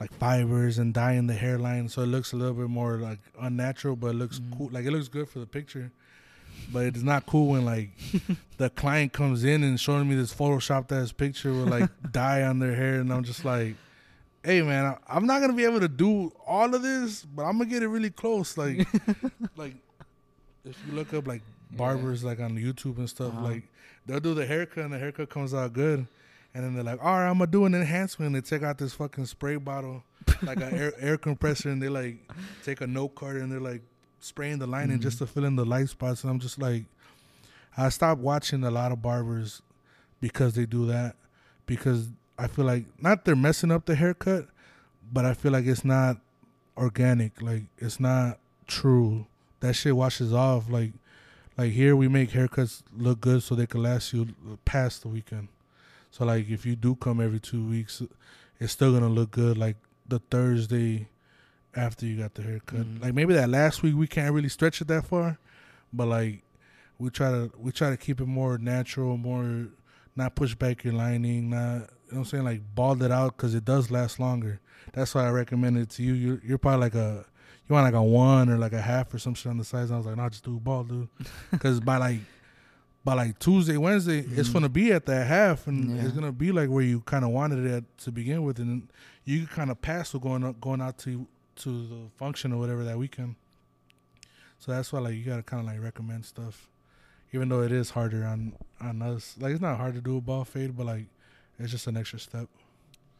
like 0.00 0.12
fibers 0.18 0.78
and 0.78 0.92
dyeing 0.92 1.26
the 1.26 1.32
hairline 1.34 1.88
so 1.88 2.02
it 2.02 2.06
looks 2.06 2.32
a 2.34 2.36
little 2.36 2.52
bit 2.54 2.68
more 2.68 2.98
like 2.98 3.18
unnatural, 3.40 3.96
but 3.96 4.08
it 4.08 4.14
looks 4.14 4.38
Mhm. 4.40 4.56
cool. 4.58 4.68
Like 4.70 4.84
it 4.84 4.90
looks 4.90 5.08
good 5.08 5.28
for 5.28 5.38
the 5.38 5.46
picture. 5.46 5.90
But 6.72 6.86
it's 6.86 7.02
not 7.02 7.26
cool 7.26 7.48
when 7.48 7.64
like 7.64 7.90
the 8.58 8.70
client 8.70 9.12
comes 9.12 9.44
in 9.44 9.62
and 9.62 9.78
showing 9.80 10.08
me 10.08 10.14
this 10.16 10.34
photoshopped 10.34 10.90
ass 10.92 11.12
picture 11.12 11.54
with 11.54 11.68
like 11.68 11.88
dye 12.12 12.42
on 12.42 12.58
their 12.58 12.74
hair, 12.74 13.00
and 13.00 13.12
I'm 13.12 13.22
just 13.24 13.44
like, 13.44 13.76
"Hey, 14.42 14.62
man, 14.62 14.84
I, 14.86 14.96
I'm 15.08 15.26
not 15.26 15.40
gonna 15.40 15.52
be 15.52 15.64
able 15.64 15.80
to 15.80 15.88
do 15.88 16.32
all 16.46 16.74
of 16.74 16.82
this, 16.82 17.22
but 17.24 17.44
I'm 17.44 17.58
gonna 17.58 17.70
get 17.70 17.82
it 17.82 17.88
really 17.88 18.10
close." 18.10 18.56
Like, 18.58 18.86
like 19.56 19.76
if 20.64 20.76
you 20.84 20.92
look 20.92 21.14
up 21.14 21.26
like 21.28 21.42
Yeah. 21.70 21.76
barbers 21.78 22.24
like 22.24 22.40
on 22.40 22.56
YouTube 22.56 22.98
and 22.98 23.08
stuff, 23.08 23.32
Uh-huh. 23.34 23.44
like 23.44 23.64
they'll 24.06 24.20
do 24.20 24.34
the 24.34 24.46
haircut 24.46 24.84
and 24.84 24.92
the 24.92 24.98
haircut 24.98 25.30
comes 25.30 25.54
out 25.54 25.72
good, 25.72 26.06
and 26.56 26.64
then 26.64 26.74
they're 26.74 26.82
like, 26.84 27.04
"All 27.04 27.12
right, 27.18 27.28
I'm 27.28 27.38
gonna 27.38 27.50
do 27.50 27.66
an 27.66 27.74
enhancement." 27.74 28.34
And 28.34 28.34
they 28.34 28.40
take 28.48 28.62
out 28.62 28.78
this 28.78 28.94
fucking 28.94 29.26
spray 29.26 29.56
bottle, 29.56 30.02
like 30.42 30.56
an 30.56 30.74
air, 30.74 30.92
air 30.98 31.18
compressor, 31.18 31.68
and 31.70 31.82
they 31.82 31.88
like 31.90 32.16
take 32.64 32.80
a 32.80 32.86
note 32.86 33.14
card 33.14 33.36
and 33.36 33.52
they're 33.52 33.60
like 33.60 33.82
spraying 34.20 34.58
the 34.58 34.66
lining 34.66 34.98
Mhm. 34.98 35.02
just 35.02 35.18
to 35.18 35.26
fill 35.26 35.44
in 35.44 35.54
the 35.56 35.64
light 35.66 35.88
spots. 35.90 36.22
And 36.24 36.30
I'm 36.30 36.40
just 36.40 36.58
like, 36.58 36.84
I 37.76 37.90
stopped 37.90 38.20
watching 38.22 38.64
a 38.64 38.70
lot 38.70 38.90
of 38.90 39.02
barbers 39.02 39.60
because 40.20 40.54
they 40.54 40.64
do 40.66 40.86
that 40.86 41.14
because 41.66 42.08
I 42.38 42.46
feel 42.46 42.64
like 42.64 42.86
not 43.02 43.24
they're 43.26 43.36
messing 43.36 43.70
up 43.70 43.84
the 43.84 43.94
haircut, 43.94 44.48
but 45.12 45.24
I 45.26 45.34
feel 45.34 45.52
like 45.52 45.66
it's 45.66 45.84
not 45.84 46.18
organic. 46.76 47.40
Like 47.42 47.64
it's 47.78 48.00
not 48.00 48.38
true. 48.66 49.26
That 49.60 49.74
shit 49.74 49.94
washes 49.94 50.32
off. 50.32 50.70
Like 50.70 50.92
like 51.58 51.72
here 51.72 51.94
we 51.96 52.08
make 52.08 52.30
haircuts 52.30 52.82
look 52.96 53.20
good 53.20 53.42
so 53.42 53.54
they 53.54 53.66
can 53.66 53.82
last 53.82 54.12
you 54.12 54.28
past 54.64 55.02
the 55.02 55.08
weekend. 55.08 55.48
So 56.16 56.24
like 56.24 56.48
if 56.48 56.64
you 56.64 56.76
do 56.76 56.94
come 56.96 57.20
every 57.20 57.40
two 57.40 57.62
weeks, 57.68 58.00
it's 58.58 58.72
still 58.72 58.90
gonna 58.90 59.10
look 59.10 59.32
good. 59.32 59.58
Like 59.58 59.76
the 60.08 60.18
Thursday 60.18 61.08
after 61.74 62.06
you 62.06 62.16
got 62.16 62.32
the 62.34 62.42
haircut. 62.42 62.86
Mhm. 62.86 63.02
Like 63.02 63.12
maybe 63.12 63.34
that 63.34 63.50
last 63.50 63.82
week 63.82 63.94
we 63.96 64.06
can't 64.06 64.32
really 64.34 64.48
stretch 64.48 64.80
it 64.80 64.88
that 64.88 65.04
far, 65.04 65.38
but 65.92 66.06
like 66.08 66.42
we 66.98 67.10
try 67.10 67.30
to 67.30 67.52
we 67.58 67.70
try 67.70 67.90
to 67.90 67.98
keep 67.98 68.22
it 68.22 68.26
more 68.26 68.56
natural, 68.56 69.18
more 69.18 69.66
not 70.14 70.34
push 70.34 70.54
back 70.54 70.84
your 70.84 70.94
lining, 70.94 71.50
not 71.50 71.58
you 71.58 71.80
know 71.80 71.86
what 72.08 72.18
I'm 72.18 72.24
saying 72.24 72.44
like 72.44 72.62
bald 72.74 73.02
it 73.02 73.12
out 73.12 73.36
because 73.36 73.54
it 73.54 73.66
does 73.66 73.90
last 73.90 74.18
longer. 74.18 74.58
That's 74.94 75.14
why 75.14 75.26
I 75.26 75.30
recommend 75.30 75.76
it 75.76 75.90
to 75.90 76.02
you. 76.02 76.14
You're 76.14 76.40
you're 76.42 76.58
probably 76.58 76.80
like 76.80 76.94
a 76.94 77.26
you 77.68 77.74
want 77.74 77.84
like 77.84 77.92
a 77.92 78.02
one 78.02 78.48
or 78.48 78.56
like 78.56 78.72
a 78.72 78.80
half 78.80 79.12
or 79.12 79.18
some 79.18 79.34
shit 79.34 79.50
on 79.50 79.58
the 79.58 79.64
sides. 79.64 79.90
I 79.90 79.98
was 79.98 80.06
like, 80.06 80.16
no, 80.16 80.26
just 80.30 80.44
do 80.44 80.58
bald, 80.60 80.88
dude, 80.88 81.08
because 81.50 81.78
by 81.80 81.98
like 81.98 82.20
by 83.06 83.14
like 83.14 83.38
Tuesday, 83.38 83.76
Wednesday, 83.76 84.18
it's 84.18 84.48
Mhm. 84.48 84.52
gonna 84.54 84.68
be 84.68 84.92
at 84.92 85.06
that 85.06 85.26
half, 85.28 85.68
and 85.68 85.96
Yeah. 85.96 86.02
it's 86.04 86.12
gonna 86.12 86.32
be 86.32 86.50
like 86.50 86.68
where 86.68 86.82
you 86.82 87.00
kind 87.02 87.24
of 87.24 87.30
wanted 87.30 87.64
it 87.64 87.70
at 87.70 87.98
to 87.98 88.10
begin 88.10 88.42
with, 88.42 88.58
and 88.58 88.88
you 89.24 89.46
kind 89.46 89.70
of 89.70 89.80
pass 89.80 90.12
with 90.12 90.22
going 90.22 90.42
up, 90.44 90.60
going 90.60 90.80
out 90.82 90.98
to 90.98 91.26
to 91.56 91.86
the 91.86 92.10
function 92.16 92.52
or 92.52 92.58
whatever 92.58 92.82
that 92.84 92.98
weekend. 92.98 93.36
So 94.58 94.72
that's 94.72 94.92
why 94.92 94.98
like 95.00 95.14
you 95.14 95.24
gotta 95.24 95.44
kind 95.44 95.60
of 95.60 95.72
like 95.72 95.80
recommend 95.82 96.24
stuff, 96.26 96.68
even 97.32 97.48
though 97.48 97.62
it 97.62 97.70
is 97.72 97.90
harder 97.90 98.24
on 98.24 98.54
on 98.80 99.00
us. 99.02 99.36
Like 99.38 99.52
it's 99.52 99.60
not 99.62 99.76
hard 99.78 99.94
to 99.94 100.00
do 100.00 100.16
a 100.16 100.20
ball 100.20 100.44
fade, 100.44 100.76
but 100.76 100.86
like 100.86 101.06
it's 101.58 101.70
just 101.70 101.86
an 101.86 101.96
extra 101.96 102.18
step. 102.18 102.48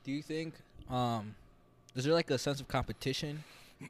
Do 0.05 0.11
you 0.13 0.21
think 0.23 0.55
um 0.91 1.37
is 1.95 2.05
there 2.05 2.13
like 2.13 2.31
a 2.31 2.39
sense 2.39 2.61
of 2.61 2.67
competition 2.69 3.45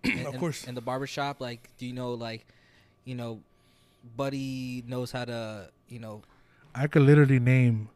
in, 0.05 0.18
Of 0.26 0.34
in- 0.34 0.40
course. 0.40 0.64
in 0.64 0.74
the 0.74 0.80
barbershop? 0.82 1.40
Like 1.40 1.70
do 1.78 1.86
you 1.86 1.92
know 1.94 2.12
like 2.12 2.44
you 3.07 3.14
know 3.14 3.40
Buddy 4.16 4.84
knows 4.86 5.11
how 5.12 5.24
to, 5.24 5.70
you 5.88 5.98
know, 5.98 6.22
I 6.74 6.86
could 6.86 7.02
literally 7.02 7.38
name 7.40 7.88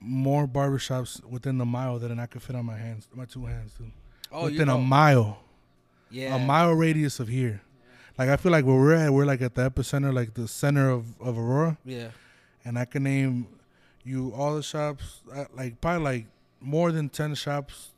more 0.00 0.46
barbershops 0.46 1.24
within 1.24 1.56
the 1.58 1.64
mile 1.64 1.98
than 1.98 2.18
I 2.20 2.26
could 2.26 2.42
fit 2.42 2.54
on 2.56 2.66
my 2.66 2.76
hands, 2.76 3.08
my 3.14 3.24
two 3.24 3.46
hands, 3.46 3.72
dude. 3.78 3.90
oh, 4.30 4.46
you 4.46 4.52
within 4.52 4.68
know, 4.68 4.76
a 4.76 4.80
mile. 4.82 5.38
yeah. 6.10 6.36
a 6.36 6.38
mile 6.38 6.72
radius 6.72 7.18
of 7.20 7.28
here. 7.28 7.62
Like 8.18 8.28
I 8.28 8.36
feel 8.36 8.52
like 8.52 8.64
where 8.64 8.76
we're 8.76 8.94
at, 8.94 9.12
we're 9.12 9.24
like 9.24 9.40
at 9.42 9.54
the 9.54 9.68
epicenter, 9.70 10.12
like 10.12 10.34
the 10.34 10.46
center 10.46 10.90
of, 10.90 11.18
of 11.20 11.38
Aurora, 11.38 11.78
Yeah. 11.84 12.08
and 12.64 12.78
I 12.78 12.84
can 12.84 13.02
name 13.04 13.48
you 14.04 14.32
all 14.36 14.54
the 14.54 14.62
shops, 14.62 15.22
uh, 15.34 15.46
like 15.54 15.80
probably 15.80 16.04
like 16.04 16.26
more 16.60 16.92
than 16.92 17.08
ten 17.08 17.34
shops, 17.34 17.90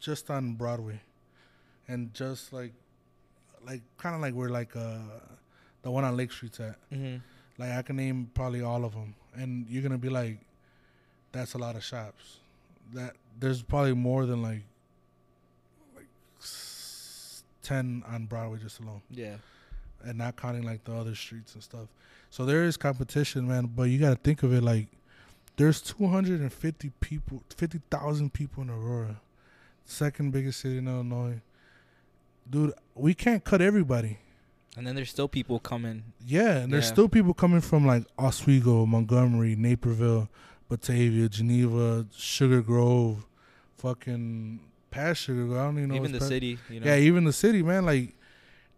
just 0.00 0.30
on 0.30 0.54
Broadway, 0.54 1.00
and 1.86 2.12
just 2.14 2.52
like, 2.52 2.72
like 3.64 3.82
kind 3.98 4.14
of 4.16 4.20
like 4.22 4.32
we're 4.34 4.48
like 4.48 4.74
uh, 4.74 4.98
the 5.82 5.90
one 5.90 6.04
on 6.04 6.16
Lake 6.16 6.32
Street's 6.32 6.60
at. 6.60 6.76
Mhm. 6.90 7.20
Like 7.58 7.72
I 7.72 7.82
can 7.82 7.96
name 7.96 8.30
probably 8.34 8.62
all 8.62 8.84
of 8.84 8.92
them, 8.92 9.14
and 9.34 9.68
you're 9.68 9.82
gonna 9.82 9.98
be 9.98 10.08
like, 10.08 10.38
that's 11.32 11.54
a 11.54 11.58
lot 11.58 11.76
of 11.76 11.84
shops. 11.84 12.38
That 12.94 13.14
there's 13.38 13.62
probably 13.62 13.94
more 13.94 14.26
than 14.26 14.42
like, 14.42 14.62
like 15.96 16.06
ten 17.62 18.02
on 18.06 18.26
Broadway 18.26 18.58
just 18.58 18.80
alone, 18.80 19.02
Yeah. 19.10 19.36
and 20.04 20.18
not 20.18 20.36
counting 20.36 20.62
like 20.62 20.84
the 20.84 20.94
other 20.94 21.14
streets 21.14 21.54
and 21.54 21.62
stuff. 21.62 21.88
So 22.30 22.44
there 22.46 22.64
is 22.64 22.76
competition, 22.76 23.46
man. 23.46 23.66
But 23.66 23.84
you 23.84 23.98
got 23.98 24.10
to 24.10 24.16
think 24.16 24.42
of 24.42 24.52
it 24.52 24.62
like 24.62 24.88
there's 25.56 25.80
250 25.82 26.90
people, 27.00 27.42
50,000 27.54 28.32
people 28.32 28.62
in 28.62 28.70
Aurora, 28.70 29.20
second 29.84 30.30
biggest 30.32 30.60
city 30.60 30.78
in 30.78 30.88
Illinois. 30.88 31.40
Dude, 32.48 32.72
we 32.94 33.14
can't 33.14 33.44
cut 33.44 33.60
everybody. 33.60 34.18
And 34.76 34.86
then 34.86 34.94
there's 34.94 35.10
still 35.10 35.28
people 35.28 35.58
coming. 35.58 36.02
Yeah, 36.24 36.58
and 36.58 36.72
there's 36.72 36.86
Yeah. 36.86 36.92
still 36.92 37.08
people 37.08 37.34
coming 37.34 37.60
from 37.60 37.86
like 37.86 38.06
Oswego, 38.18 38.86
Montgomery, 38.86 39.54
Naperville, 39.54 40.30
Batavia, 40.68 41.28
Geneva, 41.28 42.06
Sugar 42.16 42.62
Grove, 42.62 43.26
fucking 43.76 44.60
past 44.90 45.22
Sugar. 45.22 45.46
Grove. 45.46 45.58
I 45.58 45.64
don't 45.64 45.76
even 45.78 45.88
know 45.90 45.96
Even 45.96 46.12
the 46.12 46.18
past- 46.18 46.28
city, 46.28 46.58
you 46.70 46.80
know. 46.80 46.86
Yeah, 46.86 46.96
even 46.96 47.24
the 47.24 47.32
city, 47.32 47.62
man. 47.62 47.84
Like, 47.84 48.16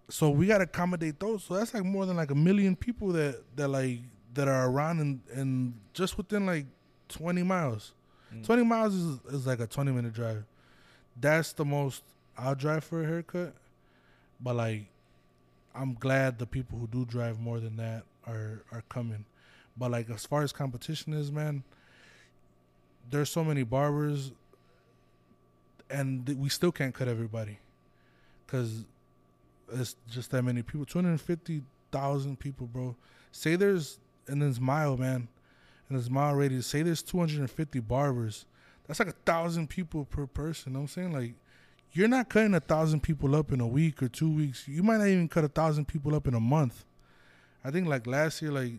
so 0.08 0.30
we 0.30 0.46
gotta 0.46 0.64
accommodate 0.64 1.20
those. 1.20 1.44
So 1.44 1.54
that's 1.54 1.72
like 1.74 1.84
more 1.84 2.06
than 2.06 2.16
like 2.16 2.30
a 2.30 2.34
million 2.34 2.74
people 2.76 3.08
that 3.12 3.42
that 3.56 3.68
like 3.68 4.00
that 4.34 4.48
are 4.48 4.68
around 4.68 4.98
and 5.00 5.20
and 5.32 5.74
just 5.92 6.16
within 6.18 6.44
like 6.44 6.66
twenty 7.08 7.42
miles. 7.44 7.92
Mm. 8.34 8.44
Twenty 8.44 8.64
miles 8.64 8.94
is 8.94 9.18
is 9.32 9.46
like 9.46 9.60
a 9.60 9.66
twenty 9.68 9.92
minute 9.92 10.12
drive. 10.12 10.44
That's 11.20 11.52
the 11.52 11.64
most 11.64 12.02
I'll 12.36 12.56
drive 12.56 12.82
for 12.82 13.02
a 13.02 13.06
haircut. 13.06 13.54
But 14.40 14.56
like, 14.56 14.86
I'm 15.74 15.94
glad 15.94 16.38
the 16.38 16.46
people 16.46 16.78
who 16.78 16.86
do 16.86 17.04
drive 17.04 17.40
more 17.40 17.58
than 17.58 17.76
that 17.76 18.04
are 18.26 18.64
are 18.70 18.82
coming. 18.88 19.24
But 19.76 19.90
like 19.90 20.08
as 20.10 20.24
far 20.24 20.42
as 20.42 20.52
competition 20.52 21.12
is, 21.12 21.32
man, 21.32 21.64
there's 23.10 23.28
so 23.30 23.42
many 23.42 23.64
barbers, 23.64 24.32
and 25.90 26.28
we 26.38 26.48
still 26.48 26.70
can't 26.70 26.94
cut 26.94 27.08
everybody, 27.08 27.58
cause 28.46 28.84
it's 29.72 29.96
just 30.10 30.30
that 30.30 30.42
many 30.42 30.62
people. 30.62 30.86
Two 30.86 30.98
hundred 30.98 31.20
fifty 31.20 31.62
thousand 31.90 32.38
people, 32.38 32.66
bro. 32.66 32.94
Say 33.32 33.56
there's 33.56 33.98
in 34.28 34.38
this 34.38 34.60
mile, 34.60 34.96
man, 34.96 35.28
in 35.90 35.96
this 35.96 36.08
mile 36.08 36.34
radius. 36.34 36.66
Say 36.66 36.82
there's 36.82 37.02
two 37.02 37.18
hundred 37.18 37.40
and 37.40 37.50
fifty 37.50 37.80
barbers. 37.80 38.46
That's 38.86 39.00
like 39.00 39.08
a 39.08 39.12
thousand 39.26 39.70
people 39.70 40.04
per 40.04 40.26
person. 40.26 40.72
You 40.72 40.74
know 40.74 40.80
what 40.80 40.84
I'm 40.84 40.88
saying 40.88 41.12
like. 41.12 41.34
You're 41.94 42.08
not 42.08 42.28
cutting 42.28 42.54
a 42.54 42.60
thousand 42.60 43.04
people 43.04 43.36
up 43.36 43.52
in 43.52 43.60
a 43.60 43.66
week 43.66 44.02
or 44.02 44.08
two 44.08 44.28
weeks. 44.28 44.66
You 44.66 44.82
might 44.82 44.96
not 44.96 45.06
even 45.06 45.28
cut 45.28 45.44
a 45.44 45.48
thousand 45.48 45.86
people 45.86 46.12
up 46.16 46.26
in 46.26 46.34
a 46.34 46.40
month. 46.40 46.84
I 47.64 47.70
think 47.70 47.86
like 47.86 48.08
last 48.08 48.42
year, 48.42 48.50
like 48.50 48.72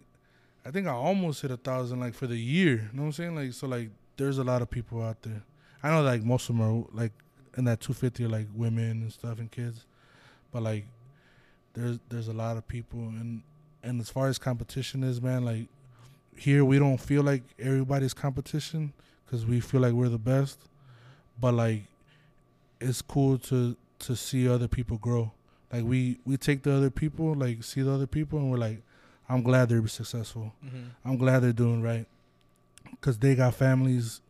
I 0.66 0.72
think 0.72 0.86
I 0.86 0.91
almost 0.91 1.41
hit 1.41 1.49
a 1.49 1.57
thousand 1.57 2.01
like 2.01 2.13
for 2.13 2.28
the 2.28 2.36
year. 2.36 2.74
You 2.74 2.89
know 2.93 3.03
what 3.03 3.05
I'm 3.07 3.11
saying? 3.13 3.36
Like 3.36 3.53
so 3.53 3.68
like 3.68 3.89
there's 4.18 4.38
a 4.38 4.43
lot 4.43 4.61
of 4.61 4.70
people 4.70 5.01
out 5.01 5.22
there. 5.22 5.43
I 5.82 5.91
know 5.91 6.01
like 6.03 6.24
most 6.24 6.49
of 6.49 6.57
them 6.57 6.66
are 6.66 6.84
like 6.91 7.13
in 7.57 7.63
that 7.66 7.80
250 7.80 8.26
are 8.26 8.30
like 8.30 8.47
women 8.53 9.01
and 9.01 9.13
stuff 9.13 9.39
and 9.39 9.49
kids, 9.49 9.86
but 10.51 10.61
like 10.61 10.86
there's 11.74 11.99
there's 12.09 12.28
a 12.28 12.34
lot 12.34 12.57
of 12.57 12.68
people 12.68 12.99
and 12.99 13.43
and 13.82 14.01
as 14.01 14.09
far 14.09 14.28
as 14.28 14.38
competition 14.38 15.03
is, 15.03 15.22
man, 15.22 15.45
like 15.45 15.68
here 16.36 16.66
we 16.66 16.80
don't 16.80 16.97
feel 16.97 17.24
like 17.24 17.43
everybody's 17.59 18.13
competition 18.13 18.91
because 19.26 19.45
we 19.45 19.61
feel 19.61 19.80
like 19.80 19.93
we're 19.93 20.09
the 20.09 20.18
best, 20.18 20.59
but 21.39 21.53
like 21.53 21.84
it's 22.82 23.01
cool 23.01 23.38
to 23.39 23.76
to 23.99 24.15
see 24.15 24.47
other 24.47 24.67
people 24.67 24.97
grow. 24.97 25.32
Like 25.71 25.84
we 25.84 26.19
we 26.26 26.38
take 26.38 26.63
the 26.63 26.73
other 26.73 26.89
people, 26.89 27.34
like 27.34 27.63
see 27.63 27.82
the 27.82 27.91
other 27.91 28.07
people, 28.07 28.39
and 28.39 28.51
we're 28.51 28.57
like, 28.57 28.82
I'm 29.30 29.41
glad 29.43 29.69
they're 29.69 29.86
successful. 29.88 30.53
Mhm. 30.63 30.89
I'm 31.03 31.17
glad 31.17 31.39
they're 31.39 31.53
doing 31.53 31.82
right 31.82 32.05
because 32.91 33.17
they 33.17 33.36
got 33.36 33.55
families 33.55 34.21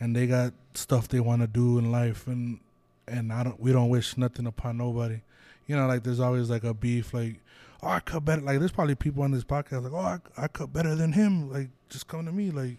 and 0.00 0.14
they 0.14 0.26
got 0.26 0.52
stuff 0.74 1.08
they 1.08 1.20
want 1.20 1.40
to 1.42 1.46
do 1.48 1.78
in 1.78 1.90
life 1.90 2.26
and 2.26 2.60
and 3.06 3.32
I 3.32 3.42
don't 3.44 3.58
we 3.60 3.72
don't 3.72 3.88
wish 3.88 4.16
nothing 4.16 4.46
upon 4.46 4.76
nobody. 4.78 5.20
You 5.66 5.76
know, 5.76 5.86
like 5.86 6.02
there's 6.02 6.20
always 6.20 6.50
like 6.50 6.64
a 6.64 6.74
beef, 6.74 7.14
like 7.14 7.40
oh 7.82 7.88
I 7.88 8.00
cut 8.00 8.24
better. 8.24 8.42
Like 8.42 8.58
there's 8.58 8.72
probably 8.72 8.94
people 8.94 9.22
on 9.22 9.30
this 9.30 9.44
podcast 9.44 9.84
like 9.84 9.92
oh 9.92 9.96
I, 9.98 10.18
I 10.36 10.48
cut 10.48 10.72
better 10.72 10.94
than 10.94 11.12
him. 11.12 11.50
Like 11.50 11.68
just 11.88 12.06
come 12.08 12.26
to 12.26 12.32
me. 12.32 12.50
Like 12.50 12.76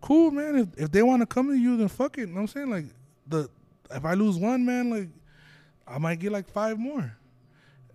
cool 0.00 0.30
man. 0.30 0.56
If 0.56 0.84
if 0.84 0.90
they 0.92 1.02
want 1.02 1.22
to 1.22 1.26
come 1.26 1.48
to 1.48 1.54
you, 1.56 1.76
then 1.76 1.88
fuck 1.88 2.18
it. 2.18 2.22
You 2.22 2.26
know 2.28 2.34
what 2.34 2.40
I'm 2.42 2.48
saying 2.48 2.70
like 2.70 2.86
the 3.26 3.48
if 3.94 4.04
I 4.04 4.14
lose 4.14 4.36
one 4.36 4.64
man, 4.64 4.90
like 4.90 5.08
I 5.86 5.98
might 5.98 6.18
get 6.18 6.32
like 6.32 6.48
five 6.48 6.78
more. 6.78 7.16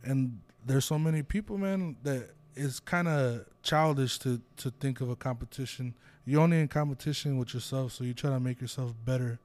And 0.03 0.39
there's 0.65 0.85
so 0.85 0.99
many 0.99 1.23
people, 1.23 1.57
man, 1.57 1.97
that 2.03 2.31
it's 2.55 2.79
kind 2.79 3.07
of 3.07 3.45
childish 3.61 4.19
to 4.19 4.41
to 4.57 4.71
think 4.71 5.01
of 5.01 5.09
a 5.09 5.15
competition. 5.15 5.93
You're 6.25 6.41
only 6.41 6.59
in 6.59 6.67
competition 6.67 7.37
with 7.37 7.53
yourself, 7.53 7.93
so 7.93 8.03
you 8.03 8.13
try 8.13 8.31
to 8.31 8.39
make 8.39 8.59
yourself 8.59 8.93
better 9.05 9.39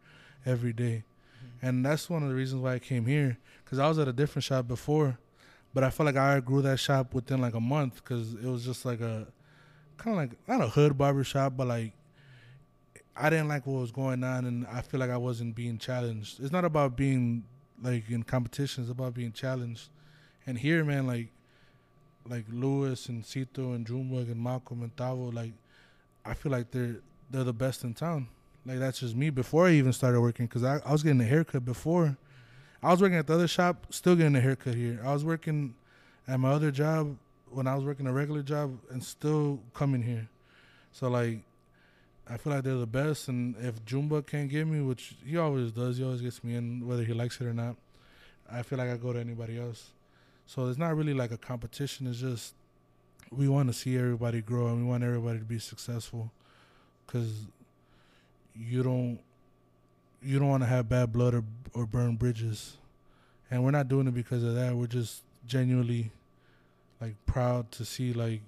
every 0.45 0.73
day. 0.73 1.05
Mm-hmm. 1.05 1.67
And 1.67 1.87
that's 1.87 2.11
one 2.11 2.23
of 2.23 2.29
the 2.29 2.35
reasons 2.35 2.63
why 2.63 2.75
I 2.75 2.79
came 2.79 3.07
here 3.07 3.39
because 3.65 3.79
I 3.79 3.89
was 3.89 3.99
at 3.99 4.09
a 4.09 4.13
different 4.13 4.45
shop 4.45 4.67
before, 4.67 5.19
but 5.73 5.85
I 5.85 5.91
felt 5.91 6.07
like 6.07 6.17
I 6.17 6.41
grew 6.41 6.63
that 6.63 6.79
shop 6.79 7.15
within 7.15 7.41
like 7.41 7.55
a 7.55 7.61
month 7.61 7.97
because 7.97 8.35
it 8.35 8.45
was 8.45 8.65
just 8.65 8.85
like 8.85 9.01
a 9.01 9.29
kind 9.97 10.17
of 10.17 10.17
like 10.17 10.49
not 10.49 10.61
a 10.61 10.69
hood 10.69 10.99
barber 10.99 11.25
shop, 11.25 11.55
but 11.57 11.69
like 11.69 11.93
I 13.17 13.31
didn't 13.31 13.49
like 13.49 13.67
what 13.67 13.81
was 13.81 13.93
going 13.93 14.25
on, 14.25 14.45
and 14.47 14.67
I 14.67 14.81
feel 14.81 15.01
like 15.01 15.11
I 15.11 15.17
wasn't 15.17 15.55
being 15.55 15.79
challenged. 15.79 16.41
It's 16.41 16.53
not 16.53 16.65
about 16.65 16.97
being 16.97 17.45
like 17.83 18.09
in 18.11 18.23
competition; 18.23 18.85
it's 18.85 18.91
about 18.91 19.15
being 19.15 19.33
challenged. 19.33 19.91
And 20.47 20.59
here, 20.59 20.85
man, 20.85 21.07
like 21.07 21.29
like 22.29 22.45
Lewis 22.51 23.09
and 23.09 23.25
Cito 23.25 23.73
and 23.73 23.87
Junebug 23.87 24.29
and 24.29 24.43
Malcolm 24.43 24.83
and 24.83 24.95
Tavo, 24.97 25.33
like 25.33 25.53
I 26.25 26.35
feel 26.35 26.53
like 26.53 26.71
they're 26.71 27.01
they're 27.31 27.45
the 27.45 27.53
best 27.53 27.85
in 27.85 27.95
town. 27.95 28.29
Like 28.65 28.79
that's 28.79 29.01
just 29.01 29.17
me 29.17 29.31
before 29.31 29.67
I 29.67 29.73
even 29.73 29.93
started 29.93 30.21
working 30.21 30.47
because 30.47 30.63
I, 30.63 30.81
I 30.85 30.93
was 30.93 31.03
getting 31.03 31.21
a 31.21 31.25
haircut 31.25 31.65
before. 31.65 32.17
I 32.83 32.91
was 32.91 33.01
working 33.01 33.19
at 33.19 33.27
the 33.27 33.35
other 33.35 33.49
shop, 33.49 33.87
still 33.91 34.17
getting 34.17 34.35
a 34.37 34.41
haircut 34.41 34.75
here. 34.75 35.01
I 35.05 35.13
was 35.13 35.25
working 35.25 35.75
at 36.27 36.41
my 36.41 36.51
other 36.51 36.71
job 36.71 37.17
when 37.51 37.67
I 37.67 37.75
was 37.75 37.85
working 37.85 38.07
a 38.07 38.13
regular 38.13 38.43
job 38.43 38.79
and 38.91 39.03
still 39.03 39.61
coming 39.75 40.03
here. 40.03 40.29
So 40.93 41.09
like 41.09 41.41
I 42.33 42.39
feel 42.39 42.55
like 42.55 42.65
they're 42.65 42.77
the 42.77 42.87
best 42.87 43.29
and 43.29 43.55
if 43.61 43.85
Jumba 43.85 44.27
can't 44.27 44.49
get 44.49 44.67
me, 44.67 44.81
which 44.81 45.15
he 45.23 45.37
always 45.37 45.71
does, 45.71 45.99
he 45.99 46.05
always 46.05 46.23
gets 46.23 46.43
me 46.43 46.55
in 46.55 46.87
whether 46.87 47.05
he 47.05 47.13
likes 47.13 47.39
it 47.41 47.47
or 47.47 47.53
not. 47.53 47.77
I 48.51 48.63
feel 48.63 48.79
like 48.79 48.89
I 48.89 48.97
go 48.97 49.13
to 49.13 49.21
anybody 49.21 49.59
else. 49.59 49.91
So 50.47 50.69
it's 50.69 50.79
not 50.79 50.97
really 50.97 51.13
like 51.13 51.31
a 51.31 51.37
competition. 51.37 52.07
It's 52.07 52.21
just 52.21 52.55
we 53.31 53.49
want 53.49 53.69
to 53.69 53.75
see 53.75 53.99
everybody 53.99 54.41
grow 54.41 54.69
and 54.69 54.79
we 54.79 54.85
want 54.85 55.05
everybody 55.05 55.41
to 55.41 55.45
be 55.45 55.59
successful 55.59 56.31
because 57.07 57.47
you 58.55 58.83
don't 58.83 59.19
you 60.23 60.39
don't 60.39 60.49
want 60.49 60.63
to 60.63 60.69
have 60.69 60.89
bad 60.89 61.13
blood 61.13 61.35
or 61.35 61.45
or 61.75 61.87
burn 61.87 62.17
bridges 62.17 62.77
and 63.51 63.65
we're 63.65 63.71
not 63.71 63.89
doing 63.89 64.07
it 64.07 64.15
because 64.15 64.43
of 64.43 64.55
that 64.55 64.75
we're 64.75 64.87
just 64.87 65.23
genuinely 65.47 66.11
like 67.01 67.15
proud 67.27 67.71
to 67.73 67.85
see 67.85 68.13
like 68.13 68.41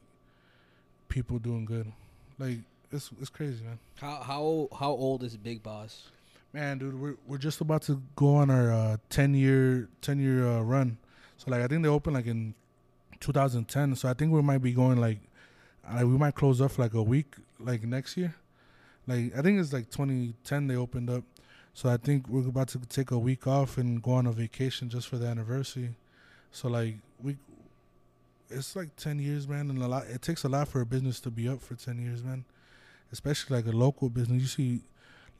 people 1.08 1.38
doing 1.38 1.64
good 1.64 1.90
like 2.38 2.58
it's 2.94 3.10
it's 3.20 3.30
crazy 3.30 3.62
man 3.64 3.78
How 3.96 4.16
how 4.22 4.68
how 4.78 4.90
old 4.90 5.22
is 5.22 5.36
Big 5.36 5.62
Boss? 5.62 6.10
Man, 6.52 6.78
dude, 6.78 6.98
we're 7.00 7.16
we're 7.26 7.38
just 7.38 7.60
about 7.60 7.82
to 7.82 8.00
go 8.14 8.36
on 8.36 8.48
our 8.48 8.72
uh, 8.72 8.96
ten 9.10 9.34
year 9.34 9.88
ten 10.00 10.20
year 10.20 10.46
uh, 10.46 10.60
run. 10.60 10.98
So 11.36 11.50
like 11.50 11.60
I 11.60 11.66
think 11.66 11.82
they 11.82 11.88
opened 11.88 12.14
like 12.14 12.26
in 12.26 12.54
2010. 13.18 13.96
So 13.96 14.08
I 14.08 14.14
think 14.14 14.32
we 14.32 14.40
might 14.40 14.62
be 14.62 14.72
going 14.72 15.00
like 15.00 15.18
uh, 15.84 16.06
we 16.06 16.16
might 16.16 16.36
close 16.36 16.60
up 16.60 16.70
for 16.70 16.82
like 16.82 16.94
a 16.94 17.02
week 17.02 17.34
like 17.58 17.82
next 17.82 18.16
year. 18.16 18.36
Like 19.08 19.36
I 19.36 19.42
think 19.42 19.58
it's 19.58 19.72
like 19.72 19.90
2010 19.90 20.68
they 20.68 20.76
opened 20.76 21.10
up. 21.10 21.24
So 21.72 21.88
I 21.88 21.96
think 21.96 22.28
we're 22.28 22.46
about 22.46 22.68
to 22.68 22.78
take 22.78 23.10
a 23.10 23.18
week 23.18 23.48
off 23.48 23.76
and 23.76 24.00
go 24.00 24.12
on 24.12 24.26
a 24.26 24.32
vacation 24.32 24.88
just 24.88 25.08
for 25.08 25.18
the 25.18 25.26
anniversary. 25.26 25.96
So 26.52 26.68
like 26.68 26.94
we 27.20 27.36
it's 28.48 28.76
like 28.76 28.94
10 28.94 29.18
years, 29.18 29.48
man, 29.48 29.70
and 29.70 29.82
a 29.82 29.88
lot 29.88 30.04
it 30.06 30.22
takes 30.22 30.44
a 30.44 30.48
lot 30.48 30.68
for 30.68 30.80
a 30.80 30.86
business 30.86 31.18
to 31.20 31.30
be 31.30 31.48
up 31.48 31.60
for 31.60 31.74
10 31.74 31.98
years, 31.98 32.22
man. 32.22 32.44
Especially 33.12 33.56
like 33.56 33.66
a 33.66 33.76
local 33.76 34.10
business. 34.10 34.42
You 34.42 34.48
see 34.48 34.80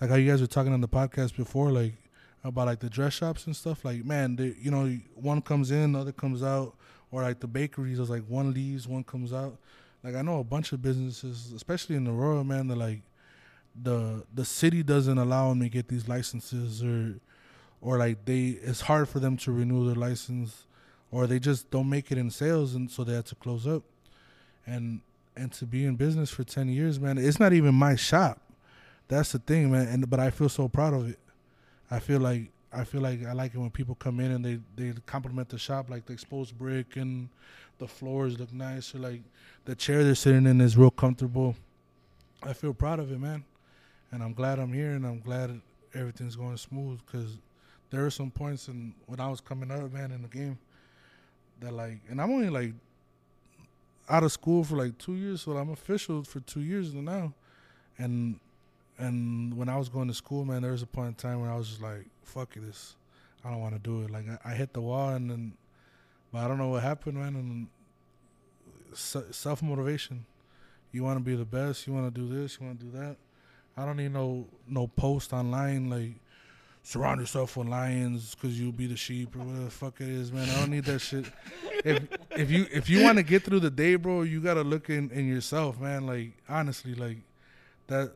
like 0.01 0.11
how 0.11 0.17
you 0.17 0.31
guys 0.31 0.41
were 0.41 0.47
talking 0.47 0.73
on 0.73 0.81
the 0.81 0.89
podcast 0.89 1.37
before, 1.37 1.71
like 1.71 1.95
about 2.43 2.67
like 2.67 2.81
the 2.81 2.91
dress 2.91 3.15
shops 3.15 3.47
and 3.47 3.57
stuff. 3.57 3.85
Like, 3.85 4.05
man, 4.05 4.37
they, 4.37 4.55
you 4.61 4.71
know, 4.71 4.99
one 5.15 5.41
comes 5.41 5.71
in, 5.71 5.93
the 5.93 6.01
other 6.01 6.12
comes 6.12 6.43
out, 6.43 6.75
or 7.11 7.23
like 7.23 7.41
the 7.41 7.47
bakeries, 7.47 7.99
it's 7.99 8.11
like 8.11 8.25
one 8.29 8.53
leaves, 8.53 8.87
one 8.87 9.05
comes 9.05 9.33
out. 9.33 9.57
Like 10.03 10.15
I 10.15 10.23
know 10.23 10.41
a 10.41 10.45
bunch 10.45 10.73
of 10.73 10.83
businesses, 10.83 11.53
especially 11.53 11.97
in 11.97 12.05
the 12.05 12.12
rural, 12.12 12.45
man, 12.45 12.69
that 12.69 12.77
like 12.77 13.01
the 13.81 14.25
the 14.35 14.45
city 14.45 14.83
doesn't 14.83 15.19
allow 15.19 15.49
them 15.49 15.61
to 15.61 15.69
get 15.69 15.89
these 15.89 16.07
licenses, 16.09 16.85
or 16.85 17.15
or 17.81 17.99
like 17.99 18.25
they 18.25 18.59
it's 18.62 18.83
hard 18.83 19.09
for 19.09 19.21
them 19.21 19.37
to 19.39 19.53
renew 19.53 19.87
their 19.87 19.95
license, 19.95 20.67
or 21.11 21.27
they 21.27 21.39
just 21.39 21.71
don't 21.71 21.89
make 21.89 22.12
it 22.12 22.19
in 22.19 22.31
sales, 22.31 22.75
and 22.75 22.91
so 22.91 23.05
they 23.05 23.15
have 23.15 23.25
to 23.27 23.35
close 23.37 23.67
up. 23.67 23.83
And 24.67 25.01
and 25.37 25.53
to 25.53 25.66
be 25.66 25.85
in 25.85 25.97
business 25.97 26.30
for 26.30 26.45
ten 26.45 26.68
years, 26.68 27.01
man, 27.01 27.18
it's 27.18 27.41
not 27.41 27.53
even 27.53 27.74
my 27.74 27.97
shop 27.97 28.41
that's 29.09 29.32
the 29.32 29.39
thing, 29.39 29.70
man. 29.70 29.87
And 29.89 30.09
but 30.09 30.20
I 30.20 30.30
feel 30.30 30.49
so 30.49 30.68
proud 30.68 30.95
of 30.95 31.09
it. 31.09 31.18
I 31.91 31.99
feel 31.99 32.20
like 32.20 32.51
I 32.72 32.85
feel 32.85 33.01
like 33.01 33.24
I 33.24 33.32
like 33.32 33.55
it 33.55 33.59
when 33.59 33.70
people 33.70 33.95
come 33.95 34.20
in 34.20 34.32
and 34.32 34.45
they 34.45 34.59
they 34.76 34.93
compliment 35.07 35.49
the 35.49 35.59
shop, 35.59 35.91
like 35.91 36.07
the 36.07 36.12
exposed 36.12 36.57
brick 36.59 36.97
and 36.97 37.28
the 37.78 37.87
floors 37.87 38.39
look 38.39 38.53
nice, 38.53 38.95
or 38.95 38.99
like 38.99 39.22
the 39.64 39.74
chair 39.74 40.05
they're 40.05 40.14
sitting 40.14 40.47
in 40.47 40.61
is 40.61 40.76
real 40.76 40.91
comfortable. 40.91 41.55
I 42.43 42.53
feel 42.53 42.74
proud 42.74 42.99
of 42.99 43.11
it, 43.11 43.20
man. 43.20 43.45
And 44.11 44.22
I'm 44.22 44.32
glad 44.32 44.59
I'm 44.59 44.72
here, 44.72 44.93
and 44.93 45.07
I'm 45.07 45.20
glad 45.20 45.61
everything's 45.95 46.37
going 46.37 46.57
smooth. 46.57 47.01
Cause 47.11 47.39
there 47.91 48.05
are 48.05 48.11
some 48.11 48.30
points 48.30 48.68
in 48.68 48.95
when 49.07 49.20
I 49.20 49.28
was 49.28 49.41
coming 49.41 49.70
up, 49.70 49.93
man, 49.93 50.12
in 50.12 50.22
the 50.22 50.28
game, 50.28 50.59
that 51.61 51.72
like, 51.72 52.01
and 52.09 52.20
I'm 52.20 52.30
only 52.30 52.49
like 52.49 52.72
out 54.09 54.23
of 54.23 54.33
school 54.33 54.65
for 54.65 54.77
like 54.77 54.99
two 54.99 55.15
years, 55.15 55.43
so 55.43 55.53
I'm 55.57 55.71
official 55.71 56.23
for 56.25 56.41
two 56.41 56.61
years 56.61 56.95
now, 56.95 57.33
and 57.99 58.39
and 58.99 59.57
when 59.57 59.69
I 59.69 59.77
was 59.77 59.89
going 59.89 60.09
to 60.09 60.15
school, 60.15 60.45
man, 60.45 60.63
there 60.63 60.73
was 60.73 60.83
a 60.83 60.87
point 60.87 61.09
in 61.09 61.15
time 61.15 61.41
where 61.41 61.51
I 61.51 61.57
was 61.57 61.69
just 61.69 61.83
like, 61.83 62.07
"Fuck 62.23 62.57
it, 62.57 62.61
this, 62.61 62.97
I 63.45 63.51
don't 63.51 63.61
want 63.61 63.75
to 63.75 63.81
do 63.81 64.03
it." 64.03 64.11
Like 64.11 64.27
I, 64.29 64.53
I 64.53 64.55
hit 64.55 64.73
the 64.73 64.81
wall, 64.81 65.11
and 65.11 65.31
then, 65.31 65.53
but 66.33 66.39
I 66.39 66.49
don't 66.49 66.59
know 66.59 66.69
what 66.69 66.83
happened, 66.83 67.19
man. 67.19 67.35
And 67.35 67.69
self 68.95 69.63
motivation, 69.63 70.27
you 70.93 71.03
want 71.03 71.19
to 71.19 71.25
be 71.25 71.35
the 71.35 71.45
best, 71.45 71.87
you 71.87 71.93
want 71.93 72.15
to 72.15 72.21
do 72.21 72.29
this, 72.29 72.59
you 72.61 72.67
want 72.67 72.79
to 72.81 72.87
do 72.87 72.93
that. 72.99 73.17
I 73.77 73.85
don't 73.85 73.97
need 73.97 74.13
no 74.13 74.47
no 74.69 74.87
post 74.87 75.33
online 75.33 75.91
like 75.91 76.15
surround 76.85 77.18
yourself 77.18 77.57
with 77.57 77.66
lions 77.66 78.35
because 78.35 78.61
you'll 78.61 78.70
be 78.70 78.87
the 78.87 78.97
sheep 78.97 79.35
or 79.35 79.41
whatever 79.41 79.64
the 79.64 79.70
fuck 79.70 80.01
it 80.01 80.09
is, 80.09 80.30
man. 80.30 80.49
I 80.49 80.61
don't 80.61 80.70
need 80.70 80.85
that 80.85 81.01
shit. 81.01 81.24
If 81.85 82.03
if 82.30 82.51
you 82.51 82.66
if 82.70 82.89
you 82.89 83.03
want 83.03 83.18
to 83.18 83.24
get 83.24 83.43
through 83.43 83.61
the 83.61 83.70
day, 83.70 83.97
bro, 83.97 84.22
you 84.22 84.41
gotta 84.41 84.62
look 84.62 84.91
in 84.91 85.11
in 85.11 85.26
yourself, 85.26 85.80
man. 85.80 86.07
Like 86.07 86.32
honestly, 86.49 86.95
like 86.95 87.18
that, 87.89 88.12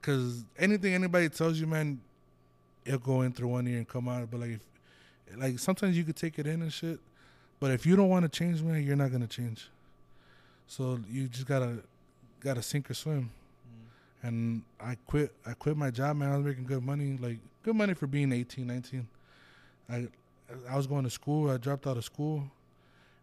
because 0.00 0.44
anything 0.58 0.94
anybody 0.94 1.28
tells 1.30 1.58
you, 1.58 1.66
man, 1.66 2.00
it'll 2.84 3.00
go 3.00 3.22
in 3.22 3.32
through 3.32 3.48
one 3.48 3.66
ear 3.66 3.78
and 3.78 3.88
come 3.88 4.08
out. 4.08 4.30
But 4.30 4.40
like, 4.40 4.50
if, 4.50 5.36
like 5.36 5.58
sometimes 5.58 5.96
you 5.96 6.04
could 6.04 6.16
take 6.16 6.38
it 6.38 6.46
in 6.46 6.62
and 6.62 6.72
shit. 6.72 7.00
But 7.60 7.70
if 7.70 7.86
you 7.86 7.96
don't 7.96 8.08
want 8.08 8.24
to 8.24 8.28
change, 8.28 8.60
man, 8.62 8.82
you're 8.82 8.96
not 8.96 9.10
gonna 9.10 9.26
change. 9.26 9.68
So 10.66 11.00
you 11.10 11.28
just 11.28 11.46
gotta 11.46 11.78
gotta 12.40 12.60
sink 12.60 12.90
or 12.90 12.94
swim. 12.94 13.30
Mm. 14.22 14.28
And 14.28 14.62
I 14.78 14.96
quit. 15.06 15.32
I 15.46 15.54
quit 15.54 15.78
my 15.78 15.90
job, 15.90 16.16
man. 16.16 16.32
I 16.32 16.36
was 16.36 16.44
making 16.44 16.64
good 16.64 16.84
money, 16.84 17.18
like 17.20 17.38
good 17.62 17.76
money 17.76 17.94
for 17.94 18.06
being 18.06 18.32
18, 18.32 18.66
19. 18.66 19.08
I 19.90 20.08
I 20.70 20.76
was 20.76 20.86
going 20.86 21.04
to 21.04 21.10
school. 21.10 21.50
I 21.50 21.56
dropped 21.56 21.86
out 21.86 21.96
of 21.96 22.04
school, 22.04 22.44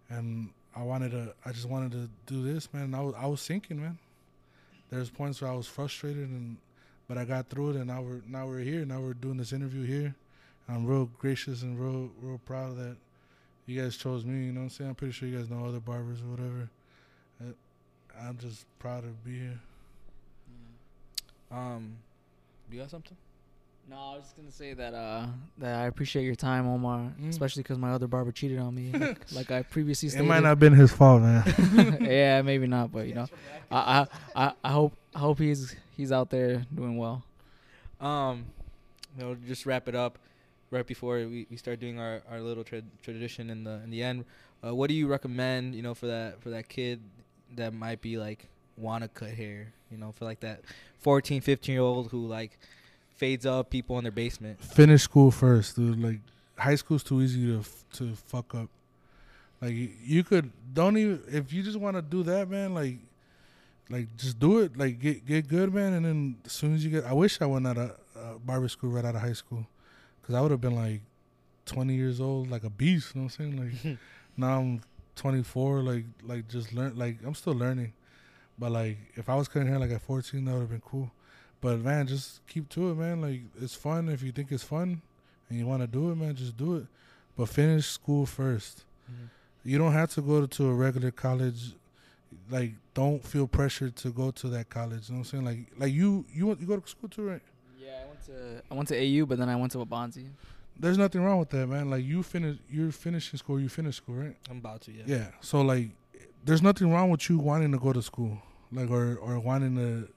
and 0.09 0.49
I 0.75 0.83
wanted 0.83 1.11
to. 1.11 1.33
I 1.45 1.51
just 1.51 1.67
wanted 1.67 1.91
to 1.91 2.09
do 2.25 2.43
this, 2.43 2.71
man. 2.73 2.83
And 2.83 2.95
I 2.95 3.01
was 3.01 3.15
I 3.17 3.25
was 3.27 3.41
sinking, 3.41 3.81
man. 3.81 3.97
There's 4.89 5.09
points 5.09 5.41
where 5.41 5.51
I 5.51 5.53
was 5.53 5.67
frustrated, 5.67 6.29
and 6.29 6.57
but 7.07 7.17
I 7.17 7.25
got 7.25 7.49
through 7.49 7.71
it, 7.71 7.75
and 7.77 7.87
now 7.87 8.01
we're 8.01 8.21
now 8.27 8.47
we're 8.47 8.59
here. 8.59 8.85
Now 8.85 8.99
we're 8.99 9.13
doing 9.13 9.37
this 9.37 9.53
interview 9.53 9.85
here. 9.85 10.15
And 10.67 10.77
I'm 10.77 10.85
real 10.85 11.09
gracious 11.19 11.61
and 11.61 11.79
real 11.79 12.09
real 12.21 12.39
proud 12.45 12.77
that 12.77 12.95
you 13.65 13.81
guys 13.81 13.97
chose 13.97 14.25
me. 14.25 14.45
You 14.45 14.51
know 14.51 14.61
what 14.61 14.63
I'm 14.65 14.69
saying? 14.69 14.89
I'm 14.89 14.95
pretty 14.95 15.13
sure 15.13 15.27
you 15.27 15.37
guys 15.37 15.49
know 15.49 15.65
other 15.65 15.79
barbers 15.79 16.21
or 16.21 16.29
whatever. 16.31 16.69
Uh, 17.41 17.53
I'm 18.21 18.37
just 18.37 18.65
proud 18.79 19.03
to 19.03 19.09
be 19.23 19.39
here. 19.39 19.59
Um, 21.51 21.97
you 22.71 22.79
got 22.79 22.91
something? 22.91 23.17
No, 23.89 23.95
I 23.95 24.15
was 24.17 24.23
just 24.25 24.35
gonna 24.37 24.51
say 24.51 24.73
that 24.73 24.93
uh 24.93 25.25
that 25.57 25.79
I 25.79 25.85
appreciate 25.87 26.23
your 26.23 26.35
time, 26.35 26.67
Omar, 26.67 27.11
Mm. 27.19 27.29
especially 27.29 27.63
because 27.63 27.77
my 27.79 27.91
other 27.91 28.07
barber 28.07 28.31
cheated 28.31 28.59
on 28.59 28.75
me, 28.75 28.91
like, 28.93 29.31
like 29.31 29.51
I 29.51 29.63
previously 29.63 30.09
It 30.09 30.23
might 30.23 30.41
not 30.43 30.49
have 30.49 30.59
been 30.59 30.73
his 30.73 30.91
fault, 30.91 31.21
man. 31.23 31.97
yeah, 32.01 32.41
maybe 32.43 32.67
not, 32.67 32.91
but 32.91 33.07
you 33.07 33.15
know, 33.15 33.27
I, 33.71 34.05
I 34.35 34.45
I 34.47 34.53
I 34.63 34.71
hope 34.71 34.93
I 35.15 35.19
hope 35.19 35.39
he's 35.39 35.75
he's 35.97 36.11
out 36.11 36.29
there 36.29 36.65
doing 36.73 36.97
well. 36.97 37.23
Um, 37.99 38.45
you 39.17 39.23
know, 39.23 39.35
just 39.47 39.65
wrap 39.65 39.87
it 39.87 39.95
up. 39.95 40.19
Right 40.71 40.85
before 40.85 41.15
we, 41.17 41.47
we 41.49 41.57
start 41.57 41.79
doing 41.79 41.99
our, 41.99 42.21
our 42.29 42.39
little 42.41 42.63
tra- 42.63 42.83
tradition 43.01 43.49
in 43.49 43.63
the 43.63 43.81
in 43.83 43.89
the 43.89 44.03
end, 44.03 44.23
uh, 44.63 44.75
what 44.75 44.87
do 44.87 44.93
you 44.93 45.07
recommend? 45.07 45.73
You 45.73 45.81
know, 45.81 45.95
for 45.95 46.05
that 46.05 46.41
for 46.43 46.51
that 46.51 46.69
kid 46.69 47.01
that 47.55 47.73
might 47.73 48.01
be 48.01 48.19
like 48.19 48.45
wanna 48.77 49.07
cut 49.07 49.31
hair. 49.31 49.73
You 49.89 49.97
know, 49.97 50.11
for 50.11 50.25
like 50.25 50.41
that 50.41 50.61
14, 50.99 51.41
15 51.41 51.73
year 51.73 51.81
old 51.81 52.11
who 52.11 52.27
like 52.27 52.59
fades 53.19 53.45
up 53.45 53.69
people 53.69 53.97
in 53.97 54.05
their 54.05 54.11
basement. 54.11 54.63
Finish 54.63 55.03
school 55.03 55.29
first, 55.29 55.75
dude. 55.75 56.01
Like 56.01 56.21
high 56.57 56.75
school's 56.75 57.03
too 57.03 57.21
easy 57.21 57.45
to 57.47 57.63
to 57.97 58.15
fuck 58.15 58.55
up. 58.55 58.69
Like 59.61 59.75
you 60.03 60.23
could 60.23 60.51
don't 60.73 60.97
even 60.97 61.21
if 61.27 61.51
you 61.51 61.61
just 61.61 61.77
want 61.77 61.97
to 61.97 62.01
do 62.01 62.23
that, 62.23 62.49
man. 62.49 62.73
Like 62.73 62.97
like 63.89 64.15
just 64.15 64.39
do 64.39 64.59
it. 64.59 64.77
Like 64.77 64.99
get 64.99 65.25
get 65.25 65.47
good, 65.47 65.73
man. 65.73 65.93
And 65.93 66.05
then 66.05 66.37
as 66.45 66.53
soon 66.53 66.73
as 66.73 66.83
you 66.83 66.91
get, 66.91 67.03
I 67.03 67.13
wish 67.13 67.41
I 67.41 67.45
went 67.45 67.67
out 67.67 67.77
of 67.77 67.91
uh, 68.15 68.33
barber 68.43 68.69
school 68.69 68.91
right 68.91 69.03
out 69.03 69.15
of 69.15 69.21
high 69.21 69.33
school, 69.33 69.67
because 70.21 70.33
I 70.33 70.41
would 70.41 70.51
have 70.51 70.61
been 70.61 70.75
like 70.75 71.01
twenty 71.65 71.95
years 71.95 72.21
old, 72.21 72.49
like 72.49 72.63
a 72.63 72.69
beast. 72.69 73.13
You 73.13 73.21
know 73.21 73.25
what 73.25 73.37
I'm 73.39 73.57
saying? 73.57 73.81
Like 73.85 73.97
now 74.37 74.59
I'm 74.59 74.81
24. 75.17 75.81
Like 75.81 76.05
like 76.23 76.47
just 76.47 76.73
learn. 76.73 76.97
Like 76.97 77.17
I'm 77.25 77.35
still 77.35 77.53
learning. 77.53 77.91
But 78.57 78.71
like 78.71 78.97
if 79.15 79.27
I 79.27 79.35
was 79.35 79.49
cutting 79.49 79.67
hair 79.67 79.79
like 79.79 79.91
at 79.91 80.01
14, 80.01 80.45
that 80.45 80.53
would 80.53 80.61
have 80.61 80.69
been 80.69 80.81
cool. 80.81 81.11
But 81.61 81.79
man, 81.79 82.07
just 82.07 82.45
keep 82.47 82.69
to 82.69 82.91
it, 82.91 82.95
man. 82.95 83.21
Like 83.21 83.41
it's 83.61 83.75
fun 83.75 84.09
if 84.09 84.23
you 84.23 84.31
think 84.31 84.51
it's 84.51 84.63
fun 84.63 85.01
and 85.49 85.59
you 85.59 85.65
want 85.65 85.81
to 85.81 85.87
do 85.87 86.11
it, 86.11 86.15
man. 86.15 86.35
Just 86.35 86.55
do 86.57 86.75
it. 86.77 86.85
But 87.35 87.49
finish 87.49 87.87
school 87.87 88.25
first. 88.25 88.83
Mm-hmm. 89.09 89.25
You 89.69 89.77
don't 89.77 89.93
have 89.93 90.11
to 90.11 90.21
go 90.21 90.45
to 90.45 90.69
a 90.69 90.73
regular 90.73 91.11
college. 91.11 91.73
Like 92.49 92.73
don't 92.93 93.23
feel 93.23 93.47
pressured 93.47 93.95
to 93.97 94.09
go 94.09 94.31
to 94.31 94.47
that 94.49 94.69
college. 94.69 95.09
You 95.09 95.15
know 95.15 95.19
what 95.19 95.33
I'm 95.33 95.43
saying? 95.43 95.45
Like 95.45 95.59
like 95.77 95.93
you 95.93 96.25
you 96.33 96.47
want 96.47 96.61
you 96.61 96.67
go 96.67 96.77
to 96.77 96.87
school 96.87 97.09
too, 97.09 97.27
right? 97.27 97.41
Yeah, 97.79 97.89
I 98.03 98.07
went 98.07 98.25
to 98.25 98.61
I 98.71 98.73
went 98.75 98.87
to 98.89 99.21
AU, 99.21 99.25
but 99.25 99.37
then 99.37 99.49
I 99.49 99.55
went 99.55 99.71
to 99.73 99.79
Waubonsee. 99.79 100.27
There's 100.79 100.97
nothing 100.97 101.21
wrong 101.21 101.39
with 101.39 101.49
that, 101.49 101.67
man. 101.67 101.89
Like 101.89 102.05
you 102.05 102.23
finish 102.23 102.57
you're 102.69 102.91
finishing 102.91 103.37
school, 103.37 103.59
you 103.59 103.67
finish 103.67 103.97
school, 103.97 104.15
right? 104.15 104.35
I'm 104.49 104.59
about 104.59 104.81
to, 104.81 104.91
yeah. 104.93 105.03
Yeah. 105.05 105.27
So 105.41 105.61
like, 105.61 105.89
there's 106.45 106.61
nothing 106.61 106.91
wrong 106.93 107.09
with 107.09 107.29
you 107.29 107.37
wanting 107.37 107.73
to 107.73 107.77
go 107.77 107.91
to 107.91 108.01
school, 108.01 108.37
like 108.71 108.89
or 108.89 109.17
or 109.17 109.39
wanting 109.39 109.75
to 109.75 110.07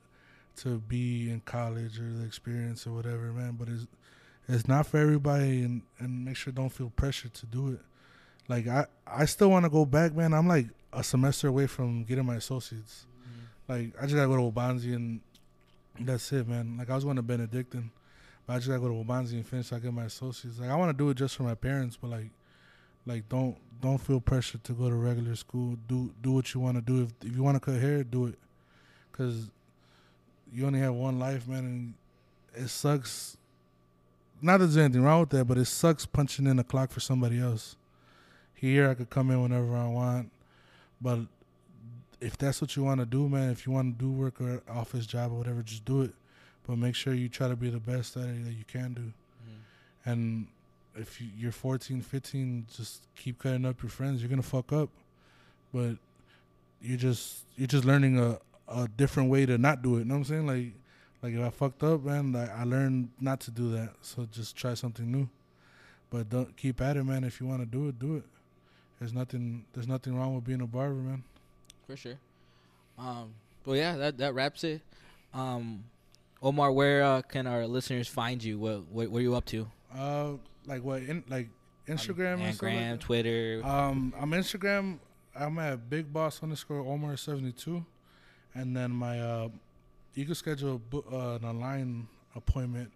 to 0.57 0.79
be 0.79 1.31
in 1.31 1.41
college 1.41 1.99
or 1.99 2.11
the 2.11 2.25
experience 2.25 2.87
or 2.87 2.93
whatever, 2.93 3.33
man. 3.33 3.57
But 3.59 3.69
it's 3.69 3.87
it's 4.49 4.69
not 4.69 4.87
for 4.87 4.99
everybody, 4.99 5.63
and 5.63 5.83
and 5.99 6.25
make 6.25 6.37
sure 6.37 6.53
don't 6.53 6.69
feel 6.69 6.91
pressure 6.91 7.29
to 7.29 7.47
do 7.47 7.69
it. 7.69 7.81
Like 8.49 8.67
I 8.69 8.87
I 9.07 9.25
still 9.25 9.51
want 9.51 9.65
to 9.65 9.71
go 9.71 9.85
back, 9.85 10.15
man. 10.15 10.35
I'm 10.35 10.49
like 10.49 10.67
a 10.93 11.03
semester 11.03 11.49
away 11.49 11.67
from 11.67 12.05
getting 12.05 12.27
my 12.27 12.37
associates. 12.37 13.07
Mm-hmm. 13.21 13.73
Like 13.73 14.03
I 14.03 14.03
just 14.07 14.15
gotta 14.15 14.29
go 14.29 14.37
to 14.37 14.43
Waubonsee 14.43 14.95
and 14.95 15.21
that's 16.01 16.33
it, 16.33 16.49
man. 16.49 16.77
Like 16.79 16.91
I 16.91 16.95
was 16.95 17.05
going 17.05 17.17
to 17.17 17.23
Benedictine, 17.23 17.91
but 18.47 18.55
I 18.55 18.57
just 18.57 18.69
gotta 18.69 18.81
go 18.81 18.89
to 18.89 18.95
Waubonsee 18.95 19.33
and 19.33 19.47
finish. 19.47 19.69
so 19.69 19.77
I 19.77 19.79
get 19.79 19.93
my 19.93 20.05
associates. 20.05 20.59
Like 20.59 20.71
I 20.71 20.77
want 20.77 20.91
to 20.91 20.97
do 20.97 21.11
it 21.11 21.17
just 21.17 21.37
for 21.37 21.45
my 21.45 21.55
parents, 21.55 21.97
but 22.01 22.11
like, 22.11 22.31
like 23.07 23.29
don't 23.29 23.57
don't 23.81 23.99
feel 23.99 24.21
pressure 24.21 24.59
to 24.59 24.73
go 24.73 24.89
to 24.89 24.95
regular 24.95 25.35
school. 25.37 25.77
Do 25.89 26.13
do 26.21 26.33
what 26.33 26.53
you 26.55 26.61
want 26.61 26.77
to 26.77 26.83
do. 26.83 27.03
If 27.03 27.29
if 27.29 27.37
you 27.37 27.43
want 27.43 27.57
to 27.57 27.61
cut 27.61 27.81
hair, 27.81 28.05
do 28.05 28.27
it, 28.27 28.39
cause 29.13 29.51
you 30.53 30.67
only 30.67 30.81
have 30.81 30.95
one 30.95 31.19
life, 31.19 31.49
man, 31.49 31.65
and 31.65 31.95
it 32.65 32.69
sucks. 32.69 33.37
Not 34.41 34.59
that 34.59 34.67
there's 34.67 34.77
anything 34.77 35.03
wrong 35.03 35.21
with 35.21 35.31
that, 35.31 35.45
but 35.47 35.57
it 35.59 35.67
sucks 35.67 36.05
punching 36.05 36.47
in 36.47 36.57
the 36.57 36.65
clock 36.65 36.91
for 36.91 37.01
somebody 37.01 37.41
else. 37.41 37.77
Here, 38.55 38.91
I 38.91 38.95
could 38.95 39.11
come 39.11 39.31
in 39.31 39.41
whenever 39.43 39.77
I 39.77 39.89
want, 39.89 40.31
but 41.01 41.21
if 42.21 42.37
that's 42.39 42.61
what 42.61 42.77
you 42.77 42.85
want 42.85 43.01
to 43.01 43.07
do, 43.07 43.29
man, 43.29 43.51
if 43.51 43.67
you 43.67 43.73
want 43.73 43.99
to 43.99 44.05
do 44.05 44.11
work 44.11 44.41
or 44.41 44.63
office 44.69 45.07
job 45.07 45.33
or 45.33 45.37
whatever, 45.37 45.63
just 45.63 45.85
do 45.85 46.03
it. 46.03 46.13
But 46.67 46.79
make 46.79 46.95
sure 46.95 47.15
you 47.15 47.29
try 47.29 47.49
to 47.49 47.57
be 47.57 47.71
the 47.71 47.81
best 47.81 48.17
at 48.17 48.25
it 48.25 48.45
that 48.45 48.53
you 48.53 48.65
can 48.67 48.95
do. 48.95 49.01
Mm-hmm. 49.01 50.11
And 50.11 50.47
if 50.95 51.21
you- 51.21 51.31
you're 51.37 51.51
14, 51.53 52.01
15, 52.03 52.67
just 52.73 53.03
keep 53.17 53.41
cutting 53.41 53.65
up 53.65 53.83
your 53.83 53.91
friends. 53.91 54.21
You're 54.23 54.31
gonna 54.31 54.43
fuck 54.43 54.73
up, 54.73 54.91
but 55.73 55.97
you're 56.81 56.99
just 56.99 57.45
you're 57.57 57.67
just 57.69 57.85
learning 57.85 58.19
a 58.19 58.39
a 58.75 58.89
different 58.89 59.31
way 59.31 59.47
to 59.47 59.59
not 59.59 59.83
do 59.83 59.97
it. 59.97 60.01
You 60.01 60.05
know 60.07 60.15
what 60.15 60.19
I'm 60.19 60.25
saying? 60.25 60.47
Like 60.47 60.73
like 61.23 61.35
if 61.35 61.41
I 61.41 61.51
fucked 61.51 61.83
up, 61.83 62.05
man, 62.05 62.35
I, 62.35 62.63
I 62.63 62.65
learned 62.65 63.11
not 63.21 63.41
to 63.41 63.51
do 63.51 63.71
that. 63.73 63.95
So 64.03 64.27
just 64.31 64.57
try 64.57 64.75
something 64.75 65.11
new. 65.11 65.29
But 66.11 66.29
don't 66.29 66.57
keep 66.57 66.81
at 66.81 66.97
it, 66.97 67.05
man. 67.05 67.25
If 67.25 67.41
you 67.41 67.47
want 67.47 67.61
to 67.61 67.67
do 67.67 67.89
it, 67.89 67.99
do 67.99 68.17
it. 68.17 68.25
There's 68.99 69.13
nothing 69.13 69.65
there's 69.73 69.89
nothing 69.89 70.17
wrong 70.17 70.35
with 70.35 70.45
being 70.45 70.61
a 70.61 70.67
barber, 70.67 70.95
man. 70.95 71.25
For 71.87 71.97
sure. 71.97 72.19
Um, 72.99 73.35
but 73.65 73.73
yeah, 73.73 73.97
that 73.97 74.19
that 74.19 74.35
wraps 74.35 74.65
it. 74.65 74.83
Um, 75.33 75.85
Omar, 76.43 76.73
where 76.73 77.03
uh, 77.03 77.23
can 77.23 77.47
our 77.47 77.67
listeners 77.67 78.09
find 78.09 78.43
you? 78.43 78.59
What 78.59 78.87
what, 78.89 79.11
what 79.11 79.19
are 79.19 79.23
you 79.23 79.35
up 79.35 79.45
to? 79.47 79.69
Uh, 79.97 80.33
like 80.67 80.83
what? 80.83 81.03
In, 81.03 81.25
like 81.29 81.49
Instagram 81.89 82.41
like 82.41 82.55
Instagram, 82.55 82.91
that? 82.91 83.01
Twitter. 83.01 83.61
Um, 83.65 84.13
I'm 84.19 84.31
Instagram. 84.33 84.99
I'm 85.35 85.59
at 85.59 85.89
Big 85.89 86.13
Boss 86.13 86.43
underscore 86.43 86.81
Omar 86.81 87.17
seventy 87.17 87.53
two, 87.53 87.85
and 88.55 88.77
then 88.77 88.91
my 88.91 89.21
uh, 89.21 89.49
you 90.15 90.25
can 90.25 90.35
schedule 90.35 90.81
bo- 90.91 91.05
uh, 91.13 91.37
an 91.37 91.45
online 91.45 92.09
appointment. 92.35 92.91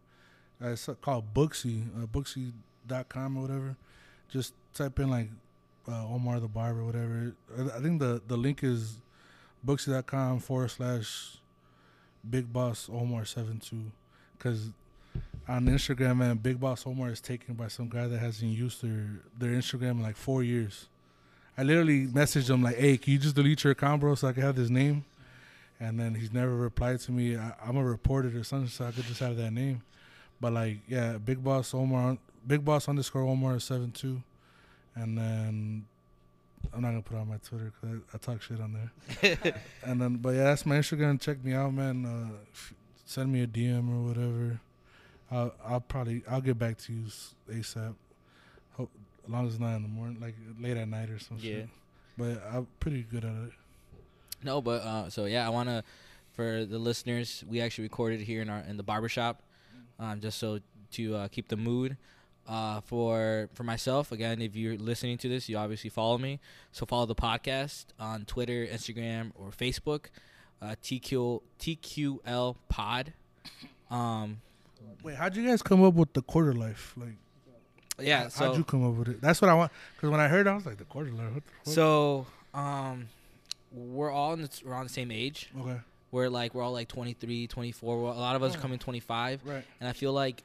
Uh, 0.63 0.69
it's 0.69 0.89
called 1.03 1.35
Booksy, 1.35 1.83
uh, 1.97 2.07
Booksy.com 2.07 3.37
or 3.37 3.43
whatever. 3.43 3.77
Just 4.31 4.55
type 4.75 4.99
in 4.99 5.11
like 5.11 5.29
uh, 5.89 6.07
Omar 6.07 6.41
the 6.41 6.49
Barber, 6.49 6.85
whatever. 6.85 7.35
I 7.75 7.81
think 7.81 8.01
the 8.01 8.21
the 8.27 8.37
link 8.37 8.63
is 8.63 8.97
Booksy.com 9.67 10.41
forward 10.41 10.71
slash 10.71 11.39
Big 12.29 12.53
Boss 12.53 12.89
Omar 12.93 13.25
seven 13.25 13.59
two, 13.61 13.93
because 14.37 14.71
on 15.49 15.67
Instagram, 15.67 16.19
man, 16.19 16.37
Big 16.37 16.59
Boss 16.59 16.87
Omar 16.87 17.11
is 17.11 17.21
taken 17.21 17.55
by 17.55 17.69
some 17.69 17.89
guy 17.89 18.07
that 18.09 18.19
hasn't 18.19 18.51
used 18.51 18.83
their 18.83 19.21
their 19.39 19.53
Instagram 19.53 19.93
in 19.93 20.03
like 20.03 20.17
four 20.17 20.43
years. 20.43 20.89
I 21.59 21.63
literally 21.63 22.07
messaged 22.07 22.51
him 22.51 22.63
like, 22.63 22.77
"Hey, 22.77 22.99
can 22.99 23.13
you 23.15 23.19
just 23.19 23.35
delete 23.35 23.63
your 23.65 23.71
account, 23.73 24.01
bro, 24.01 24.15
so 24.15 24.29
I 24.29 24.33
can 24.33 24.43
have 24.43 24.57
this 24.57 24.71
name?" 24.71 25.05
And 25.79 26.01
then 26.01 26.15
he's 26.15 26.33
never 26.33 26.55
replied 26.57 27.01
to 27.01 27.13
me. 27.13 27.37
I, 27.37 27.53
I'm 27.63 27.75
gonna 27.75 27.85
report 27.85 28.25
it 28.27 28.35
or 28.35 28.45
something, 28.45 28.69
so 28.69 28.87
I 28.87 28.93
could 28.93 29.05
just 29.05 29.21
have 29.21 29.37
that 29.37 29.51
name. 29.53 29.83
But 30.41 30.53
like, 30.55 30.79
yeah, 30.89 31.19
Big 31.19 31.43
Boss 31.45 31.75
Omar, 31.75 32.19
Big 32.47 32.65
Boss 32.65 32.89
underscore 32.89 33.23
Omar 33.23 33.59
seven 33.61 33.91
two, 33.93 34.23
and 34.95 35.19
then 35.19 35.85
I'm 36.73 36.81
not 36.81 36.89
gonna 36.89 37.03
put 37.03 37.17
it 37.17 37.21
on 37.21 37.29
my 37.29 37.37
Twitter 37.39 37.73
because 37.81 38.01
I, 38.13 38.17
I 38.17 38.19
talk 38.19 38.41
shit 38.43 38.61
on 38.61 38.73
there. 39.23 39.55
and 39.85 40.01
then, 40.01 40.17
but 40.17 40.31
yeah, 40.31 40.45
that's 40.45 40.65
my 40.65 40.77
Instagram. 40.77 41.21
Check 41.21 41.45
me 41.45 41.53
out, 41.53 41.73
man. 41.75 42.07
Uh, 42.07 42.35
f- 42.53 42.75
send 43.05 43.31
me 43.33 43.43
a 43.43 43.47
DM 43.47 43.91
or 43.91 44.09
whatever. 44.09 44.61
I'll, 45.31 45.55
I'll 45.65 45.81
probably 45.81 46.23
I'll 46.31 46.41
get 46.41 46.59
back 46.59 46.79
to 46.79 46.93
you 46.93 47.05
ASAP. 47.51 47.95
Hope, 48.77 48.91
as 49.27 49.31
long 49.31 49.47
as 49.47 49.55
it's 49.55 49.61
not 49.61 49.77
in 49.77 49.83
the 49.83 49.89
morning, 49.89 50.21
like 50.21 50.35
late 50.59 50.77
at 50.77 50.89
night 50.89 51.11
or 51.11 51.19
some 51.19 51.37
Yeah. 51.39 51.53
shit. 51.55 51.69
But 52.17 52.43
I'm 52.51 52.67
pretty 52.81 53.03
good 53.03 53.25
at 53.25 53.31
it. 53.33 53.53
No, 54.47 54.63
but 54.63 54.83
uh, 54.83 55.11
so 55.11 55.27
yeah, 55.27 55.45
I 55.47 55.51
want 55.51 55.69
to 55.69 55.85
for 56.33 56.65
the 56.65 56.79
listeners, 56.79 57.43
we 57.49 57.61
actually 57.61 57.85
recorded 57.85 58.21
here 58.21 58.43
in 58.43 58.49
our 58.49 58.61
in 58.61 58.77
the 58.77 58.83
barbershop, 58.83 59.43
um, 59.99 60.21
just 60.21 60.39
so 60.39 60.61
to 60.93 61.17
uh, 61.17 61.29
keep 61.29 61.49
the 61.49 61.57
mood. 61.57 61.97
Uh, 62.49 62.81
for 62.83 63.49
for 63.55 63.65
myself, 63.65 64.13
again, 64.13 64.41
if 64.41 64.55
you're 64.55 64.77
listening 64.77 65.19
to 65.19 65.29
this, 65.29 65.49
you 65.49 65.57
obviously 65.57 65.91
follow 65.91 66.17
me. 66.17 66.39
So 66.71 66.87
follow 66.87 67.07
the 67.07 67.15
podcast 67.15 67.87
on 67.99 68.25
Twitter, 68.25 68.65
Instagram, 68.67 69.33
or 69.35 69.51
Facebook. 69.51 70.07
Uh, 70.63 70.75
TQ 70.83 71.43
TQL 71.59 72.57
Pod. 72.69 73.13
Um, 73.91 74.41
Wait, 75.03 75.17
how'd 75.17 75.37
you 75.37 75.47
guys 75.47 75.61
come 75.61 75.83
up 75.85 75.95
with 75.95 76.13
the 76.13 76.23
quarter 76.23 76.55
life? 76.55 76.95
Like, 76.97 77.17
yeah. 78.01 78.23
how'd 78.23 78.33
So 78.33 78.55
you 78.55 78.65
come 78.65 78.87
up 78.89 78.95
with 78.95 79.09
it? 79.09 79.21
That's 79.21 79.43
what 79.43 79.51
I 79.51 79.55
want. 79.55 79.73
Because 79.97 80.11
when 80.11 80.21
I 80.21 80.29
heard, 80.29 80.47
it, 80.47 80.51
I 80.51 80.55
was 80.55 80.65
like, 80.65 80.79
the 80.79 80.85
quarter 80.85 81.11
life. 81.11 81.35
What 81.35 81.43
the 81.45 81.53
fuck? 81.65 81.75
so 81.75 82.27
um, 82.55 83.09
we're 83.77 84.11
all 84.11 84.33
in 84.33 84.43
the, 84.43 84.51
we're 84.65 84.75
on 84.75 84.85
the 84.85 84.93
same 84.93 85.11
age. 85.11 85.51
okay, 85.61 85.79
We're 86.11 86.29
like 86.31 86.55
we're 86.55 86.63
all 86.63 86.73
like 86.73 86.89
23, 86.89 87.47
24. 87.47 87.99
We're, 88.03 88.09
a 88.09 88.15
lot 88.15 88.35
of 88.37 88.43
us 88.43 88.57
are 88.57 88.59
coming 88.59 88.79
25, 88.79 89.43
right. 89.45 89.65
and 89.81 89.89
I 89.89 89.93
feel 89.93 90.13
like 90.13 90.43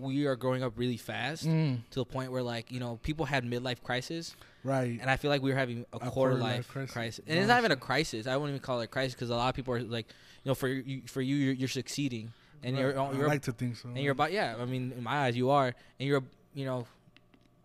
we 0.00 0.24
are 0.26 0.36
growing 0.36 0.62
up 0.62 0.72
really 0.76 0.96
fast 0.96 1.46
Mm, 1.46 1.80
to 1.90 1.98
the 2.00 2.04
point 2.06 2.32
where 2.32 2.42
like 2.42 2.72
you 2.72 2.80
know 2.80 2.98
people 3.02 3.24
had 3.26 3.44
midlife 3.44 3.82
crisis, 3.82 4.34
right. 4.64 4.98
and 5.00 5.08
I 5.10 5.16
feel 5.16 5.30
like 5.30 5.42
we 5.42 5.50
were 5.50 5.56
having 5.58 5.84
a, 5.92 5.96
A 5.96 5.98
quarter, 5.98 6.10
quarter 6.10 6.34
life, 6.36 6.56
life 6.56 6.68
crisis. 6.68 6.92
crisis. 6.92 7.24
And 7.28 7.38
it's 7.38 7.48
not 7.48 7.58
even 7.58 7.72
a 7.72 7.76
crisis. 7.76 8.26
I 8.26 8.36
wouldn't 8.36 8.54
even 8.56 8.62
call 8.64 8.80
it 8.80 8.84
a 8.84 8.88
crisis 8.88 9.14
because 9.14 9.30
a 9.30 9.36
lot 9.36 9.48
of 9.50 9.54
people 9.54 9.74
are 9.74 9.80
like, 9.82 10.06
you 10.44 10.48
know, 10.50 10.54
for 10.54 10.68
you, 10.68 11.02
for 11.06 11.20
you, 11.20 11.36
you're, 11.36 11.54
you're 11.54 11.68
succeeding, 11.68 12.32
and 12.64 12.74
Right. 12.74 12.80
you're 12.82 12.98
I 13.00 13.12
you're 13.12 13.28
like 13.28 13.42
to 13.42 13.52
think 13.52 13.76
so. 13.76 13.88
and 13.90 13.98
you're 13.98 14.12
about 14.12 14.32
yeah. 14.32 14.56
I 14.58 14.64
mean, 14.64 14.92
in 14.96 15.04
my 15.04 15.26
eyes, 15.26 15.36
you 15.36 15.50
are, 15.50 15.66
and 16.00 16.08
you're 16.08 16.22
you 16.54 16.64
know, 16.64 16.86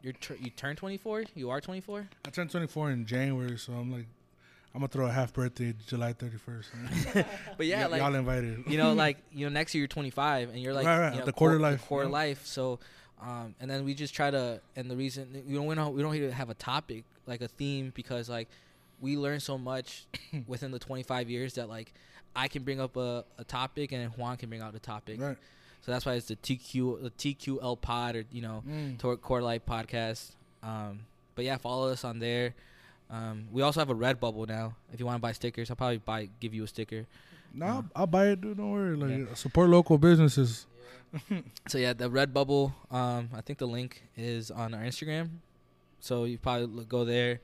you're 0.03 0.13
you 0.39 0.49
turn 0.49 0.75
24. 0.75 1.23
You 1.33 1.49
are 1.49 1.61
24. 1.61 2.09
I 2.25 2.29
turned 2.29 2.51
24 2.51 2.91
in 2.91 3.05
January, 3.05 3.57
so 3.57 3.71
I'm 3.73 3.89
like, 3.91 4.05
I'm 4.73 4.79
gonna 4.81 4.87
throw 4.87 5.05
a 5.07 5.11
half 5.11 5.33
birthday 5.33 5.73
July 5.87 6.13
31st. 6.13 7.25
But 7.57 7.65
yeah, 7.65 7.81
Y- 7.85 7.91
like 7.91 8.01
y'all 8.01 8.15
invited. 8.15 8.63
you 8.67 8.77
know, 8.77 8.93
like 8.93 9.17
you 9.33 9.45
know, 9.45 9.51
next 9.53 9.73
year 9.75 9.81
you're 9.81 9.87
25, 9.87 10.49
and 10.49 10.59
you're 10.59 10.73
like 10.73 10.85
Right, 10.85 10.99
right, 10.99 11.13
you 11.13 11.19
know, 11.19 11.25
the 11.25 11.33
quarter 11.33 11.57
quar- 11.57 11.71
life, 11.71 11.85
quarter 11.87 12.07
yeah. 12.07 12.11
life. 12.13 12.45
So, 12.45 12.79
um, 13.21 13.53
and 13.59 13.69
then 13.69 13.83
we 13.85 13.93
just 13.93 14.13
try 14.13 14.31
to, 14.31 14.61
and 14.75 14.89
the 14.89 14.95
reason 14.95 15.43
we 15.47 15.53
don't 15.55 15.65
we 15.65 15.75
don't 15.75 15.93
we 15.93 16.01
don't 16.01 16.13
need 16.13 16.19
to 16.21 16.31
have 16.31 16.49
a 16.49 16.53
topic 16.55 17.03
like 17.27 17.41
a 17.41 17.47
theme 17.47 17.91
because 17.95 18.29
like 18.29 18.47
we 19.01 19.17
learn 19.17 19.39
so 19.39 19.57
much 19.57 20.05
within 20.47 20.71
the 20.71 20.79
25 20.79 21.29
years 21.29 21.53
that 21.55 21.67
like 21.69 21.93
I 22.35 22.47
can 22.47 22.63
bring 22.63 22.79
up 22.79 22.95
a, 22.97 23.25
a 23.37 23.43
topic 23.43 23.91
and 23.91 24.09
Juan 24.17 24.37
can 24.37 24.47
bring 24.49 24.61
out 24.61 24.73
a 24.75 24.79
topic. 24.79 25.19
right. 25.21 25.37
So 25.83 25.91
that's 25.91 26.05
why 26.05 26.13
it's 26.13 26.27
the 26.27 26.35
TQ 26.35 27.01
the 27.03 27.09
TQL 27.11 27.81
pod 27.81 28.15
or 28.15 28.23
you 28.31 28.41
know 28.41 28.63
Mm. 28.67 28.97
Tor- 28.99 29.17
Core 29.17 29.41
Life 29.41 29.65
podcast. 29.67 30.31
Um, 30.63 30.99
but 31.35 31.43
yeah, 31.43 31.57
follow 31.57 31.89
us 31.89 32.03
on 32.05 32.19
there. 32.19 32.53
Um, 33.11 33.47
we 33.51 33.61
also 33.61 33.79
have 33.81 33.89
a 33.89 33.95
Redbubble 33.95 34.47
now. 34.47 34.73
If 34.93 34.99
you 34.99 35.05
want 35.05 35.17
to 35.17 35.21
buy 35.21 35.33
stickers, 35.33 35.69
I'll 35.69 35.75
probably 35.75 35.97
buy 35.97 36.29
give 36.39 36.53
you 36.53 36.63
a 36.63 36.67
sticker. 36.67 37.05
No, 37.53 37.65
Uh, 37.65 37.81
I'll, 37.95 38.07
buy 38.07 38.27
it, 38.27 38.39
dude. 38.41 38.55
Don't 38.57 38.71
worry. 38.71 38.95
Like, 38.95 39.27
Yeah. 39.27 39.33
support 39.35 39.69
local 39.69 39.97
businesses. 39.97 40.65
So 41.67 41.77
yeah, 41.77 41.91
the 41.91 42.09
Redbubble. 42.09 42.71
Um, 42.89 43.29
I 43.35 43.41
think 43.41 43.59
the 43.59 43.67
link 43.67 44.01
is 44.15 44.49
on 44.49 44.73
our 44.73 44.81
Instagram. 44.81 45.29
So 45.99 46.23
you 46.23 46.37
probably 46.37 46.85
go 46.85 47.03
there. 47.03 47.41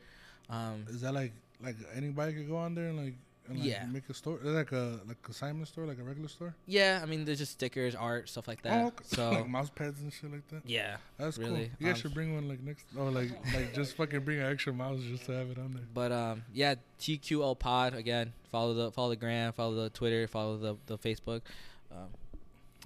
Um, 0.50 0.86
Is 0.88 1.02
that 1.02 1.14
like 1.14 1.34
like 1.62 1.76
anybody 1.94 2.32
could 2.34 2.48
go 2.48 2.56
on 2.58 2.74
there 2.76 2.88
and 2.88 2.98
like, 2.98 3.16
and, 3.50 3.60
like 3.60 3.68
Yeah. 3.68 3.86
make 3.86 4.10
a 4.10 4.14
store? 4.14 4.38
Is 4.38 4.44
that 4.44 4.52
like 4.52 4.72
a 4.72 5.00
like 5.08 5.18
a 5.30 5.34
Simon 5.34 5.66
store, 5.66 5.86
like 5.86 6.00
a 6.00 6.04
regular 6.04 6.28
store? 6.30 6.54
yeah, 6.66 7.00
I 7.02 7.06
mean, 7.06 7.26
there's 7.26 7.38
just 7.40 7.54
stickers, 7.54 7.96
art, 7.96 8.30
stuff 8.30 8.48
like 8.48 8.62
that. 8.64 8.84
Oh, 8.84 8.88
okay. 8.88 9.04
So 9.16 9.32
like 9.32 9.48
mouse 9.50 9.70
pads 9.70 10.02
and 10.02 10.12
shit 10.14 10.32
like 10.32 10.48
that. 10.50 10.62
yeah, 10.66 10.98
That's 11.18 11.38
Really? 11.38 11.50
cool. 11.50 11.76
You 11.80 11.88
guys 11.88 11.96
Um, 11.98 12.02
should 12.02 12.14
bring 12.14 12.36
one 12.36 12.48
like 12.48 12.62
next, 12.62 12.86
or 12.98 13.10
like 13.12 13.32
like 13.54 13.74
just 13.74 13.96
fucking 13.98 14.22
bring 14.22 14.40
an 14.40 14.52
extra 14.52 14.74
mouse 14.74 15.00
just 15.02 15.26
to 15.26 15.32
have 15.34 15.50
it 15.50 15.58
on 15.58 15.74
there. 15.74 15.84
but 15.94 16.12
um, 16.12 16.44
yeah, 16.54 16.76
TQL 17.00 17.58
Pod 17.58 17.94
again. 17.94 18.34
Follow 18.52 18.74
the 18.74 18.92
follow 18.92 19.10
the 19.10 19.16
gram, 19.16 19.52
follow 19.54 19.76
the 19.76 19.90
Twitter, 19.90 20.28
follow 20.28 20.58
the 20.58 20.78
the 20.88 20.98
Facebook. 20.98 21.42
Um, 21.92 22.08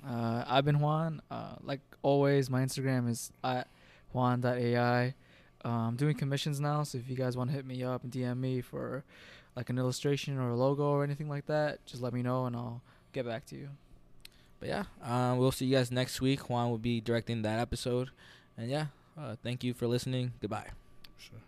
Uh, 0.08 0.44
I've 0.48 0.66
been 0.66 0.80
Juan. 0.80 1.22
Uh, 1.30 1.56
like 1.62 1.80
always, 2.02 2.50
my 2.50 2.64
Instagram 2.64 3.08
is 3.08 3.32
at 3.44 3.68
juan.ai. 4.14 5.14
Uh, 5.64 5.68
I'm 5.70 5.96
doing 5.96 6.16
commissions 6.16 6.60
now, 6.60 6.82
so 6.84 6.98
if 6.98 7.08
you 7.08 7.16
guys 7.16 7.38
want 7.38 7.52
to 7.52 7.56
hit 7.56 7.66
me 7.68 7.84
up 7.84 8.04
and 8.04 8.12
DM 8.12 8.38
me 8.40 8.62
for 8.62 9.04
like 9.56 9.70
an 9.70 9.78
illustration 9.78 10.38
or 10.38 10.50
a 10.50 10.56
logo 10.56 10.84
or 10.84 11.04
anything 11.04 11.30
like 11.30 11.46
that, 11.48 11.86
just 11.86 12.02
let 12.02 12.14
me 12.14 12.22
know 12.22 12.46
and 12.46 12.56
I'll 12.56 12.82
get 13.14 13.26
back 13.26 13.46
to 13.48 13.56
you. 13.56 13.70
But 14.60 14.70
yeah, 14.70 14.84
um, 15.04 15.38
we'll 15.38 15.52
see 15.52 15.66
you 15.66 15.76
guys 15.76 15.92
next 15.92 16.22
week. 16.22 16.50
Juan 16.50 16.70
will 16.70 16.78
be 16.78 17.02
directing 17.02 17.42
that 17.42 17.60
episode. 17.60 18.12
And 18.58 18.70
yeah, 18.70 18.88
uh, 19.20 19.36
thank 19.44 19.64
you 19.64 19.74
for 19.74 19.88
listening. 19.88 20.34
Goodbye. 20.40 20.70
Sure. 21.18 21.40